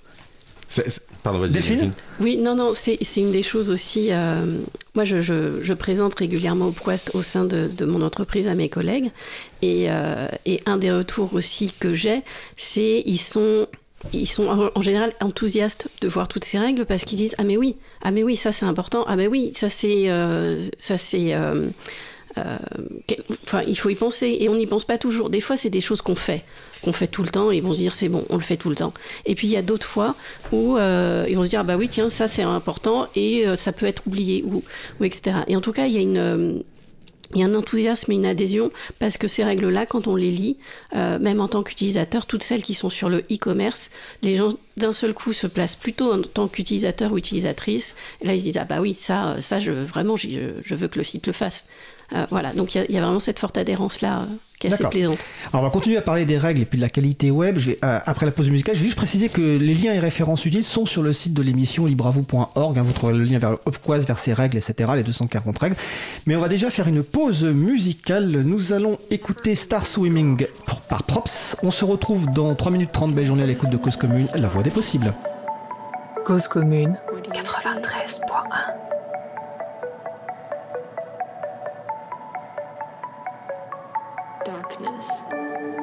Pardon, 1.23 1.39
vas-y. 1.39 1.91
Oui, 2.21 2.37
non, 2.37 2.55
non, 2.55 2.73
c'est 2.73 2.99
une 3.17 3.33
des 3.33 3.43
choses 3.43 3.71
aussi. 3.71 4.09
Euh, 4.11 4.59
moi, 4.95 5.05
je, 5.05 5.21
je, 5.21 5.73
présente 5.75 6.15
régulièrement 6.15 6.67
au 6.67 6.73
Quest 6.73 7.11
au 7.15 7.23
sein 7.23 7.45
de, 7.45 7.69
de, 7.69 7.85
mon 7.85 8.03
entreprise 8.03 8.47
à 8.47 8.55
mes 8.55 8.69
collègues. 8.69 9.11
Et, 9.63 9.87
euh, 9.89 10.29
et 10.47 10.63
un 10.67 10.77
des 10.77 10.93
retours 10.93 11.35
aussi 11.35 11.73
que 11.79 11.95
j'ai, 11.95 12.23
c'est 12.57 13.03
ils 13.05 13.19
sont 13.21 13.67
ils 14.15 14.27
sont 14.27 14.71
en 14.75 14.81
général 14.81 15.13
enthousiastes 15.21 15.89
de 16.01 16.09
voir 16.09 16.27
toutes 16.27 16.45
ces 16.45 16.59
règles 16.59 16.87
parce 16.87 17.05
qu'ils 17.05 17.19
disent 17.19 17.35
ah 17.37 17.45
mais 17.45 17.59
oui 17.59 17.77
ah 18.01 18.11
mais 18.11 18.23
oui 18.23 18.35
ça 18.35 18.51
c'est 18.51 18.65
important 18.65 19.05
ah 19.07 19.15
mais 19.15 19.27
oui 19.27 19.53
ça 19.55 19.69
c'est 19.69 20.11
euh, 20.11 20.59
ça 20.79 20.97
c'est 20.97 21.35
enfin 22.37 23.63
il 23.67 23.77
faut 23.77 23.89
y 23.89 23.95
penser 23.95 24.39
et 24.41 24.49
on 24.49 24.55
n'y 24.55 24.67
pense 24.67 24.85
pas 24.85 24.99
toujours 24.99 25.31
des 25.31 25.41
fois 25.41 25.57
c'est 25.57 25.71
des 25.71 25.81
choses 25.81 26.01
qu'on 26.01 26.15
fait 26.15 26.45
qu'on 26.83 26.93
fait 26.93 27.07
tout 27.07 27.23
le 27.23 27.29
temps, 27.29 27.51
et 27.51 27.57
ils 27.57 27.63
vont 27.63 27.73
se 27.73 27.79
dire 27.79 27.95
c'est 27.95 28.09
bon, 28.09 28.25
on 28.29 28.37
le 28.37 28.43
fait 28.43 28.57
tout 28.57 28.71
le 28.71 28.77
temps. 28.77 28.93
Et 29.27 29.35
puis 29.35 29.47
il 29.47 29.51
y 29.51 29.57
a 29.57 29.63
d'autres 29.63 29.87
fois 29.87 30.15
où 30.53 30.77
euh, 30.77 31.27
ils 31.29 31.37
vont 31.37 31.45
se 31.45 31.51
dire 31.51 31.65
bah 31.65 31.77
oui 31.77 31.89
tiens 31.89 32.09
ça 32.09 32.29
c'est 32.29 32.43
important 32.43 33.09
et 33.15 33.47
euh, 33.47 33.57
ça 33.57 33.73
peut 33.73 33.87
être 33.87 34.03
oublié 34.07 34.45
ou, 34.47 34.63
etc. 35.05 35.39
Et 35.49 35.57
en 35.57 35.61
tout 35.61 35.73
cas 35.73 35.87
il 35.87 35.93
y 35.93 35.99
a 35.99 36.01
une 36.01 36.19
euh, 36.19 36.53
il 37.33 37.39
y 37.39 37.45
a 37.45 37.47
un 37.47 37.55
enthousiasme 37.55 38.11
et 38.11 38.17
une 38.17 38.27
adhésion 38.27 38.73
parce 38.99 39.17
que 39.17 39.29
ces 39.29 39.45
règles-là, 39.45 39.87
quand 39.87 40.09
on 40.09 40.17
les 40.17 40.33
lit, 40.33 40.57
même 40.93 41.41
en 41.41 41.47
tant 41.47 41.63
qu'utilisateur, 41.63 42.27
toutes 42.27 42.43
celles 42.43 42.65
qui 42.65 42.75
sont 42.75 42.91
sur 42.91 43.09
le 43.09 43.19
e-commerce, 43.31 43.93
les 44.23 44.35
gens 44.35 44.49
d'un 44.77 44.93
seul 44.93 45.15
coup 45.15 45.33
se 45.33 45.47
placent 45.47 45.77
plutôt 45.77 46.13
en 46.13 46.23
tant 46.23 46.49
qu'utilisateur 46.49 47.13
ou 47.13 47.19
utilisatrice. 47.19 47.95
Et 48.21 48.27
là, 48.27 48.35
ils 48.35 48.41
se 48.41 48.45
disent 48.47 48.59
ah 48.61 48.65
bah 48.65 48.81
oui, 48.81 48.95
ça, 48.99 49.37
ça, 49.39 49.61
je 49.61 49.71
vraiment, 49.71 50.17
je 50.17 50.75
veux 50.75 50.89
que 50.89 50.99
le 50.99 51.05
site 51.05 51.29
le 51.29 51.33
fasse. 51.33 51.67
Euh, 52.13 52.27
voilà, 52.31 52.53
donc 52.53 52.75
il 52.75 52.87
y, 52.89 52.99
a 52.99 53.01
vraiment 53.01 53.21
cette 53.21 53.39
forte 53.39 53.57
adhérence-là 53.57 54.23
euh, 54.23 54.25
qui 54.59 54.67
est 54.67 54.73
assez 54.73 54.85
plaisante. 54.85 55.25
Alors 55.53 55.63
on 55.63 55.67
va 55.67 55.71
continuer 55.71 55.97
à 55.97 56.03
parler 56.03 56.25
des 56.25 56.39
règles 56.39 56.63
et 56.63 56.65
puis 56.65 56.77
de 56.77 56.83
la 56.83 56.89
qualité 56.89 57.31
web. 57.31 57.59
Je 57.59 57.73
euh, 57.73 57.99
après 58.05 58.27
la 58.27 58.33
pause 58.33 58.51
musicale, 58.51 58.75
je 58.75 58.81
vais 58.81 58.87
juste 58.87 58.97
préciser 58.97 59.29
que 59.29 59.41
les 59.41 59.75
liens 59.75 59.93
et 59.93 60.01
références 60.01 60.45
utiles 60.45 60.65
sont 60.65 60.87
sur 60.87 61.03
le 61.03 61.13
site 61.13 61.35
de 61.35 61.43
l'émission 61.43 61.87
libravou.org. 61.87 62.79
Hein, 62.79 62.83
vous 62.83 62.93
trouverez 62.93 63.17
le 63.17 63.25
lien 63.25 63.39
vers 63.39 63.53
le 63.53 63.59
vers 64.01 64.19
ses 64.19 64.33
règles, 64.33 64.57
etc., 64.57 64.93
les 64.97 65.03
240 65.03 65.59
règles. 65.59 65.77
Mais 66.27 66.35
on 66.35 66.41
va 66.41 66.49
déjà 66.49 66.71
faire 66.71 66.89
une 66.89 67.03
pause 67.03 67.45
musicale. 67.45 68.29
Nous 68.29 68.73
allons 68.73 68.99
écouter 69.11 69.55
Star 69.55 69.87
Swimming 69.87 70.47
par 70.89 71.05
Props. 71.05 71.57
On 71.63 71.71
se 71.71 71.85
retrouve 71.85 72.27
dans 72.31 72.55
3 72.55 72.73
minutes 72.73 72.91
30. 72.93 73.15
Belle 73.15 73.27
journée 73.27 73.45
à 73.45 73.47
l'écoute 73.47 73.71
de 73.71 73.77
Cause 73.77 73.97
Commune, 73.97 74.27
la 74.35 74.49
voix 74.49 74.63
des 74.63 74.71
possibles. 74.71 75.15
Cause 76.25 76.49
Commune 76.49 76.97
93.1 77.33 79.00
darkness. 84.71 85.80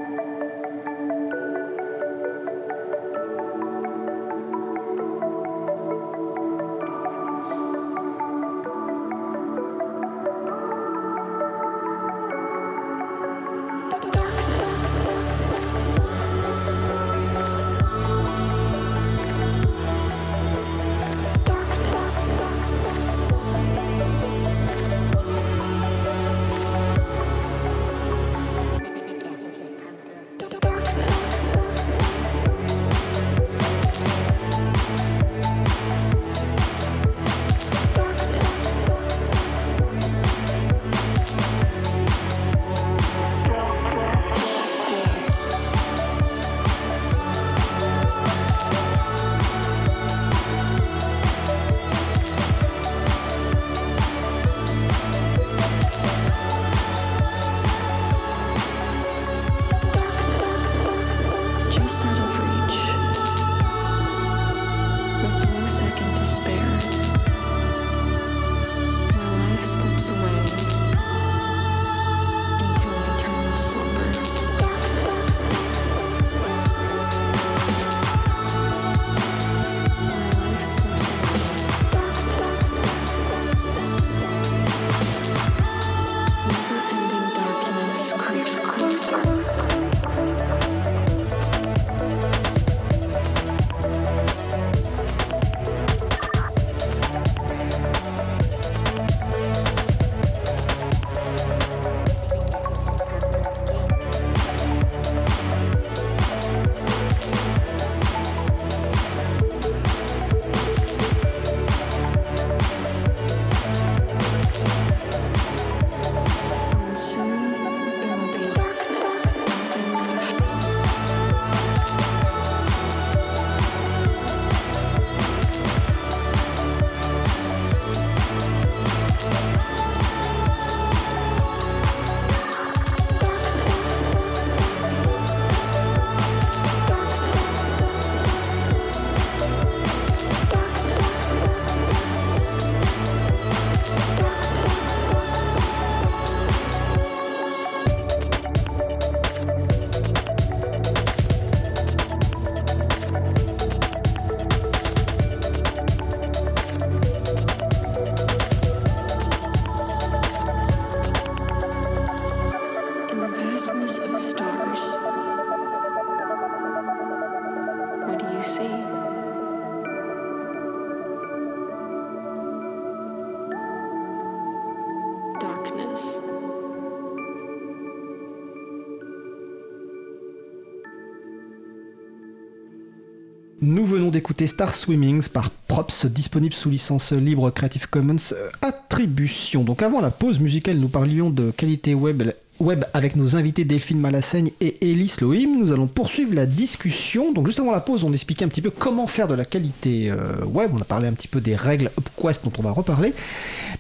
D'écouter 184.12 184.48
Star 184.48 184.76
Swimmings 184.76 185.30
par 185.30 185.50
Props, 185.50 186.06
disponible 186.06 186.54
sous 186.54 186.70
licence 186.70 187.12
libre 187.12 187.50
Creative 187.52 187.88
Commons 187.90 188.16
euh, 188.34 188.50
Attribution. 188.62 189.64
Donc 189.64 189.82
avant 189.84 190.02
la 190.02 190.12
pause 190.12 190.40
musicale, 190.40 190.78
nous 190.78 190.88
parlions 190.88 191.30
de 191.30 191.52
qualité 191.52 191.94
web, 191.94 192.32
web 192.60 192.86
avec 192.94 193.16
nos 193.16 193.36
invités 193.36 193.66
Delphine 193.66 194.00
Malassaigne 194.00 194.52
et 194.62 194.90
Elise 194.92 195.22
Lohim. 195.22 195.60
Nous 195.60 195.72
allons 195.72 195.88
poursuivre 195.88 196.34
la 196.34 196.46
discussion. 196.46 197.32
Donc 197.32 197.46
juste 197.48 197.60
avant 197.60 197.72
la 197.72 197.82
pause, 197.82 198.04
on 198.04 198.14
expliquait 198.14 198.46
un 198.46 198.50
petit 198.50 198.62
peu 198.62 198.72
comment 198.72 199.08
faire 199.08 199.28
de 199.28 199.36
la 199.36 199.46
qualité 199.46 200.10
euh, 200.10 200.44
web. 200.46 200.72
On 200.74 200.82
a 200.82 200.86
parlé 200.86 201.08
un 201.08 201.14
petit 201.14 201.28
peu 201.28 201.42
des 201.42 201.56
règles 201.56 201.92
UpQuest 201.98 202.44
dont 202.44 202.54
on 202.58 202.62
va 202.62 202.72
reparler. 202.72 203.14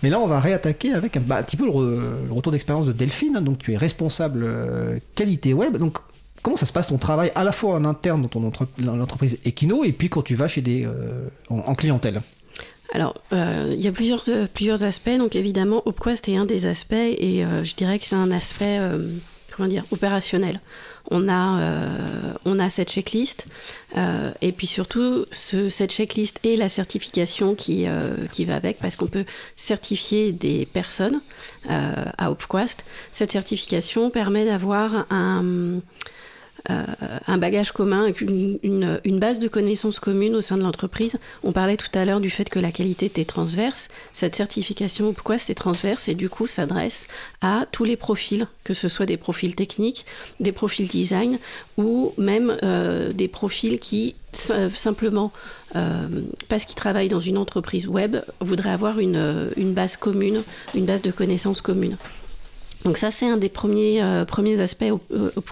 Mais 0.03 0.09
là, 0.09 0.19
on 0.19 0.27
va 0.27 0.39
réattaquer 0.39 0.93
avec 0.93 1.17
un, 1.17 1.21
bah, 1.21 1.41
petit 1.43 1.57
peu 1.57 1.65
le 1.65 2.33
retour 2.33 2.51
d'expérience 2.51 2.85
de 2.87 2.93
Delphine. 2.93 3.37
hein. 3.37 3.41
Donc 3.41 3.59
tu 3.59 3.73
es 3.73 3.77
responsable 3.77 4.43
euh, 4.43 4.99
qualité 5.15 5.53
web. 5.53 5.77
Donc 5.77 5.97
Comment 6.47 6.55
ça 6.55 6.65
se 6.65 6.71
passe 6.71 6.87
ton 6.87 6.97
travail 6.97 7.29
à 7.35 7.43
la 7.43 7.51
fois 7.51 7.75
en 7.75 7.83
interne 7.83 8.21
dans 8.21 8.29
ton 8.29 8.47
entre- 8.47 8.69
l'entreprise 8.81 9.37
Equino 9.43 9.83
et 9.83 9.91
puis 9.91 10.07
quand 10.07 10.21
tu 10.21 10.33
vas 10.35 10.47
chez 10.47 10.61
des 10.61 10.85
euh, 10.85 11.27
en, 11.49 11.57
en 11.57 11.75
clientèle? 11.75 12.21
Alors, 12.93 13.15
euh, 13.33 13.73
il 13.77 13.81
y 13.83 13.87
a 13.89 13.91
plusieurs, 13.91 14.23
euh, 14.29 14.47
plusieurs 14.53 14.85
aspects. 14.85 15.09
Donc, 15.17 15.35
évidemment, 15.35 15.81
OpQuest 15.85 16.29
est 16.29 16.37
un 16.37 16.45
des 16.45 16.65
aspects 16.65 16.93
et 16.93 17.43
je 17.63 17.75
dirais 17.75 17.99
que 17.99 18.05
c'est 18.05 18.15
un 18.15 18.31
aspect, 18.31 18.79
comment 19.53 19.67
dire, 19.67 19.83
opérationnel. 19.91 20.61
On 21.11 21.27
a, 21.27 21.69
on 22.45 22.59
a 22.59 22.69
cette 22.69 22.91
checklist 22.91 23.47
et 24.41 24.51
puis 24.53 24.67
surtout 24.67 25.25
ce- 25.31 25.67
cette 25.67 25.91
checklist 25.91 26.39
et 26.45 26.55
la 26.55 26.69
certification 26.69 27.55
qui, 27.55 27.87
qui 28.31 28.45
va 28.45 28.55
avec 28.55 28.77
parce 28.79 28.95
qu'on 28.95 29.07
peut 29.07 29.25
certifier 29.57 30.31
des 30.31 30.65
personnes 30.65 31.19
à 31.67 32.31
OpQuest. 32.31 32.85
Cette 33.11 33.33
certification 33.33 34.09
permet 34.11 34.45
d'avoir 34.45 35.07
un 35.09 35.81
euh, 36.69 36.83
un 37.27 37.37
bagage 37.37 37.71
commun, 37.71 38.11
une, 38.21 39.19
base 39.19 39.39
de 39.39 39.47
connaissances 39.47 39.99
communes 39.99 40.35
au 40.35 40.41
sein 40.41 40.57
de 40.57 40.63
l'entreprise. 40.63 41.17
On 41.43 41.51
parlait 41.51 41.77
tout 41.77 41.89
à 41.93 42.05
l'heure 42.05 42.19
du 42.19 42.29
fait 42.29 42.49
que 42.49 42.59
la 42.59 42.71
qualité 42.71 43.05
était 43.07 43.25
transverse. 43.25 43.87
Cette 44.13 44.35
certification, 44.35 45.13
pourquoi 45.13 45.37
c'est 45.37 45.55
transverse? 45.55 46.09
Et 46.09 46.15
du 46.15 46.29
coup 46.29 46.45
s'adresse 46.45 47.07
à 47.41 47.65
tous 47.71 47.83
les 47.83 47.95
profils, 47.95 48.47
que 48.63 48.73
ce 48.73 48.87
soit 48.87 49.05
des 49.05 49.17
profils 49.17 49.55
techniques, 49.55 50.05
des 50.39 50.51
profils 50.51 50.87
design 50.87 51.39
ou 51.77 52.13
même 52.17 52.57
euh, 52.63 53.11
des 53.13 53.27
profils 53.27 53.79
qui 53.79 54.15
si- 54.33 54.51
simplement 54.75 55.31
euh, 55.75 56.07
parce 56.47 56.65
qu'ils 56.65 56.75
travaillent 56.75 57.09
dans 57.09 57.19
une 57.19 57.37
entreprise 57.37 57.87
web, 57.87 58.17
voudraient 58.41 58.69
avoir 58.71 58.99
une, 58.99 59.51
une 59.55 59.73
base 59.73 59.97
commune, 59.97 60.43
une 60.75 60.85
base 60.85 61.01
de 61.01 61.11
connaissances 61.11 61.61
commune. 61.61 61.97
Donc 62.83 62.97
ça, 62.97 63.11
c'est 63.11 63.27
un 63.27 63.37
des 63.37 63.49
premiers, 63.49 64.01
euh, 64.01 64.25
premiers 64.25 64.61
aspects 64.61 64.85
au, 64.91 65.01
euh, 65.11 65.31
au. 65.35 65.43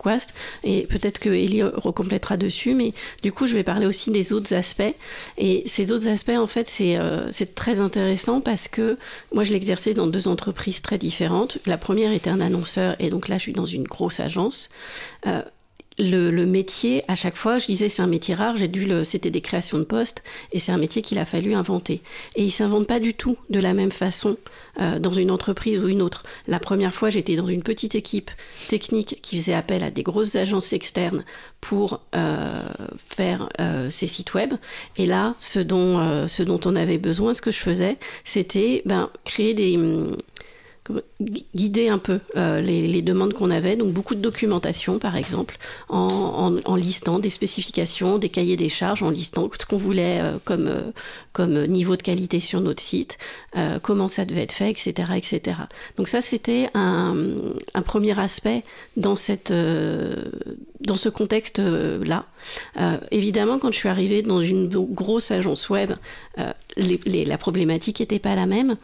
Et 0.63 0.85
peut-être 0.87 1.19
que 1.19 1.29
Ellie 1.29 1.63
recomplétera 1.63 2.37
dessus, 2.37 2.75
mais 2.75 2.93
du 3.23 3.31
coup, 3.31 3.47
je 3.47 3.53
vais 3.53 3.63
parler 3.63 3.85
aussi 3.85 4.11
des 4.11 4.33
autres 4.33 4.53
aspects. 4.53 4.93
Et 5.37 5.63
ces 5.65 5.91
autres 5.91 6.07
aspects, 6.07 6.37
en 6.37 6.47
fait, 6.47 6.69
c'est 6.69 6.97
euh, 6.97 7.29
très 7.55 7.81
intéressant 7.81 8.41
parce 8.41 8.67
que 8.67 8.97
moi, 9.33 9.43
je 9.43 9.51
l'exerçais 9.51 9.93
dans 9.93 10.07
deux 10.07 10.27
entreprises 10.27 10.81
très 10.81 10.97
différentes. 10.97 11.57
La 11.65 11.77
première 11.77 12.11
était 12.11 12.29
un 12.29 12.41
annonceur, 12.41 12.95
et 12.99 13.09
donc 13.09 13.27
là, 13.27 13.37
je 13.37 13.43
suis 13.43 13.53
dans 13.53 13.65
une 13.65 13.83
grosse 13.83 14.19
agence. 14.19 14.69
Euh, 15.27 15.41
le, 15.97 16.45
métier, 16.45 17.03
à 17.07 17.15
chaque 17.15 17.37
fois, 17.37 17.57
je 17.57 17.67
disais 17.67 17.89
c'est 17.89 18.01
un 18.01 18.07
métier 18.07 18.35
rare, 18.35 18.57
j'ai 18.57 18.67
dû 18.67 18.85
le, 18.85 19.03
c'était 19.03 19.31
des 19.31 19.41
créations 19.41 19.77
de 19.77 19.83
postes, 19.83 20.23
et 20.51 20.59
c'est 20.59 20.71
un 20.71 20.77
métier 20.77 21.01
qu'il 21.01 21.17
a 21.19 21.25
fallu 21.25 21.53
inventer. 21.53 22.01
Et 22.35 22.43
il 22.43 22.51
s'invente 22.51 22.87
pas 22.87 22.99
du 22.99 23.13
tout 23.13 23.37
de 23.49 23.59
la 23.59 23.73
même 23.73 23.91
façon 23.91 24.37
euh, 24.81 24.99
dans 24.99 25.13
une 25.13 25.31
entreprise 25.31 25.81
ou 25.81 25.87
une 25.87 26.01
autre. 26.01 26.23
La 26.47 26.59
première 26.59 26.93
fois, 26.93 27.09
j'étais 27.09 27.35
dans 27.35 27.47
une 27.47 27.63
petite 27.63 27.95
équipe 27.95 28.31
technique 28.67 29.19
qui 29.21 29.37
faisait 29.37 29.53
appel 29.53 29.83
à 29.83 29.91
des 29.91 30.03
grosses 30.03 30.35
agences 30.35 30.73
externes 30.73 31.23
pour 31.61 32.01
euh, 32.15 32.67
faire 32.97 33.49
euh, 33.61 33.89
ces 33.89 34.07
sites 34.07 34.33
web. 34.33 34.53
Et 34.97 35.05
là, 35.05 35.35
ce 35.39 35.59
dont, 35.59 36.27
ce 36.27 36.43
dont 36.43 36.59
on 36.65 36.75
avait 36.75 36.97
besoin, 36.97 37.33
ce 37.33 37.41
que 37.41 37.51
je 37.51 37.59
faisais, 37.59 37.97
c'était 38.23 38.81
ben, 38.85 39.09
créer 39.23 39.53
des 39.53 39.77
hum, 39.77 40.17
guider 41.55 41.87
un 41.89 41.97
peu 41.97 42.19
euh, 42.35 42.61
les, 42.61 43.01
demandes 43.01 43.33
qu'on 43.33 43.49
avait. 43.49 43.75
Donc 43.75 43.91
beaucoup 43.91 44.15
de 44.15 44.19
documentation, 44.21 44.99
par 44.99 45.15
exemple, 45.15 45.57
en, 45.89 46.59
en- 46.63 46.75
listant 46.75 47.19
des 47.19 47.29
spécifications, 47.29 48.17
des 48.17 48.29
cahiers 48.29 48.55
des 48.55 48.69
charges, 48.69 49.01
en 49.01 49.09
listant 49.09 49.49
ce 49.59 49.65
qu'on 49.65 49.77
voulait 49.77 50.19
euh, 50.21 50.37
comme, 50.43 50.67
euh, 50.67 50.91
comme 51.33 51.65
niveau 51.65 51.95
de 51.95 52.03
qualité 52.03 52.39
sur 52.39 52.61
notre 52.61 52.81
site, 52.81 53.17
comment 53.81 54.07
ça 54.07 54.25
devait 54.25 54.43
être 54.43 54.53
fait, 54.53 54.69
etc. 54.69 54.93
etc. 55.15 55.57
Donc 55.97 56.07
ça, 56.07 56.21
c'était 56.21 56.69
un, 56.73 57.15
premier 57.85 58.17
aspect 58.19 58.63
dans, 58.97 59.15
cette, 59.15 59.51
dans 59.51 60.97
ce 60.97 61.09
contexte-là. 61.09 62.25
Évidemment, 63.11 63.59
quand 63.59 63.71
je 63.71 63.77
suis 63.77 63.89
arrivée 63.89 64.21
dans 64.21 64.39
une 64.39 64.67
grosse 64.67 65.31
agence 65.31 65.69
web, 65.69 65.91
la 66.37 67.37
problématique 67.37 67.99
n'était 67.99 68.19
pas 68.19 68.35
la 68.35 68.45
même 68.45 68.77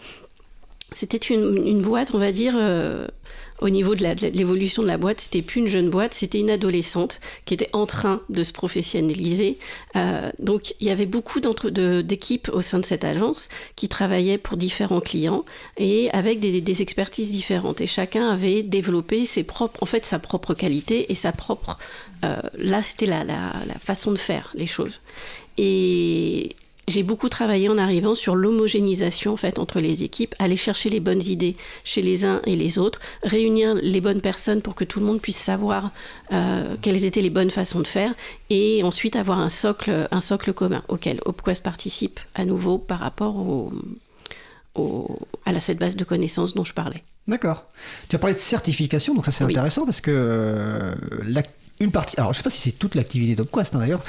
c'était 0.93 1.17
une, 1.17 1.81
boîte, 1.81 2.11
on 2.13 2.17
va 2.19 2.31
dire, 2.31 2.53
euh, 2.57 3.07
au 3.61 3.69
niveau 3.69 3.95
de 3.95 4.03
la- 4.03 4.15
de 4.15 4.27
l'évolution 4.27 4.81
de 4.81 4.87
la 4.87 4.97
boîte, 4.97 5.21
c'était 5.21 5.41
plus 5.41 5.61
une 5.61 5.67
jeune 5.67 5.89
boîte, 5.89 6.13
c'était 6.13 6.39
une 6.39 6.49
adolescente 6.49 7.19
qui 7.45 7.53
était 7.53 7.69
en 7.73 7.85
train 7.85 8.21
de 8.29 8.43
se 8.43 8.51
professionnaliser. 8.51 9.57
Euh, 9.95 10.29
donc 10.39 10.73
il 10.81 10.87
y 10.87 10.89
avait 10.89 11.05
beaucoup 11.05 11.39
d'équipes 11.39 12.49
au 12.51 12.61
sein 12.61 12.79
de 12.79 12.85
cette 12.85 13.03
agence 13.03 13.47
qui 13.75 13.87
travaillaient 13.87 14.37
pour 14.39 14.57
différents 14.57 14.99
clients 14.99 15.45
et 15.77 16.09
avec 16.11 16.39
des, 16.39 16.81
expertises 16.81 17.31
différentes. 17.31 17.79
Et 17.81 17.87
chacun 17.87 18.27
avait 18.29 18.63
développé 18.63 19.23
ses 19.25 19.43
propres, 19.43 19.81
en 19.83 19.85
fait, 19.85 20.05
sa 20.05 20.19
propre 20.19 20.53
qualité 20.53 21.11
et 21.11 21.15
sa 21.15 21.31
propre. 21.31 21.77
euh, 22.25 22.35
là, 22.57 22.81
c'était 22.81 23.05
la, 23.07 23.23
la- 23.23 23.53
la 23.67 23.79
façon 23.79 24.11
de 24.11 24.17
faire 24.17 24.51
les 24.55 24.67
choses. 24.67 24.99
Et 25.57 26.55
j'ai 26.91 27.03
beaucoup 27.03 27.29
travaillé 27.29 27.67
en 27.69 27.77
arrivant 27.77 28.13
sur 28.15 28.35
l'homogénéisation 28.35 29.33
en 29.33 29.37
fait 29.37 29.57
entre 29.59 29.79
les 29.79 30.03
équipes, 30.03 30.35
aller 30.39 30.55
chercher 30.55 30.89
les 30.89 30.99
bonnes 30.99 31.23
idées 31.23 31.55
chez 31.83 32.01
les 32.01 32.25
uns 32.25 32.41
et 32.45 32.55
les 32.55 32.77
autres, 32.77 32.99
réunir 33.23 33.73
les 33.75 34.01
bonnes 34.01 34.21
personnes 34.21 34.61
pour 34.61 34.75
que 34.75 34.83
tout 34.83 34.99
le 34.99 35.05
monde 35.07 35.21
puisse 35.21 35.37
savoir 35.37 35.91
euh, 36.31 36.75
quelles 36.81 37.03
étaient 37.05 37.21
les 37.21 37.29
bonnes 37.29 37.49
façons 37.49 37.79
de 37.79 37.87
faire, 37.87 38.13
et 38.49 38.83
ensuite 38.83 39.15
avoir 39.15 39.39
un 39.39 39.49
socle, 39.49 40.07
un 40.11 40.21
socle 40.21 40.53
commun 40.53 40.83
auquel 40.89 41.19
OpQuest 41.25 41.63
participe 41.63 42.19
à 42.35 42.45
nouveau 42.45 42.77
par 42.77 42.99
rapport 42.99 43.35
au, 43.37 43.71
au- 44.75 45.19
à 45.45 45.51
la, 45.51 45.59
cette 45.59 45.79
base 45.79 45.95
de 45.95 46.03
connaissances 46.03 46.53
dont 46.53 46.63
je 46.65 46.73
parlais. 46.73 47.03
D'accord. 47.27 47.65
Tu 48.09 48.15
as 48.15 48.19
parlé 48.19 48.33
de 48.33 48.39
certification, 48.39 49.13
donc 49.15 49.25
ça 49.25 49.31
c'est 49.31 49.43
Oui. 49.45 49.51
intéressant 49.53 49.85
parce 49.85 50.01
que 50.01 50.11
euh, 50.13 50.95
la- 51.23 51.43
une 51.81 51.91
partie, 51.91 52.15
alors 52.17 52.31
je 52.33 52.37
sais 52.37 52.43
pas 52.43 52.49
si 52.49 52.59
c'est 52.61 52.71
toute 52.71 52.95
l'activité 52.95 53.35
d'OpQuest 53.35 53.75
hein, 53.75 53.79
d'ailleurs, 53.79 54.03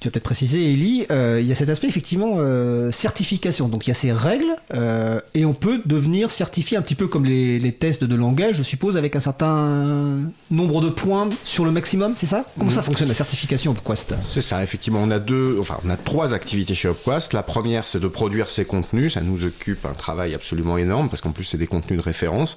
tu 0.00 0.08
vas 0.08 0.12
peut-être 0.12 0.24
préciser 0.24 0.72
Ellie, 0.72 1.06
euh, 1.10 1.38
il 1.40 1.46
y 1.46 1.52
a 1.52 1.54
cet 1.54 1.68
aspect 1.68 1.86
effectivement 1.88 2.36
euh, 2.38 2.90
certification, 2.90 3.68
donc 3.68 3.86
il 3.86 3.90
y 3.90 3.92
a 3.92 3.94
ces 3.94 4.12
règles 4.12 4.56
euh, 4.74 5.20
et 5.34 5.44
on 5.44 5.52
peut 5.54 5.82
devenir 5.84 6.30
certifié 6.30 6.76
un 6.76 6.82
petit 6.82 6.94
peu 6.94 7.06
comme 7.08 7.24
les, 7.24 7.58
les 7.58 7.72
tests 7.72 8.04
de 8.04 8.14
langage, 8.14 8.56
je 8.56 8.62
suppose, 8.62 8.96
avec 8.96 9.14
un 9.16 9.20
certain 9.20 10.18
nombre 10.50 10.80
de 10.80 10.88
points 10.88 11.28
sur 11.44 11.64
le 11.64 11.70
maximum, 11.70 12.14
c'est 12.16 12.26
ça? 12.26 12.44
Comment 12.58 12.70
Mhm. 12.70 12.76
ça 12.76 12.82
fonctionne 12.82 13.08
la 13.08 13.14
certification 13.14 13.72
OpQuest 13.72 14.14
C'est 14.28 14.40
ça, 14.40 14.62
effectivement. 14.62 15.00
On 15.02 15.10
a 15.10 15.18
deux, 15.18 15.56
enfin, 15.60 15.78
on 15.84 15.90
a 15.90 15.96
trois 15.96 16.32
activités 16.34 16.74
chez 16.74 16.88
Upquest. 16.88 17.32
La 17.32 17.42
première, 17.42 17.86
c'est 17.86 18.00
de 18.00 18.08
produire 18.08 18.50
ces 18.50 18.64
contenus. 18.64 19.14
Ça 19.14 19.20
nous 19.20 19.44
occupe 19.44 19.84
un 19.86 19.92
travail 19.92 20.34
absolument 20.34 20.78
énorme 20.78 21.08
parce 21.08 21.20
qu'en 21.20 21.32
plus, 21.32 21.44
c'est 21.44 21.58
des 21.58 21.66
contenus 21.66 21.98
de 21.98 22.04
référence 22.04 22.56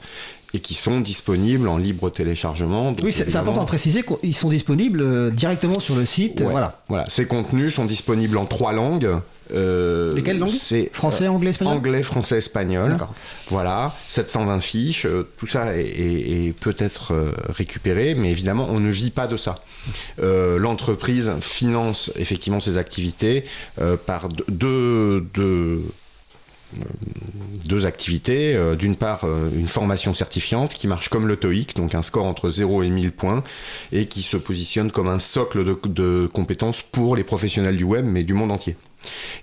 et 0.54 0.60
qui 0.60 0.76
sont 0.76 1.00
disponibles 1.00 1.68
en 1.68 1.78
libre 1.78 2.10
téléchargement. 2.10 2.92
Donc, 2.92 3.04
Oui, 3.04 3.12
c'est 3.12 3.24
évidemment, 3.24 3.42
important 3.44 3.62
de 3.64 3.68
préciser 3.68 4.04
qu'ils 4.04 4.36
sont 4.36 4.50
disponibles 4.50 5.02
euh, 5.02 5.32
directement 5.32 5.80
sur 5.80 5.96
le 5.96 6.06
site, 6.06 6.42
euh, 6.42 6.46
Ouais. 6.46 6.52
voilà. 6.52 6.80
Voilà, 6.90 7.06
ces 7.10 7.26
contenus 7.26 7.74
sont 7.74 7.86
disponibles 7.86 8.38
en 8.38 8.46
trois 8.46 8.72
langues. 8.74 9.10
Euh, 9.54 10.16
Lesquelles 10.16 10.40
langues 10.40 10.50
C'est 10.50 10.90
Français, 10.94 11.28
anglais, 11.28 11.50
espagnol 11.50 11.76
Anglais, 11.78 12.02
français, 12.04 12.38
espagnol. 12.38 12.96
Voilà, 13.50 13.94
720 14.08 14.60
fiches, 14.62 15.06
tout 15.38 15.48
ça 15.48 15.76
est, 15.76 15.82
est- 15.86 16.48
est 16.48 16.54
peut-être 16.54 17.14
euh, 17.14 17.34
récupéré, 17.50 18.16
mais 18.16 18.32
évidemment, 18.32 18.68
on 18.70 18.80
ne 18.80 18.90
vit 18.90 19.12
pas 19.12 19.28
de 19.28 19.36
ça. 19.38 19.56
Euh, 20.22 20.58
L'entreprise 20.58 21.32
finance 21.42 22.10
effectivement 22.16 22.62
ses 22.62 22.78
activités 22.78 23.44
euh, 23.82 23.98
par 23.98 24.30
deux, 24.30 25.26
deux, 25.34 25.84
deux 27.66 27.86
activités. 27.86 28.56
Euh, 28.56 28.76
D'une 28.76 28.96
part, 28.96 29.24
euh, 29.24 29.50
une 29.54 29.68
formation 29.68 30.14
certifiante 30.14 30.74
qui 30.74 30.88
marche 30.88 31.10
comme 31.10 31.28
le 31.28 31.36
TOEIC, 31.36 31.76
donc 31.76 31.96
un 31.96 32.02
score 32.04 32.26
entre 32.26 32.50
0 32.50 32.84
et 32.84 32.90
1000 32.90 33.12
points, 33.12 33.44
et 33.92 34.08
qui 34.08 34.22
se 34.22 34.38
positionne 34.38 34.92
comme 34.92 35.08
un 35.08 35.20
socle 35.20 35.64
de, 35.64 36.30
compétences 36.34 36.82
pour 36.82 37.16
les 37.16 37.24
professionnels 37.24 37.78
du 37.78 37.84
web, 37.84 38.06
mais 38.06 38.24
du 38.24 38.34
monde 38.34 38.52
entier. 38.52 38.76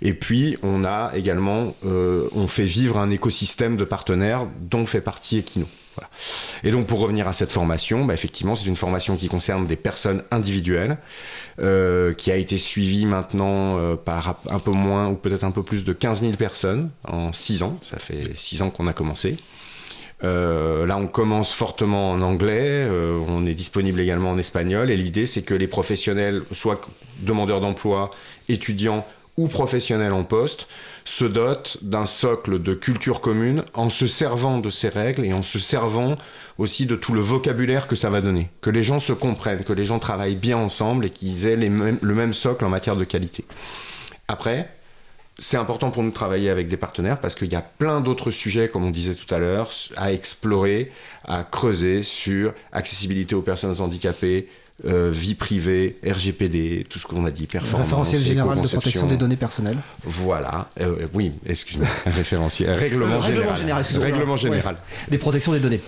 Et 0.00 0.14
puis, 0.14 0.56
on 0.62 0.84
a 0.84 1.12
également, 1.14 1.74
euh, 1.84 2.28
on 2.32 2.46
fait 2.46 2.64
vivre 2.64 2.98
un 2.98 3.10
écosystème 3.10 3.76
de 3.76 3.84
partenaires 3.84 4.46
dont 4.60 4.86
fait 4.86 5.02
partie 5.02 5.38
Equino. 5.38 5.66
Et 6.64 6.70
donc 6.70 6.86
pour 6.86 7.00
revenir 7.00 7.28
à 7.28 7.32
cette 7.32 7.52
formation, 7.52 8.04
bah, 8.04 8.14
effectivement 8.14 8.56
c'est 8.56 8.66
une 8.66 8.76
formation 8.76 9.16
qui 9.16 9.28
concerne 9.28 9.66
des 9.66 9.76
personnes 9.76 10.22
individuelles, 10.30 10.98
euh, 11.60 12.14
qui 12.14 12.30
a 12.30 12.36
été 12.36 12.58
suivie 12.58 13.06
maintenant 13.06 13.78
euh, 13.78 13.96
par 13.96 14.40
un 14.48 14.58
peu 14.58 14.70
moins 14.70 15.08
ou 15.08 15.14
peut-être 15.14 15.44
un 15.44 15.50
peu 15.50 15.62
plus 15.62 15.84
de 15.84 15.92
15 15.92 16.20
000 16.20 16.34
personnes 16.34 16.90
en 17.06 17.32
6 17.32 17.62
ans. 17.62 17.78
Ça 17.82 17.98
fait 17.98 18.36
6 18.36 18.62
ans 18.62 18.70
qu'on 18.70 18.86
a 18.86 18.92
commencé. 18.92 19.36
Euh, 20.22 20.84
là, 20.84 20.98
on 20.98 21.06
commence 21.06 21.52
fortement 21.54 22.10
en 22.10 22.20
anglais, 22.20 22.86
on 23.26 23.46
est 23.46 23.54
disponible 23.54 24.00
également 24.00 24.30
en 24.30 24.38
espagnol, 24.38 24.90
et 24.90 24.96
l'idée, 24.96 25.24
c'est 25.24 25.40
que 25.40 25.54
les 25.54 25.66
professionnels, 25.66 26.42
soit 26.52 26.90
demandeurs 27.20 27.62
d'emploi, 27.62 28.10
étudiants 28.50 29.06
ou 29.38 29.48
professionnels 29.48 30.12
en 30.12 30.24
poste, 30.24 30.68
se 31.04 31.24
dotent 31.24 31.78
d'un 31.82 32.06
socle 32.06 32.60
de 32.60 32.74
culture 32.74 33.20
commune 33.20 33.64
en 33.74 33.90
se 33.90 34.06
servant 34.06 34.58
de 34.58 34.70
ces 34.70 34.88
règles 34.88 35.24
et 35.24 35.32
en 35.32 35.42
se 35.42 35.58
servant 35.58 36.16
aussi 36.58 36.86
de 36.86 36.96
tout 36.96 37.12
le 37.12 37.20
vocabulaire 37.20 37.86
que 37.86 37.96
ça 37.96 38.10
va 38.10 38.20
donner. 38.20 38.50
Que 38.60 38.70
les 38.70 38.82
gens 38.82 39.00
se 39.00 39.12
comprennent, 39.12 39.64
que 39.64 39.72
les 39.72 39.86
gens 39.86 39.98
travaillent 39.98 40.36
bien 40.36 40.58
ensemble 40.58 41.06
et 41.06 41.10
qu'ils 41.10 41.46
aient 41.46 41.56
le 41.56 42.14
même 42.14 42.34
socle 42.34 42.64
en 42.64 42.68
matière 42.68 42.96
de 42.96 43.04
qualité. 43.04 43.44
Après, 44.28 44.70
c'est 45.38 45.56
important 45.56 45.90
pour 45.90 46.02
nous 46.02 46.10
de 46.10 46.14
travailler 46.14 46.50
avec 46.50 46.68
des 46.68 46.76
partenaires 46.76 47.18
parce 47.18 47.34
qu'il 47.34 47.50
y 47.50 47.56
a 47.56 47.62
plein 47.62 48.02
d'autres 48.02 48.30
sujets, 48.30 48.68
comme 48.68 48.84
on 48.84 48.90
disait 48.90 49.14
tout 49.14 49.34
à 49.34 49.38
l'heure, 49.38 49.70
à 49.96 50.12
explorer, 50.12 50.92
à 51.24 51.44
creuser 51.44 52.02
sur 52.02 52.52
accessibilité 52.72 53.34
aux 53.34 53.42
personnes 53.42 53.80
handicapées, 53.80 54.48
euh, 54.86 55.10
vie 55.12 55.34
privée, 55.34 55.96
RGPD, 56.06 56.84
tout 56.88 56.98
ce 56.98 57.06
qu'on 57.06 57.24
a 57.26 57.30
dit, 57.30 57.46
performance, 57.46 57.86
Référentiel 57.86 58.20
général 58.22 58.60
de 58.60 58.66
protection 58.68 59.06
des 59.06 59.16
données 59.16 59.36
personnelles. 59.36 59.78
Voilà, 60.04 60.68
Euh, 60.80 61.06
oui, 61.14 61.32
excuse-moi, 61.46 61.86
référentiel, 62.06 62.70
règlement 62.70 63.16
Euh, 63.16 63.20
général. 63.20 63.54
règlement 63.54 63.54
général. 63.56 63.84
Règlement 64.02 64.32
Ouais. 64.34 64.38
général. 64.38 64.76
Des 65.08 65.18
protections 65.18 65.52
des 65.52 65.60
données. 65.60 65.80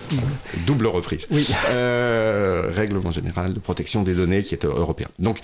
Double 0.67 0.87
reprise. 0.87 1.27
Oui. 1.31 1.47
Euh, 1.69 2.69
règlement 2.73 3.11
général 3.11 3.53
de 3.53 3.59
protection 3.59 4.03
des 4.03 4.13
données 4.13 4.43
qui 4.43 4.53
est 4.53 4.65
européen. 4.65 5.07
Donc, 5.19 5.39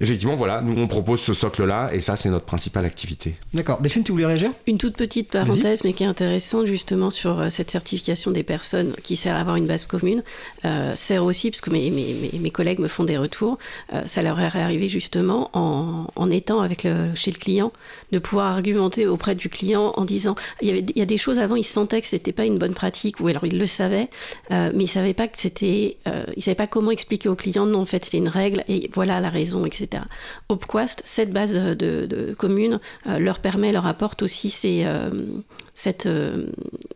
effectivement, 0.00 0.34
voilà, 0.34 0.60
nous 0.60 0.80
on 0.80 0.86
propose 0.86 1.20
ce 1.20 1.34
socle-là 1.34 1.90
et 1.92 2.00
ça, 2.00 2.16
c'est 2.16 2.30
notre 2.30 2.44
principale 2.46 2.84
activité. 2.84 3.36
D'accord. 3.54 3.80
Delphine, 3.80 4.02
tu 4.04 4.12
voulais 4.12 4.26
réagir? 4.26 4.50
Une 4.66 4.78
toute 4.78 4.96
petite 4.96 5.30
parenthèse, 5.32 5.84
mais 5.84 5.92
qui 5.92 6.02
est 6.02 6.06
intéressante 6.06 6.66
justement 6.66 7.10
sur 7.10 7.50
cette 7.50 7.70
certification 7.70 8.30
des 8.30 8.42
personnes 8.42 8.94
qui 9.02 9.16
sert 9.16 9.36
à 9.36 9.40
avoir 9.40 9.56
une 9.56 9.66
base 9.66 9.84
commune, 9.84 10.22
euh, 10.64 10.94
sert 10.96 11.24
aussi, 11.24 11.50
parce 11.50 11.60
que 11.60 11.70
mes, 11.70 11.90
mes, 11.90 12.14
mes- 12.14 12.38
mes 12.38 12.50
collègues 12.50 12.78
me 12.80 12.87
font 12.88 13.04
des 13.04 13.16
retours, 13.16 13.58
euh, 13.92 14.02
ça 14.06 14.22
leur 14.22 14.40
est 14.40 14.60
arrivé 14.60 14.88
justement 14.88 15.50
en, 15.52 16.30
étant 16.30 16.60
avec 16.60 16.84
le, 16.84 17.14
chez 17.14 17.30
le 17.30 17.38
client, 17.38 17.72
de 18.12 18.18
pouvoir 18.18 18.52
argumenter 18.52 19.06
auprès 19.06 19.34
du 19.34 19.48
client 19.48 19.92
en 19.96 20.04
disant, 20.04 20.34
il 20.60 20.68
y, 20.68 20.70
avait, 20.70 20.80
il 20.80 20.98
y 20.98 21.02
a 21.02 21.06
des 21.06 21.16
choses 21.16 21.38
avant, 21.38 21.56
ils 21.56 21.64
sentaient 21.64 22.00
que 22.00 22.06
c'était 22.06 22.32
pas 22.32 22.44
une 22.44 22.58
bonne 22.58 22.74
pratique, 22.74 23.20
ou 23.20 23.28
alors 23.28 23.44
ils 23.44 23.58
le 23.58 23.66
savaient, 23.66 24.10
euh, 24.50 24.70
mais 24.74 24.84
ils 24.84 24.88
savaient 24.88 25.14
pas 25.14 25.28
que 25.28 25.38
c'était, 25.38 25.96
euh, 26.06 26.24
ils 26.36 26.42
savaient 26.42 26.54
pas 26.54 26.66
comment 26.66 26.90
expliquer 26.90 27.28
au 27.28 27.36
client, 27.36 27.66
non, 27.66 27.80
en 27.80 27.86
fait 27.86 28.04
c'était 28.04 28.18
une 28.18 28.28
règle, 28.28 28.64
et 28.68 28.90
voilà 28.92 29.20
la 29.20 29.30
raison, 29.30 29.64
etc. 29.64 30.02
Opquast, 30.48 31.02
cette 31.04 31.32
base 31.32 31.54
de, 31.54 32.06
de 32.06 32.34
commune, 32.34 32.80
leur 33.06 33.40
permet, 33.40 33.72
leur 33.72 33.86
apporte 33.86 34.22
aussi 34.22 34.50
ces, 34.50 34.86
cette, 35.74 36.08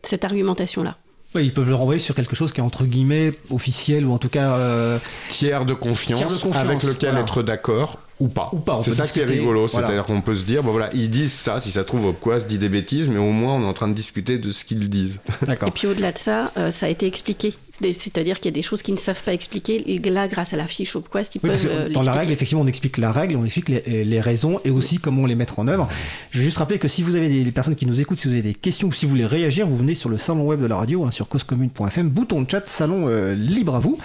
cette 0.02 0.24
argumentation-là. 0.24 0.96
Oui, 1.34 1.44
ils 1.46 1.52
peuvent 1.54 1.68
le 1.68 1.74
renvoyer 1.74 1.98
sur 1.98 2.14
quelque 2.14 2.36
chose 2.36 2.52
qui 2.52 2.60
est 2.60 2.64
entre 2.64 2.84
guillemets 2.84 3.32
officiel 3.50 4.04
ou 4.04 4.12
en 4.12 4.18
tout 4.18 4.28
cas. 4.28 4.52
euh, 4.56 4.98
Tiers 5.28 5.64
de 5.64 5.72
confiance, 5.74 6.18
Tiers 6.18 6.28
de 6.28 6.34
confiance, 6.36 6.56
avec 6.56 6.82
lequel 6.82 7.10
voilà. 7.10 7.20
être 7.22 7.42
d'accord 7.42 7.98
ou 8.22 8.28
pas. 8.28 8.50
Ou 8.52 8.58
pas, 8.58 8.76
on 8.76 8.80
C'est 8.80 8.92
ça 8.92 9.06
qui 9.06 9.20
est 9.20 9.24
rigolo, 9.24 9.66
voilà. 9.66 9.86
c'est-à-dire 9.86 10.04
qu'on 10.04 10.20
peut 10.20 10.34
se 10.34 10.44
dire, 10.44 10.62
bon 10.62 10.70
voilà, 10.72 10.90
ils 10.94 11.10
disent 11.10 11.32
ça, 11.32 11.60
si 11.60 11.70
ça 11.70 11.82
se 11.82 11.86
trouve, 11.86 12.12
quoi 12.20 12.38
se 12.40 12.46
dit 12.46 12.58
des 12.58 12.68
bêtises, 12.68 13.08
mais 13.08 13.18
au 13.18 13.30
moins 13.32 13.54
on 13.54 13.62
est 13.62 13.66
en 13.66 13.72
train 13.72 13.88
de 13.88 13.94
discuter 13.94 14.38
de 14.38 14.50
ce 14.50 14.64
qu'ils 14.64 14.88
disent. 14.88 15.20
D'accord. 15.46 15.68
Et 15.68 15.72
puis 15.72 15.86
au-delà 15.86 16.12
de 16.12 16.18
ça, 16.18 16.52
euh, 16.56 16.70
ça 16.70 16.86
a 16.86 16.88
été 16.88 17.06
expliqué. 17.06 17.54
C'est- 17.70 17.92
C'est-à-dire 17.92 18.36
qu'il 18.38 18.50
y 18.50 18.54
a 18.54 18.54
des 18.54 18.62
choses 18.62 18.82
qu'ils 18.82 18.94
ne 18.94 18.98
savent 19.00 19.22
pas 19.24 19.32
expliquer. 19.32 19.82
Et 19.92 19.98
là, 20.10 20.28
grâce 20.28 20.52
à 20.52 20.56
la 20.56 20.66
fiche 20.66 20.94
Opquest, 20.94 21.34
ils 21.34 21.40
Oui, 21.42 21.50
parce 21.50 21.62
peuvent 21.62 21.88
que 21.88 21.92
dans 21.92 22.02
la 22.02 22.12
règle, 22.12 22.30
effectivement, 22.32 22.62
on 22.62 22.66
explique 22.66 22.98
la 22.98 23.10
règle, 23.12 23.36
on 23.36 23.44
explique 23.44 23.68
les, 23.70 24.04
les 24.04 24.20
raisons 24.20 24.60
et 24.64 24.70
aussi 24.70 24.98
comment 24.98 25.26
les 25.26 25.34
mettre 25.34 25.58
en 25.58 25.66
œuvre. 25.68 25.88
Je 26.30 26.38
vais 26.38 26.44
juste 26.44 26.58
rappeler 26.58 26.78
que 26.78 26.86
si 26.88 27.02
vous 27.02 27.16
avez 27.16 27.28
des 27.28 27.42
les 27.42 27.50
personnes 27.50 27.74
qui 27.74 27.86
nous 27.86 28.00
écoutent, 28.00 28.18
si 28.18 28.28
vous 28.28 28.34
avez 28.34 28.42
des 28.42 28.54
questions 28.54 28.88
ou 28.88 28.92
si 28.92 29.04
vous 29.06 29.10
voulez 29.10 29.26
réagir, 29.26 29.66
vous 29.66 29.76
venez 29.76 29.94
sur 29.94 30.08
le 30.10 30.18
salon 30.18 30.44
web 30.44 30.60
de 30.60 30.66
la 30.66 30.76
radio, 30.76 31.04
hein, 31.04 31.10
sur 31.10 31.28
causecommune.fm, 31.28 32.08
bouton 32.08 32.42
de 32.42 32.50
chat, 32.50 32.66
salon 32.66 33.08
euh, 33.08 33.34
libre 33.34 33.74
à 33.74 33.80
vous. 33.80 33.98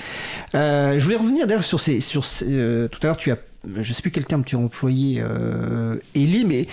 Euh, 0.56 0.98
je 0.98 1.04
voulais 1.04 1.18
revenir 1.18 1.46
d'ailleurs 1.46 1.64
sur 1.64 1.80
ces. 1.80 2.00
Sur 2.00 2.26
ces, 2.26 2.46
euh, 2.50 2.88
tout 2.88 3.00
à 3.04 3.08
l'heure, 3.08 3.18
tu 3.18 3.32
as. 3.32 3.38
Je 3.66 3.94
sais 3.94 4.02
plus 4.02 4.12
quel 4.12 4.26
terme 4.26 4.44
tu 4.44 4.56
as 4.56 4.60
employé, 4.60 5.22
euh, 5.22 5.96
Ellie, 6.16 6.46
mais 6.46 6.68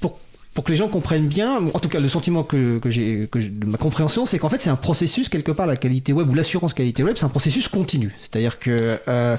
pour, 0.00 0.18
pour 0.54 0.64
que 0.64 0.70
les 0.70 0.76
gens 0.76 0.88
comprennent 0.88 1.28
bien, 1.28 1.56
en 1.56 1.78
tout 1.78 1.88
cas 1.88 2.00
le 2.00 2.08
sentiment 2.08 2.42
que, 2.42 2.80
j'ai, 2.86 3.28
de 3.32 3.66
ma 3.66 3.78
compréhension, 3.78 4.26
c'est 4.26 4.38
qu'en 4.38 4.48
fait 4.48 4.60
c'est 4.60 4.70
un 4.70 4.76
processus 4.76 5.28
quelque 5.28 5.52
part 5.52 5.66
la 5.66 5.76
qualité 5.76 6.12
web 6.12 6.28
ou 6.28 6.34
l'assurance 6.34 6.74
qualité 6.74 7.02
web, 7.02 7.16
c'est 7.16 7.26
un 7.26 7.30
processus 7.30 7.68
continu. 7.68 8.14
C'est-à-dire 8.20 8.58
que 8.58 8.98
euh, 9.08 9.36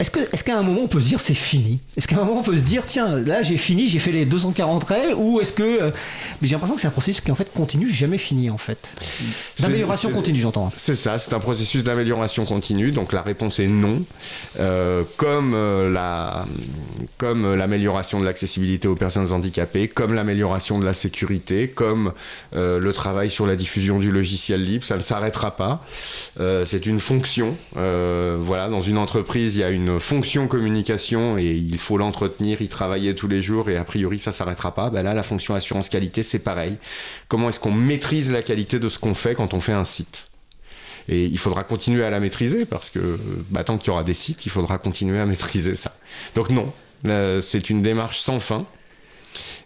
est-ce 0.00 0.42
qu'à 0.44 0.58
un 0.58 0.62
moment 0.62 0.80
on 0.84 0.88
peut 0.88 1.00
se 1.00 1.08
dire 1.08 1.20
c'est 1.20 1.34
fini? 1.34 1.78
Est-ce 1.96 2.08
qu'à 2.08 2.16
un 2.16 2.24
moment 2.24 2.40
on 2.40 2.42
peut 2.42 2.56
se 2.56 2.62
dire 2.62 2.86
tiens 2.86 3.16
là 3.20 3.42
j'ai 3.42 3.58
fini, 3.58 3.86
j'ai 3.86 3.98
fait 3.98 4.12
les 4.12 4.24
240 4.24 4.82
règles 4.84 5.14
ou 5.14 5.40
est-ce 5.40 5.52
que 5.52 5.62
euh, 5.62 5.90
mais 6.40 6.48
j'ai 6.48 6.54
l'impression 6.54 6.74
que 6.74 6.80
c'est 6.80 6.88
un 6.88 6.92
processus 6.92 7.20
qui 7.20 7.30
en 7.30 7.34
fait 7.34 7.52
continue, 7.52 7.88
jamais 7.90 8.16
fini 8.16 8.48
en 8.48 8.56
fait. 8.56 8.78
D'amélioration 9.58 10.08
C'est- 10.08 10.14
continue 10.14 10.38
j'entends. 10.40 10.72
C'est 10.76 10.94
ça, 10.94 11.18
c'est 11.18 11.34
un 11.34 11.38
processus 11.40 11.84
d'amélioration 11.84 12.46
continue, 12.46 12.92
donc 12.92 13.12
la 13.12 13.20
réponse 13.20 13.58
est 13.60 13.66
non. 13.66 14.02
Euh, 14.58 15.02
comme 15.18 15.52
euh, 15.54 15.90
la, 15.90 16.46
comme 17.18 17.54
l'amélioration 17.54 18.20
de 18.20 18.24
l'accessibilité 18.24 18.88
aux 18.88 18.96
personnes 18.96 19.32
handicapées, 19.32 19.88
comme 19.88 20.14
l'amélioration 20.14 20.78
de 20.78 20.84
la 20.86 20.94
sécurité, 20.94 21.68
comme 21.68 22.12
le 22.52 22.92
travail 22.92 23.30
sur 23.30 23.46
la 23.46 23.56
diffusion 23.56 23.98
du 23.98 24.10
logiciel 24.10 24.62
libre, 24.64 24.84
ça 24.84 24.96
ne 24.96 25.02
s'arrêtera 25.02 25.56
pas. 25.56 25.84
C'est 26.64 26.86
une 26.86 27.00
fonction. 27.00 27.56
Voilà, 27.74 28.68
dans 28.68 28.80
une 28.80 28.98
entreprise, 28.98 29.56
il 29.56 29.60
y 29.60 29.64
a 29.64 29.70
une 29.70 29.89
fonction 29.98 30.46
communication 30.48 31.38
et 31.38 31.50
il 31.50 31.78
faut 31.78 31.98
l'entretenir, 31.98 32.60
y 32.62 32.68
travailler 32.68 33.14
tous 33.14 33.28
les 33.28 33.42
jours 33.42 33.70
et 33.70 33.76
a 33.76 33.84
priori 33.84 34.20
ça 34.20 34.32
s'arrêtera 34.32 34.74
pas. 34.74 34.90
Ben 34.90 35.02
là, 35.02 35.14
la 35.14 35.22
fonction 35.22 35.54
assurance 35.54 35.88
qualité, 35.88 36.22
c'est 36.22 36.38
pareil. 36.38 36.76
Comment 37.28 37.48
est-ce 37.48 37.60
qu'on 37.60 37.72
maîtrise 37.72 38.30
la 38.30 38.42
qualité 38.42 38.78
de 38.78 38.88
ce 38.88 38.98
qu'on 38.98 39.14
fait 39.14 39.34
quand 39.34 39.54
on 39.54 39.60
fait 39.60 39.72
un 39.72 39.84
site? 39.84 40.26
Et 41.08 41.24
il 41.24 41.38
faudra 41.38 41.64
continuer 41.64 42.04
à 42.04 42.10
la 42.10 42.20
maîtriser 42.20 42.64
parce 42.64 42.90
que 42.90 43.18
bah, 43.50 43.64
tant 43.64 43.78
qu'il 43.78 43.88
y 43.88 43.90
aura 43.90 44.04
des 44.04 44.14
sites, 44.14 44.46
il 44.46 44.50
faudra 44.50 44.78
continuer 44.78 45.18
à 45.18 45.26
maîtriser 45.26 45.74
ça. 45.74 45.96
Donc 46.34 46.50
non, 46.50 46.72
euh, 47.06 47.40
c'est 47.40 47.70
une 47.70 47.82
démarche 47.82 48.20
sans 48.20 48.40
fin. 48.40 48.66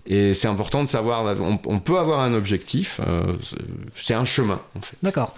Et 0.06 0.34
c'est 0.34 0.48
important 0.48 0.84
de 0.84 0.88
savoir, 0.88 1.34
on, 1.40 1.78
peut 1.78 1.98
avoir 1.98 2.20
un 2.20 2.34
objectif, 2.34 3.00
euh, 3.06 3.36
c'est 3.94 4.12
un 4.12 4.26
chemin 4.26 4.60
en 4.76 4.82
fait. 4.82 4.96
D'accord. 5.02 5.34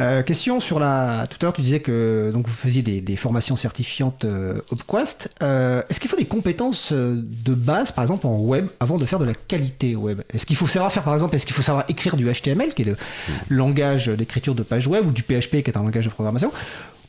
Euh, 0.00 0.22
question 0.22 0.58
sur 0.58 0.78
la. 0.80 1.26
Tout 1.28 1.36
à 1.40 1.44
l'heure, 1.44 1.52
tu 1.52 1.62
disais 1.62 1.80
que 1.80 2.30
donc 2.32 2.46
vous 2.48 2.52
faisiez 2.54 2.82
des, 2.82 3.00
des 3.00 3.16
formations 3.16 3.56
certifiantes 3.56 4.24
euh, 4.24 4.60
Opquest. 4.70 5.28
Euh, 5.42 5.82
Est-ce 5.88 6.00
qu'il 6.00 6.10
faut 6.10 6.16
des 6.16 6.24
compétences 6.24 6.90
euh, 6.92 7.22
de 7.22 7.54
base, 7.54 7.92
par 7.92 8.02
exemple 8.02 8.26
en 8.26 8.38
web, 8.38 8.66
avant 8.80 8.98
de 8.98 9.06
faire 9.06 9.18
de 9.18 9.24
la 9.26 9.34
qualité 9.34 9.94
web? 9.94 10.22
Est-ce 10.32 10.46
qu'il 10.46 10.56
faut 10.56 10.66
savoir 10.66 10.92
faire, 10.92 11.04
par 11.04 11.14
exemple, 11.14 11.36
est-ce 11.36 11.46
qu'il 11.46 11.54
faut 11.54 11.62
savoir 11.62 11.84
écrire 11.88 12.16
du 12.16 12.24
HTML, 12.30 12.74
qui 12.74 12.82
est 12.82 12.86
le 12.86 12.96
langage 13.48 14.08
d'écriture 14.08 14.54
de 14.54 14.62
page 14.62 14.86
web, 14.88 15.06
ou 15.06 15.10
du 15.12 15.22
PHP, 15.22 15.62
qui 15.62 15.70
est 15.70 15.76
un 15.76 15.82
langage 15.82 16.06
de 16.06 16.10
programmation? 16.10 16.50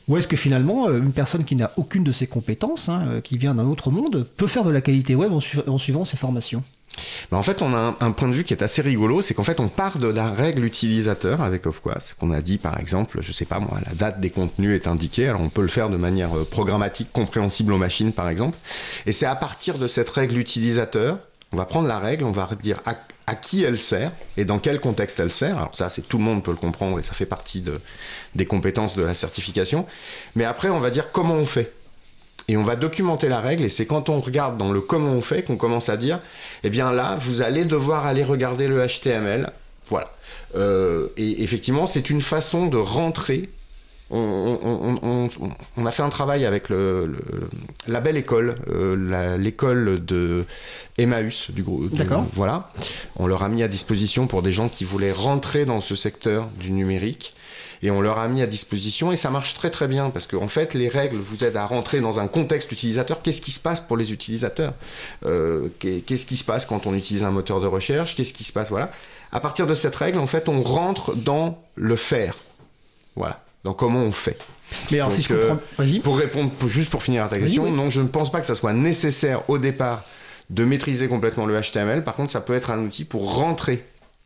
Ou 0.06 0.18
est-ce 0.18 0.28
que 0.28 0.36
finalement, 0.36 0.88
euh, 0.88 0.98
une 0.98 1.12
personne 1.12 1.44
qui 1.44 1.56
n'a 1.56 1.72
aucune 1.78 2.04
de 2.04 2.12
ces 2.12 2.26
compétences, 2.26 2.90
hein, 2.90 3.06
euh, 3.08 3.20
qui 3.22 3.38
vient 3.38 3.54
d'un 3.54 3.64
autre 3.64 3.90
monde, 3.90 4.26
peut 4.36 4.46
faire 4.46 4.62
de 4.64 4.70
la 4.70 4.82
qualité 4.82 5.14
web 5.14 5.32
en, 5.32 5.40
su- 5.40 5.58
en 5.66 5.78
suivant 5.78 6.04
ces 6.04 6.18
formations? 6.18 6.62
Bah, 7.30 7.36
en 7.36 7.42
fait, 7.42 7.62
on 7.62 7.74
a 7.74 7.96
un, 8.00 8.12
point 8.12 8.28
de 8.28 8.34
vue 8.34 8.44
qui 8.44 8.52
est 8.52 8.62
assez 8.62 8.82
rigolo, 8.82 9.22
c'est 9.22 9.34
qu'en 9.34 9.44
fait, 9.44 9.60
on 9.60 9.68
part 9.68 9.98
de 9.98 10.08
la 10.08 10.30
règle 10.30 10.64
utilisateur 10.64 11.40
avec 11.40 11.66
Ofquas, 11.66 12.14
qu'on 12.18 12.30
a 12.32 12.40
dit 12.40 12.58
par 12.58 12.78
exemple, 12.78 13.18
je 13.22 13.32
sais 13.32 13.44
pas 13.44 13.58
moi, 13.58 13.78
la 13.86 13.94
date 13.94 14.20
des 14.20 14.30
contenus 14.30 14.74
est 14.74 14.86
indiquée, 14.86 15.28
alors 15.28 15.40
on 15.40 15.48
peut 15.48 15.62
le 15.62 15.68
faire 15.68 15.90
de 15.90 15.96
manière 15.96 16.36
euh, 16.36 16.44
programmatique, 16.44 17.08
compréhensible 17.12 17.72
aux 17.72 17.78
machines 17.78 18.12
par 18.12 18.28
exemple, 18.28 18.58
et 19.06 19.12
c'est 19.12 19.26
à 19.26 19.36
partir 19.36 19.78
de 19.78 19.88
cette 19.88 20.10
règle 20.10 20.38
utilisateur, 20.38 21.18
on 21.54 21.56
va 21.56 21.66
prendre 21.66 21.86
la 21.86 22.00
règle, 22.00 22.24
on 22.24 22.32
va 22.32 22.48
dire 22.60 22.78
à, 22.84 23.34
qui 23.36 23.62
elle 23.62 23.78
sert 23.78 24.10
et 24.36 24.44
dans 24.44 24.58
quel 24.58 24.80
contexte 24.80 25.20
elle 25.20 25.30
sert. 25.30 25.56
Alors 25.56 25.74
ça, 25.74 25.88
c'est 25.88 26.02
tout 26.02 26.18
le 26.18 26.24
monde 26.24 26.42
peut 26.42 26.50
le 26.50 26.56
comprendre 26.56 26.98
et 26.98 27.02
ça 27.02 27.12
fait 27.12 27.26
partie 27.26 27.60
de, 27.60 27.80
des 28.34 28.44
compétences 28.44 28.96
de 28.96 29.04
la 29.04 29.14
certification. 29.14 29.86
Mais 30.34 30.44
après, 30.44 30.68
on 30.68 30.80
va 30.80 30.90
dire 30.90 31.12
comment 31.12 31.34
on 31.34 31.46
fait. 31.46 31.72
Et 32.48 32.56
on 32.58 32.62
va 32.62 32.76
documenter 32.76 33.28
la 33.28 33.40
règle, 33.40 33.64
et 33.64 33.68
c'est 33.70 33.86
quand 33.86 34.08
on 34.10 34.20
regarde 34.20 34.58
dans 34.58 34.70
le 34.70 34.80
comment 34.82 35.12
on 35.12 35.22
fait 35.22 35.42
qu'on 35.42 35.56
commence 35.56 35.88
à 35.88 35.96
dire, 35.96 36.20
eh 36.62 36.70
bien 36.70 36.92
là, 36.92 37.16
vous 37.20 37.40
allez 37.40 37.64
devoir 37.64 38.04
aller 38.06 38.22
regarder 38.24 38.68
le 38.68 38.84
HTML. 38.86 39.50
Voilà. 39.86 40.08
Euh, 40.56 41.08
et 41.16 41.42
effectivement, 41.42 41.86
c'est 41.86 42.10
une 42.10 42.20
façon 42.20 42.66
de 42.66 42.76
rentrer. 42.76 43.48
On, 44.10 44.18
on- 44.62 44.98
on- 45.02 45.28
on- 45.40 45.48
on 45.78 45.86
a 45.86 45.90
fait 45.90 46.02
un 46.02 46.10
travail 46.10 46.44
avec 46.44 46.68
le, 46.68 47.06
le- 47.06 47.48
la 47.88 48.00
belle 48.00 48.18
école, 48.18 48.54
euh, 48.68 49.36
l'école 49.38 50.04
de 50.04 50.44
Emmaüs 50.98 51.50
du 51.50 51.62
groupe. 51.62 51.94
D'accord. 51.96 52.26
Voilà. 52.34 52.70
On 53.16 53.26
leur 53.26 53.42
a 53.42 53.48
mis 53.48 53.62
à 53.62 53.68
disposition 53.68 54.26
pour 54.26 54.42
des 54.42 54.52
gens 54.52 54.68
qui 54.68 54.84
voulaient 54.84 55.10
rentrer 55.12 55.64
dans 55.64 55.80
ce 55.80 55.96
secteur 55.96 56.48
du 56.60 56.70
numérique 56.70 57.34
et 57.84 57.90
on 57.92 58.00
leur 58.00 58.18
a 58.18 58.26
mis 58.26 58.40
à 58.42 58.46
disposition 58.46 59.12
et 59.12 59.16
ça 59.16 59.30
marche 59.30 59.54
très 59.54 59.70
très 59.70 59.86
bien 59.86 60.10
parce 60.10 60.26
qu'en 60.26 60.48
fait 60.48 60.74
les 60.74 60.88
règles 60.88 61.18
vous 61.18 61.44
aident 61.44 61.56
à 61.58 61.66
rentrer 61.66 62.00
dans 62.00 62.18
un 62.18 62.26
contexte 62.26 62.72
utilisateur. 62.72 63.20
Qu'est-ce 63.22 63.40
qui 63.42 63.52
se 63.52 63.60
passe 63.60 63.80
pour 63.80 63.96
les 63.96 64.12
utilisateurs? 64.12 64.72
Euh, 65.26 65.68
qu'est- 65.78 66.00
Qu'est-ce 66.00 66.24
qui 66.26 66.36
se 66.36 66.44
passe 66.44 66.64
quand 66.66 66.86
on 66.86 66.94
utilise 66.94 67.22
un 67.24 67.30
moteur 67.30 67.60
de 67.60 67.66
recherche? 67.66 68.16
Qu'est-ce 68.16 68.32
qui 68.32 68.42
se 68.44 68.52
passe? 68.52 68.70
Voilà. 68.70 68.90
À 69.32 69.40
partir 69.40 69.66
de 69.66 69.74
cette 69.74 69.94
règle, 69.96 70.18
en 70.18 70.26
fait, 70.26 70.48
on 70.48 70.62
rentre 70.62 71.14
dans 71.14 71.58
le 71.74 71.96
faire. 71.96 72.36
Voilà. 73.16 73.42
Donc 73.64 73.76
comment 73.78 74.00
on 74.00 74.12
fait 74.12 74.38
Mais 74.90 74.98
alors, 75.00 75.12
si 75.12 75.22
je 75.22 75.28
comprends. 75.28 75.54
euh, 75.54 75.84
Vas-y. 75.84 76.00
Pour 76.00 76.16
répondre, 76.18 76.50
pour- 76.50 76.68
juste 76.68 76.90
pour 76.90 77.02
finir 77.02 77.24
à 77.24 77.28
ta 77.28 77.38
question, 77.38 77.64
oui. 77.64 77.70
non, 77.70 77.90
je 77.90 78.00
ne 78.00 78.08
pense 78.08 78.30
pas 78.32 78.40
que 78.40 78.46
ça 78.46 78.54
soit 78.54 78.72
nécessaire 78.72 79.42
au 79.48 79.58
départ 79.58 80.04
de 80.50 80.64
maîtriser 80.64 81.08
complètement 81.08 81.46
le 81.46 81.58
HTML. 81.60 82.04
Par 82.04 82.14
contre, 82.14 82.30
ça 82.32 82.40
peut 82.40 82.54
être 82.54 82.70
un 82.70 82.78
outil 82.84 83.04
pour 83.04 83.36
rentrer 83.38 83.84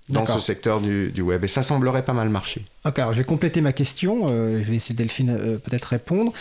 dans 0.08 0.26
ce 0.26 0.40
secteur 0.40 0.80
du, 0.80 1.10
du 1.10 1.22
web. 1.22 1.44
Et 1.44 1.48
ça 1.48 1.62
semblerait 1.62 2.04
pas 2.04 2.12
mal 2.12 2.28
marcher. 2.28 2.64
Ok, 2.84 2.98
alors 2.98 3.12
je 3.12 3.18
vais 3.18 3.24
compléter 3.24 3.60
ma 3.60 3.72
question. 3.72 4.26
euh, 4.30 4.58
je 4.60 4.64
vais 4.64 4.72
laisser 4.72 4.94
Delphine 4.94 5.30
euh, 5.30 5.58
peut-être 5.58 5.86
répondre. 5.86 6.32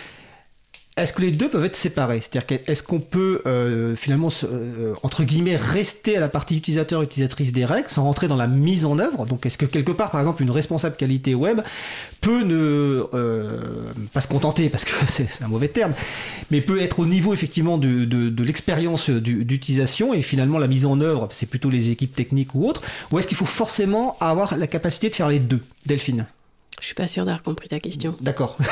Est-ce 0.97 1.13
que 1.13 1.21
les 1.21 1.29
deux 1.29 1.47
peuvent 1.47 1.63
être 1.63 1.75
séparés? 1.75 2.21
C'est-à-dire 2.21 2.59
est-ce 2.67 2.81
qu'on 2.81 2.99
peut 2.99 3.43
euh, 3.45 3.95
finalement, 3.95 4.29
euh, 4.43 4.95
entre 5.03 5.23
guillemets, 5.23 5.55
rester 5.55 6.17
à 6.17 6.19
la 6.19 6.27
partie 6.27 6.57
utilisateur, 6.57 7.03
utilisatrice 7.03 7.51
des 7.51 7.65
règles 7.65 7.87
sans 7.87 8.03
rentrer 8.03 8.27
dans 8.27 8.35
la 8.35 8.47
mise 8.47 8.83
en 8.83 8.97
œuvre? 8.97 9.27
Donc 9.27 9.45
est-ce 9.45 9.59
que 9.59 9.67
quelque 9.67 9.91
part, 9.91 10.09
par 10.09 10.19
exemple, 10.19 10.41
une 10.41 10.49
responsable 10.49 10.95
qualité 10.95 11.35
web 11.35 11.61
peut 12.19 12.41
ne 12.41 13.03
euh, 13.13 13.59
pas 14.11 14.21
se 14.21 14.27
contenter, 14.27 14.69
parce 14.69 14.85
que 14.85 14.91
c'est 15.07 15.43
un 15.43 15.47
mauvais 15.47 15.67
terme, 15.67 15.93
mais 16.49 16.61
peut 16.61 16.81
être 16.81 16.99
au 16.99 17.05
niveau 17.05 17.31
effectivement 17.31 17.77
de, 17.77 18.43
l'expérience 18.43 19.11
du- 19.11 19.45
d'utilisation 19.45 20.15
et 20.15 20.23
finalement 20.23 20.57
la 20.57 20.67
mise 20.67 20.87
en 20.87 20.99
œuvre, 20.99 21.27
c'est 21.31 21.45
plutôt 21.45 21.69
les 21.69 21.91
équipes 21.91 22.15
techniques 22.15 22.55
ou 22.55 22.67
autres 22.67 22.81
Ou 23.11 23.19
est-ce 23.19 23.27
qu'il 23.27 23.37
faut 23.37 23.45
forcément 23.45 24.17
avoir 24.19 24.57
la 24.57 24.65
capacité 24.65 25.09
de 25.09 25.15
faire 25.15 25.29
les 25.29 25.39
deux? 25.39 25.61
Delphine 25.85 26.25
Je 26.79 26.85
suis 26.85 26.95
pas 26.95 27.07
sûre 27.07 27.25
d'avoir 27.25 27.41
compris 27.43 27.67
ta 27.67 27.79
question. 27.79 28.15
D'accord. 28.21 28.55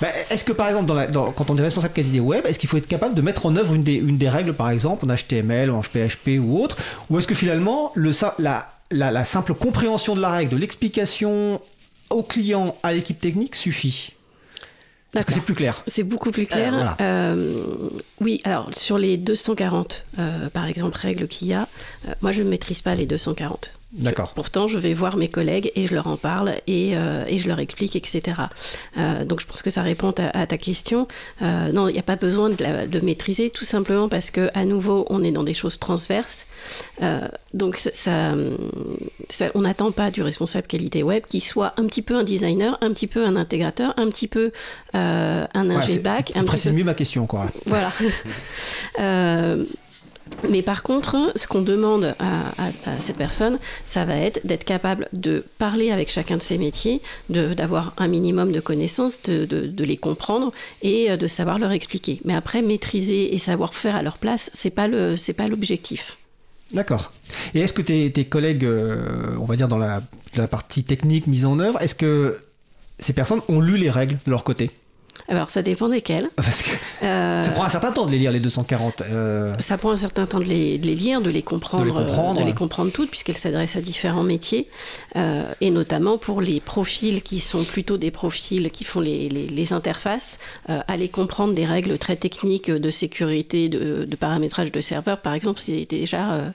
Bah, 0.00 0.08
est-ce 0.30 0.44
que 0.44 0.52
par 0.52 0.68
exemple, 0.68 0.86
dans 0.86 0.94
la- 0.94 1.06
dans- 1.08 1.30
quand 1.32 1.50
on 1.50 1.58
est 1.58 1.62
responsable 1.62 1.92
qualité 1.92 2.20
web, 2.20 2.46
est-ce 2.46 2.58
qu'il 2.58 2.68
faut 2.70 2.78
être 2.78 2.86
capable 2.86 3.14
de 3.14 3.20
mettre 3.20 3.44
en 3.44 3.54
œuvre 3.56 3.74
une 3.74 3.82
des, 3.82 3.94
une 3.96 4.16
des 4.16 4.30
règles, 4.30 4.54
par 4.54 4.70
exemple, 4.70 5.04
en 5.04 5.14
HTML, 5.14 5.70
en 5.70 5.82
PHP 5.82 6.38
ou 6.40 6.58
autre 6.62 6.78
Ou 7.10 7.18
est-ce 7.18 7.26
que 7.26 7.34
finalement, 7.34 7.92
le, 7.94 8.12
la, 8.38 8.72
la- 8.90 9.10
la 9.10 9.24
simple 9.26 9.52
compréhension 9.52 10.14
de 10.14 10.20
la 10.22 10.30
règle, 10.30 10.52
de 10.52 10.56
l'explication 10.56 11.60
au 12.08 12.22
client, 12.22 12.76
à 12.82 12.94
l'équipe 12.94 13.20
technique 13.20 13.56
suffit? 13.56 14.12
Est-ce 15.14 15.26
que 15.26 15.32
c'est 15.34 15.40
plus 15.40 15.54
clair? 15.54 15.82
C'est 15.86 16.04
beaucoup 16.04 16.30
plus 16.30 16.46
clair. 16.46 16.72
Euh, 16.72 16.76
voilà. 16.76 16.96
Euh, 17.00 17.64
oui, 18.22 18.40
alors 18.44 18.70
sur 18.72 18.96
les 18.96 19.16
240, 19.18 20.04
euh, 20.18 20.48
par 20.48 20.64
exemple, 20.66 20.96
règles 20.96 21.26
qu'il 21.28 21.48
y 21.48 21.52
a, 21.52 21.68
euh, 22.08 22.12
moi 22.22 22.30
je 22.32 22.42
ne 22.42 22.48
maîtrise 22.48 22.80
pas 22.80 22.94
les 22.94 23.04
240. 23.06 23.72
D'accord. 23.92 24.34
Pourtant, 24.34 24.68
je 24.68 24.78
vais 24.78 24.94
voir 24.94 25.16
mes 25.16 25.28
collègues 25.28 25.72
et 25.74 25.88
je 25.88 25.94
leur 25.94 26.06
en 26.06 26.16
parle 26.16 26.52
et, 26.68 26.92
euh, 26.96 27.24
et 27.26 27.38
je 27.38 27.48
leur 27.48 27.58
explique, 27.58 27.96
etc. 27.96 28.22
Euh, 28.96 29.24
donc, 29.24 29.40
je 29.40 29.46
pense 29.46 29.62
que 29.62 29.70
ça 29.70 29.82
répond 29.82 30.12
à, 30.16 30.38
à 30.38 30.46
ta 30.46 30.58
question. 30.58 31.08
Euh, 31.42 31.72
non, 31.72 31.88
il 31.88 31.94
n'y 31.94 31.98
a 31.98 32.02
pas 32.04 32.14
besoin 32.16 32.50
de, 32.50 32.62
la- 32.62 32.86
de 32.86 33.00
maîtriser, 33.00 33.50
tout 33.50 33.64
simplement 33.64 34.08
parce 34.08 34.30
que, 34.30 34.48
à 34.54 34.64
nouveau, 34.64 35.06
on 35.10 35.24
est 35.24 35.32
dans 35.32 35.42
des 35.42 35.54
choses 35.54 35.78
transverses. 35.80 36.46
Donc, 37.52 37.76
ça, 37.76 37.90
ça- 37.92 38.34
ça- 39.28 39.50
on 39.56 39.62
n'attend 39.62 39.90
pas 39.90 40.10
du 40.12 40.22
responsable 40.22 40.68
qualité 40.68 41.02
web 41.02 41.24
qu'il 41.28 41.42
soit 41.42 41.72
un 41.76 41.86
petit 41.86 42.02
peu 42.02 42.14
un 42.16 42.22
designer, 42.22 42.78
un 42.82 42.92
petit 42.92 43.08
peu 43.08 43.24
un 43.26 43.34
intégrateur, 43.34 43.92
un 43.96 44.08
petit 44.08 44.28
peu 44.28 44.52
un 44.94 45.48
ingé 45.54 45.94
c'est- 45.94 45.98
back, 45.98 46.26
tu 46.32 46.38
un 46.38 46.42
petit 46.42 46.46
précises 46.48 46.70
peu 46.70 46.76
mieux 46.76 46.84
ma 46.84 46.94
question, 46.94 47.26
quoi. 47.26 47.46
voilà. 47.66 47.90
Mais 50.48 50.62
par 50.62 50.82
contre, 50.82 51.32
ce 51.36 51.46
qu'on 51.46 51.62
demande 51.62 52.14
à, 52.18 52.44
cette 52.98 53.16
personne, 53.16 53.58
ça 53.84 54.04
va 54.04 54.16
être 54.16 54.40
d'être 54.44 54.64
capable 54.64 55.08
de 55.12 55.44
parler 55.58 55.90
avec 55.90 56.10
chacun 56.10 56.36
de 56.36 56.42
ses 56.42 56.58
métiers, 56.58 57.02
d'avoir 57.28 57.92
un 57.98 58.08
minimum 58.08 58.52
de 58.52 58.60
connaissances, 58.60 59.20
de, 59.22 59.44
de- 59.44 59.84
les 59.84 59.96
comprendre 59.96 60.52
et 60.82 61.10
euh, 61.10 61.16
de 61.16 61.26
savoir 61.26 61.58
leur 61.58 61.72
expliquer. 61.72 62.20
Mais 62.24 62.34
après, 62.34 62.62
maîtriser 62.62 63.34
et 63.34 63.38
savoir 63.38 63.74
faire 63.74 63.96
à 63.96 64.02
leur 64.02 64.18
place, 64.18 64.50
c'est 64.54 64.70
pas 64.70 64.86
le, 64.88 65.16
c'est 65.16 65.32
pas 65.32 65.48
l'objectif. 65.48 66.16
D'accord. 66.72 67.12
Et 67.54 67.60
est-ce 67.60 67.72
que 67.72 67.82
tes, 67.82 68.12
tes 68.12 68.24
collègues, 68.24 68.64
euh, 68.64 69.34
on 69.40 69.44
va 69.44 69.56
dire 69.56 69.68
dans 69.68 69.78
la 69.78 70.02
partie 70.48 70.84
technique 70.84 71.26
mise 71.26 71.44
en 71.44 71.58
œuvre, 71.58 71.80
est-ce 71.82 71.94
que 71.94 72.38
ces 72.98 73.12
personnes 73.12 73.40
ont 73.48 73.60
lu 73.60 73.76
les 73.76 73.90
règles 73.90 74.18
de 74.26 74.30
leur 74.30 74.44
côté? 74.44 74.70
Alors, 75.30 75.48
ça 75.48 75.62
dépend. 75.62 75.80
Parce 76.36 76.62
que 76.62 76.70
Euh, 77.02 77.40
ça 77.42 77.50
prend 77.52 77.64
un 77.64 77.68
certain 77.70 77.90
temps 77.92 78.04
de 78.04 78.10
les 78.10 78.18
lire, 78.18 78.32
les 78.32 78.40
240. 78.40 79.00
euh, 79.02 79.54
Ça 79.58 79.78
prend 79.78 79.90
un 79.92 79.96
certain 79.96 80.26
temps 80.26 80.38
de 80.40 80.44
les, 80.44 80.76
de 80.76 80.86
les 80.86 80.94
lire, 80.94 81.20
de 81.22 81.30
les 81.30 81.42
comprendre, 81.42 81.84
De 81.84 81.88
les 81.88 81.94
comprendre, 81.94 82.40
euh, 82.40 82.42
de 82.42 82.46
les 82.48 82.54
comprendre 82.54 82.90
toutes, 82.92 83.10
puisqu'elles 83.10 83.38
s'adressent 83.38 83.76
à 83.76 83.80
différents 83.80 84.22
métiers, 84.22 84.68
et 85.60 85.70
notamment 85.70 86.18
pour 86.18 86.40
les 86.42 86.60
profils 86.60 87.22
qui 87.22 87.40
sont 87.40 87.64
plutôt 87.64 87.96
des 87.96 88.10
profils 88.10 88.70
qui 88.70 88.84
font 88.84 89.00
les, 89.00 89.28
les- 89.28 89.46
les 89.46 89.72
interfaces, 89.72 90.38
aller 90.88 91.08
comprendre 91.08 91.54
des 91.54 91.64
règles 91.66 91.96
très 91.98 92.16
techniques 92.16 92.70
de 92.70 92.90
sécurité, 92.90 93.68
de, 93.68 94.04
de 94.04 94.16
paramétrage 94.16 94.70
de 94.72 94.80
serveur, 94.80 95.20
par 95.22 95.32
exemple, 95.34 95.60
c'est 95.60 95.86
déjà, 95.88 96.52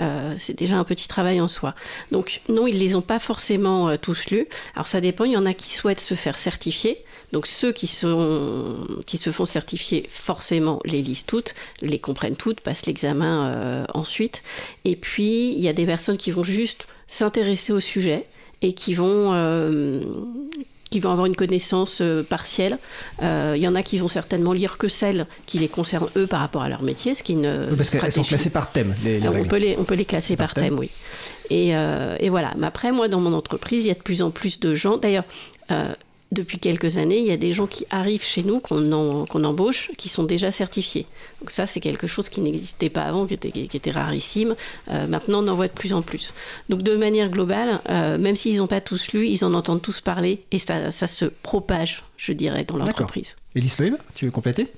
euh, 0.00 0.34
c'est 0.38 0.56
déjà 0.56 0.76
un 0.76 0.84
petit 0.84 1.08
travail 1.08 1.40
en 1.40 1.48
soi. 1.48 1.74
Donc 2.10 2.40
non, 2.48 2.66
ils 2.66 2.78
les 2.78 2.94
ont 2.94 3.02
pas 3.02 3.18
forcément 3.18 3.88
euh, 3.88 3.96
tous 4.00 4.30
lus. 4.30 4.46
Alors 4.74 4.86
ça 4.86 5.00
dépend, 5.00 5.24
il 5.24 5.32
y 5.32 5.36
en 5.36 5.46
a 5.46 5.54
qui 5.54 5.72
souhaitent 5.72 6.00
se 6.00 6.14
faire 6.14 6.38
certifier. 6.38 7.04
Donc 7.32 7.46
ceux 7.46 7.72
qui, 7.72 7.86
se 7.86 8.06
font 9.30 9.44
certifier, 9.44 10.06
forcément, 10.10 10.80
les 10.84 11.00
lisent 11.00 11.24
toutes, 11.24 11.54
les 11.80 11.98
comprennent 11.98 12.36
toutes, 12.36 12.60
passent 12.60 12.86
l'examen 12.86 13.46
euh, 13.46 13.84
ensuite. 13.94 14.42
Et 14.84 14.96
puis, 14.96 15.52
il 15.52 15.60
y 15.60 15.68
a 15.68 15.72
des 15.72 15.86
personnes 15.86 16.18
qui 16.18 16.30
vont 16.30 16.44
juste 16.44 16.86
s'intéresser 17.06 17.72
au 17.72 17.80
sujet 17.80 18.26
et 18.60 18.74
qui 18.74 18.94
vont, 18.94 19.32
qui 20.92 21.00
vont 21.00 21.10
avoir 21.10 21.26
une 21.26 21.34
connaissance 21.34 22.00
euh, 22.02 22.22
partielle. 22.22 22.78
Euh, 23.22 23.54
Il 23.56 23.62
y 23.62 23.66
en 23.66 23.74
a 23.74 23.82
qui 23.82 23.98
vont 23.98 24.08
certainement 24.08 24.52
lire 24.52 24.76
que 24.76 24.88
celles 24.88 25.26
qui 25.46 25.58
les 25.58 25.68
concernent 25.68 26.10
eux 26.16 26.26
par 26.26 26.40
rapport 26.40 26.62
à 26.62 26.68
leur 26.68 26.82
métier, 26.82 27.14
ce 27.14 27.22
qui 27.22 27.32
une 27.32 27.66
parce 27.76 27.88
qu'elles 27.88 28.12
sont 28.12 28.22
classées 28.22 28.50
par 28.50 28.70
thème, 28.70 28.94
les, 29.02 29.18
les 29.18 29.26
Alors, 29.26 29.40
on, 29.40 29.44
peut 29.44 29.56
les, 29.56 29.76
on 29.78 29.84
peut 29.84 29.94
les 29.94 30.04
classer 30.04 30.36
par, 30.36 30.52
thème. 30.52 30.64
thème, 30.64 30.78
oui. 30.78 30.90
Et, 31.48 31.74
euh, 31.74 32.16
et 32.20 32.28
voilà. 32.28 32.52
Mais 32.58 32.66
après, 32.66 32.92
moi, 32.92 33.08
dans 33.08 33.20
mon 33.20 33.32
entreprise, 33.32 33.84
il 33.86 33.88
y 33.88 33.90
a 33.90 33.94
de 33.94 34.02
plus 34.02 34.22
en 34.22 34.30
plus 34.30 34.60
de 34.60 34.74
gens. 34.74 34.98
D'ailleurs, 34.98 35.24
depuis 36.32 36.58
quelques 36.58 36.96
années, 36.96 37.18
il 37.18 37.26
y 37.26 37.30
a 37.30 37.36
des 37.36 37.52
gens 37.52 37.66
qui 37.66 37.86
arrivent 37.90 38.24
chez 38.24 38.42
nous, 38.42 38.58
qu'on 38.58 39.44
embauche, 39.44 39.90
qui 39.98 40.08
sont 40.08 40.24
déjà 40.24 40.50
certifiés. 40.50 41.06
Donc 41.40 41.50
ça, 41.50 41.66
c'est 41.66 41.80
quelque 41.80 42.06
chose 42.06 42.28
qui 42.28 42.40
n'existait 42.40 42.88
pas 42.88 43.02
avant, 43.02 43.26
qui 43.26 43.34
était, 43.34 43.50
qui 43.50 43.76
était 43.76 43.90
rarissime. 43.90 44.56
Euh, 44.90 45.06
maintenant, 45.06 45.44
on 45.44 45.48
en 45.48 45.54
voit 45.54 45.68
de 45.68 45.72
plus 45.72 45.92
en 45.92 46.02
plus. 46.02 46.32
Donc 46.68 46.82
de 46.82 46.96
manière 46.96 47.28
globale, 47.28 47.80
euh, 47.88 48.18
même 48.18 48.34
s'ils 48.34 48.58
n'ont 48.58 48.66
pas 48.66 48.80
tous 48.80 49.12
lu, 49.12 49.28
ils 49.28 49.44
en 49.44 49.52
entendent 49.52 49.82
tous 49.82 50.00
parler 50.00 50.42
et 50.50 50.58
ça, 50.58 50.90
ça 50.90 51.06
se 51.06 51.26
propage, 51.26 52.02
je 52.16 52.32
dirais, 52.32 52.64
dans 52.64 52.76
l'entreprise. 52.76 53.36
Élise 53.54 53.78
Loïb, 53.78 53.96
tu 54.14 54.24
veux 54.24 54.30
compléter? 54.30 54.68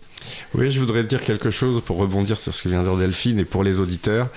Oui, 0.54 0.70
je 0.70 0.78
voudrais 0.78 1.04
dire 1.04 1.22
quelque 1.22 1.50
chose 1.50 1.82
pour 1.84 1.96
rebondir 1.96 2.40
sur 2.40 2.54
ce 2.54 2.62
que 2.62 2.68
vient 2.68 2.82
de 2.82 2.88
dire 2.88 2.96
Delphine 2.96 3.40
et 3.40 3.44
pour 3.44 3.64
les 3.64 3.80
auditeurs. 3.80 4.28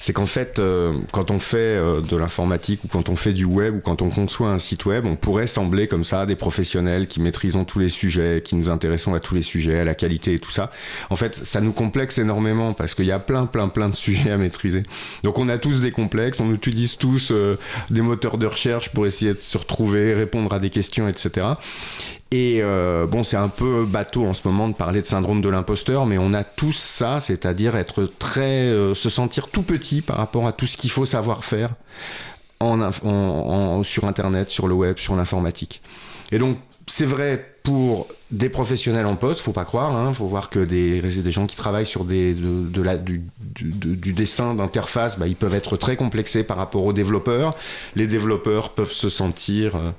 C'est 0.00 0.12
qu'en 0.12 0.26
fait, 0.26 0.58
euh, 0.58 0.92
quand 1.12 1.30
on 1.30 1.40
fait 1.40 1.56
euh, 1.58 2.00
de 2.00 2.16
l'informatique 2.16 2.84
ou 2.84 2.88
quand 2.88 3.08
on 3.08 3.16
fait 3.16 3.32
du 3.32 3.44
web 3.44 3.76
ou 3.76 3.80
quand 3.80 4.00
on 4.00 4.10
conçoit 4.10 4.50
un 4.50 4.58
site 4.58 4.84
web, 4.86 5.04
on 5.04 5.16
pourrait 5.16 5.46
sembler 5.46 5.88
comme 5.88 6.04
ça 6.04 6.26
des 6.26 6.36
professionnels 6.36 7.08
qui 7.08 7.20
maîtrisons 7.20 7.64
tous 7.64 7.78
les 7.78 7.88
sujets, 7.88 8.40
qui 8.44 8.54
nous 8.56 8.70
intéressons 8.70 9.14
à 9.14 9.20
tous 9.20 9.34
les 9.34 9.42
sujets, 9.42 9.80
à 9.80 9.84
la 9.84 9.94
qualité 9.94 10.34
et 10.34 10.38
tout 10.38 10.52
ça. 10.52 10.70
En 11.10 11.16
fait, 11.16 11.34
ça 11.34 11.60
nous 11.60 11.72
complexe 11.72 12.18
énormément 12.18 12.72
parce 12.72 12.94
qu'il 12.94 13.06
y 13.06 13.12
a 13.12 13.18
plein, 13.18 13.46
plein, 13.46 13.68
plein 13.68 13.88
de 13.88 13.94
sujets 14.04 14.30
à 14.30 14.36
maîtriser. 14.36 14.84
Donc 15.24 15.38
on 15.38 15.48
a 15.48 15.58
tous 15.58 15.80
des 15.80 15.90
complexes, 15.90 16.38
on 16.40 16.52
utilise 16.52 16.96
tous 16.96 17.30
euh, 17.32 17.58
des 17.90 18.00
moteurs 18.00 18.38
de 18.38 18.46
recherche 18.46 18.90
pour 18.90 19.06
essayer 19.06 19.34
de 19.34 19.40
se 19.40 19.58
retrouver, 19.58 20.14
répondre 20.14 20.52
à 20.52 20.60
des 20.60 20.70
questions, 20.70 21.08
etc. 21.08 21.46
Et 22.34 22.62
euh, 22.62 23.06
bon, 23.06 23.22
c'est 23.22 23.36
un 23.36 23.48
peu 23.48 23.84
bateau 23.84 24.26
en 24.26 24.32
ce 24.32 24.48
moment 24.48 24.68
de 24.68 24.74
parler 24.74 25.00
de 25.00 25.06
syndrome 25.06 25.40
de 25.40 25.48
l'imposteur, 25.48 26.04
mais 26.04 26.18
on 26.18 26.34
a 26.34 26.42
tous 26.42 26.76
ça, 26.76 27.20
c'est-à-dire 27.20 27.76
être 27.76 28.10
très, 28.18 28.70
euh, 28.70 28.92
se 28.92 29.08
sentir 29.08 29.46
tout 29.46 29.62
petit 29.62 30.02
par 30.02 30.16
rapport 30.16 30.48
à 30.48 30.52
tout 30.52 30.66
ce 30.66 30.76
qu'il 30.76 30.90
faut 30.90 31.06
savoir 31.06 31.44
faire 31.44 31.70
sur 33.84 34.04
Internet, 34.04 34.50
sur 34.50 34.66
le 34.66 34.74
web, 34.74 34.98
sur 34.98 35.14
l'informatique. 35.14 35.80
Et 36.32 36.38
donc, 36.38 36.56
c'est 36.88 37.04
vrai 37.04 37.56
pour 37.62 38.08
des 38.30 38.48
professionnels 38.48 39.06
en 39.06 39.16
poste, 39.16 39.40
faut 39.40 39.52
pas 39.52 39.64
croire, 39.64 39.96
hein, 39.96 40.12
faut 40.12 40.26
voir 40.26 40.50
que 40.50 40.58
des, 40.58 41.02
gens 41.30 41.46
qui 41.46 41.56
travaillent 41.56 41.86
sur 41.86 42.04
du 42.04 42.34
dessin 44.12 44.54
d'interface, 44.54 45.18
bah, 45.18 45.28
ils 45.28 45.36
peuvent 45.36 45.54
être 45.54 45.76
très 45.76 45.96
complexés 45.96 46.42
par 46.42 46.56
rapport 46.56 46.84
aux 46.84 46.92
développeurs. 46.92 47.54
Les 47.94 48.06
développeurs 48.06 48.70
peuvent 48.70 48.92
se 48.92 49.08
sentir 49.08 49.76
euh, 49.76 49.90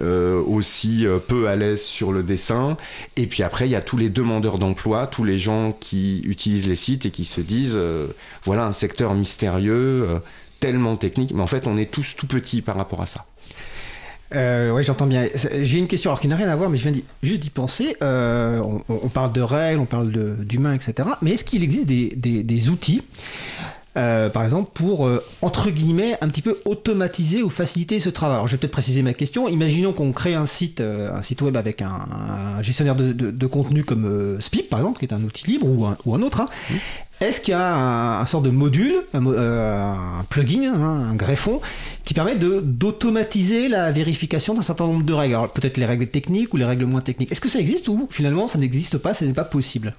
euh, 0.00 0.42
aussi 0.42 1.06
euh, 1.06 1.18
peu 1.18 1.48
à 1.48 1.56
l'aise 1.56 1.82
sur 1.82 2.12
le 2.12 2.22
dessin. 2.22 2.76
Et 3.16 3.26
puis 3.26 3.42
après, 3.42 3.66
il 3.68 3.70
y 3.70 3.76
a 3.76 3.80
tous 3.80 3.96
les 3.96 4.10
demandeurs 4.10 4.58
d'emploi, 4.58 5.06
tous 5.06 5.24
les 5.24 5.38
gens 5.38 5.72
qui 5.72 6.22
utilisent 6.26 6.66
les 6.68 6.76
sites 6.76 7.06
et 7.06 7.10
qui 7.10 7.24
se 7.24 7.40
disent, 7.40 7.76
euh, 7.76 8.08
voilà 8.42 8.66
un 8.66 8.72
secteur 8.72 9.14
mystérieux, 9.14 10.06
tellement 10.60 10.96
technique, 10.96 11.32
mais 11.34 11.42
en 11.42 11.46
fait, 11.46 11.66
on 11.66 11.76
est 11.76 11.90
tous 11.90 12.16
tout 12.16 12.26
petits 12.26 12.62
par 12.62 12.76
rapport 12.76 13.02
à 13.02 13.06
ça. 13.06 13.24
Euh, 14.34 14.70
oui, 14.72 14.82
j'entends 14.82 15.06
bien. 15.06 15.28
J'ai 15.62 15.78
une 15.78 15.86
question 15.86 16.10
alors 16.10 16.20
qui 16.20 16.26
n'a 16.26 16.34
rien 16.36 16.48
à 16.48 16.56
voir, 16.56 16.68
mais 16.70 16.78
je 16.78 16.88
viens 16.88 17.00
juste 17.22 17.40
d'y 17.40 17.50
penser. 17.50 17.94
On, 18.00 19.08
parle 19.12 19.32
de 19.32 19.40
règles, 19.42 19.80
on 19.80 19.86
parle 19.86 20.10
d'humains, 20.10 20.74
etc. 20.74 21.08
Mais 21.22 21.32
est-ce 21.32 21.44
qu'il 21.44 21.62
existe 21.62 21.86
des- 21.86 22.42
des 22.42 22.68
outils 22.68 23.02
euh, 23.96 24.28
par 24.28 24.42
exemple, 24.42 24.70
pour, 24.74 25.06
euh, 25.06 25.22
entre 25.42 25.70
guillemets, 25.70 26.16
un 26.20 26.28
petit 26.28 26.42
peu 26.42 26.58
automatiser 26.64 27.42
ou 27.42 27.50
faciliter 27.50 27.98
ce 28.00 28.08
travail 28.08 28.34
Alors, 28.36 28.48
je 28.48 28.52
vais 28.52 28.58
peut-être 28.58 28.72
préciser 28.72 29.02
ma 29.02 29.14
question. 29.14 29.48
Imaginons 29.48 29.92
qu'on 29.92 30.12
crée 30.12 30.34
un 30.34 30.46
site, 30.46 30.80
euh, 30.80 31.14
un 31.16 31.22
site 31.22 31.42
web 31.42 31.56
avec 31.56 31.80
un, 31.82 31.88
un 32.58 32.62
gestionnaire 32.62 32.96
de, 32.96 33.12
de- 33.12 33.30
de 33.30 33.46
contenu 33.46 33.84
comme 33.84 34.36
Spip, 34.40 34.68
par 34.68 34.80
exemple, 34.80 34.98
qui 34.98 35.04
est 35.04 35.12
un 35.14 35.22
outil 35.22 35.46
libre, 35.46 35.66
ou 35.68 35.84
un, 35.86 35.96
ou 36.04 36.14
un 36.14 36.22
autre. 36.22 36.40
hein. 36.40 36.48
Est-ce 37.20 37.40
qu'il 37.40 37.52
y 37.52 37.54
a 37.54 37.74
un, 37.74 38.20
un 38.20 38.26
sort 38.26 38.42
de 38.42 38.50
module, 38.50 38.96
un, 39.14 39.24
euh, 39.24 39.94
plugin, 40.28 40.74
hein, 40.74 41.10
un 41.10 41.14
greffon, 41.14 41.60
qui 42.04 42.12
permet 42.12 42.34
de 42.34 42.60
d'automatiser 42.60 43.68
la 43.68 43.92
vérification 43.92 44.54
d'un 44.54 44.62
certain 44.62 44.86
nombre 44.86 45.04
de 45.04 45.12
règles? 45.12 45.34
Alors, 45.36 45.52
peut-être 45.52 45.76
les 45.76 45.86
règles 45.86 46.08
techniques 46.08 46.52
ou 46.52 46.56
les 46.56 46.64
règles 46.64 46.86
moins 46.86 47.00
techniques. 47.00 47.30
Est-ce 47.30 47.40
que 47.40 47.48
ça 47.48 47.60
existe 47.60 47.86
ou 47.88 48.08
finalement 48.10 48.48
ça 48.48 48.58
n'existe 48.58 48.98
pas, 48.98 49.14
ce 49.14 49.24
n'est 49.24 49.32
pas 49.32 49.44
possible? 49.44 49.94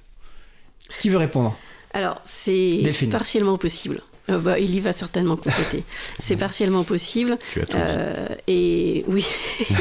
Qui 1.00 1.08
veut 1.10 1.18
répondre? 1.18 1.56
Alors, 1.96 2.20
c'est 2.26 2.84
partiellement 3.10 3.58
possible. 3.58 4.02
Euh, 4.30 4.40
bah, 4.40 4.58
il 4.60 4.74
y 4.74 4.80
va 4.80 4.92
certainement 4.92 5.36
compléter. 5.36 5.84
c'est 6.20 6.36
partiellement 6.36 6.84
possible. 6.84 7.38
Tu 7.54 7.62
as 7.62 7.66
tout 7.66 7.78
Euh, 7.80 8.28
et 8.48 9.06
oui. 9.08 9.26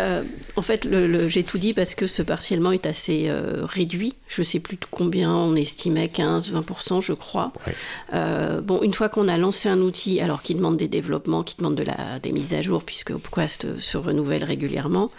Euh, 0.00 0.22
en 0.56 0.62
fait, 0.62 0.86
le, 0.86 1.06
le- 1.06 1.28
j'ai 1.28 1.44
tout 1.44 1.58
dit 1.58 1.74
parce 1.74 1.94
que 1.94 2.06
ce 2.06 2.22
partiellement 2.22 2.72
est 2.72 2.86
assez 2.86 3.26
euh, 3.28 3.64
réduit. 3.66 4.14
Je 4.26 4.42
sais 4.42 4.58
plus 4.58 4.76
de 4.76 4.86
combien 4.90 5.30
on 5.30 5.54
estimait, 5.54 6.06
15-20%, 6.06 7.02
je 7.02 7.12
crois. 7.12 7.52
Ouais. 7.66 8.60
Bon, 8.62 8.80
une 8.82 8.94
fois 8.94 9.10
qu'on 9.10 9.28
a 9.28 9.36
lancé 9.36 9.68
un 9.68 9.80
outil, 9.80 10.20
alors 10.20 10.40
qui 10.42 10.54
demande 10.54 10.78
des 10.78 10.88
développements, 10.88 11.42
qui 11.42 11.56
demande 11.58 11.74
de 11.74 11.82
la, 11.82 12.18
des 12.22 12.32
mises 12.32 12.54
à 12.54 12.62
jour, 12.62 12.82
puisque 12.84 13.10
Upquest 13.10 13.78
se 13.78 13.98
renouvelle 13.98 14.44
régulièrement, 14.44 15.10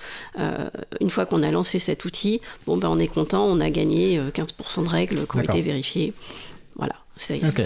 une 1.00 1.10
fois 1.12 1.26
qu'on 1.28 1.44
a 1.44 1.52
lancé 1.52 1.78
cet 1.78 2.04
outil, 2.06 2.42
bon, 2.66 2.78
ben, 2.78 2.90
on 2.90 2.98
est 2.98 3.08
content, 3.08 3.46
on 3.46 3.60
a 3.62 3.70
gagné 3.70 4.18
euh, 4.18 4.32
15% 4.32 4.84
de 4.86 4.90
règles 4.90 5.28
qui 5.28 5.38
ont 5.38 5.42
été 5.42 5.62
vérifiées. 5.62 6.14
Voilà. 6.76 6.96
C'est, 7.16 7.42
Ok. 7.46 7.62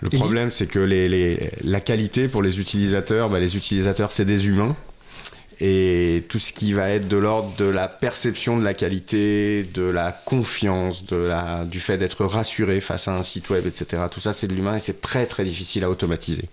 Le 0.00 0.10
problème, 0.18 0.50
c'est 0.50 0.66
que 0.66 0.78
les, 0.78 1.08
les- 1.08 1.50
la 1.62 1.80
qualité 1.80 2.28
pour 2.28 2.42
les 2.42 2.60
utilisateurs, 2.60 3.30
bah, 3.30 3.38
les 3.40 3.56
utilisateurs, 3.56 4.12
c'est 4.12 4.24
des 4.24 4.46
humains. 4.48 4.76
Et 5.60 6.24
tout 6.28 6.38
ce 6.38 6.52
qui 6.52 6.72
va 6.72 6.90
être 6.90 7.08
de 7.08 7.16
l'ordre 7.16 7.54
de 7.56 7.64
la 7.64 7.88
perception 7.88 8.58
de 8.58 8.64
la 8.64 8.74
qualité, 8.74 9.62
de 9.74 9.82
la 9.82 10.12
confiance, 10.12 11.04
de 11.06 11.16
la, 11.16 11.64
du 11.64 11.80
fait 11.80 11.96
d'être 11.98 12.24
rassuré 12.24 12.80
face 12.80 13.08
à 13.08 13.12
un 13.16 13.22
site 13.22 13.50
web, 13.50 13.66
etc. 13.66 14.02
Tout 14.10 14.20
ça, 14.20 14.32
c'est 14.32 14.46
de 14.46 14.54
l'humain 14.54 14.76
et 14.76 14.80
c'est 14.80 15.00
très 15.00 15.26
très 15.26 15.44
difficile 15.44 15.84
à 15.84 15.90
automatiser. 15.90 16.48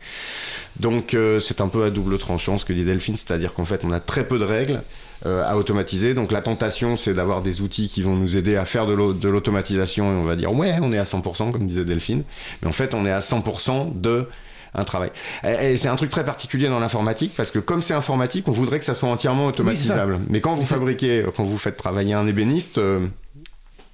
Donc 0.79 1.13
euh, 1.13 1.39
c'est 1.39 1.61
un 1.61 1.67
peu 1.67 1.83
à 1.83 1.89
double 1.89 2.17
tranchant 2.17 2.57
ce 2.57 2.65
que 2.65 2.73
dit 2.73 2.83
Delphine, 2.85 3.17
c'est-à-dire 3.17 3.53
qu'en 3.53 3.65
fait 3.65 3.81
on 3.83 3.91
a 3.91 3.99
très 3.99 4.25
peu 4.27 4.39
de 4.39 4.45
règles 4.45 4.83
euh, 5.25 5.43
à 5.45 5.57
automatiser. 5.57 6.13
Donc 6.13 6.31
la 6.31 6.41
tentation 6.41 6.95
c'est 6.97 7.13
d'avoir 7.13 7.41
des 7.41 7.61
outils 7.61 7.87
qui 7.89 8.01
vont 8.01 8.15
nous 8.15 8.35
aider 8.37 8.55
à 8.55 8.65
faire 8.65 8.87
de 8.87 8.93
l'au- 8.93 9.13
de 9.13 9.29
l'automatisation 9.29 10.05
et 10.11 10.15
on 10.15 10.23
va 10.23 10.35
dire 10.35 10.53
ouais 10.53 10.75
on 10.81 10.93
est 10.93 10.97
à 10.97 11.03
100% 11.03 11.51
comme 11.51 11.67
disait 11.67 11.85
Delphine. 11.85 12.23
Mais 12.61 12.67
en 12.69 12.73
fait 12.73 12.93
on 12.95 13.05
est 13.05 13.11
à 13.11 13.19
100% 13.19 13.99
de 13.99 14.27
un 14.73 14.83
travail. 14.83 15.11
Et, 15.43 15.73
et 15.73 15.77
c'est 15.77 15.89
un 15.89 15.95
truc 15.95 16.09
très 16.09 16.25
particulier 16.25 16.67
dans 16.67 16.79
l'informatique 16.79 17.33
parce 17.35 17.51
que 17.51 17.59
comme 17.59 17.81
c'est 17.81 17.93
informatique, 17.93 18.47
on 18.47 18.51
voudrait 18.51 18.79
que 18.79 18.85
ça 18.85 18.95
soit 18.95 19.09
entièrement 19.09 19.45
automatisable. 19.47 20.19
Mais 20.29 20.41
quand 20.41 20.53
vous 20.53 20.65
fabriquez, 20.65 21.25
quand 21.35 21.43
vous 21.43 21.57
faites 21.57 21.77
travailler 21.77 22.13
un 22.13 22.27
ébéniste, 22.27 22.77
euh, 22.77 23.07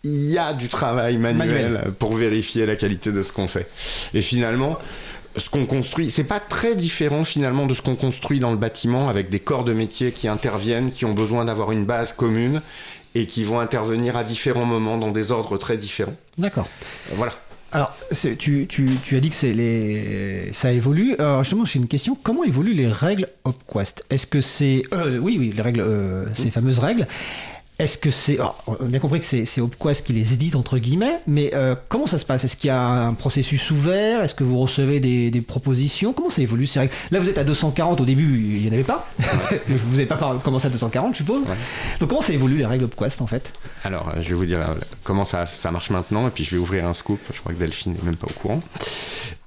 il 0.03 0.30
y 0.32 0.38
a 0.38 0.53
du 0.53 0.69
travail 0.69 1.17
manuel, 1.17 1.71
Manuel. 1.71 1.93
pour 1.99 2.13
vérifier 2.13 2.65
la 2.65 2.75
qualité 2.75 3.11
de 3.11 3.23
ce 3.23 3.34
qu'on 3.34 3.47
fait. 3.47 3.67
Et 4.13 4.21
finalement, 4.21 4.78
ce 5.36 5.49
qu'on 5.49 5.65
construit, 5.65 6.09
c'est 6.09 6.23
pas 6.23 6.39
très 6.39 6.75
différent 6.75 7.23
finalement 7.23 7.67
de 7.67 7.73
ce 7.73 7.82
qu'on 7.82 7.95
construit 7.95 8.39
dans 8.39 8.51
le 8.51 8.57
bâtiment 8.57 9.09
avec 9.09 9.30
des 9.30 9.39
corps 9.39 9.63
de 9.63 9.73
métier 9.73 10.11
qui 10.11 10.28
interviennent, 10.28 10.91
qui 10.91 11.05
ont 11.05 11.13
besoin 11.13 11.45
d'avoir 11.45 11.71
une 11.71 11.86
base 11.86 12.13
commune 12.13 12.61
et 13.15 13.25
qui 13.25 13.43
vont 13.43 13.59
intervenir 13.59 14.17
à 14.17 14.23
différents 14.23 14.65
moments 14.65 14.97
dans 14.97 15.11
des 15.11 15.32
ordres 15.32 15.57
très 15.57 15.78
différents. 15.78 16.15
D'accord. 16.38 16.67
Voilà. 17.13 17.34
Alors, 17.72 17.95
tu, 18.39 18.68
as 19.11 19.20
dit 19.20 19.30
que 19.30 19.45
les... 19.47 20.49
ça 20.53 20.72
évolue. 20.72 21.15
Alors, 21.20 21.43
justement, 21.43 21.65
j'ai 21.65 21.80
une 21.80 21.88
question. 21.88 22.18
Comment 22.22 22.43
évoluent 22.43 22.74
les 22.74 22.88
règles 22.88 23.28
Opquest? 23.43 24.05
Est-ce 24.09 24.26
que 24.26 24.39
c'est. 24.41 24.84
euh, 24.93 25.18
oui, 25.18 25.36
oui, 25.38 25.51
les 25.55 25.61
règles, 25.61 25.82
euh, 25.82 26.26
ces 26.34 26.49
fameuses 26.49 26.80
règles? 26.80 27.07
Est-ce 27.80 27.99
que 27.99 28.09
c'est. 28.09 28.36
alors, 28.39 28.63
on 28.65 28.73
a 28.73 28.88
bien 28.88 28.97
compris 28.97 29.19
que 29.19 29.25
c'est 29.25 29.61
Opquest 29.61 30.03
qui 30.03 30.11
les 30.11 30.34
édite, 30.34 30.55
entre 30.55 30.80
guillemets, 30.80 31.19
mais 31.28 31.51
euh, 31.53 31.75
comment 31.89 32.07
ça 32.07 32.17
se 32.17 32.25
passe? 32.25 32.43
Est-ce 32.43 32.57
qu'il 32.57 32.69
y 32.69 32.71
a 32.71 32.82
un 32.82 33.13
processus 33.13 33.69
ouvert? 33.69 34.23
Est-ce 34.23 34.34
que 34.34 34.43
vous 34.43 34.57
recevez 34.57 34.99
des, 34.99 35.30
des 35.30 35.41
propositions? 35.41 36.11
Comment 36.11 36.32
ça 36.32 36.41
évolue? 36.41 36.65
Ces 36.65 36.80
règles 36.80 36.93
Là, 37.11 37.19
vous 37.19 37.30
êtes 37.30 37.38
à 37.38 37.43
240, 37.43 38.01
au 38.01 38.05
début, 38.05 38.41
il 38.41 38.63
n'y 38.63 38.69
en 38.69 38.73
avait 38.73 38.84
pas. 38.84 39.07
vous 39.67 39.91
n'avez 39.91 40.07
pas 40.07 40.39
commencé 40.43 40.65
à 40.65 40.69
240, 40.71 41.13
je 41.13 41.17
suppose. 41.17 41.41
Ouais. 41.43 41.55
Donc, 41.99 42.09
comment 42.09 42.23
ça 42.23 42.34
évolue 42.34 42.57
les 42.57 42.65
règles 42.65 42.86
Opquest, 42.86 43.21
en 43.21 43.28
fait? 43.28 43.53
Alors, 43.84 44.09
euh, 44.09 44.23
je 44.23 44.30
vais 44.30 44.36
vous 44.36 44.45
dire 44.47 44.59
euh, 44.61 44.73
comment 45.03 45.23
ça, 45.25 45.45
ça 45.45 45.69
marche 45.69 45.91
maintenant, 45.91 46.28
et 46.28 46.32
puis 46.32 46.43
je 46.43 46.49
vais 46.55 46.57
ouvrir 46.57 46.88
un 46.88 46.93
scoop. 46.93 47.19
Je 47.32 47.39
crois 47.39 47.53
que 47.53 47.59
Delphine 47.59 47.93
n'est 47.93 48.01
même 48.03 48.15
pas 48.15 48.28
au 48.28 48.39
courant. 48.39 48.61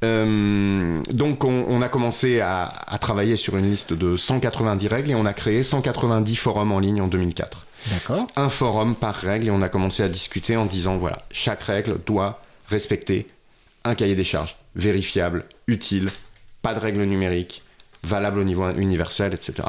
Euh, 0.04 1.02
donc, 1.12 1.42
on, 1.42 1.64
on 1.68 1.82
a 1.82 1.88
commencé 1.88 2.38
à, 2.38 2.62
à 2.64 2.98
travailler 2.98 3.34
sur 3.34 3.56
une 3.56 3.68
liste 3.68 3.92
de 3.92 4.16
190 4.16 4.86
règles 4.86 5.10
et 5.10 5.14
on 5.16 5.26
a 5.26 5.32
créé 5.32 5.64
190 5.64 6.36
forums 6.36 6.70
en 6.70 6.78
ligne 6.78 7.02
en 7.02 7.08
2004. 7.08 7.66
Un 8.36 8.48
forum 8.48 8.94
par 8.94 9.14
règle 9.14 9.48
et 9.48 9.50
on 9.50 9.62
a 9.62 9.68
commencé 9.68 10.02
à 10.02 10.08
discuter 10.08 10.56
en 10.56 10.66
disant 10.66 10.96
voilà, 10.96 11.24
chaque 11.30 11.62
règle 11.62 11.98
doit 12.04 12.42
respecter 12.68 13.26
un 13.84 13.94
cahier 13.94 14.14
des 14.14 14.24
charges 14.24 14.56
vérifiable, 14.74 15.44
utile, 15.66 16.08
pas 16.62 16.74
de 16.74 16.80
règles 16.80 17.02
numériques, 17.04 17.62
valable 18.02 18.38
au 18.40 18.44
niveau 18.44 18.68
universel, 18.70 19.34
etc. 19.34 19.68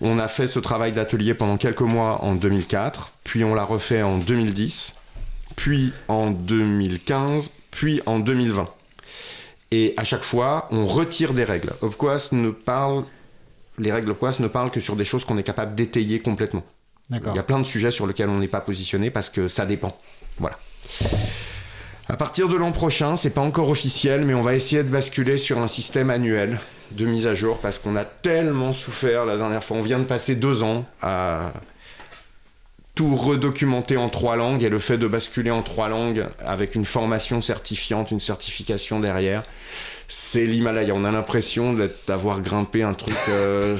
On 0.00 0.18
a 0.18 0.28
fait 0.28 0.46
ce 0.46 0.58
travail 0.58 0.92
d'atelier 0.92 1.34
pendant 1.34 1.56
quelques 1.56 1.80
mois 1.80 2.22
en 2.24 2.34
2004, 2.34 3.12
puis 3.24 3.44
on 3.44 3.54
l'a 3.54 3.64
refait 3.64 4.02
en 4.02 4.18
2010, 4.18 4.94
puis 5.56 5.92
en 6.08 6.30
2015, 6.30 7.50
puis 7.70 8.00
en 8.06 8.18
2020. 8.18 8.68
Et 9.70 9.94
à 9.96 10.04
chaque 10.04 10.22
fois, 10.22 10.68
on 10.70 10.86
retire 10.86 11.34
des 11.34 11.44
règles. 11.44 11.72
Ne 12.32 12.50
parle, 12.50 13.04
les 13.78 13.90
règles 13.90 14.14
ne 14.40 14.48
parlent 14.48 14.70
que 14.70 14.80
sur 14.80 14.94
des 14.94 15.04
choses 15.04 15.24
qu'on 15.24 15.38
est 15.38 15.42
capable 15.42 15.74
d'étayer 15.74 16.20
complètement? 16.20 16.64
Il 17.10 17.34
y 17.34 17.38
a 17.38 17.42
plein 17.42 17.58
de 17.58 17.66
sujets 17.66 17.90
sur 17.90 18.06
lesquels 18.06 18.28
on 18.28 18.38
n'est 18.38 18.48
pas 18.48 18.60
positionné 18.60 19.10
parce 19.10 19.30
que 19.30 19.48
ça 19.48 19.66
dépend. 19.66 19.96
Voilà. 20.38 20.58
À 22.08 22.16
partir 22.16 22.48
de 22.48 22.56
l'an 22.56 22.72
prochain, 22.72 23.16
c'est 23.16 23.30
pas 23.30 23.40
encore 23.40 23.70
officiel, 23.70 24.24
mais 24.24 24.34
on 24.34 24.42
va 24.42 24.54
essayer 24.54 24.82
de 24.82 24.88
basculer 24.88 25.38
sur 25.38 25.58
un 25.58 25.68
système 25.68 26.10
annuel 26.10 26.60
de 26.92 27.06
mise 27.06 27.26
à 27.26 27.34
jour 27.34 27.58
parce 27.58 27.78
qu'on 27.78 27.96
a 27.96 28.04
tellement 28.04 28.72
souffert 28.72 29.24
la 29.24 29.36
dernière 29.36 29.64
fois. 29.64 29.78
On 29.78 29.82
vient 29.82 29.98
de 29.98 30.04
passer 30.04 30.34
deux 30.34 30.62
ans 30.62 30.84
à 31.00 31.52
tout 32.94 33.16
redocumenter 33.16 33.96
en 33.96 34.08
trois 34.08 34.36
langues 34.36 34.62
et 34.62 34.68
le 34.68 34.78
fait 34.78 34.98
de 34.98 35.06
basculer 35.06 35.50
en 35.50 35.62
trois 35.62 35.88
langues 35.88 36.26
avec 36.38 36.74
une 36.74 36.84
formation 36.84 37.42
certifiante, 37.42 38.10
une 38.10 38.20
certification 38.20 39.00
derrière, 39.00 39.42
c'est 40.08 40.46
l'Himalaya. 40.46 40.94
On 40.94 41.04
a 41.04 41.10
l'impression 41.10 41.76
d'avoir 42.06 42.40
grimpé 42.40 42.82
un 42.82 42.94
truc. 42.94 43.16
euh, 43.28 43.76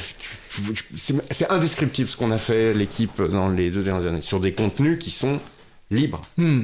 c'est 0.97 1.15
c'est 1.33 1.51
indescriptible 1.51 2.09
ce 2.09 2.17
qu'on 2.17 2.31
a 2.31 2.39
fait, 2.39 2.75
l'équipe, 2.75 3.21
dans 3.23 3.49
les 3.49 3.71
deux 3.71 3.83
dernières 3.83 4.09
années, 4.09 4.21
sur 4.21 4.41
des 4.41 4.53
contenus 4.53 4.99
qui 4.99 5.11
sont 5.11 5.41
libres. 5.91 6.23
Hmm, 6.37 6.63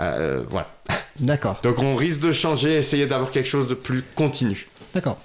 Euh, 0.00 0.44
voilà. 0.48 0.70
D'accord. 1.18 1.58
Donc 1.62 1.80
on 1.80 1.96
risque 1.96 2.20
de 2.20 2.30
changer, 2.32 2.74
essayer 2.76 3.06
d'avoir 3.06 3.30
quelque 3.32 3.48
chose 3.48 3.66
de 3.66 3.74
plus 3.74 4.04
continu. 4.14 4.68
D'accord. 4.94 5.18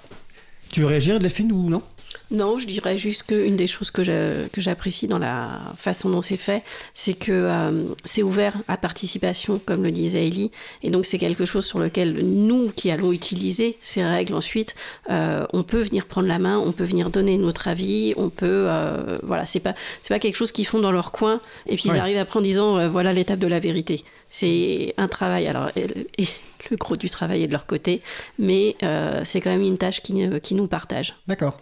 Tu 0.70 0.80
veux 0.80 0.86
réagir, 0.86 1.18
Delphine, 1.20 1.52
ou 1.52 1.70
non? 1.70 1.82
Non, 2.30 2.58
je 2.58 2.66
dirais 2.66 2.96
juste 2.96 3.24
qu'une 3.24 3.54
des 3.56 3.66
choses 3.66 3.90
que 3.90 4.02
je- 4.02 4.46
que 4.48 4.60
j'apprécie 4.60 5.06
dans 5.06 5.18
la 5.18 5.60
façon 5.76 6.08
dont 6.08 6.22
c'est 6.22 6.38
fait, 6.38 6.62
c'est 6.94 7.12
que 7.14 7.30
euh, 7.32 7.84
c'est 8.04 8.22
ouvert 8.22 8.54
à 8.66 8.76
participation, 8.76 9.60
comme 9.64 9.82
le 9.84 9.90
disait 9.92 10.26
Ellie, 10.26 10.50
et 10.82 10.90
donc 10.90 11.04
c'est 11.06 11.18
quelque 11.18 11.44
chose 11.44 11.66
sur 11.66 11.78
lequel 11.78 12.14
nous 12.24 12.70
qui 12.74 12.90
allons 12.90 13.12
utiliser 13.12 13.76
ces 13.82 14.02
règles 14.02 14.34
ensuite, 14.34 14.74
euh, 15.10 15.46
on 15.52 15.62
peut 15.62 15.82
venir 15.82 16.06
prendre 16.06 16.26
la 16.26 16.38
main, 16.38 16.58
on 16.58 16.72
peut 16.72 16.84
venir 16.84 17.10
donner 17.10 17.36
notre 17.36 17.68
avis, 17.68 18.14
on 18.16 18.30
peut, 18.30 18.66
euh, 18.68 19.18
voilà, 19.22 19.44
c'est 19.46 19.60
pas 19.60 19.74
c'est 20.02 20.12
pas 20.14 20.18
quelque 20.18 20.36
chose 20.36 20.50
qu'ils 20.50 20.66
font 20.66 20.80
dans 20.80 20.92
leur 20.92 21.12
coin 21.12 21.40
et 21.66 21.76
puis 21.76 21.90
Ouais. 21.90 21.96
ils 21.96 22.00
arrivent 22.00 22.18
après 22.18 22.38
en 22.38 22.42
disant 22.42 22.88
voilà 22.88 23.12
l'étape 23.12 23.38
de 23.38 23.46
la 23.46 23.60
vérité. 23.60 24.02
C'est 24.30 24.94
un 24.96 25.06
travail. 25.08 25.46
Alors 25.46 25.70
et- 25.76 25.86
et 26.18 26.26
le 26.70 26.76
gros 26.76 26.96
du 26.96 27.10
travail 27.10 27.42
est 27.42 27.46
de 27.46 27.52
leur 27.52 27.66
côté, 27.66 28.02
mais 28.38 28.76
euh, 28.82 29.20
c'est 29.24 29.40
quand 29.40 29.50
même 29.50 29.62
une 29.62 29.78
tâche 29.78 30.02
qui, 30.02 30.14
qui 30.42 30.54
nous 30.54 30.66
partage. 30.66 31.14
D'accord. 31.26 31.58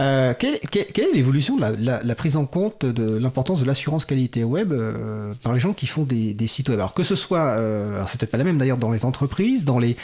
Euh, 0.00 0.32
quelle, 0.38 0.54
est 0.54 1.12
l'évolution 1.12 1.56
de 1.56 1.76
la, 1.80 2.14
prise 2.14 2.36
en 2.36 2.46
compte 2.46 2.86
de 2.86 3.18
l'importance 3.18 3.60
de 3.60 3.64
l'assurance 3.64 4.04
qualité 4.04 4.44
web 4.44 4.72
euh, 4.72 5.32
par 5.42 5.52
les 5.52 5.58
gens 5.58 5.72
qui 5.72 5.88
font 5.88 6.04
des, 6.04 6.36
sites 6.46 6.68
web? 6.68 6.78
Alors 6.78 6.94
que 6.94 7.02
ce 7.02 7.16
soit, 7.16 7.56
euh, 7.58 7.96
alors 7.96 8.08
c'est 8.08 8.18
peut-être 8.18 8.30
pas 8.30 8.38
la 8.38 8.44
même 8.44 8.58
d'ailleurs 8.58 8.76
dans 8.76 8.92
les 8.92 9.04
entreprises, 9.04 9.64
dans 9.64 9.80
les, 9.80 9.96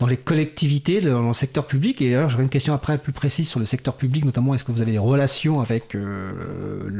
dans 0.00 0.06
les 0.06 0.16
collectivités, 0.16 1.00
dans 1.00 1.28
le 1.28 1.32
secteur 1.32 1.66
public, 1.66 2.02
et 2.02 2.10
d'ailleurs 2.10 2.28
j'aurais 2.28 2.42
une 2.42 2.48
question 2.48 2.74
après 2.74 2.98
plus 2.98 3.12
précise 3.12 3.48
sur 3.48 3.60
le 3.60 3.66
secteur 3.66 3.94
public, 3.94 4.24
notamment 4.24 4.54
est-ce 4.54 4.64
que 4.64 4.72
vous 4.72 4.82
avez 4.82 4.92
des 4.92 4.98
relations 4.98 5.60
avec 5.60 5.94
euh, 5.94 6.90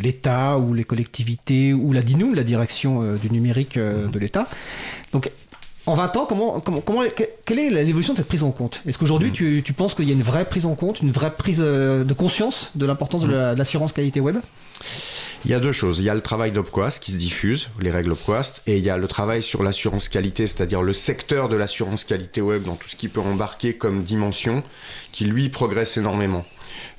l'État 0.00 0.58
ou 0.58 0.74
les 0.74 0.84
collectivités 0.84 1.72
ou 1.72 1.92
la 1.92 2.02
DINUM, 2.02 2.34
la 2.34 2.44
direction 2.44 3.02
euh, 3.02 3.16
du 3.16 3.30
numérique 3.30 3.76
euh, 3.76 4.06
de 4.06 4.18
l'État? 4.18 4.48
Donc 5.12 5.30
en 5.88 5.94
20 5.94 6.16
ans, 6.16 6.26
comment, 6.26 6.60
comment, 6.60 6.80
comment, 6.80 7.02
que- 7.08 7.24
quelle 7.44 7.58
est 7.58 7.70
l'évolution 7.70 8.12
de 8.12 8.18
cette 8.18 8.28
prise 8.28 8.42
en 8.42 8.50
compte? 8.50 8.82
Est-ce 8.86 8.98
qu'aujourd'hui, 8.98 9.32
tu, 9.32 9.62
tu 9.64 9.72
penses 9.72 9.94
qu'il 9.94 10.06
y 10.06 10.10
a 10.10 10.14
une 10.14 10.22
vraie 10.22 10.44
prise 10.44 10.66
en 10.66 10.74
compte, 10.74 11.00
une 11.00 11.10
vraie 11.12 11.34
prise 11.34 11.60
euh, 11.64 12.04
de 12.04 12.12
conscience 12.14 12.70
de 12.74 12.86
l'importance 12.86 13.22
de 13.22 13.32
la- 13.32 13.54
de 13.54 13.58
l'assurance 13.58 13.92
qualité 13.92 14.20
web? 14.20 14.36
Il 15.44 15.50
y 15.52 15.54
a 15.54 15.60
deux 15.60 15.72
choses. 15.72 16.00
Il 16.00 16.04
y 16.04 16.08
a 16.10 16.14
le 16.14 16.20
travail 16.20 16.50
d'Opquast 16.50 17.00
qui 17.02 17.12
se 17.12 17.16
diffuse, 17.16 17.68
les 17.80 17.90
règles 17.92 18.10
Opquast, 18.12 18.60
et 18.66 18.76
il 18.76 18.84
y 18.84 18.90
a 18.90 18.96
le 18.96 19.06
travail 19.06 19.42
sur 19.42 19.62
l'assurance 19.62 20.08
qualité, 20.08 20.46
c'est-à-dire 20.48 20.82
le 20.82 20.92
secteur 20.92 21.48
de 21.48 21.56
l'assurance 21.56 22.02
qualité 22.04 22.40
web 22.40 22.64
dans 22.64 22.74
tout 22.74 22.88
ce 22.88 22.96
qui 22.96 23.08
peut 23.08 23.20
embarquer 23.20 23.74
comme 23.74 24.02
dimension, 24.02 24.62
qui 25.12 25.24
lui 25.26 25.48
progresse 25.48 25.96
énormément. 25.96 26.44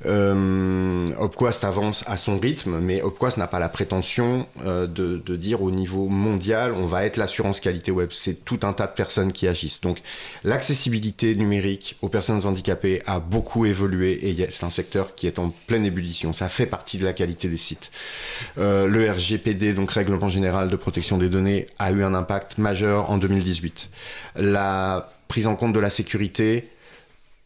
Euh, 0.05 1.11
Opquast 1.17 1.63
avance 1.63 2.03
à 2.07 2.17
son 2.17 2.39
rythme, 2.39 2.79
mais 2.79 3.01
Opquast 3.01 3.37
n'a 3.37 3.47
pas 3.47 3.59
la 3.59 3.69
prétention 3.69 4.47
euh, 4.65 4.87
de, 4.87 5.35
dire 5.35 5.61
au 5.61 5.71
niveau 5.71 6.07
mondial, 6.07 6.73
on 6.73 6.85
va 6.85 7.05
être 7.05 7.17
l'assurance 7.17 7.59
qualité 7.59 7.91
web. 7.91 8.09
C'est 8.11 8.45
tout 8.45 8.59
un 8.63 8.73
tas 8.73 8.87
de 8.87 8.93
personnes 8.93 9.31
qui 9.31 9.47
agissent. 9.47 9.81
Donc 9.81 9.99
l'accessibilité 10.43 11.35
numérique 11.35 11.97
aux 12.01 12.09
personnes 12.09 12.45
handicapées 12.45 13.01
a 13.05 13.19
beaucoup 13.19 13.65
évolué 13.65 14.29
et 14.29 14.47
c'est 14.49 14.65
un 14.65 14.69
secteur 14.69 15.15
qui 15.15 15.27
est 15.27 15.39
en 15.39 15.53
pleine 15.67 15.85
ébullition. 15.85 16.33
Ça 16.33 16.49
fait 16.49 16.65
partie 16.65 16.97
de 16.97 17.05
la 17.05 17.13
qualité 17.13 17.47
des 17.47 17.57
sites. 17.57 17.91
Euh, 18.57 18.87
le 18.87 19.09
RGPD, 19.09 19.73
donc 19.73 19.91
Règlement 19.91 20.29
général 20.29 20.69
de 20.69 20.75
protection 20.75 21.17
des 21.17 21.29
données, 21.29 21.67
a 21.77 21.91
eu 21.91 22.03
un 22.03 22.13
impact 22.13 22.57
majeur 22.57 23.09
en 23.11 23.17
2018. 23.17 23.89
La 24.35 25.11
prise 25.27 25.47
en 25.47 25.55
compte 25.55 25.73
de 25.73 25.79
la 25.79 25.89
sécurité 25.89 26.69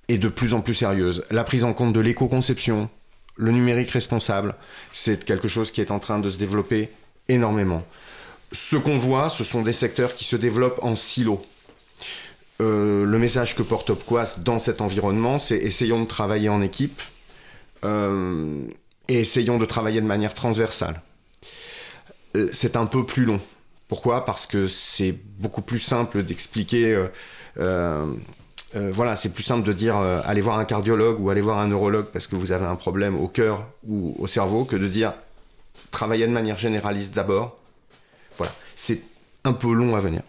est 0.09 0.17
de 0.17 0.27
plus 0.27 0.53
en 0.53 0.61
plus 0.61 0.73
sérieuse. 0.73 1.23
La 1.31 1.43
prise 1.43 1.63
en 1.63 1.73
compte 1.73 1.93
de 1.93 1.99
l'éco-conception, 1.99 2.89
le 3.35 3.51
numérique 3.51 3.91
responsable, 3.91 4.55
c'est 4.91 5.25
quelque 5.25 5.47
chose 5.47 5.71
qui 5.71 5.81
est 5.81 5.91
en 5.91 5.99
train 5.99 6.19
de 6.19 6.29
se 6.29 6.37
développer 6.37 6.89
énormément. 7.29 7.83
Ce 8.51 8.75
qu'on 8.75 8.97
voit, 8.97 9.29
ce 9.29 9.43
sont 9.43 9.63
des 9.63 9.73
secteurs 9.73 10.13
qui 10.13 10.23
se 10.23 10.35
développent 10.35 10.83
en 10.83 10.95
silo. 10.95 11.43
Euh, 12.61 13.03
le 13.05 13.17
message 13.17 13.55
que 13.55 13.63
porte 13.63 13.89
Opquast 13.89 14.41
dans 14.41 14.59
cet 14.59 14.79
environnement, 14.81 15.39
c'est 15.39 15.57
essayons 15.57 16.03
de 16.03 16.07
travailler 16.07 16.49
en 16.49 16.61
équipe 16.61 17.01
euh, 17.83 18.67
et 19.09 19.19
essayons 19.21 19.57
de 19.57 19.65
travailler 19.65 20.01
de 20.01 20.05
manière 20.05 20.35
transversale. 20.35 21.01
Euh, 22.35 22.49
C'est 22.53 22.77
un 22.77 22.85
peu 22.85 23.05
plus 23.05 23.25
long. 23.25 23.41
Pourquoi? 23.87 24.25
Parce 24.25 24.45
que 24.45 24.67
c'est 24.67 25.11
beaucoup 25.11 25.61
plus 25.61 25.79
simple 25.79 26.23
d'expliquer. 26.23 27.07
Euh, 28.75 28.89
voilà, 28.91 29.15
c'est 29.15 29.29
plus 29.29 29.43
simple 29.43 29.65
de 29.67 29.73
dire 29.73 29.97
euh, 29.97 30.21
allez 30.23 30.41
voir 30.41 30.57
un 30.59 30.65
cardiologue 30.65 31.19
ou 31.19 31.29
allez 31.29 31.41
voir 31.41 31.59
un 31.59 31.67
neurologue 31.67 32.07
parce 32.11 32.27
que 32.27 32.35
vous 32.35 32.51
avez 32.51 32.65
un 32.65 32.75
problème 32.75 33.15
au 33.19 33.27
cœur 33.27 33.65
ou 33.87 34.15
au 34.19 34.27
cerveau 34.27 34.65
que 34.65 34.75
de 34.75 34.87
dire 34.87 35.13
travailler 35.91 36.25
de 36.27 36.31
manière 36.31 36.57
généraliste 36.57 37.13
d'abord. 37.13 37.57
Voilà, 38.37 38.53
c'est 38.75 39.01
un 39.43 39.53
peu 39.53 39.71
long 39.73 39.95
à 39.95 39.99
venir. 39.99 40.21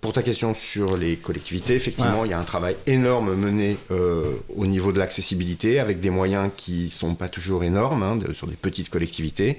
Pour 0.00 0.12
ta 0.12 0.22
question 0.22 0.54
sur 0.54 0.96
les 0.96 1.16
collectivités, 1.16 1.74
effectivement, 1.74 2.24
il 2.24 2.30
y 2.30 2.34
a 2.34 2.38
un 2.38 2.44
travail 2.44 2.76
énorme 2.86 3.34
mené 3.34 3.76
euh, 3.90 4.34
au 4.56 4.66
niveau 4.66 4.92
de 4.92 4.98
l'accessibilité 5.00 5.80
avec 5.80 5.98
des 5.98 6.10
moyens 6.10 6.50
qui 6.56 6.90
sont 6.90 7.16
pas 7.16 7.28
toujours 7.28 7.64
énormes 7.64 8.04
hein, 8.04 8.14
de- 8.14 8.32
sur 8.32 8.46
des 8.46 8.54
petites 8.54 8.88
collectivités. 8.90 9.58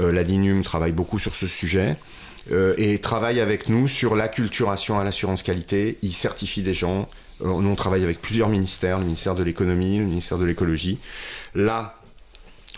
La 0.00 0.24
DINUM 0.24 0.62
travaille 0.64 0.90
beaucoup 0.92 1.20
sur 1.20 1.36
ce 1.36 1.46
sujet 1.46 1.96
et 2.76 2.98
travaille 2.98 3.38
avec 3.40 3.68
nous 3.68 3.86
sur 3.86 4.16
l'acculturation 4.16 4.98
à 4.98 5.04
l'assurance 5.04 5.42
qualité. 5.44 5.96
Il 6.02 6.12
certifie 6.14 6.62
des 6.62 6.74
gens. 6.74 7.08
Euh, 7.42 7.60
nous, 7.60 7.68
on 7.68 7.74
travaille 7.74 8.04
avec 8.04 8.20
plusieurs 8.20 8.48
ministères, 8.48 8.98
le 8.98 9.04
ministère 9.04 9.34
de 9.34 9.42
l'économie, 9.42 9.98
le 9.98 10.04
ministère 10.04 10.38
de 10.38 10.44
l'écologie. 10.44 10.98
Là, 11.54 11.96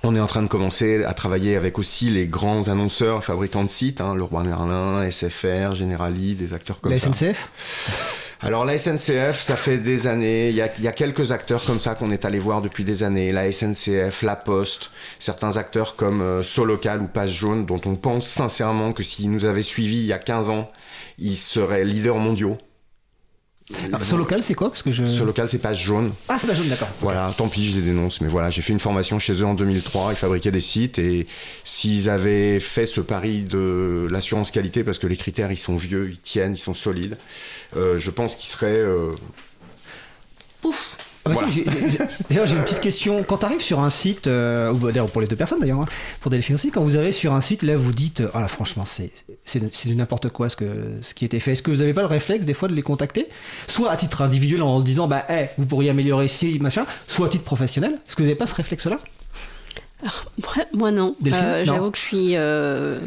on 0.03 0.15
est 0.15 0.21
en 0.21 0.27
train 0.27 0.43
de 0.43 0.49
commencer 0.49 1.05
à 1.05 1.15
travailler 1.15 1.57
avec 1.57 1.79
aussi 1.79 2.11
les 2.11 2.27
grands 2.27 2.69
annonceurs, 2.69 3.25
fabricants 3.25 3.65
de 3.65 3.71
sites, 3.71 4.01
hein, 4.01 4.15
Leroy 4.15 4.45
Merlin, 4.45 5.11
SFR, 5.11 5.75
Generali, 5.75 6.35
des 6.35 6.53
acteurs 6.53 6.81
comme 6.81 6.93
La 6.93 6.99
ça. 6.99 7.13
SNCF 7.13 7.51
Alors 8.43 8.67
la 8.67 8.77
SNCF, 8.77 9.41
ça 9.41 9.57
fait 9.57 9.79
des 9.79 10.07
années, 10.07 10.51
il 10.51 10.55
y 10.55 10.61
a, 10.61 10.69
il 10.77 10.85
y 10.85 10.89
a 10.89 10.93
quelques 10.93 11.33
acteurs 11.33 11.65
comme 11.65 11.81
ça 11.81 11.95
qu'on 11.95 12.11
est 12.11 12.27
allé 12.27 12.39
voir 12.39 12.61
depuis 12.61 12.85
des 12.85 13.03
années, 13.03 13.33
la 13.33 13.51
SNCF, 13.51 14.21
la 14.23 14.37
Poste, 14.37 14.91
certains 15.19 15.57
acteurs 15.57 15.97
comme 15.97 16.21
euh, 16.21 16.43
Solocal 16.43 17.01
ou 17.01 17.07
Passe 17.07 17.31
Jaune, 17.31 17.65
dont 17.65 17.81
on 17.87 17.97
pense 17.97 18.27
sincèrement 18.27 18.93
que 18.93 19.03
s'ils 19.03 19.31
nous 19.31 19.47
avaient 19.47 19.63
suivis 19.63 20.01
il 20.01 20.07
y 20.07 20.13
a 20.13 20.19
15 20.19 20.51
ans, 20.51 20.71
ils 21.19 21.37
seraient 21.37 21.85
leaders 21.85 22.19
mondiaux. 22.19 22.59
Alors, 23.85 24.05
Solocal, 24.05 24.43
c'est 24.45 24.55
quoi? 24.55 24.69
Parce 24.71 24.83
que 24.83 24.93
je... 24.93 25.05
Solocal, 25.05 25.49
c'est 25.49 25.59
Passe 25.59 25.79
Jaune. 25.79 26.13
Ah, 26.29 26.37
c'est 26.39 26.47
pas 26.47 26.55
jaune, 26.55 26.69
d'accord. 26.69 26.89
Voilà, 27.01 27.35
tant 27.37 27.49
pis, 27.49 27.67
je 27.67 27.75
les 27.77 27.83
dénonce, 27.83 28.21
mais 28.21 28.29
voilà, 28.29 28.49
j'ai 28.49 28.63
fait 28.63 28.73
une 28.73 28.79
formation 28.79 29.19
chez 29.19 29.33
eux 29.35 29.45
en 29.47 29.55
2003, 29.55 30.13
ils 30.13 30.17
fabriquaient 30.17 30.53
des 30.53 30.61
sites, 30.61 31.01
et 31.01 31.27
s'ils 31.65 32.09
avaient 32.09 32.61
fait 32.61 32.87
ce 32.87 33.01
pari 33.01 33.41
de 33.43 34.07
l'assurance 34.11 34.53
qualité, 34.53 34.85
parce 34.85 35.01
que 35.01 35.09
les 35.09 35.17
critères, 35.17 35.51
ils 35.51 35.59
sont 35.59 35.75
vieux, 35.75 36.11
ils 36.11 36.19
tiennent, 36.19 36.55
ils 36.55 36.59
sont 36.61 36.75
solides, 36.75 37.19
euh, 37.77 37.99
je 37.99 38.11
pense 38.13 38.37
qu'ils 38.37 38.49
seraient... 38.49 38.67
euh, 38.71 39.13
Pouf 40.61 40.97
Ah 41.27 41.29
bah 41.29 41.35
Voilà. 41.35 41.53
si, 41.53 41.65
D'ailleurs, 42.29 42.47
j'ai 42.47 42.55
une 42.55 42.63
petite 42.63 42.81
question. 42.81 43.23
Quand 43.25 43.39
tu 43.39 43.47
arrives 43.47 43.61
sur 43.61 43.81
un 43.81 43.91
site, 43.91 44.27
euh, 44.29 44.73
bah, 44.73 44.93
d'ailleurs 44.93 45.11
pour 45.11 45.21
les 45.21 45.27
deux 45.27 45.37
personnes 45.37 45.61
d'ailleurs, 45.61 45.81
hein, 45.81 45.87
pour 46.21 46.31
Delphine 46.31 46.55
aussi, 46.55 46.71
quand 46.71 46.83
vous 46.83 46.97
arrivez 46.97 47.13
sur 47.13 47.35
un 47.35 47.41
site, 47.41 47.63
là 47.63 47.77
vous 47.77 47.93
dites, 47.93 48.23
ah 48.35 48.41
là 48.41 48.49
franchement, 48.49 48.85
c'est 48.85 49.11
du 49.87 49.97
n'importe 49.97 50.29
quoi 50.31 50.49
ce, 50.49 50.57
que, 50.57 50.67
ce 51.03 51.15
qui 51.15 51.25
été 51.25 51.41
fait. 51.41 51.53
Est-ce 51.53 51.63
que 51.63 51.71
vous 51.71 51.79
n'avez 51.79 51.93
pas 51.95 52.03
le 52.03 52.07
réflexe 52.07 52.45
des 52.45 52.55
fois 52.55 52.69
de 52.69 52.75
les 52.75 52.83
contacter? 52.83 53.27
Soit 53.67 53.91
à 53.91 53.97
titre 53.97 54.23
individuel 54.23 54.63
en 54.63 54.81
disant, 54.81 55.09
bah, 55.09 55.25
hey, 55.29 55.49
vous 55.59 55.67
pourriez 55.67 55.91
améliorer 55.91 56.27
ici, 56.27 56.59
machin, 56.61 56.87
soit 57.09 57.27
à 57.27 57.29
titre 57.29 57.45
professionnel. 57.45 57.93
Est-ce 58.07 58.15
que 58.17 58.23
vous 58.23 58.29
n'avez 58.29 58.39
pas 58.39 58.47
ce 58.47 58.55
réflexe-là? 58.55 58.99
Moi, 60.03 60.65
moi, 60.75 60.91
non. 60.91 61.17
Euh. 61.27 61.65
J'avoue 61.65 61.91
que 61.91 61.97
je 61.99 62.03
suis. 62.03 62.37
euh, 62.37 62.99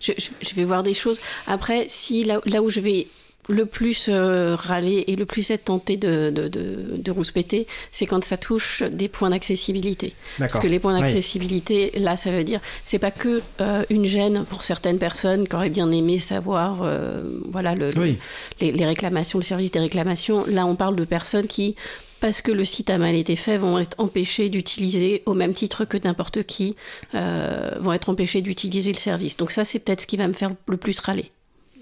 je, 0.00 0.12
je- 0.18 0.30
je 0.46 0.54
vais 0.54 0.64
voir 0.64 0.82
des 0.82 0.92
choses. 0.92 1.20
Après, 1.46 1.86
si 1.88 2.24
là, 2.24 2.40
là 2.46 2.62
où 2.62 2.68
je 2.68 2.80
vais 2.80 3.06
le 3.48 3.66
plus 3.66 4.06
euh, 4.08 4.54
râler 4.54 5.04
et 5.08 5.16
le 5.16 5.26
plus 5.26 5.50
être 5.50 5.64
tenté 5.64 5.96
de, 5.96 6.30
de, 6.30 6.46
de, 6.46 6.96
de 6.96 7.10
rouspéter, 7.10 7.66
c'est 7.90 8.06
quand 8.06 8.22
ça 8.22 8.36
touche 8.36 8.82
des 8.84 9.08
points 9.08 9.30
d'accessibilité. 9.30 10.14
Parce 10.38 10.58
que 10.60 10.68
les 10.68 10.78
points 10.78 10.98
d'accessibilité, 10.98 11.90
là, 11.98 12.16
ça 12.16 12.30
veut 12.30 12.44
dire, 12.44 12.60
c'est 12.84 13.00
pas 13.00 13.10
que 13.10 13.42
euh, 13.60 13.84
une 13.90 14.04
gêne 14.04 14.44
pour 14.48 14.62
certaines 14.62 14.98
personnes 14.98 15.48
qui 15.48 15.56
auraient 15.56 15.70
bien 15.70 15.90
aimé 15.90 16.20
savoir, 16.20 16.82
euh, 16.82 17.22
voilà, 17.48 17.74
le, 17.74 17.90
le- 17.90 17.98
Oui. 18.00 18.18
les, 18.60 18.70
les 18.70 18.86
réclamations, 18.86 19.38
le 19.40 19.44
service 19.44 19.72
des 19.72 19.80
réclamations. 19.80 20.44
Là, 20.46 20.64
on 20.64 20.76
parle 20.76 20.94
de 20.94 21.04
personnes 21.04 21.48
qui, 21.48 21.74
parce 22.20 22.42
que 22.42 22.52
le 22.52 22.64
site 22.64 22.90
a 22.90 22.98
mal 22.98 23.16
été 23.16 23.34
fait, 23.34 23.58
vont 23.58 23.76
être 23.78 23.96
empêchées 23.98 24.50
d'utiliser, 24.50 25.24
au 25.26 25.34
même 25.34 25.52
titre 25.52 25.84
que 25.84 25.96
n'importe 26.04 26.44
qui, 26.44 26.76
euh, 27.16 27.72
vont 27.80 27.92
être 27.92 28.08
empêchées 28.08 28.40
d'utiliser 28.40 28.92
le 28.92 28.98
service. 28.98 29.36
Donc 29.36 29.50
ça, 29.50 29.64
c'est 29.64 29.80
peut-être 29.80 30.02
ce 30.02 30.06
qui 30.06 30.16
va 30.16 30.28
me 30.28 30.32
faire 30.32 30.52
le 30.68 30.76
plus 30.76 31.00
râler. 31.00 31.32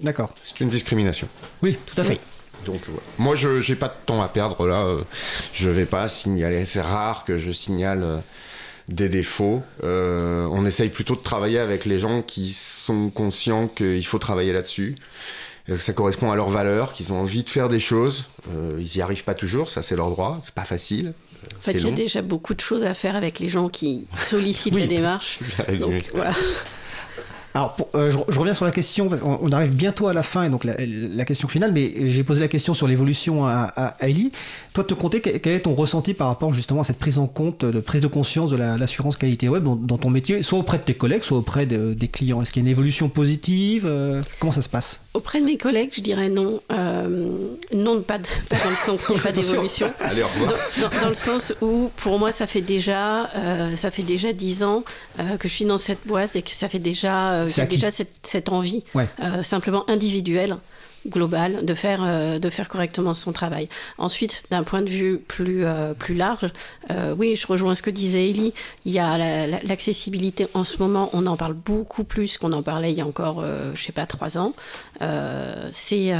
D'accord. 0.03 0.35
C'est 0.43 0.61
une 0.61 0.71
discrimination. 0.71 1.29
Oui, 1.63 1.77
tout 1.87 2.01
à 2.01 2.05
fait. 2.05 2.21
Donc 2.67 2.81
voilà. 2.87 3.03
moi, 3.19 3.37
je 3.37 3.61
j'ai 3.61 3.75
pas 3.77 3.89
de 3.89 3.95
temps 4.07 4.21
à 4.23 4.29
perdre 4.29 4.67
là. 4.67 4.81
euh, 4.83 5.03
je 5.53 5.71
vais 5.71 5.87
pas 5.87 6.09
signaler. 6.09 6.65
C'est 6.67 6.81
rare 6.83 7.25
que 7.25 7.39
je 7.39 7.53
signale 7.53 8.03
euh, 8.03 8.19
des 8.89 9.09
défauts. 9.09 9.63
Euh, 9.85 10.47
on 10.51 10.67
essaye 10.67 10.89
plutôt 10.91 11.15
de 11.15 11.21
travailler 11.23 11.59
avec 11.59 11.85
les 11.87 11.99
gens 11.99 12.21
qui 12.23 12.51
sont 12.51 13.09
conscients 13.11 13.67
qu'il 13.69 14.05
faut 14.07 14.19
travailler 14.19 14.53
là-dessus. 14.53 14.97
euh, 15.71 15.77
Que 15.77 15.83
ça 15.83 15.93
correspond 15.95 16.31
à 16.33 16.37
leurs 16.37 16.51
valeurs, 16.51 16.93
qu'ils 16.93 17.13
ont 17.13 17.21
envie 17.21 17.45
de 17.45 17.49
faire 17.51 17.69
des 17.71 17.81
choses. 17.81 18.25
Euh, 18.51 18.77
ils 18.79 18.95
y 18.97 19.01
arrivent 19.01 19.25
pas 19.25 19.35
toujours, 19.35 19.71
ça 19.71 19.83
c'est 19.83 19.97
leur 19.97 20.11
droit, 20.11 20.41
c'est 20.43 20.55
pas 20.55 20.65
facile. 20.67 21.15
euh, 21.47 21.49
En 21.59 21.63
fait, 21.63 21.73
il 21.73 21.87
y 21.87 21.89
a 21.89 21.93
déjà 21.93 22.21
beaucoup 22.21 22.53
de 22.55 22.61
choses 22.61 22.85
à 22.85 22.93
faire 22.93 23.17
avec 23.17 23.39
les 23.39 23.49
gens 23.49 23.69
qui 23.71 24.07
sollicitent 24.23 24.75
Oui. 24.75 24.83
les 24.83 24.87
démarches. 24.89 25.41
Bien 25.57 25.65
résumé. 25.67 26.01
Donc, 26.01 26.11
voilà. 26.15 26.33
Alors, 27.55 27.75
pour- 27.75 27.89
euh, 27.95 28.11
je, 28.11 28.19
je 28.29 28.39
reviens 28.39 28.55
sur 28.55 28.65
la 28.65 28.71
question, 28.71 29.09
parce 29.09 29.23
on 29.25 29.51
arrive 29.53 29.75
bientôt 29.75 30.07
à 30.07 30.13
la 30.13 30.23
fin, 30.23 30.45
et 30.45 30.51
donc 30.51 30.65
la, 30.65 30.75
la 30.79 31.25
question 31.25 31.49
finale, 31.49 31.73
mais 31.73 32.09
j'ai 32.11 32.23
posé 32.23 32.41
la 32.41 32.49
question 32.49 32.75
sur 32.75 32.87
l'évolution 32.87 33.45
à, 33.47 33.73
à, 33.75 33.87
à 34.05 34.09
Ellie. 34.09 34.31
Toi, 34.73 34.85
de 34.85 34.89
te 34.89 34.95
compter, 34.95 35.21
quel, 35.21 35.41
quel 35.41 35.55
est 35.55 35.61
ton 35.61 35.75
ressenti 35.75 36.15
par 36.15 36.29
rapport 36.29 36.53
justement 36.55 36.83
à 36.83 36.85
cette 36.85 36.99
prise 36.99 37.19
en 37.19 37.27
compte, 37.27 37.65
de 37.65 37.81
prise 37.81 38.01
de 38.01 38.07
conscience 38.07 38.51
de 38.51 38.57
la- 38.57 38.77
l'assurance 38.77 39.17
qualité 39.17 39.49
web 39.49 39.65
dans, 39.65 39.75
dans 39.75 39.99
ton 39.99 40.11
métier, 40.11 40.43
soit 40.45 40.59
auprès 40.61 40.79
de 40.79 40.85
tes 40.85 40.95
collègues, 40.95 41.23
soit 41.23 41.39
auprès 41.39 41.67
de- 41.67 41.93
des 41.95 42.09
clients? 42.09 42.41
Est-ce 42.41 42.53
qu'il 42.53 42.63
y 42.63 42.65
a 42.65 42.67
une 42.67 42.71
évolution 42.73 43.09
positive 43.09 43.85
euh, 43.87 44.21
Comment 44.39 44.53
ça 44.53 44.63
se 44.63 44.69
passe? 44.69 45.01
Auprès 45.15 45.41
de 45.41 45.45
mes 45.47 45.57
collègues, 45.57 45.91
je 45.97 46.01
dirais 46.03 46.29
non. 46.29 46.61
Euh, 46.73 47.29
non, 47.75 48.01
pas, 48.03 48.19
de- 48.19 48.27
pas 48.49 48.57
dans 48.63 48.71
le 48.71 48.77
sens 48.77 49.05
qu'il 49.05 49.15
n'y 49.17 49.21
a 49.21 49.25
pas 49.25 49.33
d'évolution. 49.33 49.93
Allez, 49.99 50.23
au 50.23 50.29
revoir. 50.29 50.53
Dans, 50.81 50.83
dans- 50.89 51.01
dans 51.03 51.09
le 51.09 51.15
sens 51.15 51.53
où, 51.61 51.91
pour 51.97 52.19
moi, 52.21 52.31
ça 52.31 52.47
fait 52.47 52.61
déjà, 52.61 53.29
euh, 53.35 53.75
ça 53.75 53.91
fait 53.91 54.03
déjà 54.05 54.33
dix 54.33 54.63
ans 54.63 54.85
euh, 55.19 55.37
que 55.37 55.49
je 55.49 55.53
suis 55.55 55.65
dans 55.65 55.79
cette 55.79 56.07
boîte 56.07 56.37
et 56.37 56.43
que 56.43 56.51
ça 56.53 56.69
fait 56.69 56.79
déjà, 56.79 57.40
C'est 57.49 57.57
j'ai 57.57 57.63
acquis. 57.63 57.77
déjà 57.77 57.91
cette, 57.91 58.13
cette 58.23 58.49
envie, 58.49 58.85
Ouais. 58.95 59.09
euh, 59.23 59.43
simplement 59.43 59.89
individuelle, 59.89 60.57
globale, 61.09 61.65
de 61.65 61.73
faire, 61.75 62.01
euh, 62.05 62.39
de 62.39 62.51
faire 62.51 62.69
correctement 62.69 63.15
son 63.15 63.33
travail. 63.33 63.69
Ensuite, 63.97 64.45
d'un 64.51 64.63
point 64.65 64.83
de 64.83 64.91
vue 64.91 65.17
plus, 65.19 65.65
euh, 65.65 65.95
plus 65.95 66.15
large, 66.15 66.51
euh, 66.91 67.15
oui, 67.17 67.37
je 67.37 67.47
rejoins 67.47 67.75
ce 67.75 67.81
que 67.83 67.89
disait 67.91 68.29
Ellie. 68.29 68.53
Il 68.85 68.93
y 68.93 68.99
a 68.99 69.17
la- 69.17 69.47
la- 69.47 69.63
l'accessibilité 69.63 70.47
en 70.53 70.65
ce 70.65 70.77
moment, 70.77 71.09
on 71.15 71.27
en 71.27 71.39
parle 71.39 71.55
beaucoup 71.55 72.05
plus 72.05 72.37
qu'on 72.37 72.53
en 72.53 72.63
parlait 72.63 72.91
il 72.93 72.99
y 72.99 73.01
a 73.01 73.07
encore, 73.07 73.43
je 73.75 73.83
sais 73.83 73.93
pas, 73.93 74.05
trois 74.07 74.37
ans. 74.37 74.53
C'est 75.71 76.13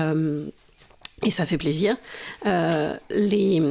et 1.23 1.31
ça 1.31 1.45
fait 1.45 1.59
plaisir. 1.59 1.97
Les, 3.11 3.63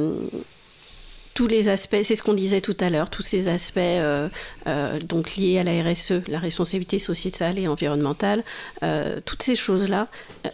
tous 1.34 1.46
les 1.46 1.68
aspects, 1.68 2.02
c'est 2.02 2.16
ce 2.16 2.22
qu'on 2.22 2.34
disait 2.34 2.60
tout 2.60 2.76
à 2.80 2.90
l'heure, 2.90 3.08
tous 3.10 3.22
ces 3.22 3.48
aspects 3.48 3.78
euh, 3.78 4.28
euh, 4.66 4.98
donc 5.00 5.36
liés 5.36 5.58
à 5.58 5.62
la 5.62 5.82
RSE, 5.82 6.26
la 6.28 6.38
responsabilité 6.38 6.98
sociétale 6.98 7.58
et 7.58 7.68
environnementale, 7.68 8.44
euh, 8.82 9.20
toutes 9.24 9.42
ces 9.42 9.54
choses-là, 9.54 10.08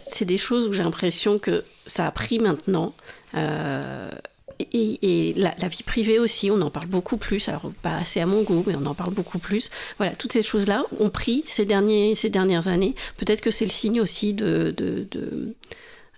c'est 0.05 0.25
des 0.25 0.37
choses 0.37 0.67
où 0.67 0.73
j'ai 0.73 0.83
l'impression 0.83 1.39
que 1.39 1.63
ça 1.85 2.05
a 2.07 2.11
pris 2.11 2.39
maintenant. 2.39 2.93
et, 3.35 5.33
la, 5.35 5.67
vie 5.67 5.83
privée 5.83 6.19
aussi, 6.19 6.51
on 6.51 6.61
en 6.61 6.69
parle 6.69 6.87
beaucoup 6.87 7.17
plus. 7.17 7.49
Alors, 7.49 7.71
pas 7.81 7.95
assez 7.95 8.19
à 8.19 8.25
mon 8.25 8.43
goût, 8.43 8.63
mais 8.65 8.75
on 8.75 8.85
en 8.85 8.95
parle 8.95 9.13
beaucoup 9.13 9.39
plus. 9.39 9.69
Voilà, 9.97 10.15
toutes 10.15 10.33
ces 10.33 10.41
choses-là 10.41 10.85
ont 10.99 11.09
pris 11.09 11.43
ces, 11.45 11.65
derniers, 11.65 12.15
ces 12.15 12.29
dernières 12.29 12.67
années. 12.67 12.95
Peut-être 13.17 13.41
que 13.41 13.51
c'est 13.51 13.65
le 13.65 13.71
signe 13.71 14.01
aussi 14.01 14.33
de, 14.33 14.73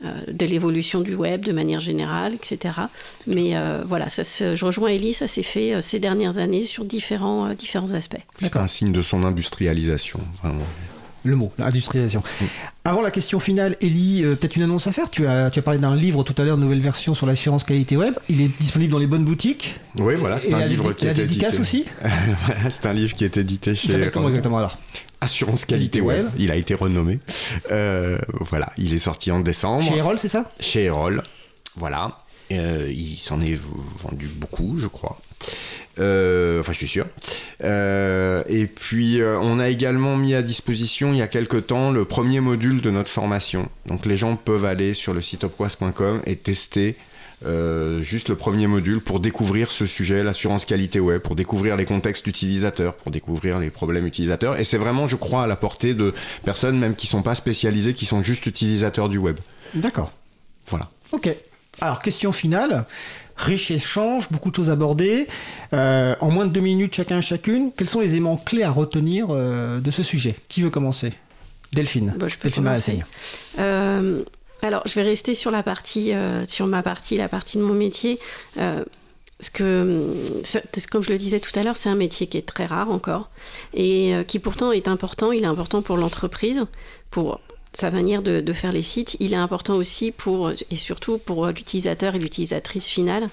de 0.02 0.46
l'évolution 0.46 1.02
du 1.02 1.16
web 1.16 1.44
de 1.44 1.52
manière 1.52 1.80
générale, 1.80 2.34
etc. 2.34 2.74
Mais 3.28 3.56
euh, 3.56 3.84
voilà, 3.86 4.10
ça 4.10 4.24
je 4.24 4.66
rejoins 4.66 4.90
Ellie, 4.90 5.14
ça 5.14 5.28
s'est 5.28 5.44
fait 5.44 5.74
euh, 5.74 5.82
ces 5.82 6.00
dernières 6.00 6.38
années 6.38 6.62
sur 6.62 6.86
différents, 6.86 7.48
euh, 7.48 7.54
différents 7.54 7.92
aspects. 7.92 8.22
C'est 8.40 8.56
un 8.56 8.68
signe 8.68 8.92
de 8.92 9.02
son 9.02 9.24
industrialisation, 9.24 10.20
vraiment. 10.42 10.66
Le 11.30 11.36
mot, 11.36 11.52
l'industrialisation. 11.60 12.24
Avant 12.86 13.04
la 13.04 13.12
question 13.12 13.40
finale, 13.40 13.76
Ellie, 13.82 14.24
euh, 14.24 14.36
peut-être 14.36 14.56
une 14.56 14.64
annonce 14.64 14.88
à 14.88 14.92
faire. 14.92 15.12
Tu 15.12 15.28
as, 15.28 15.52
tu 15.52 15.60
as 15.60 15.62
parlé 15.62 15.80
d'un 15.80 15.96
livre 15.96 16.24
tout 16.24 16.34
à 16.42 16.44
l'heure, 16.44 16.58
nouvelle 16.58 16.82
version 16.82 17.14
sur 17.14 17.28
l'assurance 17.28 17.64
qualité 17.64 17.96
web. 17.96 18.16
Il 18.30 18.42
est 18.42 18.50
disponible 18.60 18.92
dans 18.92 18.98
les 18.98 19.06
bonnes 19.06 19.26
boutiques. 19.26 19.80
Oui, 19.96 20.16
voilà, 20.16 20.40
c'est 20.40 20.52
un 20.56 20.66
livre 20.66 20.94
qui 20.94 21.06
est 21.06 21.14
dédicace 21.14 21.56
édité. 21.56 21.62
aussi 21.62 21.86
Voilà, 22.46 22.70
c'est 22.72 22.88
un 22.88 22.94
livre 22.94 23.14
qui 23.14 23.26
est 23.26 23.38
édité 23.38 23.76
chez 23.76 24.10
comment 24.12 24.30
exactement 24.30 24.58
alors? 24.58 24.80
Assurance 25.22 25.66
Qualité 25.66 26.02
Web. 26.02 26.26
Web. 26.26 26.34
Il 26.40 26.50
a 26.50 26.56
été 26.56 26.74
renommé. 26.74 27.20
Euh, 27.72 28.18
voilà, 28.40 28.72
il 28.78 28.94
est 28.94 29.00
sorti 29.00 29.30
en 29.30 29.42
décembre. 29.42 29.84
Chez 29.84 29.98
Erol, 29.98 30.18
c'est 30.18 30.30
ça? 30.30 30.50
Chez 30.60 30.86
Erol. 30.86 31.22
Voilà. 31.76 32.20
Euh, 32.52 32.92
il 32.92 33.18
s'en 33.18 33.40
est 33.42 33.60
vendu 34.00 34.28
beaucoup, 34.28 34.80
je 34.80 34.88
crois. 34.88 35.20
Euh, 36.00 36.60
enfin, 36.60 36.72
je 36.72 36.78
suis 36.78 36.88
sûr. 36.88 37.06
Euh, 37.64 38.44
et 38.48 38.66
puis, 38.68 39.22
euh, 39.22 39.38
on 39.42 39.60
a 39.60 39.70
également 39.70 40.16
mis 40.16 40.34
à 40.34 40.42
disposition 40.42 41.12
il 41.12 41.18
y 41.18 41.22
a 41.22 41.28
quelque 41.28 41.58
temps 41.58 41.92
le 41.92 42.06
premier 42.06 42.40
module 42.40 42.82
de 42.82 42.90
notre 42.90 43.10
formation. 43.10 43.70
Donc, 43.86 44.06
les 44.06 44.18
gens 44.18 44.36
peuvent 44.36 44.66
aller 44.66 44.94
sur 44.94 45.14
le 45.14 45.22
site 45.22 45.44
opquas.com 45.44 46.22
et 46.26 46.36
tester 46.36 46.96
euh, 47.46 48.02
juste 48.02 48.28
le 48.28 48.36
premier 48.36 48.68
module 48.68 49.00
pour 49.00 49.22
découvrir 49.22 49.72
ce 49.72 49.86
sujet, 49.86 50.24
l'assurance 50.24 50.66
qualité 50.66 51.00
web, 51.00 51.22
pour 51.22 51.36
découvrir 51.36 51.78
les 51.78 51.86
contextes 51.86 52.28
utilisateurs, 52.28 52.96
pour 52.96 53.12
découvrir 53.12 53.60
les 53.60 53.70
problèmes 53.70 54.06
utilisateurs. 54.06 54.60
Et 54.60 54.66
c'est 54.66 54.78
vraiment, 54.78 55.08
je 55.08 55.16
crois, 55.16 55.44
à 55.44 55.48
la 55.48 55.56
portée 55.56 55.94
de 55.94 56.14
personnes 56.44 56.78
même 56.78 56.96
qui 56.96 57.08
sont 57.08 57.22
pas 57.22 57.36
spécialisées, 57.36 57.94
qui 57.94 58.06
sont 58.06 58.24
juste 58.24 58.46
utilisateurs 58.46 59.08
du 59.08 59.18
web. 59.18 59.40
D'accord. 59.74 60.12
Voilà. 60.68 60.90
Ok. 61.14 61.30
Alors, 61.80 62.00
question 62.02 62.34
finale. 62.34 62.86
Riche 63.40 63.72
échange, 63.72 64.30
beaucoup 64.30 64.52
de 64.52 64.56
choses 64.56 64.70
abordées. 64.70 65.28
Euh, 65.74 66.14
en 66.20 66.30
moins 66.30 66.46
de 66.46 66.52
deux 66.52 66.60
minutes, 66.60 66.94
chacun 66.94 67.22
chacune, 67.22 67.72
quels 67.76 67.88
sont 67.88 68.02
les 68.02 68.12
éléments 68.12 68.36
clés 68.36 68.64
à 68.64 68.70
retenir 68.70 69.28
euh, 69.30 69.80
de 69.80 69.92
ce 69.92 70.04
sujet? 70.04 70.36
Qui 70.50 70.62
veut 70.62 70.70
commencer? 70.70 71.12
Delphine. 71.72 72.14
Bah, 72.18 72.28
je 72.28 72.38
peux 72.38 72.50
Delphine 72.50 72.66
commencer. 72.66 73.00
Euh, 73.58 74.24
alors, 74.62 74.82
je 74.86 74.94
vais 74.96 75.04
rester 75.04 75.36
sur 75.36 75.52
la 75.52 75.64
partie, 75.64 76.12
sur 76.48 76.68
ma 76.68 76.84
partie, 76.84 77.16
la 77.16 77.30
partie 77.30 77.58
de 77.58 77.64
mon 77.64 77.74
métier. 77.74 78.20
Parce 78.56 79.50
que, 79.54 80.04
comme 80.92 81.04
je 81.04 81.10
le 81.10 81.18
disais 81.18 81.40
tout 81.40 81.58
à 81.58 81.64
l'heure, 81.64 81.78
c'est 81.78 81.88
un 81.88 81.96
métier 81.96 82.28
qui 82.28 82.38
est 82.38 82.46
très 82.46 82.66
rare 82.66 82.92
encore 82.92 83.30
et 83.74 84.14
qui 84.28 84.40
pourtant 84.40 84.74
est 84.74 84.90
important. 84.90 85.32
Il 85.32 85.44
est 85.44 85.48
important 85.48 85.82
pour 85.82 85.96
l'entreprise, 85.96 86.66
pour 87.10 87.40
sa 87.74 87.92
manière 87.92 88.22
de, 88.22 88.54
faire 88.54 88.72
les 88.72 88.82
sites. 88.82 89.16
Il 89.20 89.34
est 89.34 89.38
important 89.38 89.76
aussi 89.76 90.12
pour, 90.12 90.52
et 90.52 90.76
surtout 90.76 91.18
pour 91.18 91.48
l'utilisateur 91.48 92.16
et 92.16 92.20
l'utilisatrice 92.20 92.88
finale. 92.88 93.30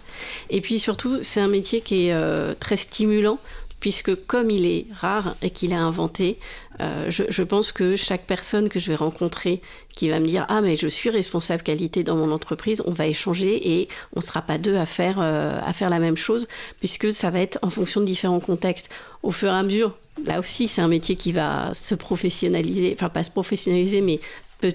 Et 0.51 0.61
puis 0.61 0.79
surtout, 0.79 1.19
c'est 1.23 1.41
un 1.41 1.49
métier 1.49 1.81
qui 1.81 2.09
est 2.09 2.13
euh, 2.13 2.55
très 2.59 2.77
stimulant 2.77 3.39
puisque 3.81 4.15
comme 4.27 4.51
il 4.51 4.67
est 4.67 4.87
rare 4.93 5.37
et 5.43 5.51
qu'il 5.51 5.73
a 5.73 5.79
inventé, 5.79 6.39
euh, 6.81 7.11
je, 7.11 7.43
pense 7.43 7.73
que 7.73 7.97
chaque 7.97 8.25
personne 8.25 8.69
que 8.69 8.79
je 8.79 8.89
vais 8.89 8.97
rencontrer 8.97 9.61
qui 9.95 10.09
va 10.09 10.19
me 10.21 10.27
dire 10.27 10.45
ah 10.49 10.61
mais 10.61 10.77
je 10.77 10.89
suis 10.89 11.11
responsable 11.11 11.63
qualité 11.63 12.03
dans 12.03 12.17
mon 12.17 12.31
entreprise, 12.33 12.83
on 12.87 12.93
va 12.93 13.07
échanger 13.07 13.79
et 13.79 13.89
on 14.15 14.21
sera 14.21 14.43
pas 14.43 14.59
deux 14.59 14.77
à 14.77 14.87
faire 14.87 15.21
euh, 15.21 15.59
à 15.63 15.73
faire 15.73 15.91
la 15.91 15.99
même 15.99 16.17
chose 16.17 16.49
puisque 16.81 17.13
ça 17.13 17.31
va 17.31 17.41
être 17.41 17.59
en 17.63 17.71
fonction 17.71 18.01
de 18.01 18.07
différents 18.07 18.41
contextes. 18.41 18.91
Au 19.23 19.31
fur 19.31 19.49
et 19.49 19.57
à 19.57 19.63
mesure, 19.63 19.97
là 20.25 20.41
aussi 20.41 20.69
c'est 20.69 20.81
un 20.81 20.89
métier 20.89 21.17
qui 21.17 21.33
va 21.33 21.73
se 21.75 21.95
professionnaliser, 21.95 22.93
enfin 22.95 23.09
pas 23.09 23.23
se 23.25 23.31
professionnaliser 23.31 24.01
mais 24.01 24.21
peut 24.61 24.73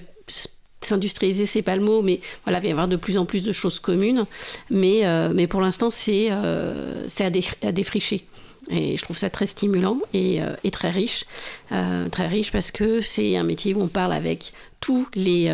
s'industrialiser 0.80 1.46
c'est 1.46 1.62
pas 1.62 1.76
le 1.76 1.82
mot 1.82 2.02
mais 2.02 2.20
voilà 2.44 2.58
il 2.58 2.62
va 2.62 2.68
y 2.68 2.70
avoir 2.72 2.88
de 2.88 2.96
plus 2.96 3.16
en 3.18 3.24
plus 3.24 3.42
de 3.42 3.52
choses 3.52 3.78
communes 3.78 4.24
mais 4.70 5.06
euh, 5.06 5.46
pour 5.46 5.60
l'instant 5.60 5.90
c'est 5.90 6.28
euh, 6.30 7.06
à, 7.20 7.30
défri- 7.30 7.56
à 7.66 7.72
défricher 7.72 8.24
et 8.70 8.96
je 8.96 9.02
trouve 9.02 9.18
ça 9.18 9.28
très 9.28 9.46
stimulant 9.46 9.98
et, 10.14 10.40
euh, 10.40 10.54
très 10.70 10.90
riche. 10.90 11.24
Très 11.68 12.28
riche 12.28 12.52
parce 12.52 12.70
que 12.70 13.00
c'est 13.00 13.36
un 13.36 13.42
métier 13.42 13.74
où 13.74 13.82
on 13.82 13.88
parle 13.88 14.12
avec 14.12 14.52
toutes 14.78 15.16
les, 15.16 15.48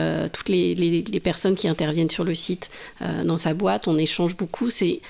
les- 0.47 1.21
personnes 1.21 1.55
qui 1.55 1.69
interviennent 1.69 2.11
sur 2.11 2.25
le 2.25 2.35
site 2.35 2.71
dans 3.25 3.39
sa 3.39 3.55
boîte. 3.55 3.89
On 3.89 3.97
échange 3.97 4.37
beaucoup. 4.37 4.69
C'est 4.69 5.01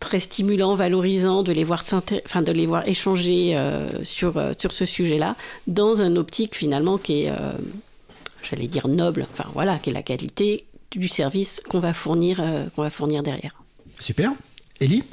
très 0.00 0.18
stimulant, 0.18 0.74
valorisant 0.74 1.42
de 1.42 1.52
les 1.52 1.64
voir, 1.64 1.82
enfin, 1.92 2.42
de 2.42 2.52
les 2.52 2.66
voir 2.66 2.86
échanger 2.86 3.56
euh, 3.56 3.88
sur, 4.04 4.36
euh, 4.36 4.52
sur 4.58 4.72
ce 4.72 4.84
sujet-là 4.84 5.36
dans 5.66 6.02
un 6.02 6.16
optique 6.16 6.54
finalement 6.54 6.98
qui 6.98 7.22
est, 7.24 7.30
euh, 7.30 7.52
j'allais 8.42 8.66
dire, 8.66 8.88
noble. 8.88 9.26
Enfin 9.32 9.48
voilà, 9.54 9.78
qui 9.78 9.90
est 9.90 9.94
la 9.94 10.02
qualité 10.02 10.66
du 10.92 11.08
service 11.08 11.60
qu'on 11.68 11.80
va 11.80 11.92
fournir, 11.92 12.38
euh, 12.40 12.66
qu'on 12.76 12.82
va 12.82 12.90
fournir 12.90 13.22
derrière. 13.22 13.54
Super. 13.98 14.32
Ellie 14.80 15.04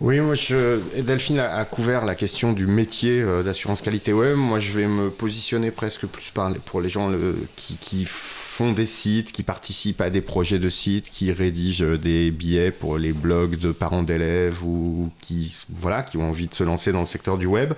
Oui, 0.00 0.20
moi, 0.20 0.34
je... 0.34 0.78
Delphine 1.00 1.40
a, 1.40 1.56
a 1.56 1.64
couvert 1.64 2.04
la 2.04 2.14
question 2.14 2.52
du 2.52 2.66
métier 2.66 3.20
euh, 3.20 3.42
d'assurance 3.42 3.80
qualité 3.82 4.12
web. 4.12 4.36
Moi, 4.36 4.60
je 4.60 4.70
vais 4.72 4.86
me 4.86 5.10
positionner 5.10 5.70
presque 5.72 6.06
plus 6.06 6.30
par 6.30 6.54
pour 6.64 6.80
les 6.80 6.88
gens 6.88 7.08
le- 7.08 7.36
qui, 7.56 7.76
qui 7.78 8.04
font 8.58 8.72
des 8.72 8.86
sites, 8.86 9.30
qui 9.30 9.44
participent 9.44 10.00
à 10.00 10.10
des 10.10 10.20
projets 10.20 10.58
de 10.58 10.68
sites, 10.68 11.12
qui 11.12 11.30
rédigent 11.30 11.84
euh, 11.84 11.96
des 11.96 12.32
billets 12.32 12.72
pour 12.72 12.98
les 12.98 13.12
blogs 13.12 13.56
de 13.56 13.70
parents 13.70 14.02
d'élèves 14.02 14.64
ou 14.64 15.12
qui, 15.20 15.54
voilà, 15.70 16.02
qui 16.02 16.16
ont 16.16 16.28
envie 16.28 16.48
de 16.48 16.54
se 16.56 16.64
lancer 16.64 16.90
dans 16.90 16.98
le 16.98 17.06
secteur 17.06 17.38
du 17.38 17.46
web. 17.46 17.74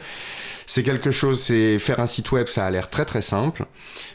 C'est 0.66 0.82
quelque 0.82 1.10
chose, 1.10 1.38
c'est 1.42 1.78
faire 1.78 2.00
un 2.00 2.06
site 2.06 2.32
web, 2.32 2.46
ça 2.46 2.64
a 2.64 2.70
l'air 2.70 2.88
très 2.88 3.04
très 3.04 3.20
simple. 3.20 3.66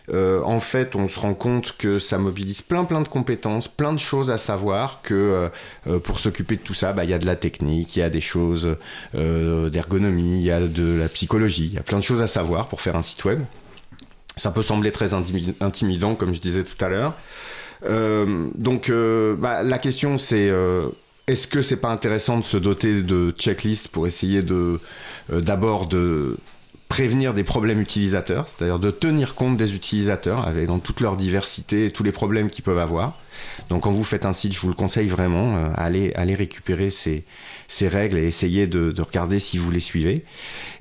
Euh, 0.09 0.41
en 0.41 0.59
fait, 0.59 0.95
on 0.95 1.07
se 1.07 1.19
rend 1.19 1.35
compte 1.35 1.75
que 1.77 1.99
ça 1.99 2.17
mobilise 2.17 2.63
plein 2.63 2.85
plein 2.85 3.01
de 3.01 3.09
compétences, 3.09 3.67
plein 3.67 3.93
de 3.93 3.99
choses 3.99 4.31
à 4.31 4.39
savoir, 4.39 5.01
que 5.03 5.51
euh, 5.85 5.99
pour 5.99 6.19
s'occuper 6.19 6.55
de 6.55 6.61
tout 6.61 6.73
ça, 6.73 6.93
bah, 6.93 7.03
il 7.03 7.11
y 7.11 7.13
a 7.13 7.19
de 7.19 7.27
la 7.27 7.35
technique, 7.35 7.95
il 7.95 7.99
y 7.99 8.01
a 8.01 8.09
des 8.09 8.21
choses 8.21 8.75
d'ergonomie, 9.13 10.39
il 10.39 10.45
y 10.45 10.51
a 10.51 10.61
de 10.61 10.97
la 10.97 11.09
psychologie, 11.09 11.67
il 11.67 11.73
y 11.75 11.77
a 11.77 11.83
plein 11.83 11.99
de 11.99 12.03
choses 12.03 12.21
à 12.21 12.27
savoir 12.27 12.69
pour 12.69 12.81
faire 12.81 12.95
un 12.95 13.03
site 13.03 13.23
web. 13.23 13.43
Ça 14.37 14.51
peut 14.51 14.63
sembler 14.63 14.91
très 14.91 15.13
intimi- 15.13 15.55
intimidant, 15.61 16.15
comme 16.15 16.33
je 16.35 16.39
disais 16.39 16.63
tout 16.63 16.83
à 16.83 16.89
l'heure. 16.89 17.15
Euh, 17.85 18.49
donc, 18.55 18.89
euh, 18.89 19.35
bah, 19.35 19.63
la 19.63 19.77
question 19.77 20.17
c'est 20.17 20.49
euh, 20.49 20.87
est-ce 21.27 21.47
que 21.47 21.61
c'est 21.61 21.77
pas 21.77 21.89
intéressant 21.89 22.39
de 22.39 22.45
se 22.45 22.57
doter 22.57 23.01
de 23.01 23.31
checklists 23.37 23.87
pour 23.87 24.07
essayer 24.07 24.41
de 24.41 24.79
euh, 25.31 25.41
d'abord 25.41 25.87
de 25.87 26.37
prévenir 26.87 27.33
des 27.33 27.43
problèmes 27.43 27.81
utilisateurs, 27.81 28.47
c'est-à-dire 28.47 28.77
de 28.79 28.91
tenir 28.91 29.33
compte 29.33 29.57
des 29.57 29.73
utilisateurs 29.73 30.47
avec 30.47 30.67
dans 30.67 30.77
toute 30.79 31.01
leur 31.01 31.17
diversité 31.17 31.87
et 31.87 31.91
tous 31.91 32.03
les 32.03 32.11
problèmes 32.11 32.49
qu'ils 32.49 32.63
peuvent 32.63 32.77
avoir. 32.77 33.19
Donc 33.69 33.83
quand 33.83 33.91
vous 33.91 34.03
faites 34.03 34.25
un 34.25 34.33
site, 34.33 34.53
je 34.53 34.59
vous 34.59 34.67
le 34.69 34.75
conseille 34.75 35.07
vraiment, 35.07 35.57
euh, 35.57 35.69
allez, 35.75 36.13
allez 36.13 36.35
récupérer 36.35 36.91
ces, 36.91 37.25
ces 37.67 37.87
règles 37.87 38.19
et 38.19 38.27
essayez 38.27 38.67
de, 38.67 38.91
de 38.91 39.01
regarder 39.01 39.39
si 39.39 39.57
vous 39.57 39.71
les 39.71 39.79
suivez. 39.79 40.23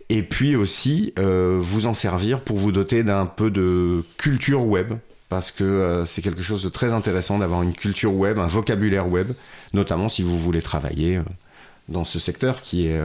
Et 0.08 0.22
puis 0.22 0.54
aussi, 0.54 1.12
euh, 1.18 1.58
vous 1.60 1.86
en 1.86 1.94
servir 1.94 2.40
pour 2.40 2.58
vous 2.58 2.72
doter 2.72 3.02
d'un 3.02 3.26
peu 3.26 3.50
de 3.50 4.04
culture 4.18 4.64
web, 4.64 4.94
parce 5.28 5.50
que 5.50 5.64
euh, 5.64 6.04
c'est 6.04 6.22
quelque 6.22 6.42
chose 6.42 6.62
de 6.62 6.68
très 6.68 6.92
intéressant 6.92 7.38
d'avoir 7.38 7.62
une 7.62 7.74
culture 7.74 8.14
web, 8.14 8.38
un 8.38 8.46
vocabulaire 8.46 9.08
web, 9.08 9.32
notamment 9.72 10.08
si 10.08 10.22
vous 10.22 10.38
voulez 10.38 10.62
travailler 10.62 11.16
euh, 11.16 11.22
dans 11.88 12.04
ce 12.04 12.18
secteur 12.18 12.60
qui 12.60 12.86
est... 12.86 13.00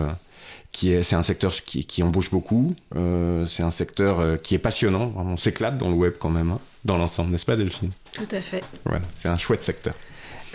qui 0.71 0.91
est, 0.91 1.03
c'est 1.03 1.15
un 1.15 1.23
secteur 1.23 1.53
qui, 1.53 1.85
qui 1.85 2.03
embauche 2.03 2.31
beaucoup, 2.31 2.75
c'est 2.93 3.63
un 3.63 3.71
secteur 3.71 4.41
qui 4.41 4.55
est 4.55 4.59
passionnant, 4.59 5.11
on 5.15 5.35
s'éclate 5.35 5.77
dans 5.77 5.89
le 5.89 5.95
web 5.95 6.13
quand 6.19 6.29
même, 6.29 6.51
hein, 6.51 6.59
dans 6.85 6.97
l'ensemble, 6.97 7.31
n'est-ce 7.31 7.45
pas 7.45 7.57
Delphine? 7.57 7.91
Tout 8.13 8.27
à 8.31 8.41
fait. 8.41 8.63
Voilà, 8.85 9.01
c'est 9.15 9.27
un 9.27 9.37
chouette 9.37 9.63
secteur. 9.63 9.95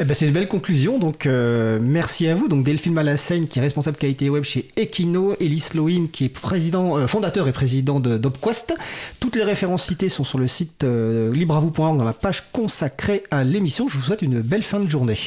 Eh 0.01 0.05
ben, 0.05 0.13
c'est 0.15 0.27
une 0.27 0.33
belle 0.33 0.49
conclusion, 0.49 0.99
donc 0.99 1.25
euh, 1.25 1.79
merci 1.81 2.27
à 2.27 2.35
vous. 2.35 2.49
Donc 2.49 2.65
Delphine 2.65 2.95
Malassaigne 2.95 3.47
qui 3.47 3.61
est 3.61 3.63
responsable 3.63 3.97
qualité 3.97 4.29
web 4.29 4.43
chez 4.43 4.69
Equino, 4.77 5.37
Elise 5.39 5.73
Loin 5.75 6.09
qui 6.11 6.25
est 6.25 6.29
président, 6.29 6.99
euh, 6.99 7.07
fondateur 7.07 7.47
et 7.47 7.53
président 7.53 8.01
de 8.01 8.19
d'Opquest. 8.19 8.75
Toutes 9.21 9.37
les 9.37 9.45
références 9.45 9.85
citées 9.85 10.09
sont 10.09 10.25
sur 10.25 10.39
le 10.39 10.49
site 10.49 10.83
euh, 10.83 11.33
dans 11.33 12.05
la 12.05 12.13
page 12.13 12.51
consacrée 12.51 13.23
à 13.31 13.45
l'émission. 13.45 13.87
Je 13.87 13.97
vous 13.97 14.03
souhaite 14.03 14.23
une 14.23 14.41
belle 14.41 14.65
fin 14.65 14.81
de 14.81 14.89
journée. 14.91 15.19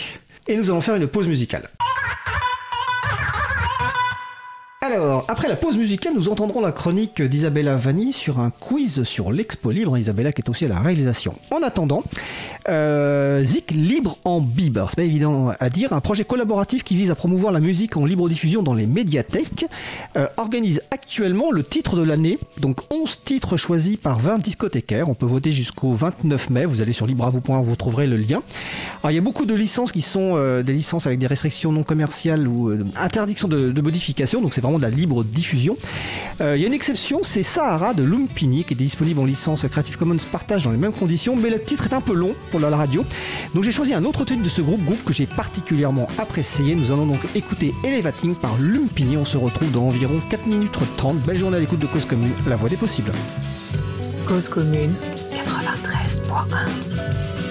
Et 0.49 0.57
nous 0.57 0.69
allons 0.69 0.81
faire 0.81 0.95
une 0.95 1.07
pause 1.07 1.27
musicale. 1.27 1.69
Alors, 4.87 5.25
après 5.27 5.49
la 5.49 5.57
pause 5.57 5.75
musicale, 5.75 6.13
nous 6.15 6.29
entendrons 6.29 6.61
la 6.61 6.71
chronique 6.71 7.21
d'Isabella 7.21 7.75
Vanni 7.75 8.13
sur 8.13 8.39
un 8.39 8.51
quiz 8.51 9.03
sur 9.03 9.33
l'Expo 9.33 9.69
Libre. 9.69 9.97
Isabella 9.97 10.31
qui 10.31 10.41
est 10.41 10.49
aussi 10.49 10.63
à 10.63 10.69
la 10.69 10.79
réalisation. 10.79 11.35
En 11.51 11.61
attendant, 11.61 12.03
euh, 12.69 13.43
Zik 13.43 13.71
Libre 13.71 14.17
en 14.23 14.39
Bib. 14.39 14.79
C'est 14.87 14.95
pas 14.95 15.03
évident 15.03 15.51
à 15.59 15.69
dire. 15.69 15.91
Un 15.91 15.99
projet 15.99 16.23
collaboratif 16.23 16.85
qui 16.85 16.95
vise 16.95 17.11
à 17.11 17.15
promouvoir 17.15 17.51
la 17.51 17.59
musique 17.59 17.97
en 17.97 18.05
libre 18.05 18.29
diffusion 18.29 18.63
dans 18.63 18.73
les 18.73 18.87
médiathèques 18.87 19.65
euh, 20.15 20.27
organise 20.37 20.79
actuellement 20.89 21.51
le 21.51 21.63
titre 21.63 21.97
de 21.97 22.03
l'année. 22.03 22.39
Donc 22.57 22.79
11 22.89 23.23
titres 23.25 23.57
choisis 23.57 23.97
par 23.97 24.19
20 24.19 24.37
discothécaires. 24.37 25.09
On 25.09 25.15
peut 25.15 25.25
voter 25.25 25.51
jusqu'au 25.51 25.91
29 25.91 26.49
mai. 26.49 26.65
Vous 26.65 26.81
allez 26.81 26.93
sur 26.93 27.07
libreavoue.org, 27.07 27.65
vous 27.65 27.75
trouverez 27.75 28.07
le 28.07 28.15
lien. 28.15 28.41
Alors, 29.03 29.11
il 29.11 29.15
y 29.15 29.19
a 29.19 29.21
beaucoup 29.21 29.45
de 29.45 29.53
licences 29.53 29.91
qui 29.91 30.01
sont 30.01 30.37
euh, 30.37 30.63
des 30.63 30.71
licences 30.71 31.07
avec 31.07 31.19
des 31.19 31.27
restrictions 31.27 31.73
non 31.73 31.83
commerciales 31.83 32.47
ou 32.47 32.69
euh, 32.69 32.85
interdiction 32.95 33.49
de, 33.49 33.71
de 33.71 33.81
modification. 33.81 34.41
Donc 34.41 34.53
c'est 34.53 34.61
vraiment 34.61 34.76
de 34.77 34.83
la 34.83 34.89
libre 34.89 35.23
diffusion. 35.23 35.77
Euh, 36.41 36.55
Il 36.55 36.61
y 36.61 36.63
a 36.63 36.67
une 36.67 36.73
exception, 36.73 37.19
c'est 37.23 37.43
Sahara 37.43 37.93
de 37.93 38.03
Lumpini 38.03 38.63
qui 38.63 38.73
est 38.73 38.77
disponible 38.77 39.19
en 39.19 39.25
licence 39.25 39.65
Creative 39.69 39.97
Commons 39.97 40.17
partage 40.31 40.63
dans 40.63 40.71
les 40.71 40.77
mêmes 40.77 40.93
conditions, 40.93 41.35
mais 41.35 41.49
le 41.49 41.59
titre 41.59 41.85
est 41.85 41.93
un 41.93 42.01
peu 42.01 42.13
long 42.13 42.35
pour 42.51 42.59
la 42.59 42.75
radio. 42.75 43.05
Donc 43.53 43.63
j'ai 43.63 43.71
choisi 43.71 43.93
un 43.93 44.03
autre 44.03 44.25
titre 44.25 44.43
de 44.43 44.49
ce 44.49 44.61
groupe, 44.61 44.83
groupe 44.83 45.03
que 45.03 45.13
j'ai 45.13 45.25
particulièrement 45.25 46.07
apprécié. 46.17 46.75
Nous 46.75 46.91
allons 46.91 47.05
donc 47.05 47.21
écouter 47.35 47.73
Elevating 47.83 48.35
par 48.35 48.57
Lumpini. 48.59 49.17
On 49.17 49.25
se 49.25 49.37
retrouve 49.37 49.71
dans 49.71 49.87
environ 49.87 50.19
4 50.29 50.47
minutes 50.47 50.71
30. 50.97 51.17
Belle 51.21 51.37
journée 51.37 51.57
à 51.57 51.59
l'écoute 51.59 51.79
de 51.79 51.87
Cause 51.87 52.05
Commune, 52.05 52.31
la 52.47 52.55
voix 52.55 52.69
des 52.69 52.77
possibles. 52.77 53.11
Cause 54.27 54.49
commune 54.49 54.93
93.1. 55.31 57.46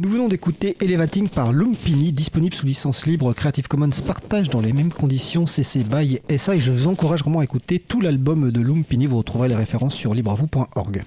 Nous 0.00 0.08
venons 0.08 0.28
d'écouter 0.28 0.76
Elevating 0.80 1.28
par 1.28 1.52
Lumpini, 1.52 2.12
disponible 2.12 2.54
sous 2.54 2.66
licence 2.66 3.04
libre 3.04 3.32
Creative 3.32 3.66
Commons 3.66 3.90
partage 4.06 4.48
dans 4.48 4.60
les 4.60 4.72
mêmes 4.72 4.92
conditions 4.92 5.44
CC 5.44 5.82
BY 5.82 6.20
SA 6.36 6.54
et 6.54 6.60
je 6.60 6.70
vous 6.70 6.86
encourage 6.86 7.24
vraiment 7.24 7.40
à 7.40 7.44
écouter 7.44 7.80
tout 7.80 8.00
l'album 8.00 8.52
de 8.52 8.60
Lumpini, 8.60 9.06
vous 9.06 9.18
retrouverez 9.18 9.48
les 9.48 9.56
références 9.56 9.96
sur 9.96 10.14
libreavoue.org. 10.14 11.02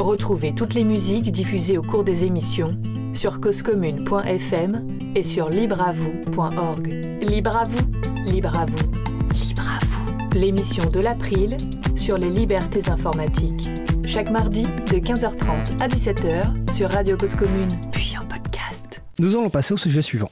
Retrouvez 0.00 0.56
toutes 0.56 0.74
les 0.74 0.82
musiques 0.82 1.30
diffusées 1.30 1.78
au 1.78 1.82
cours 1.82 2.02
des 2.02 2.24
émissions 2.24 2.76
sur 3.14 3.40
causecommune.fm 3.40 4.88
et 5.14 5.22
sur 5.22 5.48
libreavoue.org. 5.48 6.88
Libre 7.22 7.58
à 7.58 7.62
vous, 7.62 8.28
libre 8.28 8.56
à 8.56 8.66
libre 8.66 9.68
à 9.68 10.34
l'émission 10.34 10.90
de 10.90 10.98
l'April 10.98 11.56
sur 11.94 12.18
les 12.18 12.30
libertés 12.30 12.90
informatiques. 12.90 13.68
Chaque 14.08 14.30
mardi 14.30 14.62
de 14.62 14.96
15h30 14.96 15.82
à 15.82 15.86
17h 15.86 16.72
sur 16.72 16.90
Radio 16.90 17.14
Cause 17.18 17.36
Commune, 17.36 17.68
puis 17.92 18.14
en 18.18 18.24
podcast. 18.24 19.02
Nous 19.18 19.36
allons 19.36 19.50
passer 19.50 19.74
au 19.74 19.76
sujet 19.76 20.00
suivant. 20.00 20.27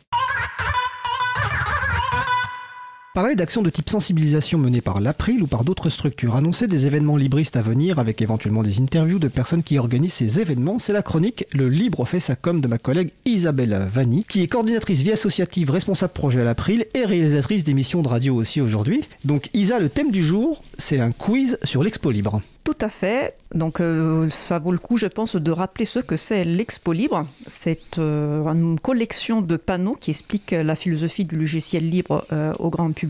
Parler 3.16 3.34
d'actions 3.34 3.62
de 3.62 3.70
type 3.70 3.88
sensibilisation 3.88 4.58
menées 4.58 4.82
par 4.82 5.00
l'April 5.00 5.42
ou 5.42 5.46
par 5.46 5.64
d'autres 5.64 5.88
structures, 5.88 6.36
annoncer 6.36 6.66
des 6.66 6.84
événements 6.84 7.16
libristes 7.16 7.56
à 7.56 7.62
venir 7.62 7.98
avec 7.98 8.20
éventuellement 8.20 8.62
des 8.62 8.78
interviews 8.78 9.18
de 9.18 9.28
personnes 9.28 9.62
qui 9.62 9.78
organisent 9.78 10.12
ces 10.12 10.38
événements, 10.38 10.78
c'est 10.78 10.92
la 10.92 11.00
chronique 11.00 11.46
Le 11.54 11.70
Libre 11.70 12.04
fait 12.04 12.20
sa 12.20 12.36
com 12.36 12.60
de 12.60 12.68
ma 12.68 12.76
collègue 12.76 13.12
Isabelle 13.24 13.88
Vanni, 13.90 14.22
qui 14.28 14.42
est 14.42 14.48
coordinatrice 14.48 15.00
vie 15.00 15.12
associative, 15.12 15.70
responsable 15.70 16.12
projet 16.12 16.42
à 16.42 16.44
l'April 16.44 16.84
et 16.92 17.06
réalisatrice 17.06 17.64
d'émissions 17.64 18.02
de 18.02 18.08
radio 18.08 18.34
aussi 18.34 18.60
aujourd'hui. 18.60 19.02
Donc 19.24 19.48
Isa, 19.54 19.80
le 19.80 19.88
thème 19.88 20.10
du 20.10 20.22
jour, 20.22 20.62
c'est 20.76 21.00
un 21.00 21.10
quiz 21.10 21.58
sur 21.64 21.82
l'Expo 21.82 22.10
Libre. 22.10 22.42
Tout 22.64 22.76
à 22.80 22.88
fait. 22.88 23.36
Donc 23.54 23.80
euh, 23.80 24.28
ça 24.28 24.58
vaut 24.58 24.72
le 24.72 24.78
coup, 24.78 24.96
je 24.96 25.06
pense, 25.06 25.36
de 25.36 25.50
rappeler 25.52 25.84
ce 25.84 26.00
que 26.00 26.16
c'est 26.16 26.42
l'Expo 26.42 26.92
Libre. 26.92 27.24
C'est 27.46 27.98
euh, 27.98 28.44
une 28.44 28.80
collection 28.80 29.40
de 29.40 29.56
panneaux 29.56 29.94
qui 29.94 30.10
explique 30.10 30.50
la 30.50 30.74
philosophie 30.74 31.24
du 31.24 31.36
logiciel 31.36 31.88
libre 31.88 32.26
euh, 32.32 32.52
au 32.58 32.68
grand 32.68 32.90
public. 32.90 33.05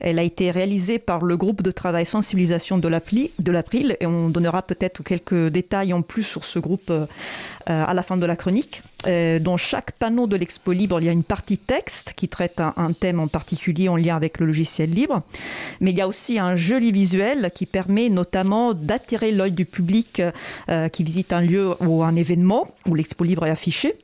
Elle 0.00 0.18
a 0.18 0.22
été 0.22 0.50
réalisée 0.50 0.98
par 0.98 1.24
le 1.24 1.36
groupe 1.36 1.62
de 1.62 1.70
travail 1.70 2.06
sensibilisation 2.06 2.78
de 2.78 2.88
l'April 2.88 3.96
et 4.00 4.06
on 4.06 4.30
donnera 4.30 4.62
peut-être 4.62 5.02
quelques 5.02 5.48
détails 5.48 5.92
en 5.92 6.00
plus 6.00 6.22
sur 6.22 6.44
ce 6.44 6.58
groupe 6.58 6.90
euh, 6.90 7.06
à 7.66 7.92
la 7.92 8.02
fin 8.02 8.16
de 8.16 8.24
la 8.24 8.34
chronique. 8.34 8.82
Euh, 9.06 9.38
dans 9.38 9.58
chaque 9.58 9.92
panneau 9.92 10.26
de 10.26 10.36
l'Expo 10.36 10.72
Libre, 10.72 11.00
il 11.00 11.06
y 11.06 11.08
a 11.08 11.12
une 11.12 11.22
partie 11.22 11.58
texte 11.58 12.14
qui 12.16 12.28
traite 12.28 12.60
un, 12.60 12.92
thème 12.92 13.20
en 13.20 13.28
particulier 13.28 13.88
en 13.88 13.96
lien 13.96 14.16
avec 14.16 14.38
le 14.38 14.46
logiciel 14.46 14.90
libre, 14.90 15.22
mais 15.80 15.90
il 15.90 15.98
y 15.98 16.00
a 16.00 16.08
aussi 16.08 16.38
un 16.38 16.56
joli 16.56 16.92
visuel 16.92 17.50
qui 17.54 17.66
permet 17.66 18.08
notamment 18.08 18.72
d'attirer 18.72 19.32
l'œil 19.32 19.52
du 19.52 19.66
public 19.66 20.22
euh, 20.70 20.88
qui 20.88 21.04
visite 21.04 21.32
un 21.32 21.40
lieu 21.42 21.74
ou 21.80 22.02
un 22.02 22.16
événement 22.16 22.74
où 22.86 22.94
l'Expo 22.94 23.24
Libre 23.24 23.46
est 23.46 23.50
affichée 23.50 23.96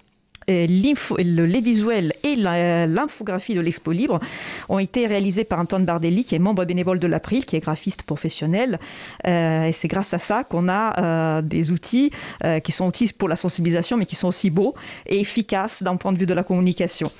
les 0.48 1.60
visuels 1.60 2.12
et 2.23 2.36
l'infographie 2.36 3.55
de 3.55 3.60
l'Expo 3.60 3.93
Libre 3.93 4.20
ont 4.68 4.78
été 4.78 5.06
réalisés 5.06 5.44
par 5.44 5.59
Antoine 5.59 5.85
Bardelli, 5.85 6.24
qui 6.24 6.35
est 6.35 6.39
membre 6.39 6.64
bénévole 6.64 6.98
de 6.98 7.06
l'April, 7.06 7.44
qui 7.44 7.56
est 7.56 7.60
graphiste 7.60 8.02
professionnel. 8.02 8.78
Euh, 9.27 9.64
et 9.64 9.73
c'est 9.73 9.89
grâce 9.89 10.14
à 10.14 10.18
ça 10.18 10.44
qu'on 10.44 10.68
a 10.68 11.01
euh, 11.01 11.43
des 11.43 11.70
outils 11.70 12.10
euh, 12.44 12.60
qui 12.60 12.73
sont 12.73 12.86
outils 12.86 13.12
pour 13.12 13.28
la 13.28 13.36
sensibilisation, 13.36 13.97
mais 13.97 14.06
qui 14.06 14.16
sont 14.16 14.28
aussi 14.28 14.51
beaux 14.51 14.74
et 15.06 15.20
efficaces 15.20 15.82
d'un 15.82 15.97
point 15.97 16.12
de 16.12 16.18
vue 16.18 16.27
de 16.27 16.35
la 16.35 16.43
communication. 16.43 17.10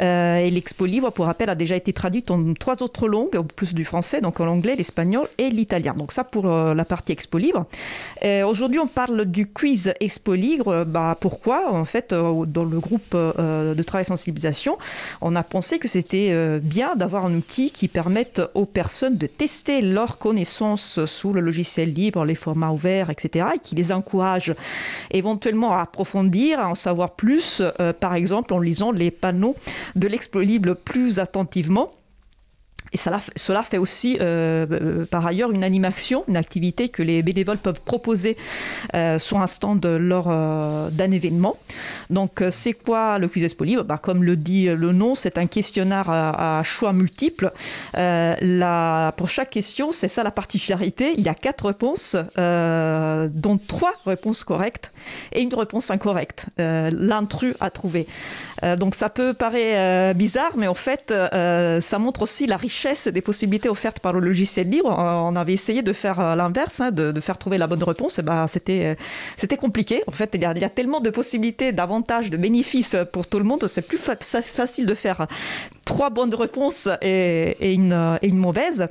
Euh, 0.00 0.38
et 0.38 0.50
l'Expo 0.50 0.84
Libre, 0.86 1.10
pour 1.10 1.26
rappel, 1.26 1.50
a 1.50 1.54
déjà 1.54 1.76
été 1.76 1.92
traduite 1.92 2.30
en 2.30 2.54
trois 2.54 2.82
autres 2.82 3.08
langues, 3.08 3.40
plus 3.54 3.74
du 3.74 3.84
français, 3.84 4.20
donc 4.20 4.40
en 4.40 4.46
l'anglais, 4.46 4.76
l'espagnol 4.76 5.28
et 5.38 5.48
l'italien. 5.48 5.94
Donc 5.94 6.12
ça 6.12 6.24
pour 6.24 6.46
euh, 6.46 6.74
la 6.74 6.84
partie 6.84 7.12
Expo 7.12 7.38
Libre. 7.38 7.66
Aujourd'hui, 8.46 8.78
on 8.78 8.86
parle 8.86 9.24
du 9.24 9.46
quiz 9.46 9.94
Expo 10.00 10.34
Libre. 10.34 10.84
Bah, 10.84 11.16
pourquoi 11.18 11.72
En 11.72 11.84
fait, 11.84 12.12
euh, 12.12 12.44
dans 12.46 12.64
le 12.64 12.80
groupe 12.80 13.14
de 13.14 13.82
travail 13.82 14.04
sensibilisation, 14.04 14.78
on 15.20 15.36
a 15.36 15.42
pensé 15.42 15.78
que 15.78 15.88
c'était 15.88 16.58
bien 16.60 16.96
d'avoir 16.96 17.26
un 17.26 17.34
outil 17.34 17.70
qui 17.70 17.88
permette 17.88 18.40
aux 18.54 18.66
personnes 18.66 19.16
de 19.16 19.26
tester 19.26 19.80
leurs 19.80 20.18
connaissances 20.18 21.04
sous 21.06 21.32
le 21.32 21.40
logiciel 21.40 21.92
libre, 21.92 22.24
les 22.24 22.34
formats 22.34 22.70
ouverts, 22.70 23.10
etc., 23.10 23.46
et 23.54 23.58
qui 23.58 23.74
les 23.74 23.92
encourage 23.92 24.54
éventuellement 25.10 25.76
à 25.76 25.82
approfondir, 25.82 26.60
à 26.60 26.68
en 26.68 26.74
savoir 26.74 27.10
plus, 27.10 27.62
par 28.00 28.14
exemple 28.14 28.52
en 28.52 28.58
lisant 28.58 28.92
les 28.92 29.10
panneaux 29.10 29.56
de 29.94 30.08
l'explolible 30.08 30.76
plus 30.76 31.18
attentivement. 31.18 31.92
Et 32.92 32.96
cela, 32.96 33.62
fait 33.62 33.78
aussi, 33.78 34.16
euh, 34.20 34.66
euh, 34.70 35.06
par 35.06 35.26
ailleurs, 35.26 35.50
une 35.50 35.64
animation, 35.64 36.24
une 36.28 36.36
activité 36.36 36.88
que 36.88 37.02
les 37.02 37.22
bénévoles 37.22 37.58
peuvent 37.58 37.80
proposer 37.80 38.36
euh, 38.94 39.18
sur 39.18 39.38
un 39.40 39.46
stand 39.46 39.84
lors 39.84 40.26
d'un 40.26 41.10
événement. 41.10 41.56
Donc, 42.10 42.42
c'est 42.50 42.72
quoi 42.72 43.18
le 43.18 43.28
quiz 43.28 43.44
Expo 43.44 43.64
bah, 43.84 43.98
Comme 43.98 44.22
le 44.22 44.36
dit 44.36 44.66
le 44.66 44.92
nom, 44.92 45.14
c'est 45.14 45.38
un 45.38 45.46
questionnaire 45.46 46.08
à, 46.10 46.58
à 46.58 46.62
choix 46.62 46.92
multiples. 46.92 47.50
Pour 47.92 49.28
chaque 49.28 49.50
question, 49.50 49.90
c'est 49.92 50.08
ça 50.08 50.22
la 50.22 50.30
particularité. 50.30 51.14
Il 51.16 51.24
y 51.24 51.28
a 51.28 51.34
quatre 51.34 51.66
réponses, 51.66 52.16
dont 52.36 53.60
trois 53.66 53.94
réponses 54.04 54.44
correctes 54.44 54.92
et 55.32 55.42
une 55.42 55.54
réponse 55.54 55.90
incorrecte. 55.90 56.46
L'intrus 56.58 57.54
a 57.60 57.70
trouvé. 57.70 58.06
donc, 58.78 58.94
ça 58.94 59.10
peut 59.10 59.34
paraître 59.34 60.14
bizarre, 60.16 60.52
mais 60.56 60.68
en 60.68 60.74
fait, 60.74 61.12
ça 61.80 61.98
montre 61.98 62.22
aussi 62.22 62.46
la 62.46 62.56
richesse 62.56 62.75
richesse 62.76 63.08
des 63.08 63.22
possibilités 63.22 63.68
offertes 63.68 64.00
par 64.00 64.12
le 64.12 64.20
logiciel 64.20 64.68
libre. 64.68 64.90
On 64.90 65.34
avait 65.36 65.54
essayé 65.54 65.82
de 65.82 65.92
faire 65.92 66.36
l'inverse, 66.36 66.80
hein, 66.80 66.90
de, 66.90 67.20
faire 67.20 67.38
trouver 67.38 67.58
la 67.58 67.66
bonne 67.66 67.82
réponse. 67.82 68.18
Et 68.18 68.22
ben, 68.22 68.46
c'était, 68.46 68.96
c'était 69.36 69.56
compliqué. 69.56 70.02
En 70.06 70.12
fait, 70.12 70.30
il 70.34 70.42
y, 70.42 70.44
a, 70.44 70.68
tellement 70.68 71.00
de 71.00 71.10
possibilités, 71.10 71.72
d'avantages, 71.72 72.28
de 72.30 72.36
bénéfices 72.36 72.96
pour 73.12 73.26
tout 73.26 73.38
le 73.38 73.44
monde. 73.44 73.66
C'est 73.68 73.82
plus 73.82 73.98
fa 73.98 74.16
facile 74.16 74.86
de 74.86 74.94
faire 74.94 75.26
trois 75.86 76.10
bonnes 76.10 76.34
réponses 76.34 76.88
et, 77.00 77.72
une, 77.72 78.18
mauvaise. 78.32 78.88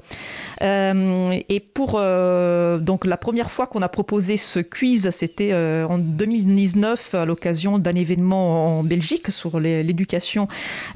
Euh, 0.63 1.39
et 1.49 1.59
pour 1.59 1.95
euh, 1.95 2.79
donc 2.79 3.05
la 3.05 3.17
première 3.17 3.51
fois 3.51 3.67
qu'on 3.67 3.81
a 3.81 3.89
proposé 3.89 4.37
ce 4.37 4.59
quiz, 4.59 5.09
c'était 5.11 5.51
euh, 5.51 5.85
en 5.87 5.97
2019 5.97 7.15
à 7.15 7.25
l'occasion 7.25 7.79
d'un 7.79 7.91
événement 7.91 8.79
en 8.79 8.83
Belgique 8.83 9.31
sur 9.31 9.59
l'éducation 9.59 10.47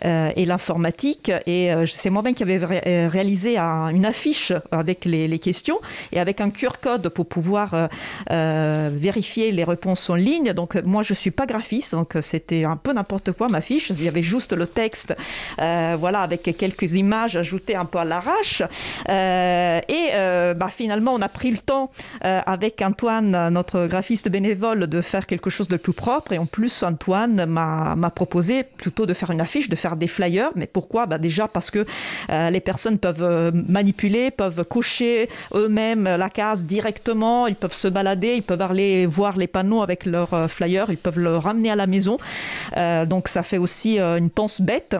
euh, 0.05 0.31
et 0.35 0.45
l'informatique. 0.45 1.31
Et 1.45 1.73
euh, 1.73 1.85
c'est 1.85 2.09
moi-même 2.09 2.33
qui 2.33 2.43
avais 2.43 2.78
ré 2.83 3.19
réalisé 3.19 3.57
un, 3.57 3.89
une 3.89 4.05
affiche 4.05 4.53
avec 4.71 5.03
les, 5.03 5.39
questions 5.39 5.79
et 6.11 6.19
avec 6.19 6.39
un 6.41 6.49
QR 6.51 6.79
code 6.81 7.09
pour 7.09 7.27
pouvoir 7.27 7.89
euh, 8.31 8.89
vérifier 8.93 9.51
les 9.51 9.63
réponses 9.63 10.09
en 10.09 10.15
ligne. 10.15 10.53
Donc 10.53 10.75
moi 10.83 11.03
je 11.03 11.13
suis 11.13 11.31
pas 11.31 11.45
graphiste, 11.45 11.95
donc 11.95 12.13
c'était 12.21 12.63
un 12.63 12.77
peu 12.77 12.93
n'importe 12.93 13.33
quoi 13.33 13.49
ma 13.49 13.61
fiche. 13.61 13.89
Il 13.89 14.03
y 14.03 14.07
avait 14.07 14.23
juste 14.23 14.53
le 14.53 14.67
texte. 14.67 15.15
Euh, 15.61 15.97
voilà, 15.99 16.21
avec 16.21 16.43
quelques 16.57 16.93
images 16.93 17.35
ajoutées 17.35 17.75
un 17.75 17.85
peu 17.85 17.99
à 17.99 18.05
l'arrache. 18.05 18.63
Euh, 19.09 19.79
et 19.87 20.09
euh, 20.13 20.53
bah, 20.53 20.69
finalement, 20.69 21.13
on 21.13 21.21
a 21.21 21.29
pris 21.29 21.51
le 21.51 21.57
temps 21.57 21.91
euh, 22.25 22.41
avec 22.45 22.81
Antoine, 22.81 23.49
notre 23.49 23.87
graphiste 23.87 24.29
bénévole, 24.29 24.87
de 24.87 25.01
faire 25.01 25.25
quelque 25.25 25.49
chose 25.49 25.67
de 25.67 25.77
plus 25.77 25.93
propre. 25.93 26.33
Et 26.33 26.37
en 26.37 26.45
plus, 26.45 26.83
Antoine 26.83 27.45
m'a 27.45 28.09
proposé 28.11 28.63
plutôt 28.63 29.05
de 29.05 29.13
faire 29.13 29.31
une 29.31 29.41
affiche, 29.41 29.69
de 29.69 29.75
faire 29.75 29.95
des 29.95 30.07
flyers. 30.07 30.51
Mais 30.55 30.67
pourquoi? 30.67 31.05
Bah, 31.05 31.17
Déjà 31.17 31.47
parce 31.47 31.69
que 31.69 31.85
euh, 32.29 32.49
les 32.49 32.61
peuvent 32.99 33.23
euh, 33.23 33.51
manipuler, 33.53 34.31
peuvent 34.31 34.63
cocher 34.63 35.29
eux-mêmes 35.53 36.03
la 36.03 36.29
case 36.29 36.65
directement, 36.65 37.47
ils 37.47 37.55
peuvent 37.55 37.73
se 37.73 37.87
balader, 37.87 38.35
ils 38.35 38.43
peuvent 38.43 38.61
aller 38.61 39.05
voir 39.05 39.37
les 39.37 39.47
panneaux 39.47 39.81
avec 39.81 40.05
leurs 40.05 40.33
euh, 40.33 40.47
flyers, 40.47 40.89
ils 40.89 40.97
peuvent 40.97 41.19
le 41.19 41.37
ramener 41.37 41.71
à 41.71 41.75
la 41.75 41.87
maison. 41.87 42.17
donc 43.07 43.27
ça 43.27 43.43
fait 43.43 43.57
aussi 43.57 43.99
une 43.99 44.29
pense 44.29 44.61
bête. 44.61 44.95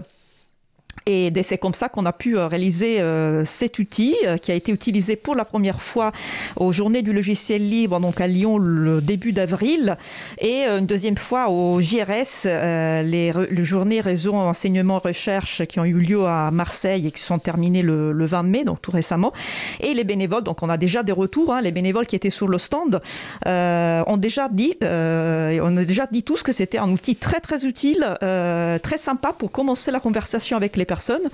Et 1.06 1.32
c'est 1.44 1.58
comme 1.58 1.74
ça 1.74 1.90
qu'on 1.90 2.06
a 2.06 2.14
pu 2.14 2.38
réaliser 2.38 3.00
euh, 3.00 3.46
cet 3.46 3.80
outil 3.80 4.16
euh, 4.26 4.38
qui 4.38 4.52
a 4.52 4.56
été 4.56 4.72
utilisé 4.72 5.16
pour 5.16 5.36
la 5.36 5.46
première 5.46 5.82
fois 5.82 6.12
aux 6.56 6.72
Journées 6.72 7.02
du 7.02 7.14
logiciel 7.14 7.68
libre, 7.68 8.00
donc 8.00 8.22
à 8.22 8.28
Lyon 8.28 8.58
le 8.58 9.02
début 9.02 9.32
d'avril, 9.32 9.98
et 10.40 10.66
une 10.66 10.86
deuxième 10.86 11.18
fois 11.18 11.50
au 11.50 11.82
JRS, 11.82 12.46
euh, 12.46 13.02
les, 13.02 13.34
journées 13.64 14.02
réseau 14.02 14.36
enseignement 14.36 15.00
recherche 15.00 15.66
qui 15.66 15.80
ont 15.80 15.86
eu 15.86 15.94
lieu 15.94 16.26
à 16.26 16.50
Marseille 16.52 17.08
et 17.08 17.12
qui 17.12 17.22
sont 17.22 17.40
terminées 17.40 17.82
le, 17.82 18.12
le 18.12 18.26
20 18.26 18.44
mai, 18.44 18.64
donc 18.64 18.82
tout 18.82 18.92
récemment. 18.92 19.34
Et 19.80 19.94
les 19.94 20.04
bénévoles, 20.04 20.44
donc 20.44 20.64
on 20.64 20.70
a 20.70 20.78
déjà 20.78 21.04
des 21.04 21.12
retours, 21.12 21.54
hein, 21.54 21.62
les 21.62 21.72
bénévoles 21.72 22.08
qui 22.08 22.16
étaient 22.16 22.30
sur 22.30 22.48
le 22.48 22.58
stand 22.58 23.02
euh, 23.46 24.04
ont 24.08 24.18
déjà 24.18 24.50
dit, 24.50 24.76
euh, 24.84 25.60
on 25.64 25.78
a 25.78 25.84
déjà 25.84 26.08
dit 26.12 26.24
tous 26.24 26.44
que 26.44 26.52
c'était 26.52 26.78
un 26.78 26.90
outil 26.90 27.16
très 27.16 27.40
très 27.40 27.66
utile, 27.66 28.06
euh, 28.24 28.80
très 28.80 28.98
sympa 28.98 29.34
pour 29.38 29.52
commencer 29.52 29.92
la 29.92 30.00
conversation 30.00 30.58
avec 30.58 30.76
les 30.78 30.86
personnes. 30.90 31.30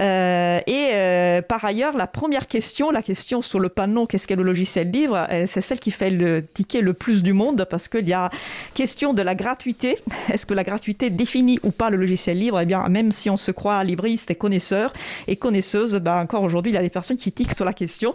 Euh, 0.00 0.58
et 0.66 0.88
euh, 0.92 1.42
par 1.42 1.64
ailleurs, 1.64 1.96
la 1.96 2.06
première 2.06 2.48
question, 2.48 2.90
la 2.90 3.02
question 3.02 3.42
sur 3.42 3.60
le 3.60 3.68
panneau 3.68 4.06
qu'est-ce 4.06 4.26
qu'est 4.26 4.36
le 4.36 4.42
logiciel 4.42 4.90
libre, 4.90 5.26
euh, 5.30 5.44
c'est 5.46 5.60
celle 5.60 5.78
qui 5.78 5.90
fait 5.90 6.10
le 6.10 6.42
ticket 6.42 6.80
le 6.80 6.94
plus 6.94 7.22
du 7.22 7.34
monde 7.34 7.66
parce 7.70 7.88
qu'il 7.88 8.08
y 8.08 8.14
a 8.14 8.30
question 8.74 9.12
de 9.12 9.22
la 9.22 9.34
gratuité. 9.34 9.98
Est-ce 10.32 10.46
que 10.46 10.54
la 10.54 10.64
gratuité 10.64 11.10
définit 11.10 11.60
ou 11.62 11.70
pas 11.70 11.90
le 11.90 11.98
logiciel 11.98 12.38
libre? 12.38 12.58
Eh 12.60 12.66
bien, 12.66 12.88
même 12.88 13.12
si 13.12 13.28
on 13.28 13.36
se 13.36 13.50
croit 13.50 13.84
libriste 13.84 14.30
et 14.30 14.34
connaisseur 14.34 14.92
et 15.28 15.36
connaisseuse, 15.36 15.96
ben, 15.96 16.16
encore 16.22 16.42
aujourd'hui, 16.42 16.72
il 16.72 16.74
y 16.74 16.78
a 16.78 16.82
des 16.82 16.90
personnes 16.90 17.18
qui 17.18 17.32
tiquent 17.32 17.54
sur 17.54 17.66
la 17.66 17.74
question. 17.74 18.14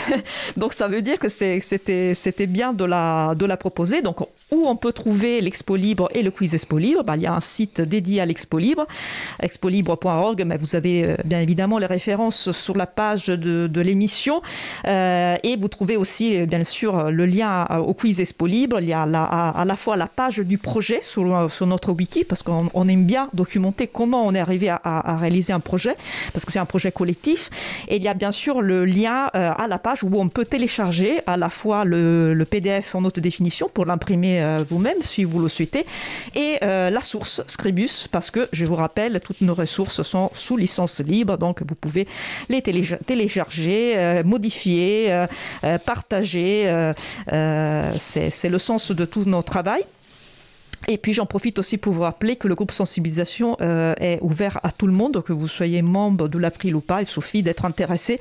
Donc 0.56 0.72
ça 0.72 0.88
veut 0.88 1.02
dire 1.02 1.18
que 1.18 1.28
c'était 1.28 2.46
bien 2.48 2.72
de 2.72 2.84
la, 2.84 3.34
de 3.36 3.46
la 3.46 3.56
proposer. 3.56 4.02
Donc 4.02 4.18
où 4.52 4.68
on 4.68 4.76
peut 4.76 4.92
trouver 4.92 5.40
l'Expo 5.40 5.74
Libre 5.74 6.08
et 6.14 6.22
le 6.22 6.30
quiz 6.30 6.54
Expo 6.54 6.78
Libre. 6.78 7.02
Bah, 7.02 7.16
il 7.16 7.22
y 7.22 7.26
a 7.26 7.34
un 7.34 7.40
site 7.40 7.80
dédié 7.80 8.20
à 8.20 8.26
l'Expo 8.26 8.58
Libre, 8.58 8.86
expolibre.org, 9.42 10.44
mais 10.46 10.56
vous 10.56 10.76
avez 10.76 11.04
euh, 11.04 11.16
bien 11.24 11.40
évidemment 11.40 11.78
les 11.78 11.86
références 11.86 12.52
sur 12.52 12.76
la 12.76 12.86
page 12.86 13.26
de, 13.26 13.80
l'émission. 13.80 14.42
Euh, 14.86 15.36
et 15.42 15.56
vous 15.56 15.68
trouvez 15.68 15.96
aussi, 15.96 16.38
euh, 16.38 16.46
bien 16.46 16.62
sûr, 16.62 17.10
le 17.10 17.26
lien 17.26 17.66
au 17.78 17.92
quiz 17.92 18.20
Expo 18.20 18.46
Libre. 18.46 18.78
Il 18.80 18.88
y 18.88 18.92
a 18.92 19.02
à, 19.02 19.64
la 19.64 19.76
fois 19.76 19.96
la 19.96 20.06
page 20.06 20.38
du 20.38 20.58
projet 20.58 21.00
sur, 21.02 21.24
notre 21.66 21.92
wiki, 21.92 22.24
parce 22.24 22.42
qu'on 22.42 22.70
on 22.72 22.88
aime 22.88 23.04
bien 23.04 23.28
documenter 23.34 23.88
comment 23.88 24.24
on 24.26 24.34
est 24.34 24.40
arrivé 24.40 24.68
à, 24.70 25.16
réaliser 25.20 25.52
un 25.52 25.60
projet, 25.60 25.96
parce 26.32 26.44
que 26.44 26.52
c'est 26.52 26.58
un 26.58 26.66
projet 26.66 26.92
collectif. 26.92 27.50
Et 27.88 27.96
il 27.96 28.02
y 28.02 28.08
a 28.08 28.14
bien 28.14 28.30
sûr 28.30 28.62
le 28.62 28.84
lien 28.84 29.26
à 29.32 29.66
la 29.68 29.78
page 29.78 30.04
où 30.04 30.10
on 30.14 30.28
peut 30.28 30.44
télécharger 30.44 31.20
à 31.26 31.36
la 31.36 31.50
fois 31.50 31.84
le, 31.84 32.32
le 32.32 32.44
PDF 32.44 32.94
en 32.94 33.04
haute 33.04 33.18
définition 33.18 33.68
pour 33.72 33.86
l'imprimer 33.86 34.35
euh, 34.40 34.64
vous-même 34.68 35.02
si 35.02 35.24
vous 35.24 35.38
le 35.38 35.48
souhaitez, 35.48 35.86
et 36.34 36.58
euh, 36.62 36.90
la 36.90 37.00
source 37.00 37.42
Scribus, 37.46 38.08
parce 38.10 38.30
que 38.30 38.48
je 38.52 38.64
vous 38.64 38.76
rappelle, 38.76 39.20
toutes 39.20 39.40
nos 39.40 39.54
ressources 39.54 40.02
sont 40.02 40.30
sous 40.34 40.56
licence 40.56 41.00
libre, 41.00 41.36
donc 41.38 41.62
vous 41.66 41.74
pouvez 41.74 42.06
les 42.48 42.62
télécharger, 42.62 43.94
euh, 43.96 44.22
modifier, 44.24 45.26
partager. 45.84 46.92
c'est 47.28 48.48
le 48.48 48.58
sens 48.58 48.90
de 48.90 49.04
tout 49.04 49.24
notre 49.26 49.52
travail. 49.52 49.84
Et 50.88 50.98
puis 50.98 51.12
j'en 51.12 51.26
profite 51.26 51.58
aussi 51.58 51.78
pour 51.78 51.92
vous 51.92 52.02
rappeler 52.02 52.36
que 52.36 52.48
le 52.48 52.54
groupe 52.54 52.72
sensibilisation 52.72 53.56
euh, 53.60 53.94
est 54.00 54.18
ouvert 54.22 54.60
à 54.62 54.70
tout 54.70 54.86
le 54.86 54.92
monde, 54.92 55.22
que 55.22 55.32
vous 55.32 55.48
soyez 55.48 55.82
membre 55.82 56.28
de 56.28 56.38
l'April 56.38 56.76
ou 56.76 56.80
pas. 56.80 57.00
Il 57.00 57.06
suffit 57.06 57.42
d'être 57.42 57.64
intéressé 57.64 58.20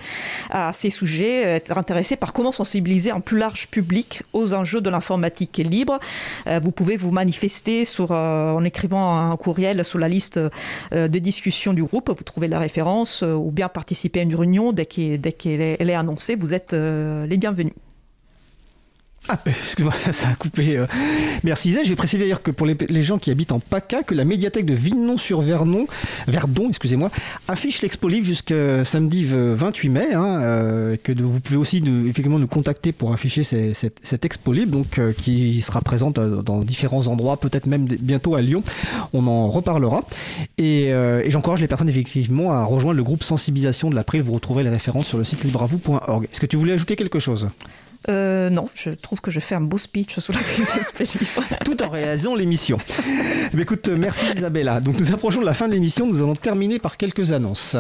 à 0.50 0.74
ces 0.74 0.90
sujets, 0.90 1.42
être 1.44 1.78
intéressé 1.78 2.16
par 2.16 2.34
comment 2.34 2.52
sensibiliser 2.52 3.12
un 3.12 3.20
plus 3.20 3.38
large 3.38 3.68
public 3.68 4.24
aux 4.34 4.54
enjeux 4.54 4.82
de 4.82 4.90
l'informatique 4.90 5.58
libre. 5.58 6.00
Euh, 6.48 6.60
vous 6.62 6.72
pouvez 6.72 6.98
vous 6.98 7.12
manifester 7.12 7.84
euh, 8.00 8.52
en 8.52 8.64
écrivant 8.64 9.18
un 9.18 9.38
courriel 9.38 9.84
sur 9.84 10.00
la 10.00 10.08
liste 10.08 10.40
euh, 10.94 11.08
de 11.08 11.20
discussion 11.20 11.74
du 11.74 11.84
groupe. 11.84 12.10
Vous 12.10 12.24
trouvez 12.24 12.48
la 12.48 12.60
référence 12.60 13.24
euh, 13.24 13.34
ou 13.34 13.52
bien 13.52 13.70
participer 13.70 14.20
à 14.20 14.24
une 14.24 14.36
réunion 14.36 14.74
dès 14.74 14.86
qu'elle 14.86 15.26
est, 15.62 15.94
annoncée. 15.94 16.36
Vous 16.36 16.54
êtes 16.54 16.74
euh, 16.74 17.26
les 17.28 17.38
bienvenus. 17.38 17.74
Ah, 19.28 19.40
excuse-moi, 19.46 19.94
ça 20.12 20.30
a 20.30 20.36
coupé. 20.36 20.78
euh. 20.78 20.86
Merci 21.44 21.70
Isa. 21.70 21.84
Je 21.84 21.90
vais 21.90 21.96
préciser 21.96 22.24
d'ailleurs 22.24 22.44
que 22.44 22.52
pour 22.52 22.66
les, 22.68 22.76
gens 23.04 23.18
qui 23.18 23.32
habitent 23.32 23.52
en 23.52 23.60
PACA, 23.60 24.04
que 24.04 24.14
la 24.14 24.26
médiathèque 24.26 24.66
de 24.66 24.74
Vignon-sur-Vernon, 24.74 25.88
Verdon, 26.28 26.70
excusez-moi, 26.70 27.10
affiche 27.48 27.82
l'expo 27.82 28.08
libre 28.08 28.26
jusqu'à 28.26 28.84
samedi 28.86 29.28
euh, 29.32 29.56
28 29.58 29.90
mai. 29.90 30.14
Hein, 30.14 30.42
euh, 30.42 30.96
que 31.04 31.12
vous 31.12 31.40
pouvez 31.40 31.58
aussi 31.58 31.84
effectivement 32.08 32.40
nous 32.40 32.48
contacter 32.48 32.92
pour 32.92 33.14
afficher 33.14 33.44
ces- 33.44 33.74
cette, 33.74 33.98
cette 34.04 34.26
expo 34.26 34.54
libre, 34.54 34.72
donc 34.72 35.00
euh, 35.00 35.12
qui 35.14 35.62
sera 35.62 35.82
présente 35.82 36.20
euh, 36.20 36.42
dans 36.42 36.60
différents 36.60 37.08
endroits, 37.08 37.38
peut-être 37.38 37.66
même 37.66 37.86
bientôt 37.86 38.36
à 38.36 38.42
Lyon. 38.42 38.64
On 39.14 39.28
en 39.28 39.50
reparlera. 39.50 40.04
Et, 40.58 40.86
et 40.90 41.30
j'encourage 41.32 41.62
les 41.62 41.68
personnes 41.68 41.90
effectivement 41.90 42.52
à 42.52 42.64
rejoindre 42.64 42.98
le 42.98 43.04
groupe 43.04 43.24
sensibilisation 43.24 43.90
de 43.90 43.96
l'April. 43.96 44.22
Vous 44.22 44.34
retrouverez 44.34 44.64
les 44.64 44.70
références 44.70 45.08
sur 45.08 45.18
le 45.18 45.24
site 45.24 45.44
libravou.org. 45.44 46.26
Est-ce 46.32 46.40
que 46.42 46.46
tu 46.46 46.58
voulais 46.58 46.74
ajouter 46.74 46.96
quelque 46.96 47.20
chose? 47.20 47.50
Euh, 48.10 48.50
non, 48.50 48.70
je 48.74 48.92
trouve 48.92 49.22
que 49.22 49.32
je 49.32 49.40
fais 49.40 49.56
un 49.56 49.62
beau 49.62 49.78
speech 49.78 50.20
sur 50.20 50.34
la 50.34 50.42
crise 50.42 50.68
tout 51.66 51.82
en 51.84 51.90
réalisant 51.90 52.36
l'émission. 52.36 52.78
Mais 53.54 53.64
écoute, 53.64 53.90
euh, 53.90 53.98
merci 53.98 54.28
Isabella. 54.36 54.80
Donc 54.80 55.00
nous 55.00 55.12
approchons 55.12 55.42
de 55.42 55.46
la 55.46 55.54
fin 55.54 55.68
de 55.68 55.74
l'émission, 55.74 56.06
nous 56.06 56.22
allons 56.22 56.36
terminer 56.36 56.80
par 56.80 56.98
quelques 56.98 57.32
annonces. 57.32 57.78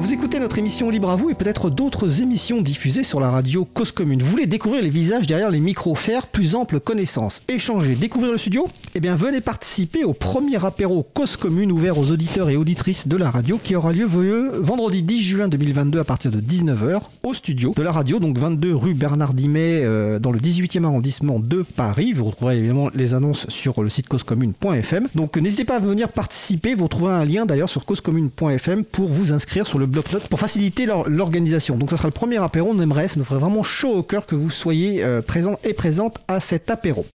Vous 0.00 0.14
écoutez 0.14 0.38
notre 0.38 0.58
émission 0.58 0.90
Libre 0.90 1.10
à 1.10 1.16
vous 1.16 1.28
et 1.28 1.34
peut-être 1.34 1.70
d'autres 1.70 2.22
émissions 2.22 2.62
diffusées 2.62 3.02
sur 3.02 3.18
la 3.20 3.30
radio 3.30 3.64
Cause 3.64 3.90
Commune. 3.92 4.22
Vous 4.22 4.30
voulez 4.30 4.46
découvrir 4.46 4.82
les 4.82 4.90
visages 4.90 5.26
derrière 5.26 5.50
les 5.50 5.58
micros, 5.60 5.94
faire 5.96 6.28
plus 6.28 6.54
ample 6.54 6.78
connaissance, 6.80 7.42
échanger, 7.48 7.94
découvrir 7.96 8.30
le 8.32 8.38
studio? 8.38 8.68
Eh 8.94 9.00
bien, 9.00 9.16
venez 9.16 9.40
participer 9.40 10.04
au 10.04 10.12
premier 10.12 10.64
apéro 10.64 11.04
Cause 11.14 11.36
Commune 11.36 11.72
ouvert 11.72 11.98
aux 11.98 12.10
auditeurs 12.12 12.48
et 12.48 12.56
auditrices 12.56 13.08
de 13.08 13.16
la 13.16 13.30
radio 13.30 13.58
qui 13.62 13.74
aura 13.74 13.92
lieu 13.92 14.06
ve- 14.06 14.50
vendredi 14.60 15.02
10 15.02 15.22
juin 15.22 15.48
2022 15.48 15.98
à 15.98 16.04
partir 16.04 16.30
de 16.30 16.40
19h 16.40 17.00
au 17.24 17.34
studio 17.34 17.74
de 17.76 17.82
la 17.82 17.90
radio, 17.92 18.18
donc 18.20 18.38
22 18.38 18.74
rue 18.74 18.94
Bernard 18.94 19.34
Dimet 19.34 19.82
euh, 19.84 20.18
dans 20.20 20.30
le 20.30 20.38
18e 20.38 20.84
arrondissement 20.84 21.40
de 21.40 21.62
Paris. 21.76 22.12
Vous 22.12 22.24
retrouverez 22.24 22.56
évidemment 22.58 22.88
les 22.94 23.14
annonces 23.14 23.48
sur 23.48 23.82
le 23.82 23.88
site 23.88 24.08
causecommune.fm. 24.08 25.08
Donc 25.16 25.36
n'hésitez 25.36 25.64
pas 25.64 25.76
à 25.76 25.80
venir 25.80 26.08
participer. 26.10 26.74
Vous 26.74 26.84
retrouverez 26.84 27.14
un 27.14 27.24
lien 27.24 27.46
d'ailleurs 27.46 27.68
sur 27.68 27.84
causecommune.fm 27.84 28.84
pour 28.84 29.08
vous 29.08 29.32
inscrire 29.32 29.66
sur 29.66 29.78
le 29.78 29.87
bloc-notes 29.88 30.28
pour 30.28 30.38
faciliter 30.38 30.86
l'or- 30.86 31.08
l'organisation. 31.08 31.76
Donc 31.76 31.90
ça 31.90 31.96
sera 31.96 32.08
le 32.08 32.12
premier 32.12 32.38
apéro. 32.42 32.70
On 32.72 32.80
aimerait, 32.80 33.08
ça 33.08 33.16
nous 33.18 33.24
ferait 33.24 33.40
vraiment 33.40 33.62
chaud 33.62 33.92
au 33.94 34.02
cœur 34.02 34.26
que 34.26 34.34
vous 34.36 34.50
soyez 34.50 35.02
euh, 35.04 35.22
présents 35.22 35.58
et 35.64 35.74
présentes 35.74 36.18
à 36.28 36.40
cet 36.40 36.70
apéro. 36.70 37.06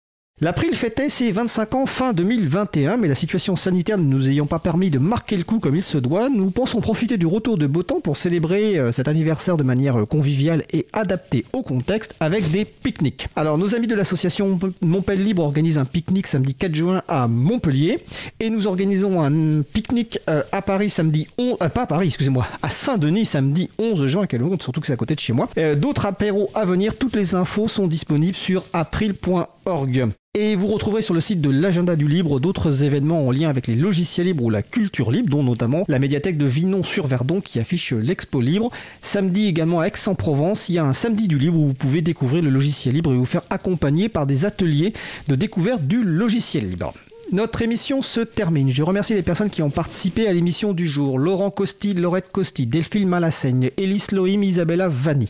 L'April 0.44 0.74
fêtait 0.74 1.08
ses 1.08 1.32
25 1.32 1.76
ans 1.76 1.86
fin 1.86 2.12
2021, 2.12 2.98
mais 2.98 3.08
la 3.08 3.16
situation 3.16 3.56
sanitaire 3.56 3.98
ne 3.98 4.04
nous 4.04 4.28
ayant 4.28 4.46
pas 4.46 4.60
permis 4.60 4.90
de 4.90 5.00
marquer 5.00 5.38
le 5.38 5.46
coup 5.46 5.60
comme 5.60 5.78
il 5.78 5.84
se 5.84 5.98
doit, 5.98 6.28
nous 6.28 6.52
pensons 6.52 6.82
profiter 6.82 7.16
du 7.16 7.26
retour 7.26 7.58
de 7.58 7.66
beau 7.66 7.82
temps 7.82 8.02
pour 8.02 8.18
célébrer 8.18 8.78
euh, 8.78 8.92
cet 8.92 9.08
anniversaire 9.08 9.56
de 9.56 9.64
manière 9.64 10.02
euh, 10.02 10.06
conviviale 10.06 10.66
et 10.74 10.86
adaptée 10.92 11.46
au 11.54 11.62
contexte 11.62 12.14
avec 12.20 12.52
des 12.52 12.66
pique-niques. 12.66 13.30
Alors, 13.38 13.58
nos 13.58 13.74
amis 13.74 13.88
de 13.88 13.96
l'association 13.96 14.60
Montpellier 14.82 15.24
Libre 15.24 15.44
organisent 15.44 15.78
un 15.78 15.86
pique-nique 15.86 16.28
samedi 16.28 16.56
4 16.56 16.76
juin 16.76 17.04
à 17.08 17.30
Montpellier, 17.30 18.04
et 18.42 18.50
nous 18.50 18.68
organisons 18.68 19.22
un 19.22 19.62
pique-nique 19.62 20.20
euh, 20.30 20.44
à 20.52 20.62
Paris 20.62 20.90
samedi 20.90 21.26
11, 21.38 21.56
euh, 21.64 21.70
pas 21.70 21.84
à 21.84 21.88
Paris, 21.88 22.08
excusez-moi, 22.08 22.46
à 22.62 22.68
Saint-Denis 22.68 23.24
samedi 23.24 23.70
11 23.80 24.08
juin, 24.08 24.28
quelle 24.28 24.44
honte, 24.44 24.62
surtout 24.62 24.82
que 24.82 24.88
c'est 24.88 24.94
à 24.94 24.98
côté 24.98 25.16
de 25.16 25.22
chez 25.22 25.32
moi. 25.32 25.48
D'autres 25.78 26.06
apéros 26.06 26.52
à 26.54 26.66
venir, 26.66 26.98
toutes 26.98 27.16
les 27.16 27.34
infos 27.34 27.70
sont 27.70 27.88
disponibles 27.88 28.36
sur 28.36 28.66
april.org. 28.74 30.10
Et 30.36 30.56
vous 30.56 30.66
retrouverez 30.66 31.04
sur 31.04 31.14
le 31.14 31.22
site 31.22 31.42
de 31.42 31.52
l'agenda 31.52 31.96
du 31.96 32.08
libre 32.08 32.40
d'autres 32.40 32.84
événements 32.84 33.28
en 33.28 33.30
lien 33.30 33.50
avec 33.50 33.68
les 33.68 33.76
logiciels 33.76 34.26
libres 34.26 34.46
ou 34.46 34.50
la 34.50 34.64
culture 34.64 35.12
libre, 35.12 35.30
dont 35.30 35.44
notamment 35.44 35.84
la 35.88 36.00
médiathèque 36.00 36.38
de 36.38 36.48
Vinon-sur-Verdon 36.48 37.40
qui 37.40 37.60
affiche 37.60 37.94
l'expo 37.94 38.42
libre. 38.42 38.72
Samedi 39.04 39.46
également 39.46 39.82
à 39.82 39.86
Aix-en-Provence, 39.86 40.70
il 40.70 40.74
y 40.74 40.78
a 40.80 40.86
un 40.86 40.94
samedi 40.94 41.28
du 41.28 41.38
libre 41.38 41.60
où 41.60 41.68
vous 41.68 41.74
pouvez 41.76 42.02
découvrir 42.02 42.42
le 42.42 42.50
logiciel 42.50 42.96
libre 42.96 43.14
et 43.14 43.16
vous 43.16 43.28
faire 43.28 43.44
accompagner 43.52 44.10
par 44.10 44.26
des 44.26 44.46
ateliers 44.46 44.94
de 45.28 45.36
découverte 45.36 45.84
du 45.84 46.02
logiciel 46.02 46.68
libre. 46.68 46.96
Notre 47.34 47.64
émission 47.64 48.04
se 48.04 48.20
termine. 48.20 48.70
Je 48.70 48.84
remercie 48.84 49.16
les 49.16 49.24
personnes 49.24 49.50
qui 49.50 49.64
ont 49.64 49.72
participé 49.72 50.28
à 50.28 50.34
l'émission 50.34 50.72
du 50.72 50.88
jour. 50.88 51.18
Laurent 51.18 51.50
Costi, 51.50 51.96
Laurette 51.96 52.32
Costi, 52.32 52.68
Delphine 52.68 53.08
Malassaigne, 53.08 53.72
Élise 53.76 54.12
Lohim, 54.12 54.44
Isabella 54.44 54.88
Vanni. 54.88 55.28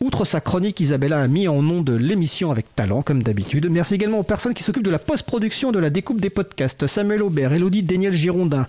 Outre 0.00 0.24
sa 0.24 0.40
chronique, 0.40 0.80
Isabella 0.80 1.20
a 1.20 1.28
mis 1.28 1.46
en 1.46 1.62
nom 1.62 1.80
de 1.80 1.94
l'émission 1.94 2.50
avec 2.50 2.74
talent, 2.74 3.02
comme 3.02 3.22
d'habitude. 3.22 3.68
Merci 3.70 3.94
également 3.94 4.18
aux 4.18 4.24
personnes 4.24 4.52
qui 4.52 4.64
s'occupent 4.64 4.82
de 4.82 4.90
la 4.90 4.98
post-production 4.98 5.70
de 5.70 5.78
la 5.78 5.90
découpe 5.90 6.20
des 6.20 6.28
podcasts. 6.28 6.88
Samuel 6.88 7.22
Aubert, 7.22 7.52
Elodie 7.52 7.84
Daniel 7.84 8.14
Girondin, 8.14 8.66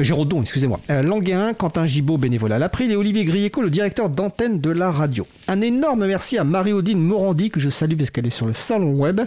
Giraudon, 0.00 0.40
excusez-moi, 0.40 0.80
euh, 0.90 1.02
Languin, 1.02 1.54
Quentin 1.54 1.86
Gibaud, 1.86 2.18
bénévole 2.18 2.50
à 2.50 2.58
l'April, 2.58 2.90
et 2.90 2.96
Olivier 2.96 3.26
Grieco, 3.26 3.62
le 3.62 3.70
directeur 3.70 4.10
d'antenne 4.10 4.60
de 4.60 4.70
la 4.70 4.90
radio. 4.90 5.24
Un 5.46 5.60
énorme 5.60 6.04
merci 6.08 6.36
à 6.36 6.42
Marie-Odile 6.42 6.96
Morandi, 6.96 7.50
que 7.50 7.60
je 7.60 7.68
salue 7.68 7.96
parce 7.96 8.10
qu'elle 8.10 8.26
est 8.26 8.30
sur 8.30 8.46
le 8.46 8.54
salon 8.54 8.94
web, 8.94 9.20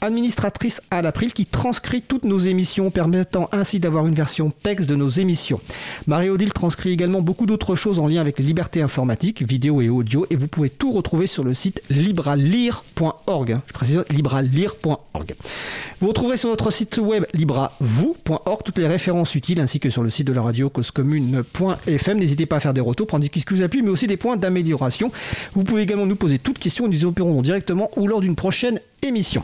administratrice 0.00 0.80
à 0.92 1.02
l'April, 1.02 1.32
qui 1.32 1.44
transcrit 1.44 2.00
toutes 2.00 2.27
nos 2.28 2.38
émissions, 2.38 2.90
permettant 2.90 3.48
ainsi 3.52 3.80
d'avoir 3.80 4.06
une 4.06 4.14
version 4.14 4.52
texte 4.62 4.88
de 4.88 4.94
nos 4.94 5.08
émissions. 5.08 5.60
Marie-Odile 6.06 6.52
transcrit 6.52 6.90
également 6.90 7.20
beaucoup 7.20 7.46
d'autres 7.46 7.76
choses 7.76 7.98
en 7.98 8.06
lien 8.06 8.20
avec 8.20 8.38
les 8.38 8.44
libertés 8.44 8.82
informatiques, 8.82 9.42
vidéo 9.42 9.80
et 9.80 9.88
audio, 9.88 10.26
et 10.30 10.36
vous 10.36 10.48
pouvez 10.48 10.70
tout 10.70 10.92
retrouver 10.92 11.26
sur 11.26 11.44
le 11.44 11.54
site 11.54 11.82
libralire.org. 11.90 13.52
hein. 13.52 13.62
Je 13.66 13.72
précise 13.72 14.04
libralire.org. 14.10 15.34
Vous 16.00 16.08
retrouverez 16.08 16.36
sur 16.36 16.48
notre 16.48 16.70
site 16.70 16.98
web 16.98 17.24
libravou.org 17.34 18.62
toutes 18.64 18.78
les 18.78 18.86
références 18.86 19.34
utiles 19.34 19.60
ainsi 19.60 19.80
que 19.80 19.90
sur 19.90 20.02
le 20.02 20.10
site 20.10 20.26
de 20.26 20.32
la 20.32 20.42
radio 20.42 20.70
causecommune.fm. 20.70 22.18
N'hésitez 22.18 22.46
pas 22.46 22.56
à 22.56 22.60
faire 22.60 22.74
des 22.74 22.80
retours 22.80 23.06
pour 23.06 23.16
indiquer 23.16 23.40
ce 23.40 23.46
que 23.46 23.54
vous 23.54 23.62
a 23.62 23.68
plu, 23.68 23.82
mais 23.82 23.90
aussi 23.90 24.06
des 24.06 24.16
points 24.16 24.36
d'amélioration. 24.36 25.10
Vous 25.54 25.64
pouvez 25.64 25.82
également 25.82 26.06
nous 26.06 26.16
poser 26.16 26.38
toutes 26.38 26.58
questions 26.58 26.88
nous 26.88 27.02
y 27.02 27.04
répondrons 27.04 27.42
directement 27.42 27.90
ou 27.96 28.06
lors 28.06 28.20
d'une 28.20 28.36
prochaine 28.36 28.80
émission. 29.02 29.42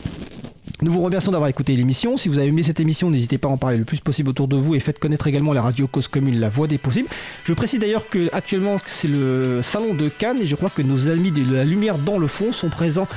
Nous 0.81 0.91
vous 0.91 1.01
remercions 1.01 1.31
d'avoir 1.31 1.49
écouté 1.49 1.73
l'émission. 1.73 2.17
Si 2.17 2.27
vous 2.27 2.37
avez 2.37 2.49
aimé 2.49 2.61
cette 2.61 2.81
émission, 2.81 3.09
n'hésitez 3.09 3.37
pas 3.37 3.47
à 3.47 3.51
en 3.51 3.57
parler 3.57 3.77
le 3.77 3.85
plus 3.85 4.01
possible 4.01 4.29
autour 4.29 4.49
de 4.49 4.57
vous 4.57 4.75
et 4.75 4.81
faites 4.81 4.99
connaître 4.99 5.25
également 5.25 5.53
la 5.53 5.61
radio 5.61 5.87
Cause 5.87 6.09
Commune, 6.09 6.37
la 6.37 6.49
voix 6.49 6.67
des 6.67 6.77
possibles. 6.77 7.07
Je 7.45 7.53
précise 7.53 7.79
d'ailleurs 7.79 8.09
que 8.09 8.29
actuellement 8.33 8.77
c'est 8.85 9.07
le 9.07 9.61
salon 9.63 9.93
de 9.93 10.09
Cannes 10.09 10.39
et 10.41 10.45
je 10.45 10.55
crois 10.55 10.69
que 10.69 10.81
nos 10.81 11.07
amis 11.07 11.31
de 11.31 11.49
la 11.49 11.63
lumière 11.63 11.97
dans 11.97 12.17
le 12.17 12.27
fond 12.27 12.51
sont 12.51 12.67
présents 12.69 13.07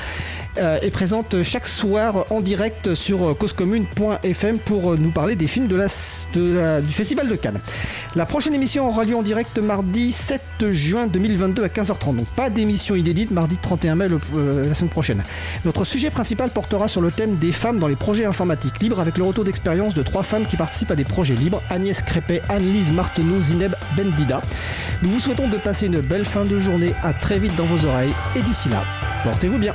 euh, 0.58 0.78
est 0.82 0.90
présente 0.90 1.42
chaque 1.42 1.66
soir 1.66 2.26
en 2.30 2.40
direct 2.40 2.94
sur 2.94 3.36
causecommune.fm 3.36 4.58
pour 4.58 4.96
nous 4.96 5.10
parler 5.10 5.34
des 5.34 5.48
films 5.48 5.66
de 5.66 5.76
la, 5.76 6.80
du 6.80 6.92
Festival 6.92 7.26
de 7.26 7.34
Cannes. 7.34 7.60
La 8.14 8.24
prochaine 8.24 8.54
émission 8.54 8.88
aura 8.88 9.04
lieu 9.04 9.16
en 9.16 9.22
direct 9.22 9.58
mardi 9.58 10.12
7 10.12 10.70
juin 10.70 11.08
2022 11.08 11.64
à 11.64 11.68
15h30. 11.68 12.16
Donc 12.16 12.26
pas 12.28 12.50
d'émission 12.50 12.94
inédite 12.94 13.32
mardi 13.32 13.56
31 13.60 13.96
mai 13.96 14.06
euh, 14.34 14.68
la 14.68 14.74
semaine 14.74 14.90
prochaine. 14.90 15.22
Notre 15.64 15.84
sujet 15.84 16.10
principal 16.10 16.50
portera 16.50 16.86
sur 16.86 17.00
le 17.00 17.10
thème 17.10 17.36
femmes 17.52 17.78
dans 17.78 17.86
les 17.88 17.96
projets 17.96 18.24
informatiques 18.24 18.80
libres 18.80 19.00
avec 19.00 19.18
le 19.18 19.24
retour 19.24 19.44
d'expérience 19.44 19.94
de 19.94 20.02
trois 20.02 20.22
femmes 20.22 20.46
qui 20.46 20.56
participent 20.56 20.90
à 20.90 20.96
des 20.96 21.04
projets 21.04 21.34
libres 21.34 21.62
Agnès 21.70 22.02
Crépet, 22.02 22.42
Anne-Lise 22.48 22.90
Marteneau, 22.90 23.40
Zineb 23.40 23.74
Bendida. 23.96 24.42
Nous 25.02 25.10
vous 25.10 25.20
souhaitons 25.20 25.48
de 25.48 25.56
passer 25.56 25.86
une 25.86 26.00
belle 26.00 26.26
fin 26.26 26.44
de 26.44 26.58
journée. 26.58 26.94
À 27.02 27.12
très 27.12 27.38
vite 27.38 27.54
dans 27.56 27.66
vos 27.66 27.86
oreilles 27.86 28.14
et 28.36 28.42
d'ici 28.42 28.68
là, 28.68 28.82
portez-vous 29.24 29.58
bien. 29.58 29.74